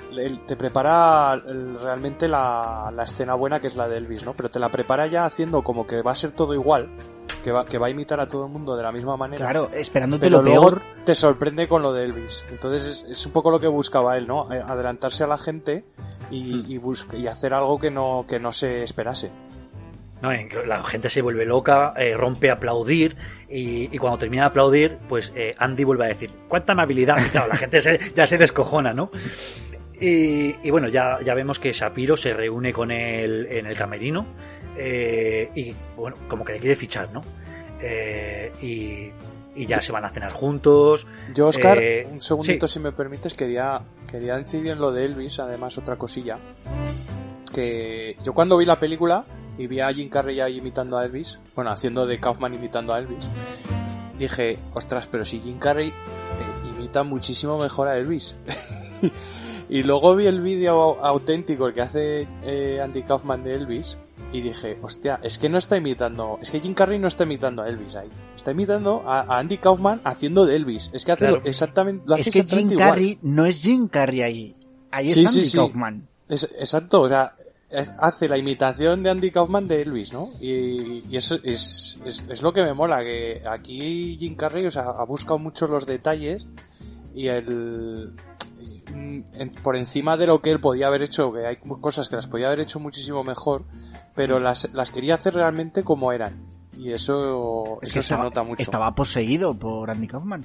te 0.47 0.57
prepara 0.57 1.37
realmente 1.37 2.27
la, 2.27 2.91
la, 2.93 3.03
escena 3.05 3.35
buena 3.35 3.61
que 3.61 3.67
es 3.67 3.77
la 3.77 3.87
de 3.87 3.99
Elvis, 3.99 4.25
¿no? 4.25 4.35
Pero 4.35 4.51
te 4.51 4.59
la 4.59 4.71
prepara 4.71 5.07
ya 5.07 5.27
haciendo 5.27 5.63
como 5.63 5.87
que 5.87 6.01
va 6.01 6.13
a 6.13 6.15
ser 6.15 6.31
todo 6.31 6.55
igual, 6.55 6.89
que 7.45 7.53
va, 7.53 7.67
que 7.67 7.77
va 7.77 7.89
a 7.89 7.91
imitar 7.91 8.19
a 8.19 8.29
todo 8.29 8.47
el 8.47 8.53
mundo 8.53 8.77
de 8.77 8.83
la 8.83 8.93
misma 8.93 9.19
manera. 9.19 9.45
Claro, 9.45 9.71
esperándote 9.75 10.31
lo 10.31 10.43
peor. 10.43 10.81
Te 11.05 11.15
sorprende 11.15 11.69
con 11.69 11.83
lo 11.83 11.93
de 11.93 12.05
Elvis. 12.05 12.47
Entonces 12.51 13.05
es, 13.09 13.27
un 13.27 13.33
poco 13.33 13.51
lo 13.51 13.61
que 13.61 13.69
buscaba 13.69 14.17
él, 14.17 14.27
¿no? 14.27 14.49
Adelantarse 14.51 15.25
a 15.25 15.27
la 15.27 15.37
gente 15.37 15.85
y, 16.31 16.75
y, 16.75 16.81
y 17.13 17.27
hacer 17.27 17.53
algo 17.53 17.79
que 17.79 17.91
no, 17.91 18.25
que 18.27 18.41
no 18.41 18.53
se 18.53 18.83
esperase. 18.83 19.31
¿No? 20.23 20.33
La 20.67 20.83
gente 20.85 21.11
se 21.11 21.23
vuelve 21.23 21.45
loca, 21.45 21.95
eh, 21.97 22.17
rompe 22.17 22.51
a 22.51 22.55
aplaudir 22.55 23.17
y, 23.49 23.97
cuando 23.99 24.19
termina 24.19 24.45
de 24.45 24.49
aplaudir, 24.49 24.99
pues 25.09 25.33
eh, 25.37 25.55
Andy 25.59 25.85
vuelve 25.85 26.07
a 26.07 26.09
decir, 26.09 26.31
¡cuánta 26.49 26.73
amabilidad! 26.73 27.17
Y 27.25 27.29
claro, 27.31 27.49
la 27.49 27.57
gente 27.57 27.81
ya 28.15 28.27
se 28.27 28.39
descojona, 28.39 28.93
¿no? 28.93 29.11
Y, 29.99 30.71
bueno, 30.71 30.89
ya, 30.89 31.21
ya 31.25 31.35
vemos 31.35 31.59
que 31.59 31.73
Shapiro 31.73 32.17
se 32.17 32.35
reúne 32.35 32.73
con 32.73 32.91
él 32.91 33.47
en 33.51 33.67
el 33.67 33.75
camerino 33.75 34.27
eh, 34.77 35.51
y 35.55 35.75
bueno, 35.97 36.19
como 36.29 36.45
que 36.45 36.53
le 36.53 36.59
quiere 36.59 36.77
fichar, 36.77 37.11
¿no? 37.13 37.23
y, 38.61 39.13
ya 39.67 39.81
se 39.81 39.91
van 39.91 40.05
a 40.05 40.11
cenar 40.11 40.33
juntos. 40.33 41.07
Yo, 41.33 41.49
Oscar, 41.49 41.83
un 42.13 42.21
segundito 42.21 42.69
si 42.69 42.79
me 42.79 42.93
permites, 42.93 43.33
quería, 43.33 43.81
quería 44.07 44.39
incidir 44.39 44.73
en 44.73 44.81
lo 44.81 44.93
de 44.93 45.07
Elvis, 45.07 45.41
además 45.41 45.79
otra 45.79 45.97
cosilla. 45.97 46.39
Que 47.55 48.17
yo 48.23 48.35
cuando 48.35 48.59
vi 48.59 48.67
la 48.67 48.79
película, 48.79 49.25
y 49.59 49.67
vi 49.67 49.81
a 49.81 49.93
Jim 49.93 50.09
Carrey 50.09 50.41
ahí 50.41 50.59
imitando 50.59 50.99
a 50.99 51.05
Elvis, 51.05 51.39
bueno, 51.55 51.71
haciendo 51.71 52.07
de 52.07 52.19
Kaufman 52.19 52.55
imitando 52.55 52.93
a 52.93 52.99
Elvis, 52.99 53.29
dije, 54.19 54.59
ostras, 54.75 55.07
pero 55.07 55.25
si 55.25 55.41
Jim 55.41 55.59
Carrey 55.59 55.89
eh, 55.89 56.69
imita 56.69 57.03
muchísimo 57.03 57.59
mejor 57.59 57.89
a 57.89 57.97
Elvis. 57.97 58.37
y 59.69 59.83
luego 59.83 60.15
vi 60.17 60.27
el 60.27 60.41
vídeo 60.41 61.03
auténtico, 61.05 61.67
el 61.67 61.75
que 61.75 61.83
hace 61.83 62.29
eh, 62.43 62.81
Andy 62.83 63.03
Kaufman 63.03 63.45
de 63.45 63.55
Elvis, 63.55 63.99
y 64.33 64.41
dije, 64.41 64.79
hostia, 64.83 65.21
es 65.23 65.39
que 65.39 65.49
no 65.49 65.59
está 65.59 65.77
imitando, 65.77 66.39
es 66.43 66.51
que 66.51 66.61
Jim 66.61 66.75
Carrey 66.75 66.99
no 66.99 67.07
está 67.07 67.25
imitando 67.25 67.63
a 67.63 67.69
Elvis 67.69 67.95
ahí, 67.95 68.11
está 68.35 68.51
imitando 68.51 69.03
a, 69.05 69.39
Andy 69.39 69.59
Kaufman 69.59 70.01
haciendo 70.05 70.45
de 70.45 70.57
Elvis, 70.57 70.91
es 70.93 71.05
que 71.05 71.13
hace 71.13 71.41
exactamente, 71.45 72.05
lo 72.07 72.17
es 72.17 72.31
que 72.31 72.43
Jim 72.43 72.77
Carrey 72.77 73.19
no 73.23 73.47
es 73.47 73.63
Jim 73.63 73.89
Carrey 73.89 74.23
ahí, 74.23 74.57
ahí 74.91 75.07
es 75.09 75.27
Andy 75.27 75.51
Kaufman. 75.51 76.09
exacto, 76.29 77.03
o 77.03 77.09
sea, 77.09 77.37
hace 77.99 78.29
la 78.29 78.39
imitación 78.39 79.03
de 79.03 79.11
Andy 79.11 79.31
Kaufman 79.31 79.67
de 79.69 79.83
Elvis, 79.83 80.13
¿no? 80.13 80.31
Y, 80.41 81.17
eso 81.17 81.39
es, 81.43 81.99
es, 82.05 82.43
lo 82.43 82.53
que 82.53 82.63
me 82.63 82.75
mola, 82.75 83.03
que 83.03 83.43
aquí 83.49 84.17
Jim 84.19 84.37
Carrey 84.37 84.67
o 84.67 84.71
sea, 84.71 84.85
ha 84.85 85.05
buscado 85.05 85.39
mucho 85.39 85.67
los 85.67 85.87
detalles 85.87 86.47
y 87.15 87.29
el 87.29 88.15
por 89.63 89.77
encima 89.77 90.17
de 90.17 90.27
lo 90.27 90.41
que 90.41 90.51
él 90.51 90.61
podía 90.61 90.87
haber 90.87 91.03
hecho, 91.03 91.33
que 91.33 91.47
hay 91.47 91.57
cosas 91.57 92.09
que 92.09 92.17
las 92.17 92.27
podía 92.27 92.47
haber 92.47 92.61
hecho 92.61 92.81
muchísimo 92.81 93.25
mejor, 93.25 93.65
pero 94.15 94.39
las, 94.39 94.71
las 94.73 94.91
quería 94.91 95.15
hacer 95.15 95.35
realmente 95.35 95.83
como 95.83 96.13
eran. 96.13 96.47
Y 96.77 96.93
eso, 96.93 97.79
eso 97.83 98.03
se 98.03 98.17
nota 98.17 98.43
mucho. 98.43 98.63
Estaba 98.63 98.95
poseído 98.95 99.59
por 99.59 99.91
Andy 99.91 100.07
Kaufman. 100.07 100.45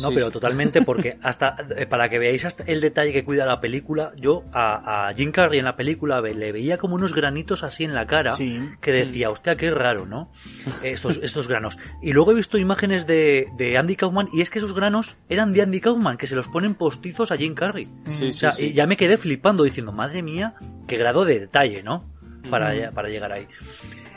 No, 0.00 0.10
pero 0.10 0.30
totalmente, 0.30 0.82
porque 0.86 1.18
hasta 1.22 1.56
eh, 1.76 1.86
para 1.86 2.08
que 2.08 2.18
veáis 2.18 2.44
hasta 2.44 2.64
el 2.64 2.80
detalle 2.80 3.12
que 3.12 3.24
cuida 3.24 3.46
la 3.46 3.60
película, 3.60 4.12
yo 4.16 4.44
a, 4.52 5.12
Jim 5.16 5.32
Carrey 5.32 5.58
en 5.58 5.64
la 5.64 5.76
película 5.76 6.20
le 6.20 6.52
veía 6.52 6.78
como 6.78 6.94
unos 6.94 7.14
granitos 7.14 7.62
así 7.62 7.84
en 7.84 7.94
la 7.94 8.06
cara 8.06 8.30
que 8.36 8.92
decía, 8.92 9.30
hostia, 9.30 9.56
qué 9.56 9.70
raro, 9.70 10.06
¿no? 10.06 10.30
Estos, 10.82 11.18
estos 11.22 11.48
granos. 11.48 11.78
Y 12.02 12.12
luego 12.12 12.32
he 12.32 12.34
visto 12.34 12.58
imágenes 12.58 13.06
de, 13.06 13.48
de, 13.56 13.76
Andy 13.76 13.96
Kaufman 13.96 14.28
y 14.32 14.40
es 14.40 14.50
que 14.50 14.58
esos 14.58 14.74
granos 14.74 15.16
eran 15.28 15.52
de 15.52 15.62
Andy 15.62 15.80
Kaufman, 15.80 16.16
que 16.16 16.26
se 16.26 16.36
los 16.36 16.48
ponen 16.48 16.74
postizos 16.74 17.32
a 17.32 17.36
Jim 17.36 17.54
Carrey. 17.54 17.88
o 18.06 18.32
sea, 18.32 18.50
y 18.58 18.72
ya 18.72 18.86
me 18.86 18.96
quedé 18.96 19.16
flipando 19.16 19.64
diciendo, 19.64 19.92
madre 19.92 20.22
mía, 20.22 20.54
qué 20.86 20.96
grado 20.96 21.24
de 21.24 21.40
detalle, 21.40 21.82
¿no? 21.82 22.04
Para, 22.50 22.90
para 22.90 23.08
llegar 23.08 23.32
ahí. 23.32 23.46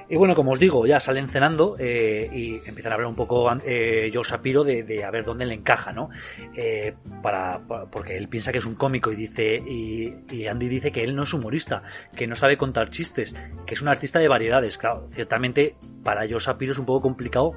Y 0.08 0.16
bueno, 0.18 0.36
como 0.36 0.52
os 0.52 0.60
digo, 0.60 0.86
ya 0.86 1.00
salen 1.00 1.30
cenando 1.30 1.76
eh, 1.80 2.30
y 2.32 2.56
empiezan 2.68 2.92
a 2.92 2.96
hablar 2.96 3.10
un 3.10 3.16
poco 3.16 3.52
eh, 3.66 4.10
George 4.12 4.32
Shapiro 4.32 4.64
de, 4.64 5.04
a 5.04 5.10
ver 5.10 5.24
dónde 5.24 5.46
le 5.46 5.56
encaja, 5.56 5.92
¿no? 5.94 6.10
Eh, 6.56 6.94
para, 7.24 7.62
porque 7.92 8.16
él 8.16 8.28
piensa 8.28 8.52
que 8.52 8.60
es 8.60 8.66
un 8.66 8.76
cómico 8.76 9.12
y 9.12 9.16
dice 9.16 9.56
y, 9.58 10.46
Andy 10.46 10.68
dice 10.68 10.92
que 10.92 11.04
él 11.04 11.16
no 11.16 11.24
es 11.24 11.34
humorista, 11.34 11.82
que 12.16 12.28
no 12.28 12.36
sabe 12.36 12.58
contar 12.58 12.90
chistes, 12.90 13.36
que 13.66 13.74
es 13.74 13.82
un 13.82 13.88
artista 13.88 14.20
de 14.20 14.28
variedades. 14.28 14.78
Claro, 14.78 15.10
ciertamente 15.12 15.76
para 16.04 16.28
George 16.28 16.46
Shapiro 16.46 16.74
es 16.74 16.78
un 16.78 16.86
poco 16.86 17.02
complicado 17.02 17.54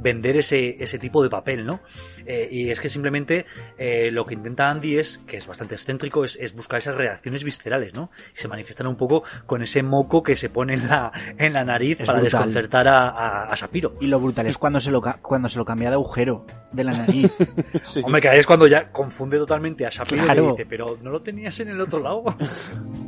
vender 0.00 0.36
ese, 0.36 0.82
ese 0.82 0.98
tipo 0.98 1.22
de 1.22 1.30
papel, 1.30 1.64
¿no? 1.64 1.80
Eh, 2.26 2.48
y 2.50 2.70
es 2.70 2.80
que 2.80 2.88
simplemente 2.88 3.46
eh, 3.78 4.10
lo 4.10 4.24
que 4.24 4.34
intenta 4.34 4.70
Andy 4.70 4.98
es, 4.98 5.18
que 5.18 5.36
es 5.36 5.46
bastante 5.46 5.76
excéntrico, 5.76 6.24
es, 6.24 6.36
es, 6.36 6.54
buscar 6.54 6.78
esas 6.78 6.96
reacciones 6.96 7.44
viscerales, 7.44 7.94
¿no? 7.94 8.10
Y 8.34 8.38
se 8.38 8.48
manifiestan 8.48 8.88
un 8.88 8.96
poco 8.96 9.22
con 9.46 9.62
ese 9.62 9.82
moco 9.82 10.22
que 10.24 10.34
se 10.34 10.48
pone 10.48 10.74
en 10.74 10.88
la, 10.88 11.12
en 11.38 11.52
la 11.52 11.64
nariz 11.64 11.91
para 11.96 12.20
desconcertar 12.20 12.88
a, 12.88 13.44
a, 13.44 13.54
Shapiro. 13.54 13.94
Y 14.00 14.06
lo 14.06 14.20
brutal 14.20 14.46
es 14.46 14.58
cuando 14.58 14.80
se 14.80 14.90
lo, 14.90 15.02
cuando 15.20 15.48
se 15.48 15.58
lo 15.58 15.64
cambia 15.64 15.90
de 15.90 15.94
agujero 15.94 16.46
de 16.72 16.84
la 16.84 16.92
nariz. 16.92 17.32
Hombre, 18.04 18.20
que 18.20 18.38
es 18.38 18.46
cuando 18.46 18.66
ya 18.66 18.90
confunde 18.90 19.38
totalmente 19.38 19.86
a 19.86 19.90
Shapiro 19.90 20.32
y 20.32 20.50
dice, 20.50 20.66
pero 20.66 20.98
no 21.02 21.10
lo 21.10 21.22
tenías 21.22 21.58
en 21.60 21.68
el 21.68 21.80
otro 21.80 22.00
lado. 22.00 22.24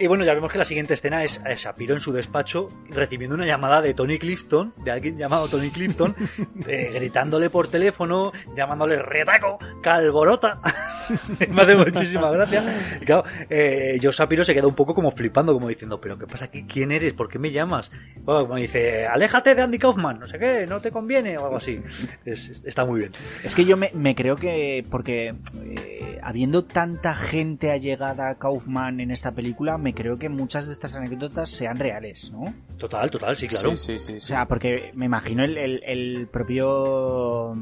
Y 0.00 0.06
bueno, 0.06 0.24
ya 0.24 0.32
vemos 0.32 0.52
que 0.52 0.58
la 0.58 0.64
siguiente 0.64 0.94
escena 0.94 1.24
es 1.24 1.40
Shapiro 1.56 1.94
en 1.94 2.00
su 2.00 2.12
despacho 2.12 2.68
recibiendo 2.90 3.34
una 3.34 3.46
llamada 3.46 3.82
de 3.82 3.94
Tony 3.94 4.18
Clifton, 4.18 4.72
de 4.76 4.92
alguien 4.92 5.18
llamado 5.18 5.48
Tony 5.48 5.70
Clifton, 5.70 6.14
eh, 6.68 6.90
gritándole 6.94 7.50
por 7.50 7.68
teléfono, 7.68 8.32
llamándole 8.56 9.02
retaco, 9.02 9.58
calborota. 9.82 10.60
Me 11.50 11.62
hace 11.62 11.74
muchísima 11.74 12.30
gracia. 12.30 12.64
Y 13.00 13.04
claro, 13.04 13.24
eh, 13.48 13.98
yo 14.00 14.10
Shapiro 14.10 14.44
se 14.44 14.54
queda 14.54 14.66
un 14.66 14.74
poco 14.74 14.94
como 14.94 15.10
flipando, 15.10 15.52
como 15.52 15.68
diciendo, 15.68 16.00
¿pero 16.00 16.18
qué 16.18 16.26
pasa 16.26 16.46
aquí? 16.46 16.64
¿Quién 16.64 16.92
eres? 16.92 17.14
¿Por 17.14 17.28
qué 17.28 17.38
me 17.38 17.50
llamas? 17.50 17.90
Bueno, 18.20 18.42
como 18.42 18.56
dice, 18.56 19.06
aléjate 19.06 19.54
de 19.54 19.62
Andy 19.62 19.78
Kaufman, 19.78 20.20
no 20.20 20.26
sé 20.26 20.38
qué, 20.38 20.66
no 20.66 20.80
te 20.80 20.90
conviene, 20.90 21.38
o 21.38 21.44
algo 21.44 21.56
así. 21.56 21.80
está 22.24 22.84
muy 22.84 23.00
bien. 23.00 23.12
Es 23.42 23.54
que 23.54 23.64
yo 23.64 23.76
me, 23.76 24.14
creo 24.14 24.36
que, 24.36 24.84
porque 24.90 25.34
eh, 25.54 26.18
habiendo 26.22 26.64
tanta 26.64 27.14
gente 27.14 27.70
allegada 27.70 28.30
a 28.30 28.38
Kaufman 28.38 29.00
en 29.00 29.10
esta 29.10 29.32
película, 29.32 29.78
creo 29.94 30.18
que 30.18 30.28
muchas 30.28 30.66
de 30.66 30.72
estas 30.72 30.94
anécdotas 30.94 31.50
sean 31.50 31.78
reales, 31.78 32.30
¿no? 32.32 32.54
Total, 32.78 33.10
total, 33.10 33.36
sí, 33.36 33.48
claro. 33.48 33.76
Sí, 33.76 33.98
sí, 33.98 33.98
sí, 33.98 34.16
O 34.16 34.20
sea, 34.20 34.46
porque 34.46 34.90
me 34.94 35.06
imagino 35.06 35.44
el, 35.44 36.28
propio 36.30 37.56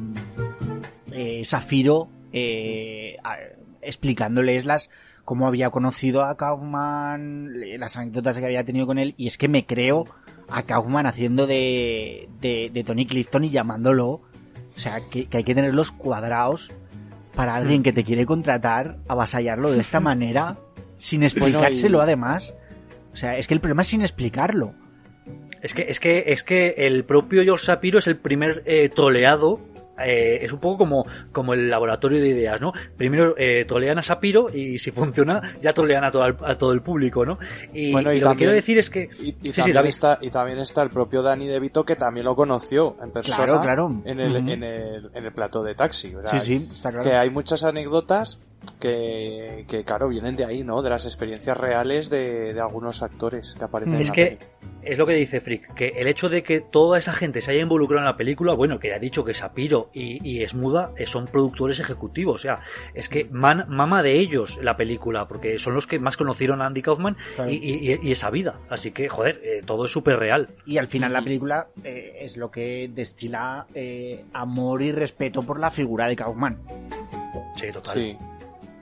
eh, 1.13 1.43
Zafiro 1.45 2.09
eh, 2.33 3.17
explicándoles 3.83 4.65
las 4.67 4.91
cómo 5.25 5.49
había 5.49 5.71
conocido 5.71 6.25
a 6.25 6.37
Kaufman, 6.37 7.79
las 7.79 7.97
anécdotas 7.97 8.39
que 8.39 8.45
había 8.45 8.65
tenido 8.65 8.87
con 8.87 8.99
él, 8.99 9.15
y 9.17 9.27
es 9.27 9.39
que 9.39 9.49
me 9.49 9.67
creo 9.67 10.05
a 10.49 10.63
Kaufman 10.63 11.07
haciendo 11.07 11.47
de, 11.47 12.29
de, 12.41 12.85
Tony 12.87 13.07
Clifton 13.07 13.45
y 13.45 13.51
llamándolo. 13.51 14.09
O 14.77 14.79
sea, 14.79 15.01
que, 15.11 15.27
que 15.27 15.39
hay 15.39 15.45
que 15.45 15.55
tener 15.55 15.75
los 15.75 15.91
cuadrados 15.91 16.71
para 17.35 17.55
alguien 17.55 17.81
mm. 17.81 17.83
que 17.83 17.93
te 17.93 18.05
quiere 18.05 18.27
contratar, 18.27 18.99
avasallarlo 19.09 19.73
de 19.73 19.81
esta 19.81 20.01
manera 20.01 20.57
sin 20.99 21.23
explicárselo 21.23 22.01
además. 22.01 22.55
O 23.13 23.17
sea, 23.17 23.37
es 23.37 23.47
que 23.47 23.55
el 23.55 23.61
problema 23.61 23.83
es 23.83 23.89
sin 23.89 24.03
explicarlo. 24.03 24.75
Es 25.63 25.75
que, 25.75 25.87
es 25.89 26.01
que, 26.01 26.25
es 26.29 26.43
que 26.43 26.75
el 26.79 27.05
propio 27.05 27.43
George 27.43 27.67
Shapiro 27.67 27.99
es 27.99 28.07
el 28.07 28.17
primer 28.17 28.63
eh, 28.67 28.89
troleado 28.89 29.61
eh, 29.99 30.45
es 30.45 30.53
un 30.53 30.61
poco 30.61 30.79
como, 30.79 31.07
como 31.33 31.55
el 31.55 31.71
laboratorio 31.71 32.21
de 32.21 32.29
ideas, 32.29 32.61
¿no? 32.61 32.73
Primero 32.97 33.35
eh, 33.39 33.65
trolean 33.67 33.99
a 33.99 34.03
Shapiro 34.03 34.55
y 34.55 34.79
si 34.79 34.91
funciona 34.91 35.41
ya 35.63 35.73
trolean 35.73 36.05
a 36.05 36.11
todo 36.11 36.27
el, 36.27 36.37
a 36.45 36.55
todo 36.57 36.73
el 36.73 36.83
público, 36.83 37.25
¿no? 37.25 37.39
Y, 37.73 37.93
lo 37.93 38.31
que 38.33 38.37
quiero 38.37 38.53
decir 38.53 38.79
es 38.79 38.91
que... 38.91 39.09
Y, 39.19 39.33
también 39.53 39.87
está, 39.87 40.19
y 40.21 40.31
también 40.31 40.59
está 40.59 40.83
el 40.83 40.91
propio 40.91 41.23
Danny 41.23 41.47
DeVito 41.47 41.85
que 41.85 41.97
también 41.97 42.27
lo 42.27 42.37
conoció 42.37 42.97
en 43.03 43.11
persona 43.11 43.61
claro, 43.63 44.03
En, 44.05 44.21
el, 44.21 44.37
en, 44.37 44.63
el, 44.63 45.11
en 45.15 45.25
el 45.25 45.33
plato 45.33 45.63
de 45.63 45.75
taxi. 45.75 46.15
sí, 46.27 46.39
sí, 46.41 46.69
está 46.71 46.91
claro. 46.91 47.05
Que 47.05 47.17
hay 47.17 47.31
muchas 47.31 47.65
anécdotas 47.65 48.41
que, 48.81 49.65
que, 49.69 49.85
claro, 49.85 50.09
vienen 50.09 50.37
de 50.37 50.45
ahí, 50.45 50.63
¿no? 50.63 50.83
De 50.83 50.91
las 50.91 51.07
experiencias 51.07 51.57
reales 51.57 52.11
de, 52.11 52.53
de 52.53 52.61
algunos 52.61 53.03
actores 53.03 53.55
que 53.57 53.65
aparecen 53.65 54.01
es 54.01 54.09
en 54.09 54.09
la 54.09 54.15
que 54.15 54.39
Es 54.83 54.99
lo 54.99 55.07
que 55.07 55.15
dice 55.15 55.41
Frick, 55.41 55.75
que 55.75 55.89
el 55.97 56.07
hecho 56.09 56.29
de 56.29 56.43
que 56.43 56.61
toda 56.61 56.99
esa 56.99 57.13
gente 57.13 57.41
se 57.41 57.53
haya 57.53 57.63
involucrado 57.63 58.01
en 58.01 58.07
la 58.07 58.17
película, 58.17 58.55
bueno, 58.55 58.79
que 58.79 58.93
ha 58.93 58.99
dicho 58.99 59.25
que 59.25 59.35
Sapiro 59.35 59.91
y, 59.93 60.27
y 60.29 60.43
Esmuda 60.43 60.93
eh, 60.97 61.07
son 61.07 61.27
productores 61.27 61.81
ejecutivos, 61.81 62.37
o 62.37 62.39
sea, 62.39 62.61
es 62.95 63.09
que 63.09 63.25
man, 63.31 63.65
mama 63.69 64.03
de 64.03 64.13
ellos 64.13 64.59
la 64.63 64.77
película, 64.77 65.27
porque 65.27 65.59
son 65.59 65.75
los 65.75 65.87
que 65.87 65.99
más 65.99 66.17
conocieron 66.17 66.61
a 66.63 66.67
Andy 66.67 66.83
Kaufman 66.83 67.17
y, 67.49 67.55
y, 67.55 68.13
esa 68.13 68.31
vida, 68.31 68.61
así 68.69 68.93
que, 68.93 69.09
joder, 69.09 69.41
eh, 69.43 69.61
todo 69.65 69.87
es 69.87 69.91
súper 69.91 70.19
real. 70.19 70.51
Y 70.67 70.79
al 70.79 70.89
final 70.89 71.13
la 71.13 71.23
película 71.23 71.69
eh, 71.83 72.19
es 72.21 72.37
lo 72.37 72.51
que 72.51 72.91
destila 72.93 73.67
amor 74.33 74.83
y 74.83 74.93
respeto 74.93 75.43
por 75.43 75.59
la 75.59 75.71
figura 75.71 76.09
de 76.09 76.17
Kaufman. 76.17 76.59
Sí, 77.57 77.73
total. 77.73 77.95
Sí. 77.95 78.17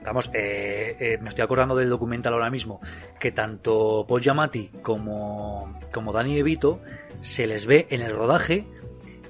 Vamos, 0.05 0.29
eh, 0.33 0.95
eh, 0.99 1.17
me 1.21 1.29
estoy 1.29 1.43
acordando 1.43 1.75
del 1.75 1.89
documental 1.89 2.33
ahora 2.33 2.49
mismo, 2.49 2.79
que 3.19 3.31
tanto 3.31 4.05
Paul 4.07 4.21
Giamatti 4.21 4.69
como, 4.81 5.79
como 5.91 6.13
Danny 6.13 6.37
Evito 6.37 6.81
se 7.21 7.47
les 7.47 7.65
ve 7.65 7.87
en 7.89 8.01
el 8.01 8.15
rodaje 8.15 8.67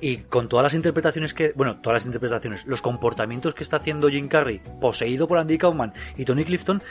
y 0.02 0.18
con 0.18 0.50
todas 0.50 0.64
las 0.64 0.74
interpretaciones 0.74 1.34
que, 1.34 1.54
bueno, 1.56 1.78
todas 1.82 1.96
las 1.96 2.06
interpretaciones, 2.06 2.66
los 2.66 2.82
comportamientos 2.82 3.56
que 3.56 3.64
está 3.64 3.78
haciendo 3.78 4.10
Jim 4.10 4.28
Carrey, 4.28 4.62
poseído 4.80 5.28
por 5.28 5.38
Andy 5.38 5.58
Kaufman 5.58 5.94
y 6.18 6.26
Tony 6.26 6.46
Clifton, 6.46 6.82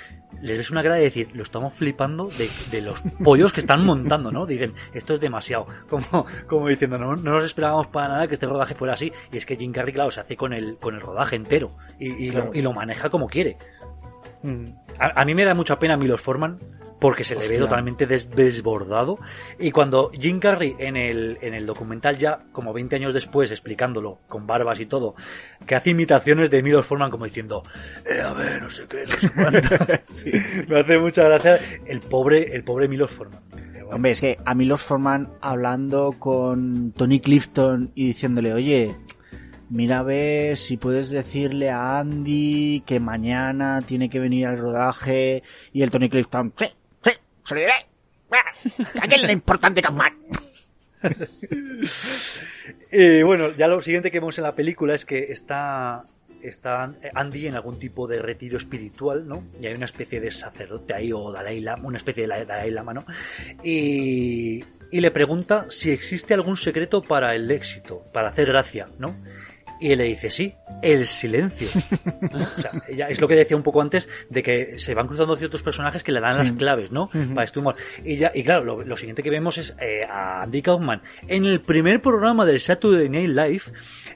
les 0.40 0.56
ves 0.56 0.70
una 0.70 0.82
cara 0.82 0.96
de 0.96 1.02
decir, 1.02 1.28
lo 1.34 1.42
estamos 1.42 1.74
flipando 1.74 2.28
de, 2.70 2.80
los 2.82 3.00
pollos 3.22 3.52
que 3.52 3.60
están 3.60 3.84
montando, 3.84 4.32
¿no? 4.32 4.46
Dicen, 4.46 4.74
esto 4.92 5.12
es 5.12 5.20
demasiado, 5.20 5.66
como, 5.88 6.26
como 6.48 6.68
diciendo, 6.68 6.98
no, 6.98 7.14
no 7.14 7.32
nos 7.32 7.44
esperábamos 7.44 7.86
para 7.88 8.08
nada 8.08 8.26
que 8.26 8.34
este 8.34 8.46
rodaje 8.46 8.74
fuera 8.74 8.94
así, 8.94 9.12
y 9.32 9.36
es 9.36 9.46
que 9.46 9.56
Jim 9.56 9.72
Carrey, 9.72 9.92
claro, 9.92 10.10
se 10.10 10.20
hace 10.20 10.36
con 10.36 10.52
el, 10.52 10.76
con 10.78 10.94
el 10.94 11.00
rodaje 11.00 11.36
entero 11.36 11.76
y, 11.98 12.26
y, 12.26 12.30
lo, 12.30 12.52
y 12.52 12.62
lo 12.62 12.72
maneja 12.72 13.10
como 13.10 13.28
quiere. 13.28 13.56
Mm. 14.44 14.66
A, 15.00 15.24
mí 15.24 15.34
me 15.34 15.44
da 15.44 15.54
mucha 15.54 15.78
pena 15.78 15.96
Milos 15.96 16.20
Forman 16.20 16.58
porque 17.00 17.24
se 17.24 17.34
le 17.34 17.48
ve 17.48 17.58
totalmente 17.58 18.06
desbordado. 18.06 19.18
Y 19.58 19.70
cuando 19.72 20.10
Jim 20.12 20.38
Carrey 20.38 20.76
en 20.78 20.96
el, 20.96 21.38
en 21.40 21.54
el 21.54 21.66
documental 21.66 22.18
ya, 22.18 22.40
como 22.52 22.72
20 22.72 22.96
años 22.96 23.14
después, 23.14 23.50
explicándolo, 23.50 24.20
con 24.28 24.46
barbas 24.46 24.80
y 24.80 24.86
todo, 24.86 25.14
que 25.66 25.74
hace 25.74 25.90
imitaciones 25.90 26.50
de 26.50 26.62
Milos 26.62 26.86
Forman 26.86 27.10
como 27.10 27.24
diciendo, 27.24 27.62
eh, 28.04 28.20
a 28.20 28.32
ver, 28.34 28.62
no 28.62 28.70
sé 28.70 28.86
qué, 28.86 29.04
no 29.06 29.18
sé 29.18 29.30
cuánto. 29.30 29.68
Me 30.68 30.80
hace 30.80 30.98
mucha 30.98 31.24
gracia 31.24 31.58
el 31.86 32.00
pobre, 32.00 32.54
el 32.54 32.64
pobre 32.64 32.88
Milos 32.88 33.10
Forman. 33.10 33.42
Hombre, 33.90 34.12
es 34.12 34.20
que 34.20 34.38
a 34.44 34.54
Milos 34.54 34.82
Forman 34.82 35.30
hablando 35.40 36.14
con 36.18 36.92
Tony 36.92 37.20
Clifton 37.20 37.92
y 37.94 38.06
diciéndole, 38.08 38.52
oye, 38.52 38.96
mira 39.74 39.98
a 39.98 40.02
ver 40.04 40.56
si 40.56 40.76
puedes 40.76 41.10
decirle 41.10 41.68
a 41.68 41.98
Andy 41.98 42.84
que 42.86 43.00
mañana 43.00 43.80
tiene 43.82 44.08
que 44.08 44.20
venir 44.20 44.46
al 44.46 44.56
rodaje 44.58 45.42
y 45.72 45.82
el 45.82 45.90
Tony 45.90 46.08
Clifton, 46.08 46.52
sí, 46.56 46.66
sí, 47.02 47.10
se 47.42 47.54
lo 47.54 47.60
diré. 47.60 47.72
Aquel 49.00 49.20
es 49.20 49.26
lo 49.26 49.32
importante, 49.32 49.82
Kaufman. 49.82 50.12
eh, 52.90 53.22
bueno, 53.24 53.50
ya 53.56 53.66
lo 53.66 53.82
siguiente 53.82 54.10
que 54.10 54.20
vemos 54.20 54.38
en 54.38 54.44
la 54.44 54.54
película 54.54 54.94
es 54.94 55.04
que 55.04 55.32
está, 55.32 56.04
está 56.40 56.94
Andy 57.14 57.48
en 57.48 57.56
algún 57.56 57.78
tipo 57.78 58.06
de 58.06 58.22
retiro 58.22 58.56
espiritual, 58.56 59.26
¿no? 59.26 59.44
Y 59.60 59.66
hay 59.66 59.74
una 59.74 59.84
especie 59.86 60.20
de 60.20 60.30
sacerdote 60.30 60.94
ahí 60.94 61.12
o 61.12 61.32
Dalai 61.32 61.60
Lama, 61.60 61.84
una 61.84 61.98
especie 61.98 62.26
de 62.26 62.44
Dalai 62.44 62.70
Lama, 62.70 62.94
¿no? 62.94 63.04
Y, 63.62 64.64
y 64.90 65.00
le 65.00 65.10
pregunta 65.10 65.66
si 65.68 65.90
existe 65.90 66.32
algún 66.32 66.56
secreto 66.56 67.02
para 67.02 67.34
el 67.34 67.50
éxito, 67.50 68.02
para 68.12 68.28
hacer 68.28 68.46
gracia, 68.46 68.88
¿no? 68.98 69.16
Y 69.80 69.92
él 69.92 69.98
le 69.98 70.04
dice, 70.04 70.30
sí, 70.30 70.54
el 70.82 71.06
silencio. 71.06 71.68
o 72.32 72.60
sea, 72.60 73.08
es 73.08 73.20
lo 73.20 73.28
que 73.28 73.34
decía 73.34 73.56
un 73.56 73.62
poco 73.62 73.82
antes 73.82 74.08
de 74.30 74.42
que 74.42 74.78
se 74.78 74.94
van 74.94 75.06
cruzando 75.06 75.36
ciertos 75.36 75.62
personajes 75.62 76.02
que 76.02 76.12
le 76.12 76.20
dan 76.20 76.38
las 76.38 76.52
claves, 76.52 76.92
¿no? 76.92 77.10
Para 77.34 77.44
este 77.44 77.58
humor. 77.58 77.76
Y, 78.04 78.16
ya, 78.16 78.32
y 78.34 78.44
claro, 78.44 78.82
lo, 78.84 78.96
siguiente 78.96 79.22
que 79.22 79.30
vemos 79.30 79.58
es 79.58 79.76
eh, 79.80 80.04
a 80.08 80.42
Andy 80.42 80.62
Kaufman 80.62 81.02
en 81.28 81.44
el 81.44 81.60
primer 81.60 82.00
programa 82.00 82.46
del 82.46 82.60
Saturday 82.60 83.08
Night 83.08 83.28
Live, 83.28 83.62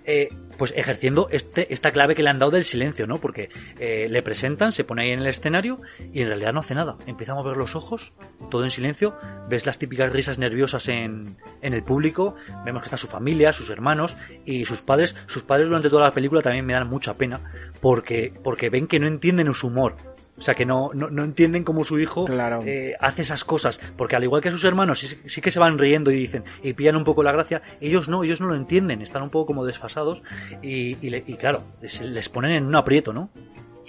eh, 0.04 0.28
pues 0.58 0.74
ejerciendo 0.76 1.28
este, 1.30 1.72
esta 1.72 1.92
clave 1.92 2.14
que 2.14 2.22
le 2.22 2.30
han 2.30 2.38
dado 2.38 2.50
del 2.50 2.64
silencio, 2.64 3.06
¿no? 3.06 3.18
Porque 3.18 3.48
eh, 3.78 4.08
le 4.10 4.22
presentan, 4.22 4.72
se 4.72 4.84
pone 4.84 5.02
ahí 5.04 5.10
en 5.12 5.20
el 5.20 5.26
escenario 5.26 5.80
y 6.12 6.20
en 6.20 6.28
realidad 6.28 6.52
no 6.52 6.60
hace 6.60 6.74
nada. 6.74 6.96
Empezamos 7.06 7.44
a 7.44 7.48
ver 7.48 7.56
los 7.56 7.76
ojos, 7.76 8.12
todo 8.50 8.64
en 8.64 8.70
silencio, 8.70 9.16
ves 9.48 9.64
las 9.64 9.78
típicas 9.78 10.12
risas 10.12 10.38
nerviosas 10.38 10.88
en, 10.88 11.36
en 11.62 11.74
el 11.74 11.82
público, 11.82 12.34
vemos 12.64 12.82
que 12.82 12.86
está 12.86 12.96
su 12.96 13.06
familia, 13.06 13.52
sus 13.52 13.70
hermanos 13.70 14.16
y 14.44 14.64
sus 14.64 14.82
padres. 14.82 15.16
Sus 15.26 15.44
padres 15.44 15.68
durante 15.68 15.90
toda 15.90 16.04
la 16.04 16.12
película 16.12 16.42
también 16.42 16.66
me 16.66 16.72
dan 16.72 16.88
mucha 16.88 17.14
pena 17.14 17.40
porque, 17.80 18.32
porque 18.42 18.68
ven 18.68 18.86
que 18.86 18.98
no 18.98 19.06
entienden 19.06 19.48
su 19.54 19.68
humor. 19.68 19.96
O 20.38 20.40
sea, 20.40 20.54
que 20.54 20.64
no, 20.64 20.90
no, 20.94 21.24
entienden 21.24 21.64
cómo 21.64 21.82
su 21.82 21.98
hijo 21.98 22.24
eh, 22.64 22.94
hace 23.00 23.22
esas 23.22 23.44
cosas. 23.44 23.80
Porque 23.96 24.14
al 24.14 24.22
igual 24.22 24.40
que 24.40 24.52
sus 24.52 24.64
hermanos, 24.64 25.00
sí, 25.00 25.40
que 25.40 25.50
se 25.50 25.58
van 25.58 25.78
riendo 25.78 26.12
y 26.12 26.16
dicen, 26.16 26.44
y 26.62 26.74
pillan 26.74 26.96
un 26.96 27.04
poco 27.04 27.24
la 27.24 27.32
gracia, 27.32 27.60
ellos 27.80 28.08
no, 28.08 28.22
ellos 28.22 28.40
no 28.40 28.46
lo 28.46 28.54
entienden, 28.54 29.02
están 29.02 29.22
un 29.22 29.30
poco 29.30 29.46
como 29.46 29.64
desfasados 29.64 30.22
y, 30.62 30.96
y, 31.04 31.34
claro, 31.34 31.64
les, 31.80 32.28
ponen 32.28 32.52
en 32.52 32.66
un 32.66 32.76
aprieto, 32.76 33.12
¿no? 33.12 33.30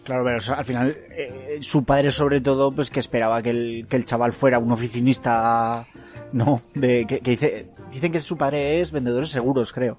Claro, 0.04 0.24
pero 0.24 0.56
al 0.56 0.66
final 0.66 0.98
eh, 1.12 1.58
su 1.62 1.84
padre 1.84 2.10
sobre 2.10 2.42
todo, 2.42 2.72
pues 2.72 2.90
que 2.90 3.00
esperaba 3.00 3.44
que 3.44 3.52
el, 3.52 3.86
que 3.88 3.98
el 3.98 4.06
chaval 4.06 4.34
fuera 4.34 4.58
un 4.58 4.72
oficinista, 4.72 5.86
no, 6.34 6.62
de 6.74 7.06
que, 7.06 7.20
que 7.20 7.32
dice, 7.32 7.68
dicen 7.92 8.12
que 8.12 8.20
su 8.20 8.38
padre 8.38 8.80
es 8.80 8.92
vendedor 8.92 9.22
de 9.22 9.28
seguros, 9.28 9.72
creo. 9.72 9.98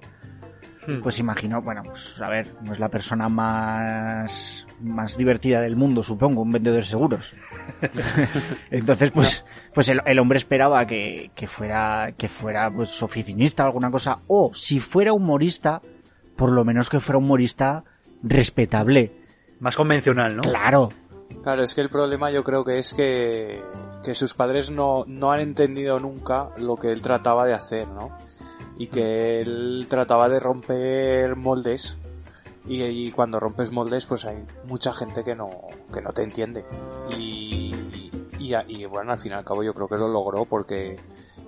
Hmm. 0.87 1.01
Pues 1.01 1.19
imagino, 1.19 1.61
bueno, 1.61 1.83
pues 1.83 2.19
a 2.19 2.29
ver, 2.29 2.53
no 2.63 2.73
es 2.73 2.79
la 2.79 2.89
persona 2.89 3.29
más, 3.29 4.65
más 4.81 5.17
divertida 5.17 5.61
del 5.61 5.75
mundo, 5.75 6.03
supongo, 6.03 6.41
un 6.41 6.51
vendedor 6.51 6.79
de 6.79 6.85
seguros. 6.85 7.33
Entonces, 8.71 9.11
pues, 9.11 9.45
pues 9.73 9.89
el, 9.89 10.19
hombre 10.19 10.37
esperaba 10.37 10.85
que, 10.85 11.31
que, 11.35 11.47
fuera, 11.47 12.13
que 12.17 12.27
fuera, 12.27 12.71
pues, 12.71 13.01
oficinista 13.03 13.63
o 13.63 13.67
alguna 13.67 13.91
cosa, 13.91 14.19
o 14.27 14.51
si 14.53 14.79
fuera 14.79 15.13
humorista, 15.13 15.81
por 16.35 16.51
lo 16.51 16.65
menos 16.65 16.89
que 16.89 16.99
fuera 16.99 17.19
humorista 17.19 17.83
respetable. 18.23 19.11
Más 19.59 19.75
convencional, 19.75 20.35
¿no? 20.35 20.41
Claro. 20.41 20.89
Claro, 21.43 21.63
es 21.63 21.73
que 21.73 21.81
el 21.81 21.89
problema 21.89 22.29
yo 22.29 22.43
creo 22.43 22.65
que 22.65 22.77
es 22.77 22.93
que, 22.93 23.61
que 24.03 24.15
sus 24.15 24.33
padres 24.33 24.69
no, 24.69 25.05
no 25.07 25.31
han 25.31 25.39
entendido 25.39 25.99
nunca 25.99 26.49
lo 26.57 26.75
que 26.75 26.91
él 26.91 27.01
trataba 27.01 27.45
de 27.45 27.53
hacer, 27.53 27.87
¿no? 27.87 28.11
y 28.81 28.87
que 28.87 29.41
él 29.41 29.85
trataba 29.89 30.27
de 30.27 30.39
romper 30.39 31.35
moldes 31.35 31.99
y, 32.65 33.11
cuando 33.11 33.39
rompes 33.39 33.71
moldes 33.71 34.05
pues 34.05 34.25
hay 34.25 34.45
mucha 34.67 34.93
gente 34.93 35.23
que 35.23 35.35
no 35.35 35.49
que 35.93 36.01
no 36.01 36.11
te 36.11 36.23
entiende. 36.23 36.63
Y, 37.17 37.73
y, 38.39 38.85
bueno 38.85 39.11
al 39.11 39.19
fin 39.19 39.31
y 39.31 39.35
al 39.35 39.45
cabo 39.45 39.63
yo 39.63 39.73
creo 39.73 39.87
que 39.87 39.97
lo 39.97 40.07
logró 40.07 40.45
porque 40.45 40.97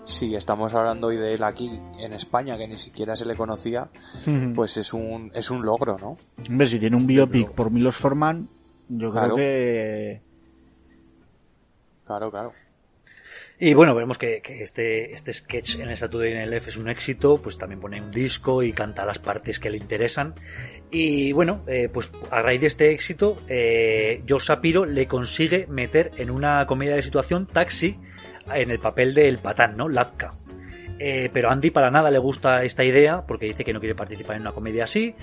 si 0.06 0.36
estamos 0.36 0.74
hablando 0.74 1.08
hoy 1.08 1.18
de 1.18 1.34
él 1.34 1.44
aquí 1.44 1.80
en 1.98 2.14
España 2.14 2.58
que 2.58 2.68
ni 2.68 2.78
siquiera 2.78 3.16
se 3.16 3.26
le 3.26 3.36
conocía 3.36 3.88
pues 4.54 4.78
es 4.78 4.94
un 4.94 5.32
es 5.34 5.50
un 5.50 5.66
logro 5.66 5.98
no 5.98 6.18
hombre 6.50 6.68
si 6.68 6.78
tiene 6.78 6.98
un 6.98 7.08
biopic 7.08 7.52
por 7.52 7.72
Milos 7.72 7.96
Forman 7.96 8.50
yo 8.90 9.12
creo 9.12 9.36
que 9.36 10.22
claro 12.06 12.30
claro 12.32 12.63
y 13.66 13.74
bueno, 13.76 13.96
vemos 13.96 14.18
que, 14.18 14.42
este, 14.60 15.14
este 15.14 15.32
sketch 15.32 15.80
en 15.80 15.88
el 15.88 15.96
Saturday 15.96 16.34
Night 16.34 16.50
Live 16.50 16.64
es 16.68 16.76
un 16.76 16.90
éxito, 16.90 17.38
pues 17.38 17.58
también 17.58 17.80
pone 17.80 18.02
un 18.02 18.12
disco 18.12 18.62
y 18.62 18.74
canta 18.74 19.06
las 19.06 19.20
partes 19.20 19.58
que 19.58 19.70
le 19.70 19.78
interesan. 19.78 20.34
Y 20.92 21.32
bueno, 21.32 21.62
eh, 21.68 21.88
pues 21.88 22.12
a 22.30 22.42
raíz 22.42 22.60
de 22.60 22.68
este 22.68 22.92
éxito, 22.92 23.38
eh, 23.48 24.22
George 24.28 24.48
Shapiro 24.48 24.84
le 24.84 25.08
consigue 25.08 25.66
meter 25.68 26.12
en 26.18 26.30
una 26.30 26.66
comedia 26.68 26.96
de 26.96 27.04
situación 27.04 27.48
Taxi 27.48 27.98
en 28.54 28.70
el 28.70 28.80
papel 28.80 29.14
del 29.14 29.38
patán, 29.38 29.78
¿no? 29.78 29.88
Latka. 29.88 30.34
Eh, 31.00 31.30
pero 31.32 31.50
Andy 31.50 31.72
para 31.72 31.90
nada 31.90 32.12
le 32.12 32.20
gusta 32.20 32.66
esta 32.66 32.84
idea 32.84 33.26
porque 33.26 33.46
dice 33.46 33.64
que 33.64 33.72
no 33.72 33.80
quiere 33.80 33.96
participar 33.96 34.36
en 34.36 34.42
una 34.42 34.52
comedia 34.52 34.84
así 34.84 35.16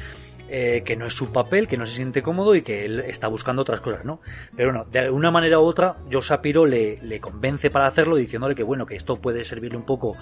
eh, 0.52 0.82
que 0.84 0.96
no 0.96 1.06
es 1.06 1.14
su 1.14 1.30
papel, 1.30 1.68
que 1.68 1.76
no 1.76 1.86
se 1.86 1.94
siente 1.94 2.22
cómodo 2.22 2.56
y 2.56 2.62
que 2.62 2.84
él 2.84 2.98
está 3.06 3.28
buscando 3.28 3.62
otras 3.62 3.80
cosas, 3.80 4.04
¿no? 4.04 4.20
Pero 4.56 4.72
bueno, 4.72 4.84
de 4.90 5.08
una 5.08 5.30
manera 5.30 5.60
u 5.60 5.62
otra, 5.62 5.98
Joe 6.10 6.22
Sapiro 6.22 6.66
le, 6.66 6.98
convence 7.20 7.70
para 7.70 7.86
hacerlo 7.86 8.16
diciéndole 8.16 8.56
que 8.56 8.64
bueno, 8.64 8.84
que 8.84 8.96
esto 8.96 9.14
puede 9.20 9.44
servirle 9.44 9.78
un 9.78 9.86
poco 9.86 10.16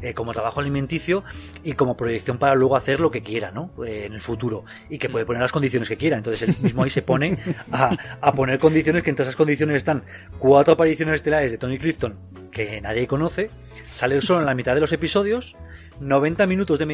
eh, 0.00 0.14
como 0.14 0.32
trabajo 0.32 0.60
alimenticio 0.60 1.22
y 1.62 1.74
como 1.74 1.98
proyección 1.98 2.38
para 2.38 2.54
luego 2.54 2.76
hacer 2.76 2.98
lo 2.98 3.10
que 3.10 3.22
quiera, 3.22 3.50
¿no? 3.50 3.72
Eh, 3.84 4.06
en 4.06 4.14
el 4.14 4.22
futuro 4.22 4.64
y 4.88 4.96
que 4.96 5.10
puede 5.10 5.26
poner 5.26 5.42
las 5.42 5.52
condiciones 5.52 5.86
que 5.86 5.98
quiera. 5.98 6.16
Entonces 6.16 6.48
él 6.48 6.56
mismo 6.62 6.82
ahí 6.82 6.88
se 6.90 7.02
pone 7.02 7.38
a, 7.70 7.94
a 8.22 8.32
poner 8.32 8.58
condiciones 8.58 9.02
que 9.02 9.10
entre 9.10 9.24
esas 9.24 9.36
condiciones 9.36 9.76
están 9.76 10.02
cuatro 10.38 10.72
apariciones 10.72 11.16
estelares 11.16 11.52
de 11.52 11.58
Tony 11.58 11.78
Clifton 11.78 12.16
que 12.54 12.80
nadie 12.80 13.06
conoce, 13.06 13.50
sale 13.90 14.18
solo 14.22 14.40
en 14.40 14.46
la 14.46 14.54
mitad 14.54 14.74
de 14.74 14.80
los 14.80 14.92
episodios, 14.92 15.54
90 16.00 16.46
minutos 16.46 16.78
de, 16.78 16.86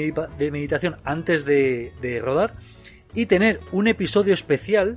meditación 0.50 0.96
antes 1.04 1.44
de, 1.44 1.92
de 2.00 2.20
rodar 2.20 2.54
y 3.14 3.26
tener 3.26 3.60
un 3.72 3.88
episodio 3.88 4.34
especial 4.34 4.96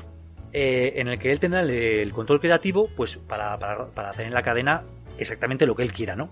eh, 0.52 0.94
en 0.98 1.08
el 1.08 1.18
que 1.18 1.32
él 1.32 1.40
tendrá 1.40 1.62
el, 1.62 2.12
control 2.12 2.40
creativo 2.40 2.88
pues 2.96 3.18
para, 3.18 3.58
para, 3.58 4.10
hacer 4.10 4.28
en 4.28 4.34
la 4.34 4.44
cadena 4.44 4.84
exactamente 5.18 5.66
lo 5.66 5.76
que 5.76 5.84
él 5.84 5.92
quiera, 5.92 6.16
¿no? 6.16 6.30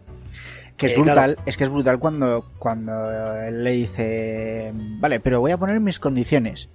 Que 0.77 0.87
es 0.87 0.93
eh, 0.93 1.01
brutal, 1.01 1.37
es 1.45 1.57
que 1.57 1.63
es 1.63 1.69
brutal 1.69 1.99
cuando, 1.99 2.45
cuando 2.59 2.93
él 3.41 3.63
le 3.63 3.71
dice, 3.71 4.71
vale, 4.73 5.19
pero 5.19 5.39
voy 5.39 5.51
a 5.51 5.57
poner 5.57 5.79
mis 5.79 5.99
condiciones. 5.99 6.69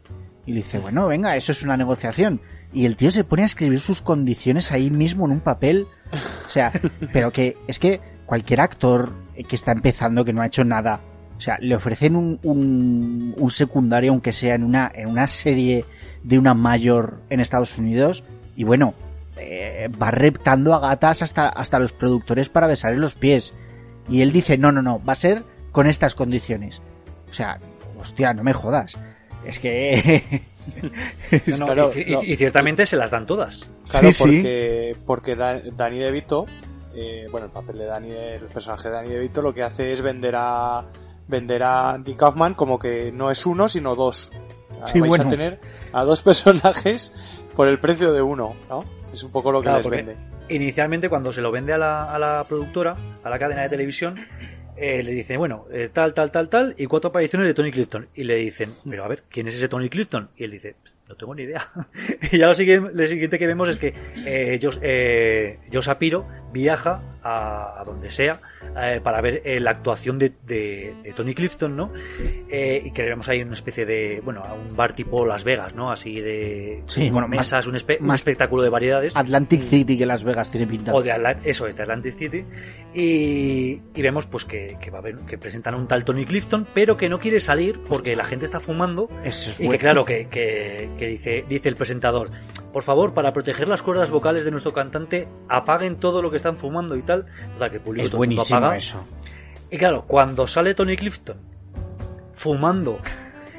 Y 0.44 0.52
le 0.52 0.56
dice, 0.56 0.78
bueno, 0.78 1.08
venga, 1.08 1.36
eso 1.36 1.52
es 1.52 1.62
una 1.62 1.76
negociación. 1.76 2.40
Y 2.72 2.86
el 2.86 2.96
tío 2.96 3.10
se 3.10 3.24
pone 3.24 3.42
a 3.42 3.46
escribir 3.46 3.80
sus 3.80 4.00
condiciones 4.00 4.70
ahí 4.70 4.90
mismo 4.90 5.24
en 5.26 5.32
un 5.32 5.40
papel. 5.40 5.86
O 6.12 6.50
sea, 6.50 6.72
pero 7.12 7.32
que 7.32 7.56
es 7.66 7.78
que 7.78 8.00
cualquier 8.26 8.60
actor 8.60 9.12
que 9.48 9.54
está 9.54 9.72
empezando, 9.72 10.24
que 10.24 10.32
no 10.32 10.42
ha 10.42 10.46
hecho 10.46 10.64
nada, 10.64 11.00
o 11.36 11.40
sea, 11.40 11.58
le 11.60 11.74
ofrecen 11.76 12.16
un, 12.16 12.38
un, 12.42 13.50
secundario, 13.50 14.12
aunque 14.12 14.32
sea 14.32 14.54
en 14.54 14.64
una, 14.64 14.90
en 14.94 15.08
una 15.08 15.26
serie 15.26 15.84
de 16.22 16.38
una 16.38 16.54
mayor 16.54 17.20
en 17.28 17.40
Estados 17.40 17.76
Unidos, 17.76 18.24
y 18.56 18.64
bueno, 18.64 18.94
eh, 19.36 19.88
va 20.00 20.10
reptando 20.10 20.74
a 20.74 20.80
gatas 20.80 21.22
hasta, 21.22 21.48
hasta 21.48 21.78
los 21.78 21.92
productores 21.92 22.48
para 22.48 22.66
besarle 22.66 22.98
los 22.98 23.14
pies. 23.14 23.52
Y 24.08 24.22
él 24.22 24.32
dice, 24.32 24.56
no, 24.56 24.72
no, 24.72 24.80
no, 24.80 25.02
va 25.04 25.12
a 25.12 25.16
ser 25.16 25.44
con 25.72 25.86
estas 25.86 26.14
condiciones. 26.14 26.80
O 27.28 27.32
sea, 27.32 27.58
hostia, 27.98 28.32
no 28.32 28.42
me 28.42 28.54
jodas. 28.54 28.98
Es 29.44 29.60
que... 29.60 30.42
y, 32.22 32.36
ciertamente 32.36 32.86
se 32.86 32.96
las 32.96 33.10
dan 33.10 33.26
todas. 33.26 33.66
Claro, 33.88 34.08
porque, 34.18 34.96
porque 35.04 35.36
Danny 35.36 35.98
DeVito, 35.98 36.46
eh, 36.94 37.28
bueno, 37.30 37.46
el 37.46 37.52
papel 37.52 37.78
de 37.78 37.84
Danny, 37.84 38.10
el 38.10 38.46
personaje 38.46 38.88
de 38.88 38.94
Danny 38.94 39.10
DeVito 39.10 39.42
lo 39.42 39.52
que 39.52 39.62
hace 39.62 39.92
es 39.92 40.00
vender 40.00 40.34
a 40.36 40.86
vender 41.28 41.62
a 41.62 41.92
Andy 41.92 42.14
Kaufman 42.14 42.54
como 42.54 42.78
que 42.78 43.12
no 43.12 43.30
es 43.30 43.46
uno, 43.46 43.68
sino 43.68 43.94
dos. 43.94 44.32
Sí, 44.84 45.00
Vais 45.00 45.18
a 45.18 45.28
tener 45.28 45.60
a 45.92 46.04
dos 46.04 46.22
personajes 46.24 47.12
por 47.54 47.68
el 47.68 47.80
precio 47.80 48.12
de 48.12 48.22
uno, 48.22 48.54
¿no? 48.68 48.84
Es 49.12 49.22
un 49.22 49.32
poco 49.32 49.50
lo 49.50 49.62
que 49.62 49.70
les 49.70 49.88
vende. 49.88 50.16
Inicialmente, 50.48 51.08
cuando 51.08 51.32
se 51.32 51.40
lo 51.40 51.50
vende 51.50 51.72
a 51.72 51.78
la, 51.78 52.04
a 52.04 52.18
la 52.18 52.44
productora, 52.48 52.96
a 53.24 53.30
la 53.30 53.38
cadena 53.38 53.62
de 53.62 53.68
televisión, 53.68 54.16
eh, 54.76 55.02
le 55.02 55.12
dicen, 55.12 55.38
bueno, 55.38 55.64
eh, 55.72 55.90
tal, 55.92 56.12
tal, 56.12 56.30
tal, 56.30 56.48
tal, 56.48 56.74
y 56.76 56.86
cuatro 56.86 57.08
apariciones 57.08 57.48
de 57.48 57.54
Tony 57.54 57.72
Clifton. 57.72 58.08
Y 58.14 58.24
le 58.24 58.36
dicen, 58.36 58.74
pero 58.88 59.04
a 59.04 59.08
ver, 59.08 59.24
¿quién 59.28 59.48
es 59.48 59.56
ese 59.56 59.68
Tony 59.68 59.88
Clifton? 59.88 60.28
Y 60.36 60.44
él 60.44 60.50
dice, 60.52 60.76
no 61.08 61.14
tengo 61.14 61.34
ni 61.34 61.42
idea. 61.42 61.62
y 62.32 62.38
ya 62.38 62.46
lo 62.46 62.54
siguiente, 62.54 62.90
lo 62.92 63.06
siguiente 63.06 63.38
que 63.38 63.46
vemos 63.46 63.68
es 63.68 63.78
que 63.78 63.94
eh, 64.24 64.58
Joe, 64.60 64.78
eh, 64.82 65.58
Sapiro 65.80 66.26
viaja 66.52 67.00
a, 67.22 67.82
donde 67.84 68.10
sea 68.10 68.40
eh, 68.80 69.00
para 69.02 69.20
ver 69.20 69.42
eh, 69.44 69.60
la 69.60 69.72
actuación 69.72 70.18
de, 70.18 70.32
de, 70.44 71.12
Tony 71.16 71.34
Clifton, 71.34 71.76
¿no? 71.76 71.92
Y 72.48 72.90
que 72.92 73.02
vemos 73.02 73.28
ahí 73.28 73.42
una 73.42 73.54
especie 73.54 73.84
de, 73.84 74.20
bueno, 74.24 74.42
un 74.54 74.76
bar 74.76 74.94
tipo 74.94 75.26
Las 75.26 75.44
Vegas, 75.44 75.74
¿no? 75.74 75.90
Así 75.90 76.20
de 76.20 76.82
sí, 76.86 77.10
bueno, 77.10 77.26
mesas, 77.28 77.66
un, 77.66 77.76
un, 78.00 78.14
espectáculo 78.14 78.62
de 78.62 78.68
variedades. 78.68 79.16
Atlantic 79.16 79.62
City 79.62 79.96
que 79.98 80.06
Las 80.06 80.24
Vegas 80.24 80.50
tiene 80.50 80.66
pintado. 80.66 80.96
O 80.96 81.02
de 81.02 81.12
eso, 81.44 81.66
de 81.66 81.70
Atlantic 81.82 82.18
City. 82.18 82.44
Y, 82.94 83.82
y 83.94 84.02
vemos 84.02 84.26
pues 84.26 84.44
que, 84.44 84.76
que, 84.80 84.90
va 84.90 84.98
a 84.98 85.00
haber, 85.00 85.16
que 85.26 85.38
presentan 85.38 85.74
a 85.74 85.76
un 85.76 85.86
tal 85.86 86.04
Tony 86.04 86.24
Clifton, 86.24 86.66
pero 86.74 86.96
que 86.96 87.08
no 87.08 87.18
quiere 87.18 87.40
salir 87.40 87.80
porque 87.88 88.14
la 88.16 88.24
gente 88.24 88.44
está 88.44 88.60
fumando. 88.60 89.08
Eso 89.24 89.50
es 89.50 89.60
y 89.60 89.68
que 89.68 89.78
claro, 89.78 90.04
que, 90.04 90.28
que, 90.28 90.90
que 90.96 91.06
dice, 91.08 91.44
dice 91.48 91.68
el 91.68 91.76
presentador, 91.76 92.30
por 92.72 92.82
favor, 92.82 93.14
para 93.14 93.32
proteger 93.32 93.68
las 93.68 93.82
cuerdas 93.82 94.10
vocales 94.10 94.44
de 94.44 94.50
nuestro 94.50 94.72
cantante, 94.72 95.28
apaguen 95.48 95.96
todo 95.96 96.22
lo 96.22 96.30
que 96.30 96.36
están 96.36 96.56
fumando 96.56 96.96
y 96.96 97.02
tal. 97.02 97.26
Total, 97.54 97.70
que 97.70 97.76
el 97.76 97.82
público 97.82 98.04
es 98.04 98.12
buenísimo 98.12 98.58
apaga. 98.58 98.76
eso. 98.76 99.04
Y 99.70 99.78
claro, 99.78 100.04
cuando 100.06 100.46
sale 100.46 100.74
Tony 100.74 100.96
Clifton 100.96 101.38
fumando, 102.34 102.98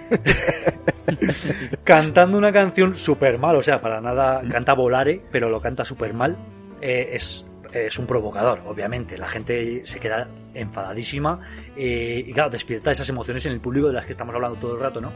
cantando 1.83 2.37
una 2.37 2.51
canción 2.51 2.95
súper 2.95 3.39
mal, 3.39 3.55
o 3.55 3.61
sea, 3.61 3.79
para 3.79 3.99
nada, 3.99 4.41
canta 4.49 4.73
Volare, 4.73 5.21
pero 5.31 5.49
lo 5.49 5.59
canta 5.59 5.83
súper 5.83 6.13
mal, 6.13 6.37
eh, 6.81 7.09
es 7.13 7.45
es 7.73 7.99
un 7.99 8.07
provocador, 8.07 8.61
obviamente. 8.65 9.17
La 9.17 9.27
gente 9.27 9.85
se 9.85 9.99
queda 9.99 10.27
enfadadísima 10.53 11.39
eh, 11.75 12.23
y, 12.25 12.33
claro, 12.33 12.49
despierta 12.49 12.91
esas 12.91 13.09
emociones 13.09 13.45
en 13.45 13.53
el 13.53 13.59
público 13.59 13.87
de 13.87 13.93
las 13.93 14.05
que 14.05 14.11
estamos 14.11 14.33
hablando 14.33 14.57
todo 14.59 14.75
el 14.75 14.81
rato, 14.81 15.01
¿no? 15.01 15.11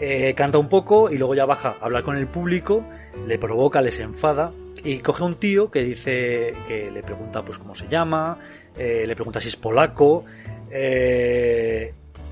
Eh, 0.00 0.34
canta 0.34 0.58
un 0.58 0.68
poco 0.68 1.10
y 1.10 1.18
luego 1.18 1.34
ya 1.34 1.44
baja 1.44 1.76
a 1.80 1.84
hablar 1.84 2.02
con 2.02 2.16
el 2.16 2.26
público, 2.26 2.84
le 3.26 3.38
provoca, 3.38 3.82
les 3.82 3.98
enfada 4.00 4.50
y 4.82 4.98
coge 5.00 5.22
un 5.24 5.34
tío 5.34 5.70
que 5.70 5.80
dice 5.80 6.54
que 6.66 6.90
le 6.90 7.02
pregunta 7.02 7.42
pues 7.42 7.58
cómo 7.58 7.74
se 7.74 7.86
llama, 7.86 8.38
eh, 8.78 9.04
le 9.06 9.14
pregunta 9.14 9.40
si 9.40 9.48
es 9.48 9.56
polaco, 9.56 10.24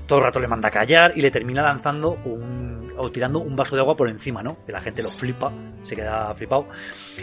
todo 0.07 0.17
el 0.17 0.23
rato 0.23 0.39
le 0.39 0.47
manda 0.47 0.69
a 0.69 0.71
callar 0.71 1.13
y 1.15 1.21
le 1.21 1.29
termina 1.29 1.61
lanzando 1.61 2.17
un 2.25 2.79
o 2.99 3.11
tirando 3.11 3.39
un 3.39 3.55
vaso 3.55 3.75
de 3.75 3.81
agua 3.81 3.95
por 3.95 4.09
encima, 4.09 4.43
¿no? 4.43 4.57
Que 4.65 4.71
la 4.71 4.81
gente 4.81 5.01
lo 5.01 5.09
flipa, 5.09 5.51
se 5.83 5.95
queda 5.95 6.33
flipado. 6.35 6.67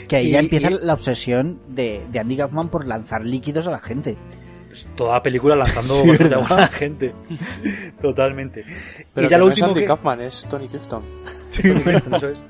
Que 0.09 0.17
ahí 0.17 0.31
ya 0.31 0.41
empieza 0.41 0.71
la 0.71 0.95
obsesión 0.95 1.61
de, 1.69 2.03
de, 2.11 2.19
Andy 2.19 2.37
Kaufman 2.37 2.71
por 2.71 2.87
lanzar 2.87 3.25
líquidos 3.25 3.67
a 3.67 3.71
la 3.71 3.81
gente. 3.81 4.17
Pues 4.77 4.87
toda 4.95 5.15
la 5.15 5.23
película 5.23 5.57
lanzando 5.57 6.07
vasos 6.07 6.29
de 6.29 6.35
agua 6.35 6.49
a 6.51 6.61
la 6.61 6.69
gente. 6.69 7.15
Totalmente. 8.03 8.63
Pero 9.15 9.27
y 9.27 9.31
ya 9.31 9.39
lo 9.39 9.47
último 9.47 9.69
es 9.69 9.73
Andy 9.73 9.87
Kaufman, 9.87 10.21
es 10.21 10.47
Tony 10.51 10.69
Clifton. 10.69 11.03
Tony 11.63 11.83
Clifton, 11.83 12.15
eso 12.15 12.29
es. 12.29 12.45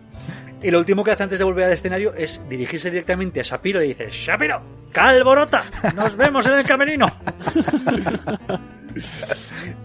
Y 0.60 0.72
lo 0.72 0.80
último 0.80 1.04
que 1.04 1.12
hace 1.12 1.22
antes 1.22 1.38
de 1.38 1.44
volver 1.44 1.66
al 1.66 1.72
escenario 1.72 2.14
es 2.14 2.42
dirigirse 2.48 2.90
directamente 2.90 3.38
a 3.38 3.44
Shapiro 3.44 3.80
y 3.80 3.88
dice, 3.88 4.08
Shapiro, 4.10 4.60
calborota, 4.90 5.66
nos 5.94 6.16
vemos 6.16 6.44
en 6.46 6.54
el 6.54 6.64
camerino. 6.64 7.06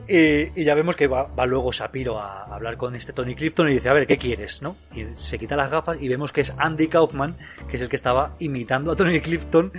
y, 0.08 0.64
ya 0.64 0.74
vemos 0.74 0.96
que 0.96 1.08
va, 1.08 1.28
luego 1.46 1.72
Shapiro 1.72 2.18
a, 2.18 2.46
hablar 2.46 2.78
con 2.78 2.96
este 2.96 3.14
Tony 3.14 3.36
Clifton 3.36 3.70
y 3.70 3.74
dice, 3.74 3.90
a 3.90 3.94
ver, 3.94 4.08
¿qué 4.08 4.18
quieres? 4.18 4.62
¿no? 4.62 4.78
Y 4.96 5.06
se 5.18 5.38
quita 5.38 5.56
las 5.56 5.70
gafas 5.70 5.98
y 6.00 6.08
vemos 6.08 6.32
que 6.32 6.42
es 6.42 6.54
Andy 6.58 6.88
Kaufman, 6.88 7.38
que 7.70 7.76
es 7.76 7.84
el 7.84 7.90
que 7.90 7.98
estaba 7.98 8.36
imitando 8.40 8.94
a 8.94 8.96
Tony 8.96 9.20
Clifton. 9.20 9.72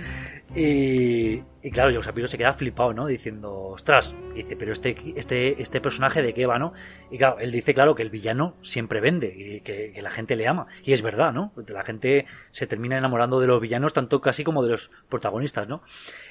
Y, 0.55 1.41
claro, 1.71 1.91
Joe 1.91 2.03
Shapiro 2.03 2.27
se 2.27 2.37
queda 2.37 2.53
flipado, 2.53 2.93
¿no? 2.93 3.07
Diciendo, 3.07 3.51
ostras, 3.69 4.15
dice, 4.35 4.55
pero 4.55 4.71
este, 4.71 4.95
este, 5.15 5.59
este 5.59 5.81
personaje 5.81 6.21
de 6.21 6.33
qué 6.33 6.45
va, 6.45 6.59
¿no? 6.59 6.73
Y 7.09 7.17
claro, 7.17 7.39
él 7.39 7.51
dice, 7.51 7.73
claro, 7.73 7.95
que 7.95 8.03
el 8.03 8.11
villano 8.11 8.55
siempre 8.61 9.01
vende 9.01 9.33
y 9.35 9.61
que, 9.61 9.99
la 10.01 10.11
gente 10.11 10.35
le 10.35 10.47
ama. 10.47 10.67
Y 10.83 10.93
es 10.93 11.01
verdad, 11.01 11.31
¿no? 11.31 11.53
La 11.67 11.83
gente 11.83 12.25
se 12.51 12.67
termina 12.67 12.97
enamorando 12.97 13.39
de 13.39 13.47
los 13.47 13.61
villanos 13.61 13.93
tanto 13.93 14.19
casi 14.21 14.43
como 14.43 14.61
de 14.61 14.71
los 14.71 14.91
protagonistas, 15.09 15.67
¿no? 15.67 15.81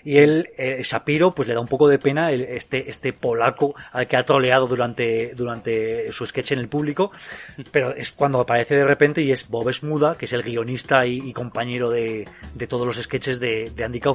Y 0.05 0.19
él, 0.19 0.51
eh, 0.57 0.81
Shapiro, 0.83 1.35
pues 1.35 1.49
le 1.49 1.55
da 1.55 1.61
un 1.61 1.69
poco 1.69 1.89
de 1.89 1.99
pena 1.99 2.31
este, 2.31 2.91
este 2.91 3.13
polaco 3.13 3.75
al 3.93 4.07
que 4.07 4.17
ha 4.17 4.25
troleado 4.25 4.67
durante, 4.67 5.33
durante 5.35 6.13
su 6.13 6.27
sketch 6.27 6.53
en 6.53 6.59
el 6.59 6.69
público, 6.69 7.11
pero 7.73 7.95
es 7.97 8.13
cuando 8.13 8.41
aparece 8.41 8.77
de 8.77 8.85
repente 8.85 9.23
y 9.23 9.33
es 9.33 9.49
Bob 9.49 9.73
Smuda, 9.73 10.17
que 10.17 10.27
es 10.27 10.33
el 10.33 10.43
guionista 10.43 11.07
y, 11.07 11.33
compañero 11.33 11.89
de, 11.89 12.29
de, 12.55 12.67
todos 12.67 12.87
los 12.87 12.97
sketches 12.97 13.41
de, 13.41 13.73
de 13.75 13.85
Andy 13.85 13.99
Kaufman 13.99 14.12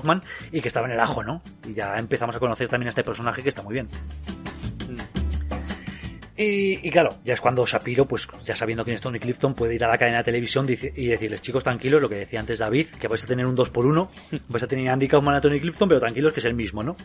y 0.52 0.62
que 0.62 0.68
estaba 0.68 0.88
en 0.88 0.94
el 0.94 1.00
¿no? 1.24 1.42
Y 1.68 1.74
ya 1.74 1.98
empezamos 1.98 2.36
a 2.36 2.40
conocer 2.40 2.68
también 2.68 2.88
a 2.88 2.90
este 2.90 3.04
personaje 3.04 3.44
que 3.44 3.50
está 3.50 3.64
muy 3.64 3.74
bien. 3.74 3.88
Y, 6.40 6.90
claro, 6.92 7.16
ya 7.26 7.34
es 7.34 7.42
cuando 7.42 7.66
Shapiro, 7.66 8.06
pues 8.06 8.28
ya 8.46 8.56
sabiendo 8.56 8.84
quién 8.84 8.94
es 8.94 9.02
Tony 9.02 9.20
Clifton, 9.20 9.56
puede 9.56 9.74
ir 9.74 9.84
a 9.84 9.88
la 9.88 9.98
cadena 9.98 10.20
de 10.20 10.24
televisión 10.26 10.68
y 10.70 11.08
decirles, 11.08 11.42
chicos, 11.42 11.64
tranquilos, 11.64 12.00
lo 12.00 12.08
que 12.08 12.16
decía 12.16 12.40
antes 12.40 12.60
David, 12.60 12.88
que 13.00 13.08
vais 13.08 13.24
a 13.24 13.28
tener 13.28 13.48
un 13.48 13.56
2 13.56 13.70
por 13.72 13.88
1 13.88 14.10
vais 14.50 14.64
a 14.64 14.68
tener 14.68 14.88
a 14.90 14.94
Andy 14.94 15.08
Kaufman 15.08 15.34
a 15.34 15.42
Tony 15.42 15.60
Clifton, 15.60 15.90
pero 15.90 16.00
tranquilos 16.00 16.34
que 16.34 16.40
es 16.40 16.46
el 16.46 16.54
mismo, 16.54 16.84
¿no? 16.84 16.96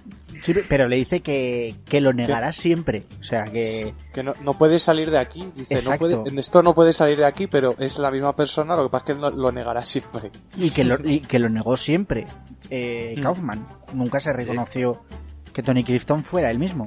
Sí, 0.42 0.54
pero 0.68 0.86
le 0.86 0.96
dice 0.96 1.20
que, 1.20 1.74
lo 2.00 2.12
negará 2.12 2.52
siempre. 2.52 3.04
O 3.20 3.24
sea, 3.24 3.44
que... 3.44 3.94
Que 4.12 4.22
no, 4.22 4.34
no 4.42 4.58
puede 4.58 4.78
salir 4.78 5.10
de 5.10 5.18
aquí. 5.18 5.48
Dice, 5.56 5.80
no 5.82 5.96
puede, 5.96 6.28
en 6.28 6.38
esto 6.38 6.62
no 6.62 6.74
puede 6.74 6.92
salir 6.92 7.16
de 7.16 7.24
aquí, 7.24 7.46
pero 7.46 7.74
es 7.78 7.98
la 7.98 8.10
misma 8.10 8.36
persona, 8.36 8.76
lo 8.76 8.84
que 8.84 8.90
pasa 8.90 9.12
es 9.12 9.16
que 9.16 9.36
lo 9.36 9.50
negará 9.50 9.84
siempre. 9.86 10.30
Y 10.58 10.70
que 10.70 10.84
lo, 10.84 10.98
que 10.98 11.38
lo 11.38 11.48
negó 11.48 11.78
siempre 11.78 12.26
eh, 12.68 13.14
mm. 13.16 13.22
Kaufman. 13.22 13.66
Nunca 13.94 14.20
se 14.20 14.32
reconoció 14.32 15.00
que 15.52 15.62
Tony 15.62 15.84
Clifton 15.84 16.24
fuera 16.24 16.50
el 16.50 16.58
mismo. 16.58 16.86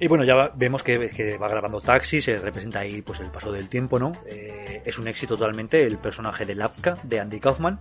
Y 0.00 0.08
bueno, 0.08 0.24
ya 0.24 0.50
vemos 0.54 0.82
que, 0.82 1.36
va 1.40 1.46
grabando 1.46 1.78
Taxi, 1.78 2.22
se 2.22 2.36
representa 2.36 2.80
ahí 2.80 3.02
pues 3.02 3.20
el 3.20 3.30
paso 3.30 3.52
del 3.52 3.68
tiempo, 3.68 3.98
¿no? 3.98 4.12
Eh, 4.26 4.80
es 4.82 4.98
un 4.98 5.06
éxito 5.06 5.36
totalmente 5.36 5.82
el 5.84 5.98
personaje 5.98 6.46
de 6.46 6.54
Lafka, 6.54 6.94
de 7.02 7.20
Andy 7.20 7.38
Kaufman. 7.38 7.78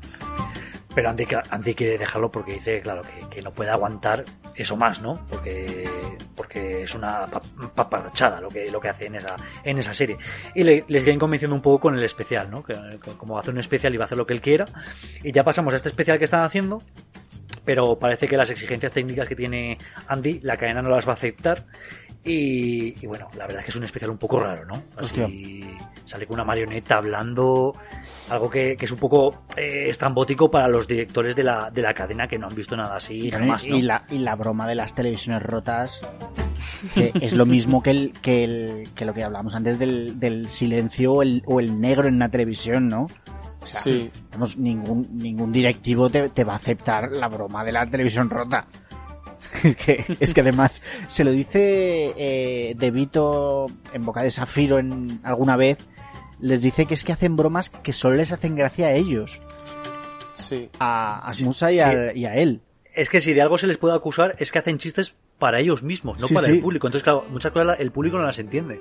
Pero 0.93 1.09
Andy, 1.11 1.27
Andy 1.49 1.75
quiere 1.75 1.97
dejarlo 1.97 2.29
porque 2.29 2.55
dice, 2.55 2.81
claro, 2.81 3.03
que, 3.29 3.41
no 3.41 3.53
puede 3.53 3.69
aguantar 3.69 4.25
eso 4.53 4.75
más, 4.75 5.01
¿no? 5.01 5.25
Porque, 5.29 5.87
porque 6.35 6.83
es 6.83 6.93
una 6.93 7.25
paparachada 7.73 8.41
lo 8.41 8.49
que, 8.49 8.69
lo 8.69 8.81
que 8.81 8.89
hace 8.89 9.05
en 9.05 9.15
esa, 9.15 9.37
en 9.63 9.77
esa 9.77 9.93
serie. 9.93 10.17
Y 10.55 10.63
le, 10.63 10.83
les 10.89 11.05
viene 11.05 11.19
convenciendo 11.19 11.55
un 11.55 11.61
poco 11.61 11.79
con 11.79 11.97
el 11.97 12.03
especial, 12.03 12.51
¿no? 12.51 12.63
Que, 12.63 12.75
como 13.17 13.39
hace 13.39 13.51
un 13.51 13.59
especial 13.59 13.93
y 13.93 13.97
va 13.97 14.03
a 14.03 14.07
hacer 14.07 14.17
lo 14.17 14.27
que 14.27 14.33
él 14.33 14.41
quiera. 14.41 14.65
Y 15.23 15.31
ya 15.31 15.45
pasamos 15.45 15.71
a 15.73 15.77
este 15.77 15.87
especial 15.87 16.17
que 16.17 16.25
están 16.25 16.43
haciendo, 16.43 16.81
pero 17.63 17.97
parece 17.97 18.27
que 18.27 18.35
las 18.35 18.49
exigencias 18.49 18.91
técnicas 18.91 19.27
que 19.27 19.35
tiene 19.35 19.77
Andy, 20.07 20.39
la 20.41 20.57
cadena 20.57 20.81
no 20.81 20.89
las 20.89 21.07
va 21.07 21.11
a 21.11 21.15
aceptar 21.15 21.65
y, 22.23 23.05
bueno, 23.07 23.27
la 23.37 23.45
verdad 23.45 23.59
es 23.59 23.65
que 23.65 23.71
es 23.71 23.75
un 23.77 23.83
especial 23.85 24.11
un 24.11 24.17
poco 24.17 24.39
raro, 24.39 24.65
¿no? 24.65 24.83
Así 24.97 25.61
sale 26.05 26.25
con 26.25 26.35
una 26.35 26.43
marioneta 26.43 26.97
hablando, 26.97 27.73
algo 28.29 28.49
que, 28.49 28.75
es 28.79 28.91
un 28.91 28.99
poco 28.99 29.43
eh, 29.55 29.85
estrambótico 29.89 30.51
para 30.51 30.67
los 30.67 30.87
directores 30.87 31.35
de 31.35 31.43
la, 31.43 31.69
de 31.71 31.81
la 31.81 31.93
cadena 31.93 32.27
que 32.27 32.37
no 32.37 32.47
han 32.47 32.55
visto 32.55 32.75
nada 32.75 32.97
así 32.97 33.31
jamás. 33.31 33.65
Y, 33.65 33.81
la, 33.81 34.05
y 34.09 34.17
la 34.17 34.35
broma 34.35 34.67
de 34.67 34.75
las 34.75 34.93
televisiones 34.93 35.41
rotas, 35.43 36.01
que 36.93 37.11
es 37.21 37.33
lo 37.33 37.45
mismo 37.45 37.81
que, 37.81 37.91
el, 37.91 38.13
que, 38.21 38.43
el, 38.43 38.89
que 38.95 39.05
lo 39.05 39.13
que 39.13 39.23
hablamos 39.23 39.55
antes 39.55 39.79
del, 39.79 40.19
del 40.19 40.49
silencio 40.49 41.13
o 41.13 41.21
el, 41.21 41.41
o 41.45 41.59
el 41.59 41.79
negro 41.79 42.09
en 42.09 42.19
la 42.19 42.29
televisión, 42.29 42.89
¿no? 42.89 43.07
O 43.61 43.67
sea, 43.67 43.81
sí. 43.81 44.09
ningún, 44.57 45.07
ningún 45.11 45.51
directivo 45.51 46.09
te, 46.09 46.29
te 46.29 46.43
va 46.43 46.53
a 46.53 46.57
aceptar 46.57 47.11
la 47.11 47.27
broma 47.27 47.63
de 47.63 47.71
la 47.71 47.85
televisión 47.85 48.29
rota. 48.29 48.65
es 50.19 50.33
que 50.33 50.41
además 50.41 50.81
se 51.07 51.23
lo 51.23 51.31
dice 51.31 52.13
eh, 52.17 52.75
De 52.77 52.91
Vito 52.91 53.67
en 53.93 54.05
boca 54.05 54.21
de 54.21 54.31
Zafiro 54.31 54.79
en 54.79 55.19
alguna 55.23 55.55
vez. 55.55 55.87
Les 56.39 56.61
dice 56.61 56.85
que 56.85 56.93
es 56.93 57.03
que 57.03 57.11
hacen 57.11 57.35
bromas 57.35 57.69
que 57.69 57.91
solo 57.91 58.15
les 58.15 58.31
hacen 58.31 58.55
gracia 58.55 58.87
a 58.87 58.93
ellos. 58.93 59.41
Sí. 60.33 60.69
A, 60.79 61.27
a 61.27 61.31
Smusa 61.31 61.71
y, 61.71 61.79
a, 61.79 62.35
él. 62.35 62.61
Es 62.93 63.09
que 63.09 63.19
si 63.19 63.33
de 63.33 63.41
algo 63.41 63.57
se 63.57 63.67
les 63.67 63.77
puede 63.77 63.95
acusar 63.95 64.35
es 64.39 64.51
que 64.51 64.59
hacen 64.59 64.77
chistes 64.77 65.15
para 65.37 65.59
ellos 65.59 65.83
mismos, 65.83 66.19
no 66.19 66.27
para 66.29 66.47
el 66.47 66.61
público. 66.61 66.87
Entonces, 66.87 67.03
claro, 67.03 67.25
muchas 67.29 67.51
cosas 67.51 67.77
el 67.79 67.91
público 67.91 68.17
no 68.17 68.25
las 68.25 68.39
entiende. 68.39 68.79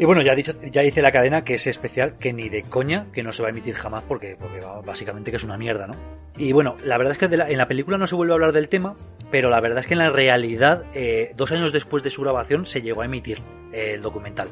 Y 0.00 0.04
bueno, 0.04 0.22
ya, 0.22 0.36
dicho, 0.36 0.52
ya 0.70 0.82
dice 0.82 1.02
la 1.02 1.10
cadena 1.10 1.42
que 1.42 1.54
es 1.54 1.66
especial, 1.66 2.16
que 2.18 2.32
ni 2.32 2.48
de 2.48 2.62
coña, 2.62 3.06
que 3.12 3.24
no 3.24 3.32
se 3.32 3.42
va 3.42 3.48
a 3.48 3.50
emitir 3.50 3.74
jamás 3.74 4.04
porque, 4.06 4.36
porque 4.38 4.60
básicamente 4.86 5.32
que 5.32 5.38
es 5.38 5.42
una 5.42 5.58
mierda, 5.58 5.88
¿no? 5.88 5.94
Y 6.36 6.52
bueno, 6.52 6.76
la 6.84 6.96
verdad 6.98 7.12
es 7.12 7.18
que 7.18 7.24
en 7.24 7.58
la 7.58 7.66
película 7.66 7.98
no 7.98 8.06
se 8.06 8.14
vuelve 8.14 8.32
a 8.32 8.36
hablar 8.36 8.52
del 8.52 8.68
tema, 8.68 8.94
pero 9.32 9.50
la 9.50 9.60
verdad 9.60 9.80
es 9.80 9.88
que 9.88 9.94
en 9.94 9.98
la 9.98 10.10
realidad, 10.10 10.84
eh, 10.94 11.32
dos 11.36 11.50
años 11.50 11.72
después 11.72 12.04
de 12.04 12.10
su 12.10 12.22
grabación, 12.22 12.64
se 12.64 12.80
llegó 12.80 13.02
a 13.02 13.06
emitir 13.06 13.38
eh, 13.72 13.94
el 13.94 14.02
documental. 14.02 14.48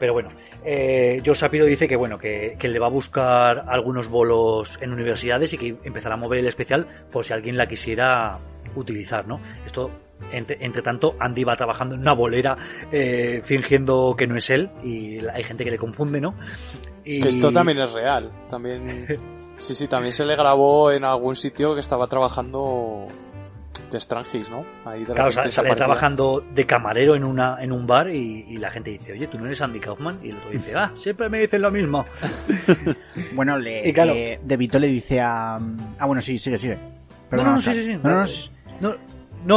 Pero 0.00 0.12
bueno, 0.12 0.30
eh, 0.64 1.22
Joe 1.24 1.36
Sapiro 1.36 1.66
dice 1.66 1.86
que 1.86 1.94
bueno, 1.94 2.18
que, 2.18 2.56
que, 2.58 2.66
le 2.66 2.80
va 2.80 2.86
a 2.86 2.90
buscar 2.90 3.66
algunos 3.68 4.08
bolos 4.08 4.76
en 4.82 4.92
universidades 4.92 5.52
y 5.52 5.58
que 5.58 5.76
empezará 5.84 6.16
a 6.16 6.18
mover 6.18 6.40
el 6.40 6.48
especial 6.48 6.88
por 7.12 7.24
si 7.24 7.32
alguien 7.32 7.56
la 7.56 7.68
quisiera 7.68 8.38
utilizar, 8.74 9.28
¿no? 9.28 9.40
Esto 9.64 9.88
entre, 10.32 10.82
tanto, 10.82 11.16
Andy 11.18 11.44
va 11.44 11.56
trabajando 11.56 11.94
en 11.94 12.00
una 12.00 12.12
bolera 12.12 12.56
eh, 12.90 13.42
fingiendo 13.44 14.14
que 14.16 14.26
no 14.26 14.36
es 14.36 14.50
él 14.50 14.70
y 14.82 15.18
hay 15.26 15.44
gente 15.44 15.64
que 15.64 15.70
le 15.70 15.78
confunde, 15.78 16.20
¿no? 16.20 16.34
Y... 17.04 17.26
esto 17.26 17.52
también 17.52 17.78
es 17.78 17.92
real. 17.92 18.30
También. 18.48 19.06
Sí, 19.56 19.76
sí, 19.76 19.86
también 19.86 20.12
se 20.12 20.24
le 20.24 20.34
grabó 20.34 20.90
en 20.90 21.04
algún 21.04 21.36
sitio 21.36 21.74
que 21.74 21.80
estaba 21.80 22.08
trabajando 22.08 23.06
de 23.90 24.00
Strangis, 24.00 24.50
¿no? 24.50 24.64
Ahí 24.84 25.04
claro, 25.04 25.30
sale 25.30 25.74
trabajando 25.74 26.44
de 26.52 26.66
camarero 26.66 27.14
en 27.14 27.24
una 27.24 27.62
en 27.62 27.72
un 27.72 27.86
bar 27.86 28.10
y, 28.10 28.56
la 28.56 28.70
gente 28.70 28.90
dice, 28.90 29.12
oye, 29.12 29.26
¿tú 29.28 29.38
no 29.38 29.46
eres 29.46 29.60
Andy 29.62 29.80
Kaufman? 29.80 30.18
Y 30.22 30.30
el 30.30 30.36
otro 30.36 30.50
dice, 30.50 30.74
ah, 30.74 30.92
siempre 30.96 31.28
me 31.28 31.38
dicen 31.38 31.62
lo 31.62 31.70
mismo. 31.70 32.04
bueno, 33.34 33.58
le, 33.58 33.88
eh, 33.88 34.40
De 34.42 34.56
Vito 34.56 34.78
le 34.78 34.88
dice 34.88 35.20
a... 35.20 35.56
Ah, 35.98 36.06
bueno, 36.06 36.20
sí, 36.20 36.38
sigue, 36.38 36.58
sigue. 36.58 36.78
no, 37.30 37.44
no, 37.44 37.58
sí, 37.58 37.72
sí, 37.72 37.84
sí. 37.84 37.96
no, 38.02 38.24
no, 38.80 38.96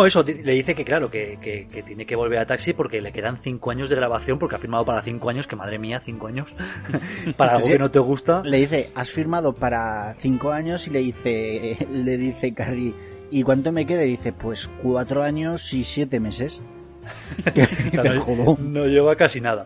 eso, 0.05 0.23
le 0.23 0.53
dice 0.53 0.75
que 0.75 0.83
claro, 0.83 1.09
que, 1.09 1.37
que, 1.41 1.83
tiene 1.83 2.05
que 2.05 2.15
volver 2.15 2.39
a 2.39 2.45
Taxi 2.45 2.73
porque 2.73 3.01
le 3.01 3.11
quedan 3.11 3.39
cinco 3.41 3.71
años 3.71 3.89
de 3.89 3.95
grabación, 3.95 4.37
porque 4.37 4.55
ha 4.55 4.59
firmado 4.59 4.85
para 4.85 5.01
cinco 5.01 5.29
años, 5.29 5.47
que 5.47 5.55
madre 5.55 5.79
mía, 5.79 6.01
cinco 6.03 6.27
años, 6.27 6.53
para 7.37 7.53
algo 7.53 7.67
que 7.67 7.79
no 7.79 7.91
te 7.91 7.99
gusta. 7.99 8.41
Le 8.43 8.57
dice, 8.57 8.89
has 8.95 9.11
firmado 9.11 9.53
para 9.53 10.15
cinco 10.19 10.51
años 10.51 10.87
y 10.87 10.91
le 10.91 10.99
dice, 10.99 11.87
le 11.91 12.17
dice 12.17 12.53
Carrie, 12.53 12.93
¿y 13.31 13.43
cuánto 13.43 13.71
me 13.71 13.85
queda? 13.85 14.03
Y 14.03 14.11
dice, 14.11 14.33
pues 14.33 14.69
cuatro 14.81 15.23
años 15.23 15.73
y 15.73 15.83
siete 15.83 16.19
meses. 16.19 16.61
no 18.59 18.85
lleva 18.85 19.15
casi 19.15 19.39
nada. 19.39 19.65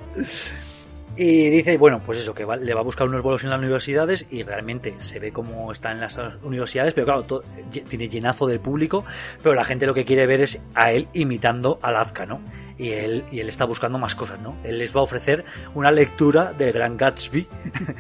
Y 1.18 1.50
dice, 1.50 1.78
bueno, 1.78 2.02
pues 2.06 2.20
eso, 2.20 2.34
que 2.34 2.46
le 2.46 2.74
va 2.74 2.80
a 2.80 2.84
buscar 2.84 3.08
unos 3.08 3.22
bolos 3.22 3.44
en 3.44 3.50
las 3.50 3.60
universidades 3.60 4.26
y 4.32 4.44
realmente 4.44 4.96
se 5.00 5.20
ve 5.20 5.32
cómo 5.32 5.72
está 5.72 5.92
en 5.92 6.00
las 6.00 6.18
universidades, 6.42 6.94
pero 6.94 7.06
claro, 7.06 7.44
tiene 7.90 8.08
llenazo 8.08 8.48
del 8.48 8.62
público, 8.62 9.04
pero 9.44 9.54
la 9.54 9.66
gente 9.66 9.86
lo 9.86 9.94
que 9.94 10.06
quiere 10.06 10.26
ver 10.26 10.42
es 10.42 10.62
a 10.74 10.92
él 10.92 11.10
imitando 11.14 11.80
a 11.82 11.92
Lazka, 11.92 12.26
¿no? 12.26 12.42
Y 12.78 12.92
él, 12.92 13.26
y 13.32 13.42
él 13.42 13.50
está 13.50 13.66
buscando 13.66 14.00
más 14.00 14.16
cosas, 14.16 14.40
¿no? 14.40 14.56
Él 14.64 14.80
les 14.80 14.96
va 14.96 15.02
a 15.02 15.04
ofrecer 15.04 15.44
una 15.76 15.92
lectura 15.92 16.54
del 16.54 16.72
Gran 16.72 16.96
Gatsby, 16.96 17.46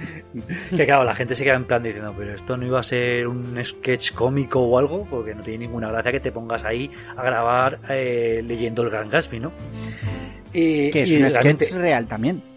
que 0.76 0.86
claro, 0.86 1.04
la 1.04 1.14
gente 1.14 1.36
se 1.36 1.44
queda 1.44 1.56
en 1.56 1.66
plan 1.66 1.84
diciendo, 1.84 2.14
pero 2.18 2.34
esto 2.34 2.56
no 2.56 2.66
iba 2.66 2.80
a 2.80 2.84
ser 2.84 3.28
un 3.28 3.60
sketch 3.64 4.14
cómico 4.14 4.62
o 4.62 4.80
algo, 4.80 5.06
porque 5.10 5.36
no 5.36 5.44
tiene 5.44 5.66
ninguna 5.66 5.90
gracia 5.92 6.14
que 6.14 6.22
te 6.22 6.32
pongas 6.32 6.64
ahí 6.64 6.90
a 7.16 7.24
grabar 7.24 7.80
eh, 7.90 8.42
leyendo 8.44 8.84
el 8.84 8.90
Gran 8.90 9.10
Gatsby, 9.10 9.40
¿no? 9.42 9.52
Y, 10.54 10.92
que 10.92 11.02
es 11.02 11.12
un 11.12 11.30
sketch 11.30 11.74
real 11.74 12.08
también. 12.08 12.51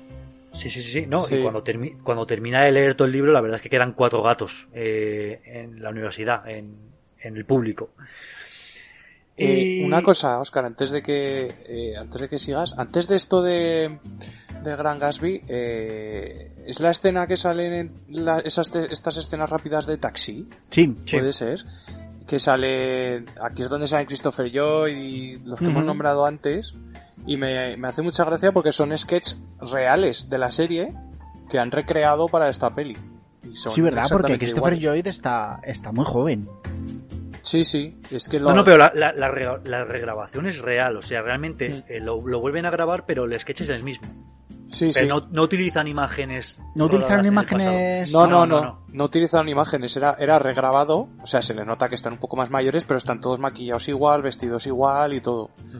Sí, 0.54 0.70
sí, 0.70 0.82
sí, 0.82 1.06
no. 1.06 1.18
Y 1.28 1.42
cuando, 1.42 1.64
cuando 2.02 2.26
termina 2.26 2.64
de 2.64 2.72
leer 2.72 2.94
todo 2.94 3.06
el 3.06 3.12
libro, 3.12 3.32
la 3.32 3.40
verdad 3.40 3.56
es 3.56 3.62
que 3.62 3.70
quedan 3.70 3.92
cuatro 3.92 4.22
gatos 4.22 4.68
eh, 4.72 5.40
en 5.44 5.82
la 5.82 5.90
universidad, 5.90 6.48
en, 6.48 6.94
el 7.18 7.44
público. 7.44 7.90
Eh, 9.36 9.80
y... 9.80 9.84
Una 9.84 10.02
cosa, 10.02 10.38
Oscar, 10.38 10.64
antes 10.64 10.90
de 10.90 11.02
que 11.02 11.54
eh, 11.66 11.96
antes 11.96 12.20
de 12.20 12.28
que 12.28 12.38
sigas, 12.38 12.74
antes 12.78 13.08
de 13.08 13.16
esto 13.16 13.42
de, 13.42 13.98
de 14.62 14.76
Gran 14.76 14.98
Gatsby, 14.98 15.42
¿es 15.48 16.80
la 16.80 16.90
escena 16.90 17.26
que 17.26 17.36
salen 17.36 17.72
en 17.72 18.28
esas, 18.44 18.74
estas 18.76 19.16
escenas 19.16 19.50
rápidas 19.50 19.86
de 19.86 19.96
taxi? 19.96 20.46
Sí, 20.70 20.86
puede 21.10 21.32
ser. 21.32 21.64
Que 22.26 22.38
sale, 22.38 23.24
aquí 23.42 23.62
es 23.62 23.68
donde 23.68 23.86
salen 23.86 24.06
Christopher 24.06 24.50
Joy 24.50 24.92
y 24.92 25.36
los 25.38 25.58
que 25.58 25.66
hemos 25.66 25.84
nombrado 25.84 26.24
antes 26.24 26.74
y 27.26 27.36
me, 27.36 27.74
hace 27.86 28.02
mucha 28.02 28.24
gracia 28.24 28.52
porque 28.52 28.72
son 28.72 28.96
sketches 28.96 29.40
reales 29.60 30.28
de 30.28 30.38
la 30.38 30.50
serie 30.50 30.94
que 31.48 31.58
han 31.58 31.70
recreado 31.70 32.28
para 32.28 32.48
esta 32.48 32.74
peli. 32.74 32.96
sí, 33.52 33.80
¿verdad? 33.80 34.04
Porque 34.10 34.38
Christopher 34.38 34.78
Lloyd 34.78 35.06
está, 35.06 35.60
está 35.62 35.92
muy 35.92 36.04
joven. 36.04 36.48
Sí, 37.42 37.66
sí, 37.66 38.00
es 38.10 38.28
que 38.30 38.40
lo... 38.40 38.48
No, 38.48 38.56
no, 38.56 38.64
pero 38.64 38.78
la, 38.78 39.12
la, 39.12 39.84
regrabación 39.84 40.46
es 40.46 40.60
real, 40.60 40.96
o 40.96 41.02
sea, 41.02 41.20
realmente 41.20 41.68
mm. 41.68 41.92
eh, 41.92 42.00
lo, 42.00 42.20
vuelven 42.20 42.64
a 42.64 42.70
grabar, 42.70 43.04
pero 43.04 43.24
el 43.24 43.38
sketch 43.38 43.62
es 43.62 43.68
el 43.68 43.82
mismo. 43.82 44.08
Sí, 44.70 44.92
sí. 44.92 45.06
No, 45.06 45.28
no, 45.30 45.42
utilizan 45.42 45.86
imágenes. 45.86 46.58
No 46.74 46.86
utilizaron 46.86 47.26
imágenes. 47.26 48.12
No 48.12 48.26
no 48.26 48.46
no, 48.46 48.60
no 48.62 48.84
no, 48.88 49.04
utilizaron 49.04 49.48
imágenes. 49.48 49.96
Era, 49.96 50.16
era 50.18 50.38
regrabado. 50.38 51.08
O 51.22 51.26
sea, 51.26 51.42
se 51.42 51.54
les 51.54 51.64
nota 51.64 51.88
que 51.88 51.94
están 51.94 52.14
un 52.14 52.18
poco 52.18 52.36
más 52.36 52.50
mayores, 52.50 52.82
pero 52.84 52.98
están 52.98 53.20
todos 53.20 53.38
maquillados 53.38 53.86
igual, 53.88 54.22
vestidos 54.22 54.66
igual 54.66 55.12
y 55.12 55.20
todo. 55.20 55.50
Mm. 55.58 55.78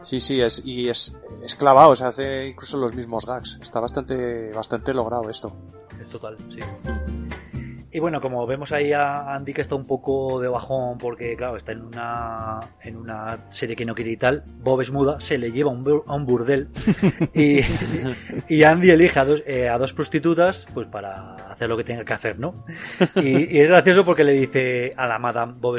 Sí, 0.00 0.20
sí, 0.20 0.40
es, 0.40 0.62
y 0.64 0.88
es, 0.88 1.14
es 1.42 1.56
clavado, 1.56 1.96
se 1.96 2.04
hace 2.04 2.48
incluso 2.48 2.76
los 2.78 2.94
mismos 2.94 3.26
gags. 3.26 3.58
Está 3.60 3.80
bastante, 3.80 4.52
bastante 4.52 4.94
logrado 4.94 5.28
esto. 5.28 5.52
Es 6.00 6.08
total, 6.08 6.36
sí. 6.48 6.60
Y 7.96 7.98
bueno, 7.98 8.20
como 8.20 8.46
vemos 8.46 8.72
ahí 8.72 8.92
a 8.92 9.34
Andy 9.34 9.54
que 9.54 9.62
está 9.62 9.74
un 9.74 9.86
poco 9.86 10.38
de 10.38 10.48
bajón 10.48 10.98
porque, 10.98 11.34
claro, 11.34 11.56
está 11.56 11.72
en 11.72 11.80
una, 11.80 12.60
en 12.82 12.94
una 12.94 13.46
serie 13.48 13.74
que 13.74 13.86
no 13.86 13.94
quiere 13.94 14.10
y 14.10 14.16
tal, 14.18 14.44
Bob 14.62 14.82
es 14.82 14.92
muda, 14.92 15.18
se 15.18 15.38
le 15.38 15.50
lleva 15.50 15.70
a 15.70 16.14
un 16.14 16.26
burdel 16.26 16.68
y, 17.34 17.60
y 18.50 18.64
Andy 18.64 18.90
elige 18.90 19.18
a 19.18 19.24
dos, 19.24 19.42
eh, 19.46 19.70
a 19.70 19.78
dos 19.78 19.94
prostitutas 19.94 20.66
pues 20.74 20.86
para 20.88 21.55
hacer 21.56 21.68
lo 21.68 21.76
que 21.76 21.84
tenga 21.84 22.04
que 22.04 22.12
hacer, 22.12 22.38
¿no? 22.38 22.64
Y, 23.16 23.58
es 23.58 23.68
gracioso 23.68 24.04
porque 24.04 24.24
le 24.24 24.32
dice 24.32 24.90
a 24.96 25.06
la 25.06 25.18
madame 25.18 25.54
Bob 25.58 25.76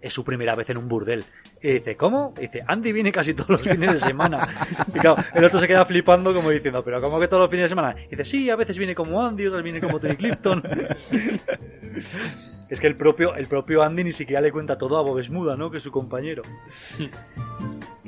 es 0.00 0.12
su 0.12 0.24
primera 0.24 0.54
vez 0.54 0.70
en 0.70 0.78
un 0.78 0.88
burdel. 0.88 1.24
Y 1.62 1.72
dice, 1.72 1.96
¿cómo? 1.96 2.34
Y 2.36 2.42
dice, 2.42 2.62
Andy 2.66 2.92
viene 2.92 3.10
casi 3.10 3.34
todos 3.34 3.50
los 3.50 3.62
fines 3.62 3.94
de 3.94 3.98
semana. 3.98 4.46
Y 4.94 4.98
claro, 4.98 5.16
el 5.34 5.44
otro 5.44 5.58
se 5.58 5.66
queda 5.66 5.84
flipando 5.84 6.32
como 6.32 6.50
diciendo, 6.50 6.82
¿pero 6.84 7.00
cómo 7.00 7.18
que 7.18 7.28
todos 7.28 7.42
los 7.42 7.50
fines 7.50 7.64
de 7.64 7.68
semana? 7.70 7.96
Y 8.06 8.10
dice, 8.10 8.24
sí, 8.24 8.50
a 8.50 8.56
veces 8.56 8.78
viene 8.78 8.94
como 8.94 9.24
Andy, 9.24 9.46
otras 9.46 9.62
viene 9.62 9.80
como 9.80 9.98
Tony 9.98 10.16
Clifton. 10.16 10.62
es 12.68 12.80
que 12.80 12.86
el 12.86 12.96
propio, 12.96 13.34
el 13.34 13.46
propio 13.46 13.82
Andy 13.82 14.04
ni 14.04 14.12
siquiera 14.12 14.40
le 14.40 14.52
cuenta 14.52 14.78
todo 14.78 14.98
a 14.98 15.02
Bob 15.02 15.18
Esmuda, 15.18 15.56
¿no? 15.56 15.70
Que 15.70 15.78
es 15.78 15.82
su 15.82 15.90
compañero. 15.90 16.42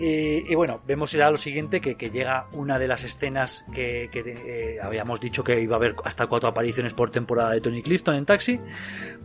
Y, 0.01 0.55
bueno, 0.55 0.81
vemos 0.87 1.11
ya 1.11 1.29
lo 1.29 1.37
siguiente, 1.37 1.81
que, 1.81 1.97
llega 2.11 2.47
una 2.53 2.79
de 2.79 2.87
las 2.87 3.03
escenas 3.03 3.67
que, 3.73 4.09
eh, 4.15 4.79
habíamos 4.81 5.21
dicho 5.21 5.43
que 5.43 5.61
iba 5.61 5.75
a 5.75 5.79
haber 5.79 5.97
hasta 6.05 6.29
cuatro 6.29 6.49
apariciones 6.49 6.95
por 6.95 7.11
temporada 7.11 7.51
de 7.51 7.61
Tony 7.61 7.83
Clifton 7.83 8.15
en 8.15 8.25
Taxi. 8.25 8.61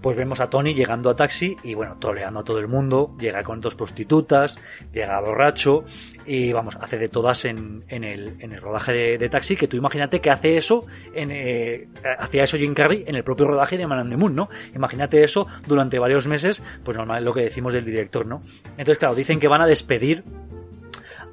Pues 0.01 0.17
vemos 0.17 0.39
a 0.39 0.49
Tony 0.49 0.73
llegando 0.73 1.11
a 1.11 1.15
Taxi 1.15 1.55
y 1.63 1.75
bueno, 1.75 1.97
troleando 1.99 2.39
a 2.39 2.43
todo 2.43 2.57
el 2.57 2.67
mundo. 2.67 3.15
Llega 3.19 3.43
con 3.43 3.61
dos 3.61 3.75
prostitutas, 3.75 4.59
llega 4.91 5.21
borracho 5.21 5.83
y 6.25 6.51
vamos, 6.51 6.75
hace 6.81 6.97
de 6.97 7.07
todas 7.07 7.45
en, 7.45 7.83
el, 7.87 8.35
en 8.39 8.51
el, 8.51 8.61
rodaje 8.61 9.17
de, 9.17 9.29
Taxi, 9.29 9.55
que 9.55 9.67
tú 9.67 9.77
imagínate 9.77 10.21
que 10.21 10.31
hace 10.31 10.57
eso, 10.57 10.85
en, 11.13 11.29
eh, 11.31 11.87
hacía 12.17 12.45
eso 12.45 12.57
Jim 12.57 12.73
Carrey 12.73 13.03
en 13.05 13.15
el 13.15 13.23
propio 13.23 13.45
rodaje 13.45 13.77
de 13.77 13.85
Man 13.85 13.99
and 13.99 14.09
the 14.09 14.17
Moon, 14.17 14.35
¿no? 14.35 14.49
Imagínate 14.73 15.23
eso 15.23 15.47
durante 15.67 15.99
varios 15.99 16.27
meses, 16.27 16.63
pues 16.83 16.97
normal 16.97 17.23
lo 17.23 17.33
que 17.33 17.41
decimos 17.41 17.73
del 17.73 17.85
director, 17.85 18.25
¿no? 18.25 18.41
Entonces, 18.71 18.97
claro, 18.97 19.13
dicen 19.15 19.39
que 19.39 19.47
van 19.47 19.61
a 19.61 19.67
despedir 19.67 20.23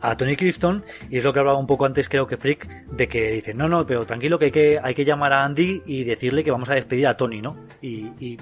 a 0.00 0.16
Tony 0.16 0.36
Clifton 0.36 0.82
y 1.10 1.18
es 1.18 1.24
lo 1.24 1.32
que 1.32 1.40
hablaba 1.40 1.58
un 1.58 1.66
poco 1.66 1.86
antes 1.86 2.08
creo 2.08 2.26
que 2.26 2.36
Frick 2.36 2.66
de 2.86 3.08
que 3.08 3.32
dice 3.32 3.54
no 3.54 3.68
no 3.68 3.86
pero 3.86 4.06
tranquilo 4.06 4.38
que 4.38 4.46
hay 4.46 4.50
que 4.50 4.78
hay 4.82 4.94
que 4.94 5.04
llamar 5.04 5.32
a 5.32 5.44
Andy 5.44 5.82
y 5.86 6.04
decirle 6.04 6.44
que 6.44 6.50
vamos 6.50 6.68
a 6.70 6.74
despedir 6.74 7.06
a 7.06 7.16
Tony 7.16 7.40
no 7.40 7.56
y, 7.82 8.38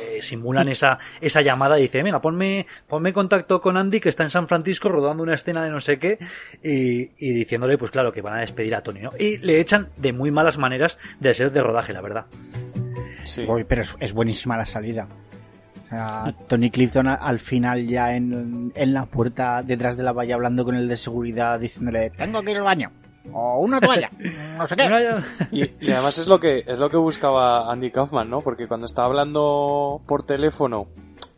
eh, 0.00 0.22
simulan 0.22 0.68
esa 0.70 0.98
esa 1.20 1.42
llamada 1.42 1.78
y 1.78 1.82
dice 1.82 2.02
venga 2.02 2.20
ponme 2.20 2.66
ponme 2.86 3.12
contacto 3.12 3.60
con 3.60 3.76
Andy 3.76 4.00
que 4.00 4.08
está 4.08 4.22
en 4.22 4.30
San 4.30 4.48
Francisco 4.48 4.88
rodando 4.88 5.22
una 5.22 5.34
escena 5.34 5.64
de 5.64 5.70
no 5.70 5.80
sé 5.80 5.98
qué 5.98 6.18
y, 6.62 7.06
diciéndole 7.34 7.78
pues 7.78 7.90
claro 7.90 8.12
que 8.12 8.22
van 8.22 8.34
a 8.34 8.40
despedir 8.40 8.74
a 8.74 8.82
Tony 8.82 9.00
no 9.00 9.10
y 9.18 9.38
le 9.38 9.60
echan 9.60 9.88
de 9.96 10.12
muy 10.12 10.30
malas 10.30 10.58
maneras 10.58 10.98
de 11.20 11.34
ser 11.34 11.52
de 11.52 11.62
rodaje 11.62 11.92
la 11.92 12.00
verdad. 12.00 12.26
Sí. 13.24 13.46
pero 13.68 13.82
es 14.00 14.12
buenísima 14.12 14.56
la 14.56 14.66
salida 14.66 15.06
Tony 16.48 16.70
Clifton 16.70 17.08
al 17.08 17.38
final 17.38 17.86
ya 17.86 18.14
en, 18.14 18.72
la 18.74 19.06
puerta 19.06 19.62
detrás 19.62 19.96
de 19.96 20.02
la 20.02 20.12
valla 20.12 20.34
hablando 20.34 20.64
con 20.64 20.74
el 20.74 20.88
de 20.88 20.96
seguridad 20.96 21.60
diciéndole 21.60 22.10
tengo 22.10 22.42
que 22.42 22.50
ir 22.50 22.56
al 22.56 22.62
baño 22.62 22.90
o 23.32 23.60
una 23.60 23.80
toalla, 23.80 24.10
no 24.58 24.66
sé 24.66 24.74
qué. 24.74 25.22
Y, 25.52 25.90
además 25.92 26.18
es 26.18 26.26
lo 26.26 26.40
que 26.40 26.64
es 26.66 26.78
lo 26.78 26.90
que 26.90 26.96
buscaba 26.96 27.70
Andy 27.70 27.90
Kaufman, 27.90 28.28
¿no? 28.28 28.40
Porque 28.40 28.66
cuando 28.66 28.86
está 28.86 29.04
hablando 29.04 30.02
por 30.06 30.24
teléfono 30.24 30.88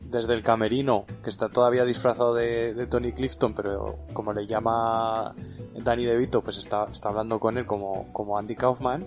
desde 0.00 0.32
el 0.32 0.42
camerino, 0.42 1.04
que 1.22 1.28
está 1.28 1.48
todavía 1.48 1.84
disfrazado 1.84 2.34
de, 2.34 2.86
Tony 2.88 3.12
Clifton, 3.12 3.54
pero 3.54 3.98
como 4.12 4.32
le 4.32 4.46
llama 4.46 5.34
Danny 5.74 6.06
DeVito, 6.06 6.40
pues 6.40 6.56
está, 6.56 6.86
está 6.90 7.10
hablando 7.10 7.38
con 7.38 7.58
él 7.58 7.66
como, 7.66 8.10
como 8.12 8.38
Andy 8.38 8.54
Kaufman 8.54 9.04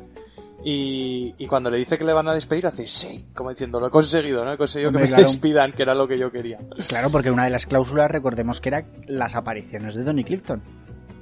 y, 0.64 1.48
cuando 1.48 1.70
le 1.70 1.78
dice 1.78 1.98
que 1.98 2.04
le 2.04 2.14
van 2.14 2.28
a 2.28 2.34
despedir, 2.34 2.66
hace 2.66 2.88
sí, 2.88 3.28
como 3.34 3.52
diciendo, 3.52 3.80
lo 3.80 3.88
he 3.88 3.92
conseguido, 3.92 4.44
¿no? 4.44 4.54
He 4.54 4.58
conseguido 4.58 4.92
que 4.92 5.00
me 5.00 5.08
despidan, 5.08 5.72
que 5.72 5.84
era 5.84 5.94
lo 5.94 6.08
que 6.08 6.18
yo 6.18 6.32
quería. 6.32 6.60
Claro, 6.88 7.10
porque 7.12 7.32
una 7.32 7.44
de 7.46 7.52
las 7.52 7.66
cláusulas, 7.66 8.10
recordemos 8.10 8.60
que 8.60 8.70
era 8.70 8.86
las 9.06 9.36
apariciones 9.36 9.96
de 9.96 10.04
Donny 10.04 10.24
Clifton. 10.24 10.62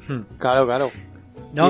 Hmm. 0.08 0.22
Claro, 0.38 0.66
claro. 0.66 0.92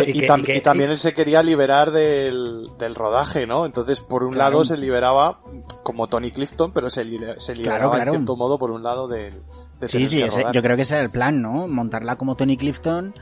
y, 0.06 0.62
también 0.62 0.92
él 0.92 0.98
se 0.98 1.14
quería 1.14 1.42
liberar 1.42 1.92
del, 1.92 2.70
rodaje, 2.94 3.48
¿no? 3.48 3.66
Entonces, 3.66 4.02
por 4.02 4.24
un 4.24 4.38
lado 4.38 4.64
se 4.64 4.78
liberaba 4.78 5.42
como 5.84 6.08
Tony 6.08 6.32
Clifton, 6.32 6.72
pero 6.72 6.90
se, 6.90 7.04
se 7.40 7.56
liberaba 7.56 7.98
en 7.98 8.10
cierto 8.10 8.36
modo 8.36 8.60
por 8.60 8.72
un 8.72 8.84
lado 8.84 9.08
del... 9.08 9.42
De 9.80 9.90
sí, 9.90 10.06
sí, 10.06 10.24
yo 10.54 10.62
creo 10.62 10.78
que 10.78 10.84
ese 10.84 10.96
era 10.96 11.04
el 11.04 11.12
plan, 11.12 11.42
¿no? 11.42 11.68
Montarla 11.68 12.16
como 12.16 12.36
Tony 12.36 12.56
Clifton 12.56 13.14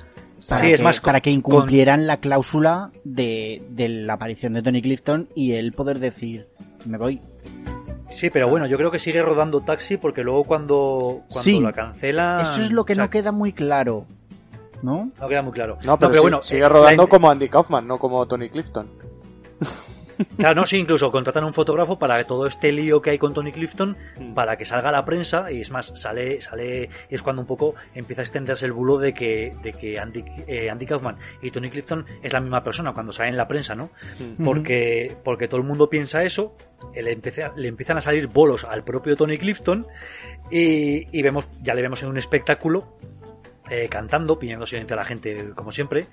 para, 0.48 0.61
que, 0.61 0.74
es 0.74 0.82
más 0.82 0.99
para 0.99 1.22
que 1.22 1.30
incumplieran 1.30 2.07
la 2.07 2.18
cláusula 2.18 2.91
de, 3.03 3.61
la 3.78 4.14
aparición 4.14 4.53
de 4.53 4.61
Tony 4.61 4.82
Clifton 4.82 5.30
y 5.36 5.53
él 5.53 5.74
poder 5.74 5.99
decir, 5.99 6.48
me 6.86 6.98
voy. 6.98 7.22
Sí, 8.10 8.30
pero 8.30 8.48
bueno, 8.48 8.68
yo 8.68 8.78
creo 8.78 8.91
que 8.91 8.99
sigue 8.99 9.22
rodando 9.22 9.61
Taxi 9.61 9.98
porque 9.98 10.22
luego 10.22 10.44
cuando, 10.44 11.22
cuando 11.32 11.61
la 11.61 11.74
cancela... 11.74 12.38
Eso 12.41 12.61
es 12.61 12.72
lo 12.72 12.86
que 12.86 12.95
no 12.95 13.10
queda 13.10 13.32
muy 13.32 13.53
claro, 13.53 14.06
¿no? 14.84 15.11
No 15.20 15.28
queda 15.28 15.41
muy 15.41 15.53
claro. 15.53 15.78
No, 15.84 15.98
pero, 15.98 16.22
bueno, 16.22 16.41
sigue 16.41 16.68
rodando 16.70 17.07
como 17.07 17.30
Andy 17.30 17.49
Kaufman, 17.49 17.88
no 17.88 17.98
como 17.98 18.26
Tony 18.28 18.49
Clifton. 18.49 18.88
Claro, 20.38 20.56
no, 20.56 20.65
sí, 20.65 20.77
incluso 20.77 21.11
contratan 21.11 21.44
un 21.44 21.53
fotógrafo 21.53 21.98
para 21.98 22.18
que 22.18 22.26
todo 22.26 22.45
este 22.48 22.72
lío 22.72 23.02
que 23.02 23.11
hay 23.11 23.18
con 23.18 23.34
Tony 23.34 23.52
Clifton, 23.52 23.98
Mm. 24.19 24.34
para 24.34 24.57
que 24.57 24.65
salga 24.65 24.90
a 24.90 24.91
la 24.91 25.06
prensa, 25.06 25.52
y 25.52 25.61
es 25.61 25.72
más, 25.72 25.88
sale, 25.99 26.41
sale, 26.41 26.90
y 27.10 27.15
es 27.15 27.23
cuando 27.23 27.41
un 27.41 27.48
poco 27.48 27.76
empieza 27.95 28.22
a 28.22 28.23
extenderse 28.23 28.65
el 28.65 28.72
bulo 28.73 28.98
de 28.98 29.14
que, 29.14 29.56
de 29.64 29.73
que 29.73 29.99
Andy, 29.99 30.23
eh, 30.48 30.69
Andy 30.69 30.85
Kaufman 30.85 31.18
y 31.41 31.52
Tony 31.52 31.69
Clifton 31.69 32.06
es 32.22 32.34
la 32.34 32.40
misma 32.40 32.64
persona 32.64 32.94
cuando 32.94 33.11
sale 33.11 33.30
en 33.30 33.38
la 33.38 33.48
prensa, 33.48 33.76
¿no? 33.76 33.90
Mm. 34.38 34.44
Porque, 34.44 35.15
porque 35.23 35.48
todo 35.48 35.60
el 35.61 35.68
mundo 35.68 35.90
piensa 35.90 36.23
eso, 36.23 36.56
le, 36.95 37.11
empieza- 37.11 37.53
le 37.56 37.68
empiezan 37.68 37.98
a 37.98 38.02
salir 38.02 38.27
bolos 38.27 38.65
al 38.65 38.84
propio 38.84 39.15
Tony 39.15 39.38
Clifton, 39.38 39.88
y, 40.52 41.07
y 41.18 41.22
vemos, 41.22 41.48
ya 41.61 41.73
le 41.73 41.81
vemos 41.81 42.03
en 42.03 42.10
un 42.10 42.18
espectáculo 42.18 42.98
eh, 43.74 43.90
cantando, 43.90 44.38
pidiendo 44.38 44.68
silencio 44.68 44.94
a 44.94 44.98
la 44.98 45.06
gente, 45.06 45.52
como 45.56 45.72
siempre. 45.72 46.06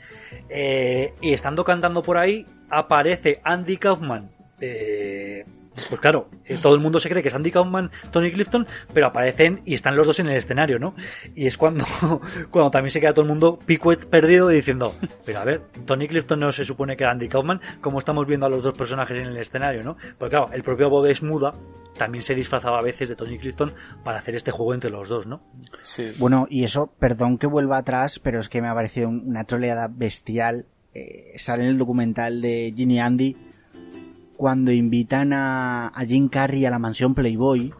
Eh, 0.48 1.12
y 1.20 1.34
estando 1.34 1.62
cantando 1.62 2.00
por 2.00 2.16
ahí, 2.16 2.46
aparece 2.70 3.40
Andy 3.44 3.76
Kaufman. 3.76 4.30
eh, 4.62 5.44
pues 5.88 6.00
claro, 6.00 6.28
eh, 6.44 6.58
todo 6.60 6.74
el 6.74 6.80
mundo 6.80 6.98
se 7.00 7.08
cree 7.08 7.22
que 7.22 7.28
es 7.28 7.34
Andy 7.34 7.50
Kaufman, 7.50 7.90
Tony 8.10 8.30
Clifton, 8.32 8.66
pero 8.92 9.06
aparecen 9.06 9.62
y 9.64 9.74
están 9.74 9.96
los 9.96 10.06
dos 10.06 10.18
en 10.20 10.28
el 10.28 10.36
escenario, 10.36 10.78
¿no? 10.78 10.94
Y 11.34 11.46
es 11.46 11.56
cuando, 11.56 11.84
cuando 12.50 12.70
también 12.70 12.90
se 12.90 13.00
queda 13.00 13.12
todo 13.14 13.22
el 13.22 13.28
mundo 13.30 13.58
picuet 13.64 14.04
perdido 14.06 14.48
diciendo, 14.48 14.92
pero 15.24 15.38
a 15.40 15.44
ver, 15.44 15.62
Tony 15.86 16.08
Clifton 16.08 16.40
no 16.40 16.52
se 16.52 16.64
supone 16.64 16.96
que 16.96 17.04
era 17.04 17.12
Andy 17.12 17.28
Kaufman, 17.28 17.60
como 17.80 17.98
estamos 17.98 18.26
viendo 18.26 18.46
a 18.46 18.48
los 18.48 18.62
dos 18.62 18.76
personajes 18.76 19.20
en 19.20 19.26
el 19.28 19.36
escenario, 19.36 19.82
¿no? 19.82 19.96
Porque 20.18 20.36
claro, 20.36 20.52
el 20.52 20.62
propio 20.62 20.90
Bob 20.90 21.06
Esmuda 21.06 21.54
también 21.96 22.22
se 22.22 22.34
disfrazaba 22.34 22.78
a 22.78 22.82
veces 22.82 23.08
de 23.08 23.16
Tony 23.16 23.38
Clifton 23.38 23.72
para 24.04 24.18
hacer 24.18 24.34
este 24.34 24.50
juego 24.50 24.74
entre 24.74 24.90
los 24.90 25.08
dos, 25.08 25.26
¿no? 25.26 25.40
Sí. 25.82 26.10
Bueno, 26.18 26.46
y 26.50 26.64
eso, 26.64 26.92
perdón 26.98 27.36
que 27.38 27.46
vuelva 27.46 27.78
atrás, 27.78 28.18
pero 28.18 28.38
es 28.40 28.48
que 28.48 28.60
me 28.62 28.68
ha 28.68 28.74
parecido 28.74 29.08
un- 29.08 29.24
una 29.26 29.44
troleada 29.44 29.88
bestial. 29.90 30.66
Eh, 30.94 31.34
sale 31.36 31.62
en 31.64 31.68
el 31.70 31.78
documental 31.78 32.40
de 32.40 32.72
Ginny 32.76 32.98
Andy 33.00 33.36
cuando 34.40 34.72
invitan 34.72 35.34
a, 35.34 35.88
a 35.88 36.04
Jim 36.06 36.30
Carrey 36.30 36.64
a 36.64 36.70
la 36.70 36.78
mansión 36.78 37.14
Playboy 37.14 37.74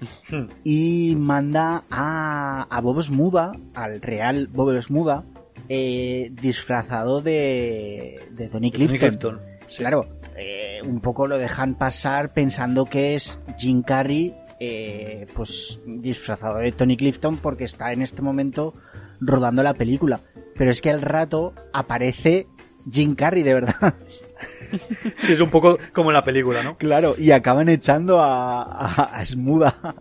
y 0.62 1.14
manda 1.16 1.84
a, 1.88 2.66
a 2.68 2.80
Bob 2.82 3.02
Smuda, 3.02 3.52
al 3.72 4.02
real 4.02 4.48
Bob 4.48 4.78
Smuda, 4.82 5.24
eh, 5.66 6.30
disfrazado 6.42 7.22
de, 7.22 8.20
de 8.32 8.48
Tony 8.48 8.70
Tony 8.70 8.70
Clifton. 8.70 8.98
Clifton. 8.98 9.40
Sí. 9.66 9.78
Claro, 9.78 10.04
eh, 10.36 10.82
un 10.84 11.00
poco 11.00 11.26
lo 11.26 11.38
dejan 11.38 11.78
pasar 11.78 12.34
pensando 12.34 12.84
que 12.84 13.14
es 13.14 13.38
Jim 13.56 13.80
Carrey, 13.80 14.34
eh, 14.60 15.26
pues 15.34 15.80
disfrazado 15.86 16.58
de 16.58 16.70
Tony 16.72 16.98
Clifton 16.98 17.38
porque 17.38 17.64
está 17.64 17.94
en 17.94 18.02
este 18.02 18.20
momento 18.20 18.74
rodando 19.22 19.62
la 19.62 19.72
película. 19.72 20.20
Pero 20.54 20.70
es 20.70 20.82
que 20.82 20.90
al 20.90 21.00
rato 21.00 21.54
aparece 21.72 22.46
Jim 22.92 23.14
Carrey 23.14 23.42
de 23.42 23.54
verdad. 23.54 23.94
Sí, 25.18 25.32
es 25.32 25.40
un 25.40 25.50
poco 25.50 25.78
como 25.92 26.10
en 26.10 26.14
la 26.14 26.22
película, 26.22 26.62
¿no? 26.62 26.76
claro, 26.76 27.14
y 27.18 27.30
acaban 27.30 27.68
echando 27.68 28.20
a, 28.20 28.62
a, 28.62 29.04
a 29.04 29.26
Smuda 29.26 29.94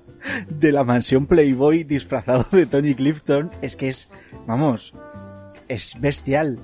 de 0.49 0.71
la 0.71 0.83
mansión 0.83 1.25
Playboy 1.25 1.83
disfrazado 1.83 2.45
de 2.51 2.65
Tony 2.65 2.95
Clifton. 2.95 3.51
Es 3.61 3.75
que 3.75 3.87
es, 3.87 4.09
vamos, 4.45 4.93
es 5.67 5.99
bestial. 5.99 6.59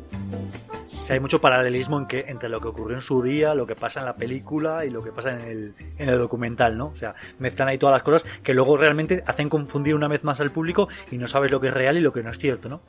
O 1.02 1.06
sea, 1.06 1.16
hay 1.16 1.20
mucho 1.20 1.42
paralelismo 1.42 2.00
en 2.00 2.06
que, 2.06 2.26
entre 2.28 2.48
lo 2.48 2.62
que 2.62 2.70
ocurrió 2.70 2.96
en 2.96 3.02
su 3.02 3.22
día, 3.22 3.54
lo 3.54 3.68
que 3.68 3.76
pasa 3.76 4.00
en 4.00 4.06
la 4.06 4.16
película 4.16 4.86
y 4.86 4.90
lo 4.90 5.04
que 5.04 5.12
pasa 5.12 5.32
en 5.32 5.42
el, 5.42 5.74
en 5.98 6.08
el 6.08 6.18
documental, 6.18 6.78
¿no? 6.78 6.88
O 6.88 6.96
sea, 6.96 7.14
mezclan 7.40 7.68
ahí 7.68 7.78
todas 7.78 7.94
las 7.94 8.04
cosas 8.04 8.24
que 8.42 8.54
luego 8.54 8.78
realmente 8.78 9.22
hacen 9.26 9.50
confundir 9.50 9.96
una 9.96 10.08
vez 10.08 10.24
más 10.24 10.40
al 10.40 10.52
público 10.52 10.88
y 11.12 11.18
no 11.18 11.28
sabes 11.28 11.52
lo 11.52 11.60
que 11.60 11.68
es 11.68 11.74
real 11.74 11.98
y 11.98 12.00
lo 12.00 12.14
que 12.14 12.24
no 12.24 12.30
es 12.32 12.38
cierto, 12.38 12.70
¿no? 12.70 12.82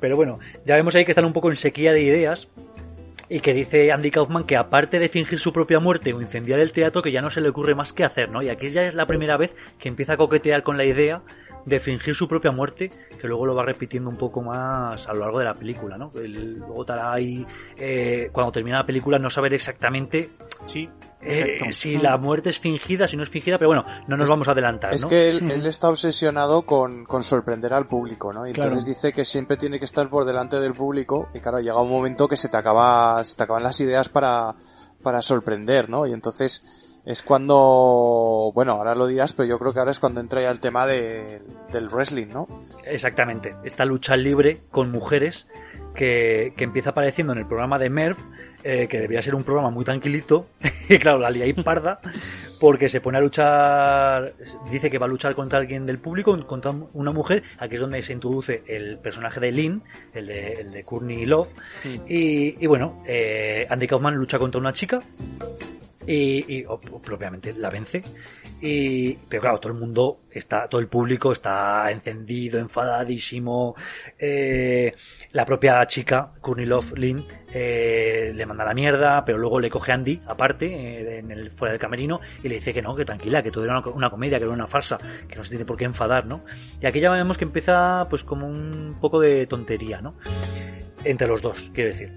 Pero 0.00 0.16
bueno, 0.16 0.40
ya 0.64 0.74
vemos 0.74 0.96
ahí 0.96 1.04
que 1.04 1.12
están 1.12 1.24
un 1.24 1.32
poco 1.32 1.48
en 1.48 1.56
sequía 1.56 1.92
de 1.92 2.02
ideas 2.02 2.48
y 3.28 3.40
que 3.40 3.54
dice 3.54 3.90
Andy 3.92 4.10
Kaufman 4.10 4.44
que 4.44 4.56
aparte 4.56 4.98
de 4.98 5.08
fingir 5.08 5.38
su 5.38 5.52
propia 5.52 5.80
muerte 5.80 6.12
o 6.12 6.20
incendiar 6.20 6.60
el 6.60 6.72
teatro, 6.72 7.02
que 7.02 7.12
ya 7.12 7.20
no 7.22 7.30
se 7.30 7.40
le 7.40 7.48
ocurre 7.48 7.74
más 7.74 7.92
que 7.92 8.04
hacer, 8.04 8.30
¿no? 8.30 8.42
Y 8.42 8.48
aquí 8.48 8.70
ya 8.70 8.84
es 8.86 8.94
la 8.94 9.06
primera 9.06 9.36
vez 9.36 9.54
que 9.78 9.88
empieza 9.88 10.12
a 10.14 10.16
coquetear 10.16 10.62
con 10.62 10.76
la 10.76 10.84
idea 10.84 11.22
de 11.64 11.80
fingir 11.80 12.14
su 12.14 12.28
propia 12.28 12.52
muerte, 12.52 12.90
que 13.20 13.26
luego 13.26 13.44
lo 13.44 13.54
va 13.56 13.64
repitiendo 13.64 14.08
un 14.08 14.16
poco 14.16 14.40
más 14.40 15.08
a 15.08 15.12
lo 15.12 15.20
largo 15.20 15.40
de 15.40 15.46
la 15.46 15.54
película, 15.54 15.98
¿no? 15.98 16.12
El- 16.14 16.58
luego 16.58 16.82
estará 16.82 17.12
ahí, 17.12 17.44
eh, 17.76 18.28
cuando 18.30 18.52
termina 18.52 18.78
la 18.78 18.86
película, 18.86 19.18
no 19.18 19.30
saber 19.30 19.52
exactamente 19.54 20.30
Sí, 20.66 20.88
eh, 21.20 21.58
si 21.70 21.96
la 21.96 22.16
muerte 22.18 22.50
es 22.50 22.58
fingida, 22.60 23.08
si 23.08 23.16
no 23.16 23.22
es 23.22 23.30
fingida, 23.30 23.58
pero 23.58 23.68
bueno, 23.68 23.84
no 24.06 24.16
nos 24.16 24.24
Es- 24.24 24.30
vamos 24.30 24.48
a 24.48 24.52
adelantar, 24.52 24.92
Es 24.94 25.02
¿no? 25.02 25.08
que 25.08 25.30
él, 25.30 25.50
él 25.50 25.66
está 25.66 25.88
obsesionado 25.88 26.62
con, 26.62 27.04
con 27.04 27.22
sorprender 27.22 27.72
al 27.74 27.86
público, 27.86 28.32
¿no? 28.32 28.46
Y 28.46 28.52
Claro. 28.52 28.70
entonces 28.70 28.86
dice 28.94 29.12
que 29.12 29.24
siempre 29.24 29.56
tiene 29.56 29.78
que 29.78 29.84
estar 29.86 30.08
por 30.08 30.24
delante 30.24 30.60
del 30.60 30.74
público 30.74 31.28
y 31.34 31.40
claro, 31.40 31.60
llega 31.60 31.80
un 31.80 31.90
momento 31.90 32.28
que 32.28 32.36
se 32.36 32.48
te 32.48 32.56
acaba, 32.56 33.22
se 33.24 33.36
te 33.36 33.42
acaban 33.42 33.62
las 33.62 33.80
ideas 33.80 34.08
para, 34.08 34.54
para 35.02 35.22
sorprender, 35.22 35.88
¿no? 35.88 36.06
Y 36.06 36.12
entonces 36.12 36.64
es 37.04 37.22
cuando, 37.22 38.50
bueno, 38.54 38.72
ahora 38.72 38.94
lo 38.94 39.06
dirás, 39.06 39.32
pero 39.32 39.48
yo 39.48 39.58
creo 39.58 39.72
que 39.72 39.78
ahora 39.78 39.92
es 39.92 40.00
cuando 40.00 40.20
entra 40.20 40.42
ya 40.42 40.50
el 40.50 40.60
tema 40.60 40.86
de- 40.86 41.40
del 41.72 41.88
wrestling, 41.88 42.26
¿no? 42.28 42.46
Exactamente. 42.84 43.54
Esta 43.64 43.84
lucha 43.84 44.16
libre 44.16 44.62
con 44.70 44.90
mujeres 44.90 45.46
que, 45.94 46.52
que 46.56 46.64
empieza 46.64 46.90
apareciendo 46.90 47.32
en 47.32 47.38
el 47.38 47.46
programa 47.46 47.78
de 47.78 47.90
Merv, 47.90 48.16
eh, 48.68 48.88
que 48.88 48.98
debía 48.98 49.22
ser 49.22 49.36
un 49.36 49.44
programa 49.44 49.70
muy 49.70 49.84
tranquilito. 49.84 50.48
y 50.88 50.98
claro, 50.98 51.18
la 51.18 51.30
lía 51.30 51.44
ahí 51.44 51.52
parda, 51.52 52.00
porque 52.58 52.88
se 52.88 53.00
pone 53.00 53.18
a 53.18 53.20
luchar, 53.20 54.34
dice 54.72 54.90
que 54.90 54.98
va 54.98 55.06
a 55.06 55.08
luchar 55.08 55.36
contra 55.36 55.60
alguien 55.60 55.86
del 55.86 55.98
público, 55.98 56.36
contra 56.46 56.72
una 56.92 57.12
mujer. 57.12 57.44
Aquí 57.60 57.76
es 57.76 57.80
donde 57.80 58.02
se 58.02 58.12
introduce 58.12 58.64
el 58.66 58.98
personaje 58.98 59.38
de 59.38 59.52
Lynn, 59.52 59.82
el 60.12 60.26
de, 60.26 60.52
el 60.54 60.72
de 60.72 60.82
Courtney 60.82 61.26
Love. 61.26 61.48
Y, 62.08 62.62
y 62.62 62.66
bueno, 62.66 63.04
eh, 63.06 63.68
Andy 63.70 63.86
Kaufman 63.86 64.16
lucha 64.16 64.40
contra 64.40 64.60
una 64.60 64.72
chica 64.72 65.00
y, 66.06 66.58
y, 66.58 66.64
o- 66.64 66.74
o 66.92 67.02
propiamente 67.02 67.52
la 67.54 67.70
vence. 67.70 68.02
Y, 68.60 69.14
pero 69.28 69.42
claro, 69.42 69.60
todo 69.60 69.72
el 69.72 69.78
mundo 69.78 70.20
está, 70.30 70.66
todo 70.68 70.80
el 70.80 70.88
público 70.88 71.32
está 71.32 71.90
encendido, 71.90 72.58
enfadadísimo. 72.58 73.74
Eh, 74.18 74.94
la 75.32 75.44
propia 75.44 75.86
chica, 75.86 76.32
Courtney 76.40 76.64
Love 76.66 76.92
Lynn, 76.96 77.24
eh, 77.52 78.32
le 78.34 78.46
manda 78.46 78.64
la 78.64 78.72
mierda, 78.72 79.24
pero 79.24 79.36
luego 79.38 79.60
le 79.60 79.68
coge 79.68 79.92
Andy 79.92 80.20
aparte, 80.26 80.66
eh, 80.66 81.18
en 81.18 81.30
el, 81.30 81.50
fuera 81.50 81.72
del 81.72 81.80
camerino, 81.80 82.20
y 82.42 82.48
le 82.48 82.56
dice 82.56 82.72
que 82.72 82.80
no, 82.82 82.94
que 82.96 83.04
tranquila, 83.04 83.42
que 83.42 83.50
todo 83.50 83.64
era 83.64 83.78
una, 83.78 83.88
una 83.88 84.10
comedia, 84.10 84.38
que 84.38 84.44
era 84.44 84.54
una 84.54 84.66
farsa, 84.66 84.96
que 85.28 85.36
no 85.36 85.44
se 85.44 85.50
tiene 85.50 85.64
por 85.66 85.76
qué 85.76 85.84
enfadar, 85.84 86.24
¿no? 86.26 86.44
Y 86.80 86.86
aquí 86.86 87.00
ya 87.00 87.10
vemos 87.10 87.36
que 87.36 87.44
empieza 87.44 88.06
pues 88.08 88.24
como 88.24 88.46
un 88.46 88.96
poco 89.00 89.20
de 89.20 89.46
tontería, 89.46 90.00
¿no? 90.00 90.14
Entre 91.04 91.28
los 91.28 91.40
dos, 91.42 91.70
quiero 91.74 91.90
decir. 91.90 92.12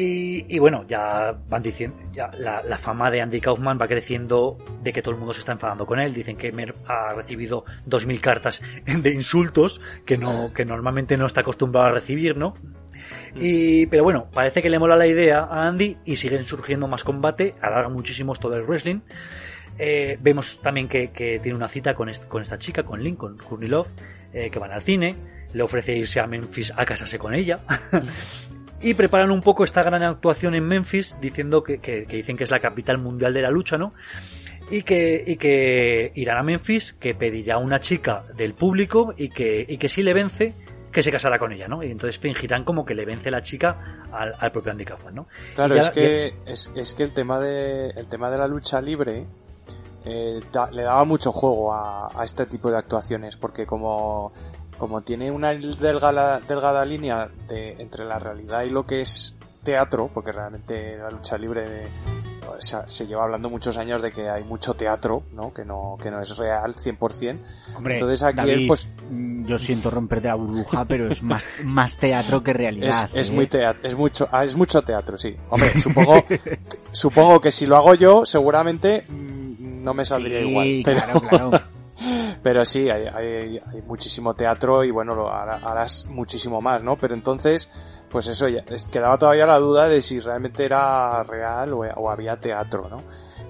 Y, 0.00 0.44
y 0.54 0.58
bueno, 0.60 0.84
ya 0.86 1.36
van 1.48 1.60
diciendo, 1.60 1.96
ya 2.12 2.30
la, 2.38 2.62
la 2.62 2.78
fama 2.78 3.10
de 3.10 3.20
Andy 3.20 3.40
Kaufman 3.40 3.78
va 3.80 3.88
creciendo 3.88 4.56
de 4.80 4.92
que 4.92 5.02
todo 5.02 5.12
el 5.12 5.18
mundo 5.18 5.32
se 5.34 5.40
está 5.40 5.50
enfadando 5.52 5.86
con 5.86 5.98
él. 5.98 6.14
Dicen 6.14 6.36
que 6.36 6.52
Mer 6.52 6.72
ha 6.86 7.14
recibido 7.14 7.64
2.000 7.88 8.20
cartas 8.20 8.62
de 8.86 9.10
insultos 9.10 9.80
que 10.06 10.16
no 10.16 10.52
que 10.54 10.64
normalmente 10.64 11.16
no 11.16 11.26
está 11.26 11.40
acostumbrado 11.40 11.88
a 11.88 11.90
recibir, 11.90 12.36
¿no? 12.36 12.54
Y, 13.34 13.86
pero 13.86 14.04
bueno, 14.04 14.28
parece 14.32 14.62
que 14.62 14.68
le 14.70 14.78
mola 14.78 14.94
la 14.94 15.06
idea 15.08 15.40
a 15.40 15.66
Andy 15.66 15.96
y 16.04 16.14
siguen 16.14 16.44
surgiendo 16.44 16.86
más 16.86 17.02
combate, 17.02 17.56
alarga 17.60 17.88
muchísimo 17.88 18.32
esto 18.34 18.48
del 18.50 18.62
wrestling. 18.64 19.00
Eh, 19.78 20.16
vemos 20.20 20.60
también 20.60 20.88
que, 20.88 21.10
que 21.10 21.40
tiene 21.40 21.56
una 21.56 21.68
cita 21.68 21.94
con, 21.94 22.08
est- 22.08 22.28
con 22.28 22.42
esta 22.42 22.58
chica, 22.58 22.84
con 22.84 23.00
Courtney 23.16 23.68
Love, 23.68 23.88
eh, 24.32 24.48
que 24.50 24.58
van 24.60 24.70
al 24.70 24.82
cine, 24.82 25.16
le 25.54 25.62
ofrece 25.62 25.96
irse 25.96 26.20
a 26.20 26.26
Memphis 26.28 26.72
a 26.76 26.84
casarse 26.84 27.18
con 27.18 27.34
ella. 27.34 27.58
y 28.80 28.94
preparan 28.94 29.30
un 29.30 29.40
poco 29.40 29.64
esta 29.64 29.82
gran 29.82 30.02
actuación 30.02 30.54
en 30.54 30.66
Memphis, 30.66 31.16
diciendo 31.20 31.62
que, 31.62 31.78
que- 31.78 32.06
que 32.06 32.16
dicen 32.16 32.36
que 32.36 32.44
es 32.44 32.50
la 32.50 32.60
capital 32.60 32.98
mundial 32.98 33.34
de 33.34 33.42
la 33.42 33.50
lucha, 33.50 33.76
¿no? 33.78 33.92
Y 34.70 34.82
que, 34.82 35.24
y 35.26 35.36
que 35.36 36.12
irán 36.14 36.36
a 36.38 36.42
Memphis, 36.42 36.92
que 36.92 37.14
pedirá 37.14 37.58
una 37.58 37.80
chica 37.80 38.24
del 38.36 38.54
público 38.54 39.14
y 39.16 39.30
que, 39.30 39.64
y 39.66 39.78
que 39.78 39.88
si 39.88 40.02
le 40.02 40.12
vence, 40.12 40.54
que 40.92 41.02
se 41.02 41.10
casará 41.10 41.38
con 41.38 41.52
ella, 41.52 41.68
¿no? 41.68 41.82
Y 41.82 41.90
entonces 41.90 42.18
fingirán 42.20 42.64
como 42.64 42.84
que 42.84 42.94
le 42.94 43.04
vence 43.04 43.30
la 43.30 43.40
chica 43.42 44.02
al, 44.12 44.34
al 44.38 44.52
propio 44.52 44.72
Andy 44.72 44.84
Kaufman, 44.84 45.14
¿no? 45.14 45.26
Claro, 45.54 45.74
ya- 45.74 45.80
es 45.82 45.90
que 45.90 46.34
es, 46.46 46.72
es 46.76 46.94
que 46.94 47.02
el 47.02 47.12
tema 47.14 47.40
de 47.40 47.88
el 47.90 48.08
tema 48.08 48.30
de 48.30 48.38
la 48.38 48.46
lucha 48.46 48.80
libre 48.80 49.26
eh, 50.04 50.40
da- 50.52 50.70
le 50.70 50.82
daba 50.82 51.04
mucho 51.04 51.32
juego 51.32 51.72
a, 51.74 52.08
a 52.20 52.24
este 52.24 52.46
tipo 52.46 52.70
de 52.70 52.78
actuaciones 52.78 53.36
porque 53.36 53.66
como 53.66 54.32
como 54.78 55.02
tiene 55.02 55.30
una 55.30 55.52
delgada, 55.52 56.40
delgada 56.40 56.84
línea 56.84 57.28
de, 57.48 57.76
entre 57.78 58.04
la 58.04 58.18
realidad 58.18 58.62
y 58.62 58.70
lo 58.70 58.86
que 58.86 59.00
es 59.00 59.34
teatro, 59.62 60.10
porque 60.12 60.32
realmente 60.32 60.96
la 60.96 61.10
lucha 61.10 61.36
libre 61.36 61.88
o 62.48 62.60
sea, 62.60 62.84
se 62.88 63.06
lleva 63.06 63.24
hablando 63.24 63.50
muchos 63.50 63.76
años 63.76 64.02
de 64.02 64.10
que 64.10 64.28
hay 64.28 64.42
mucho 64.44 64.74
teatro, 64.74 65.22
¿no? 65.34 65.52
Que 65.52 65.64
no, 65.64 65.96
que 66.02 66.10
no 66.10 66.20
es 66.20 66.36
real 66.36 66.74
100%. 66.74 67.38
Hombre, 67.76 67.94
Entonces 67.94 68.22
aquí 68.22 68.36
David, 68.36 68.52
él, 68.52 68.66
pues, 68.66 68.88
mm, 69.10 69.46
yo 69.46 69.58
siento 69.58 69.90
romperte 69.90 70.28
la 70.28 70.34
burbuja, 70.34 70.84
pero 70.84 71.10
es 71.10 71.22
más, 71.22 71.48
más 71.64 71.96
teatro 71.96 72.42
que 72.42 72.52
realidad. 72.52 73.10
es 73.12 73.30
¿eh? 73.30 73.34
muy 73.34 73.46
teatro, 73.46 73.86
es 73.86 73.96
mucho, 73.96 74.28
ah, 74.32 74.44
es 74.44 74.56
mucho 74.56 74.82
teatro, 74.82 75.16
sí. 75.16 75.36
Hombre, 75.50 75.78
supongo, 75.78 76.24
supongo 76.92 77.40
que 77.40 77.52
si 77.52 77.66
lo 77.66 77.76
hago 77.76 77.94
yo, 77.94 78.24
seguramente 78.24 79.04
mm, 79.08 79.82
no 79.82 79.94
me 79.94 80.04
saldría 80.04 80.40
Sí, 80.40 80.48
igual. 80.48 80.82
Pero, 80.84 81.00
claro, 81.00 81.20
claro. 81.20 81.77
Pero 82.42 82.64
sí, 82.64 82.88
hay, 82.90 83.06
hay, 83.06 83.58
hay 83.58 83.82
muchísimo 83.82 84.34
teatro 84.34 84.84
y 84.84 84.90
bueno, 84.90 85.14
lo 85.14 85.30
hará- 85.30 85.60
harás 85.62 86.06
muchísimo 86.06 86.60
más, 86.60 86.82
¿no? 86.82 86.96
Pero 86.96 87.14
entonces, 87.14 87.70
pues 88.10 88.26
eso, 88.28 88.48
ya, 88.48 88.64
quedaba 88.90 89.18
todavía 89.18 89.46
la 89.46 89.58
duda 89.58 89.88
de 89.88 90.02
si 90.02 90.20
realmente 90.20 90.64
era 90.64 91.22
real 91.24 91.72
o, 91.72 92.10
había 92.10 92.36
teatro, 92.38 92.88
¿no? 92.88 92.98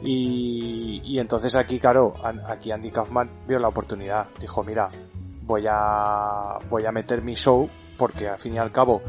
Y, 0.03 1.01
y, 1.05 1.19
entonces 1.19 1.57
aquí, 1.57 1.81
claro, 1.81 2.15
aquí 2.47 2.70
Andy 2.70 2.91
Kaufman 2.91 3.31
vio 3.49 3.59
la 3.59 3.69
oportunidad. 3.69 4.27
Dijo, 4.41 4.62
mira, 4.62 4.89
voy 5.43 5.65
a, 5.69 6.59
voy 6.70 6.87
a 6.87 6.93
meter 6.93 7.23
mi 7.23 7.35
show 7.35 7.69
porque 7.97 8.29
al 8.29 8.39
fin 8.39 8.55
y 8.55 8.59
al 8.59 8.70
cabo 8.70 9.03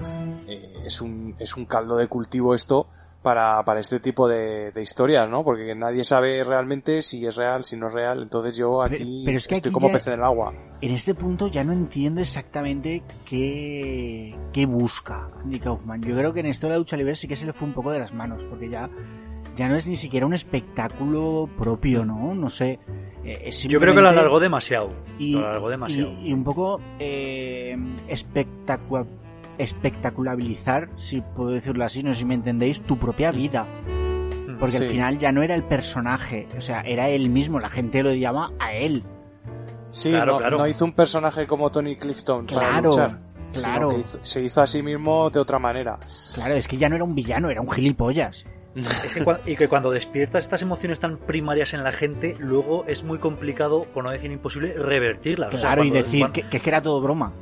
eh, 0.48 0.74
es, 0.84 0.99
un, 1.02 1.36
es 1.38 1.56
un 1.56 1.66
caldo 1.66 1.95
de 1.95 2.07
cultivo 2.07 2.56
esto 2.56 2.88
para, 3.21 3.63
para 3.63 3.79
este 3.79 3.99
tipo 3.99 4.27
de, 4.27 4.71
de, 4.71 4.81
historias, 4.81 5.29
¿no? 5.29 5.43
Porque 5.43 5.75
nadie 5.75 6.03
sabe 6.03 6.43
realmente 6.43 7.01
si 7.01 7.25
es 7.25 7.35
real, 7.35 7.65
si 7.65 7.75
no 7.75 7.87
es 7.87 7.93
real. 7.93 8.21
Entonces 8.21 8.55
yo 8.55 8.81
aquí 8.81 9.23
pero, 9.25 9.37
es 9.37 9.47
que 9.47 9.55
estoy 9.55 9.71
como 9.71 9.91
pez 9.91 10.07
en 10.07 10.13
el 10.13 10.23
agua. 10.23 10.53
En 10.81 10.91
este 10.91 11.13
punto 11.15 11.47
ya 11.47 11.63
no 11.63 11.73
entiendo 11.73 12.21
exactamente 12.21 13.03
qué, 13.25 14.35
qué 14.53 14.65
busca 14.65 15.29
Andy 15.43 15.59
Kaufman. 15.59 16.01
Yo 16.01 16.15
creo 16.15 16.33
que 16.33 16.39
en 16.39 16.45
esto 16.45 16.67
de 16.67 16.73
la 16.73 16.79
lucha 16.79 16.95
libre 16.95 17.15
sí 17.15 17.27
que 17.27 17.35
se 17.35 17.45
le 17.45 17.53
fue 17.53 17.67
un 17.67 17.73
poco 17.73 17.91
de 17.91 17.99
las 17.99 18.13
manos, 18.13 18.45
porque 18.45 18.69
ya, 18.69 18.89
ya 19.57 19.67
no 19.67 19.75
es 19.75 19.85
ni 19.87 19.97
siquiera 19.97 20.25
un 20.25 20.33
espectáculo 20.33 21.49
propio, 21.57 22.05
¿no? 22.05 22.33
No 22.33 22.49
sé. 22.49 22.79
Eh, 23.25 23.49
yo 23.67 23.81
creo 23.81 23.93
que 23.93 24.01
lo 24.01 24.09
alargó 24.09 24.39
demasiado. 24.39 24.89
Y, 25.17 25.33
lo 25.33 25.45
alargó 25.45 25.69
demasiado. 25.69 26.13
Y, 26.21 26.31
un 26.31 26.45
poco 26.45 26.79
eh, 26.99 27.77
espectacular 28.07 29.05
espectaculabilizar, 29.60 30.90
si 30.95 31.22
puedo 31.22 31.52
decirlo 31.52 31.86
así, 31.86 32.02
no 32.02 32.14
sé 32.14 32.19
si 32.19 32.26
me 32.26 32.34
entendéis, 32.34 32.81
tu 32.81 32.98
propia 32.98 33.31
vida. 33.31 33.65
Mm, 34.48 34.57
Porque 34.57 34.77
al 34.77 34.86
final 34.86 35.19
ya 35.19 35.31
no 35.31 35.44
era 35.44 35.53
el 35.53 35.64
personaje, 35.64 36.48
o 36.57 36.61
sea, 36.61 36.81
era 36.81 37.10
él 37.10 37.30
mismo, 37.30 37.60
la 37.60 37.69
gente 37.69 38.02
lo 38.02 38.14
llama 38.14 38.52
a 38.60 38.73
él. 38.73 39.03
Sí, 39.91 40.11
no, 40.11 40.68
hizo 40.68 40.86
un 40.86 40.94
personaje 40.94 41.45
como 41.45 41.69
Tony 41.72 41.95
Clifton 41.95 42.45
para 42.45 42.81
luchar. 42.81 43.19
Claro. 43.52 43.90
se 44.03 44.44
hizo 44.44 44.61
a 44.61 44.68
sí 44.68 44.84
mismo 44.84 45.30
de 45.30 45.40
otra 45.40 45.60
manera. 45.60 45.98
Claro, 46.36 46.53
es 46.53 46.68
que 46.68 46.77
ya 46.77 46.88
no 46.88 46.95
era 46.95 47.03
un 47.03 47.15
villano, 47.15 47.49
era 47.49 47.61
un 47.61 47.72
gilipollas. 47.72 48.45
y 49.45 49.56
que 49.56 49.68
cuando 49.68 49.91
despiertas 49.91 50.44
estas 50.44 50.61
emociones 50.61 50.99
tan 50.99 51.18
primarias 51.18 51.73
en 51.73 51.84
la 51.84 51.91
gente, 51.91 52.36
luego 52.40 52.86
es 52.88 53.03
muy 53.03 53.18
complicado, 53.18 53.86
por 53.94 54.03
no 54.03 54.11
decir 54.11 54.31
imposible, 54.31 54.73
revertirlas. 54.73 55.60
Claro, 55.60 55.84
y 55.84 55.90
decir 55.90 56.27
que, 56.31 56.44
que, 56.44 56.69
era 56.69 56.81
todo 56.81 57.02
broma. 57.02 57.34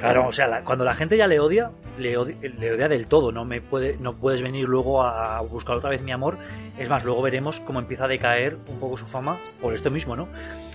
Claro, 0.00 0.26
o 0.26 0.32
sea, 0.32 0.62
cuando 0.64 0.84
la 0.84 0.94
gente 0.94 1.16
ya 1.16 1.26
le 1.26 1.38
odia, 1.40 1.70
le 1.98 2.16
odia, 2.16 2.36
le 2.40 2.72
odia, 2.72 2.88
del 2.88 3.06
todo, 3.06 3.32
no 3.32 3.44
me 3.44 3.60
puede, 3.60 3.96
no 3.98 4.16
puedes 4.16 4.42
venir 4.42 4.66
luego 4.66 5.02
a 5.02 5.40
buscar 5.42 5.76
otra 5.76 5.90
vez 5.90 6.02
mi 6.02 6.12
amor. 6.12 6.38
Es 6.78 6.88
más, 6.88 7.04
luego 7.04 7.22
veremos 7.22 7.60
cómo 7.60 7.78
empieza 7.78 8.04
a 8.04 8.08
decaer 8.08 8.56
un 8.68 8.78
poco 8.78 8.96
su 8.96 9.06
fama 9.06 9.38
por 9.60 9.74
esto 9.74 9.90
mismo, 9.90 10.16
¿no? 10.16 10.26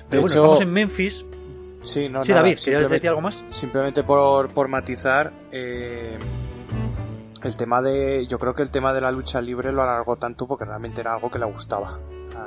Pero 0.09 0.21
bueno, 0.21 0.27
estamos 0.27 0.61
en 0.61 0.71
Memphis. 0.71 1.25
Sí, 1.83 2.09
no, 2.09 2.23
sí 2.23 2.33
David, 2.33 2.57
¿querías 2.63 2.89
decir 2.89 3.09
algo 3.09 3.21
más? 3.21 3.43
Simplemente 3.49 4.03
por, 4.03 4.49
por 4.53 4.67
matizar, 4.67 5.31
eh, 5.51 6.17
el 7.45 7.55
tema 7.57 7.81
de, 7.81 8.25
yo 8.27 8.37
creo 8.39 8.53
que 8.53 8.63
el 8.63 8.69
tema 8.69 8.93
de 8.93 9.01
la 9.01 9.11
lucha 9.11 9.39
libre 9.41 9.71
lo 9.71 9.83
alargó 9.83 10.17
tanto 10.17 10.47
porque 10.47 10.65
realmente 10.65 11.01
era 11.01 11.13
algo 11.13 11.29
que 11.29 11.39
le 11.39 11.45
gustaba 11.45 11.99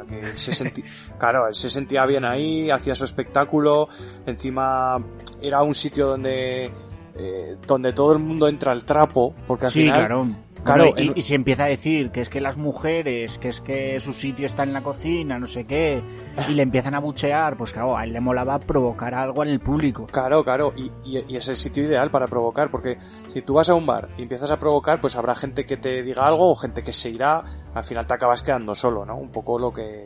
que 0.07 0.33
se 0.37 0.53
sentía, 0.53 0.85
claro, 1.19 1.47
él 1.47 1.55
se 1.55 1.71
sentía 1.71 2.07
bien 2.07 2.25
ahí, 2.25 2.71
hacía 2.71 2.95
su 2.95 3.05
espectáculo, 3.05 3.89
encima 4.27 5.03
era 5.41 5.63
un 5.63 5.75
sitio 5.75 6.07
donde 6.07 6.73
eh, 7.15 7.57
donde 7.67 7.93
todo 7.93 8.13
el 8.13 8.19
mundo 8.19 8.49
entra 8.49 8.73
al 8.73 8.85
trapo, 8.85 9.35
porque 9.47 9.67
al 9.67 9.73
final 9.73 9.99
claro. 9.99 10.27
Claro, 10.65 10.93
y, 10.97 11.21
se 11.23 11.35
empieza 11.35 11.65
a 11.65 11.69
decir 11.69 12.11
que 12.11 12.21
es 12.21 12.29
que 12.29 12.41
las 12.41 12.57
mujeres, 12.57 13.39
que 13.39 13.49
es 13.49 13.61
que 13.61 14.01
su 14.01 14.13
sitio 14.13 14.47
está 14.47 14.63
en 14.63 14.73
la 14.73 14.83
cocina, 14.83 15.39
no 15.39 15.47
sé 15.47 15.65
qué, 15.65 16.03
y 16.49 16.53
le 16.53 16.63
empiezan 16.63 16.95
a 16.95 17.01
buchear, 17.01 17.57
pues 17.57 17.73
claro, 17.73 17.97
a 17.97 18.05
él 18.05 18.13
le 18.13 18.21
molaba 18.21 18.59
provocar 18.59 19.15
algo 19.15 19.43
en 19.43 19.51
el 19.51 19.61
público. 19.61 20.07
Claro, 20.07 20.45
claro, 20.45 20.73
y, 20.77 20.91
y, 21.05 21.37
es 21.37 21.49
el 21.49 21.57
sitio 21.57 21.85
ideal 21.85 22.11
para 22.11 22.27
provocar, 22.27 22.71
porque 22.71 22.99
si 23.29 23.43
tú 23.43 23.55
vas 23.55 23.71
a 23.71 23.75
un 23.75 23.87
bar 23.87 24.09
y 24.17 24.23
empiezas 24.23 24.51
a 24.51 24.59
provocar, 24.59 25.01
pues 25.01 25.17
habrá 25.17 25.35
gente 25.35 25.65
que 25.65 25.77
te 25.77 26.03
diga 26.03 26.27
algo 26.27 26.51
o 26.51 26.55
gente 26.55 26.83
que 26.83 26.93
se 26.93 27.11
irá, 27.11 27.45
al 27.75 27.85
final 27.85 28.07
te 28.07 28.15
acabas 28.15 28.43
quedando 28.43 28.75
solo, 28.75 29.05
¿no? 29.05 29.17
Un 29.17 29.31
poco 29.31 29.59
lo 29.59 29.73
que, 29.73 30.05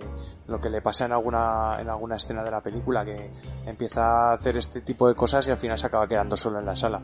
lo 0.53 0.61
que 0.61 0.70
le 0.70 0.81
pasa 0.81 1.07
en 1.07 1.12
alguna, 1.12 1.79
en 1.81 1.89
alguna 1.89 2.16
escena 2.16 2.45
de 2.45 2.51
la 2.51 2.61
película, 2.61 3.05
que 3.05 3.31
empieza 3.66 4.03
a 4.03 4.35
hacer 4.35 4.57
este 4.57 4.83
tipo 4.83 5.09
de 5.09 5.15
cosas 5.15 5.49
y 5.49 5.51
al 5.51 5.59
final 5.59 5.79
se 5.79 5.87
acaba 5.87 6.07
quedando 6.07 6.37
solo 6.37 6.61
en 6.61 6.66
la 6.66 6.77
sala. 6.77 7.03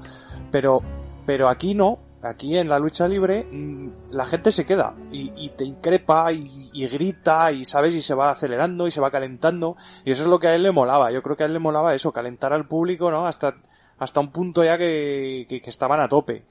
Pero, 0.51 0.81
pero 1.27 1.49
aquí 1.49 1.75
no, 1.75 1.99
Aquí 2.21 2.59
en 2.59 2.69
la 2.69 2.81
lucha 2.81 3.07
libre 3.07 3.45
mm, 3.45 4.11
la 4.11 4.27
gente 4.27 4.51
se 4.51 4.67
queda 4.67 4.95
y, 5.13 5.51
te 5.51 5.65
increpa 5.65 6.33
y, 6.33 6.87
grita 6.89 7.53
y 7.53 7.65
sabes 7.65 7.95
y 7.95 8.03
se 8.03 8.15
va 8.15 8.31
acelerando 8.31 8.89
y 8.89 8.91
se 8.91 9.01
va 9.01 9.13
calentando 9.13 9.77
y 10.05 10.11
eso 10.11 10.23
es 10.23 10.29
lo 10.29 10.41
que 10.41 10.49
a 10.49 10.55
él 10.57 10.65
le 10.65 10.73
molaba. 10.73 11.13
Yo 11.13 11.23
creo 11.23 11.37
que 11.37 11.45
a 11.45 11.47
él 11.47 11.53
le 11.53 11.61
molaba 11.61 11.95
eso, 11.95 12.13
calentar 12.13 12.53
al 12.53 12.67
público, 12.67 13.13
¿no? 13.13 13.25
Hasta, 13.25 13.55
hasta 13.99 14.19
un 14.19 14.33
punto 14.33 14.65
ya 14.65 14.77
que, 14.79 15.47
estaban 15.65 16.01
a 16.01 16.09
tope. 16.09 16.45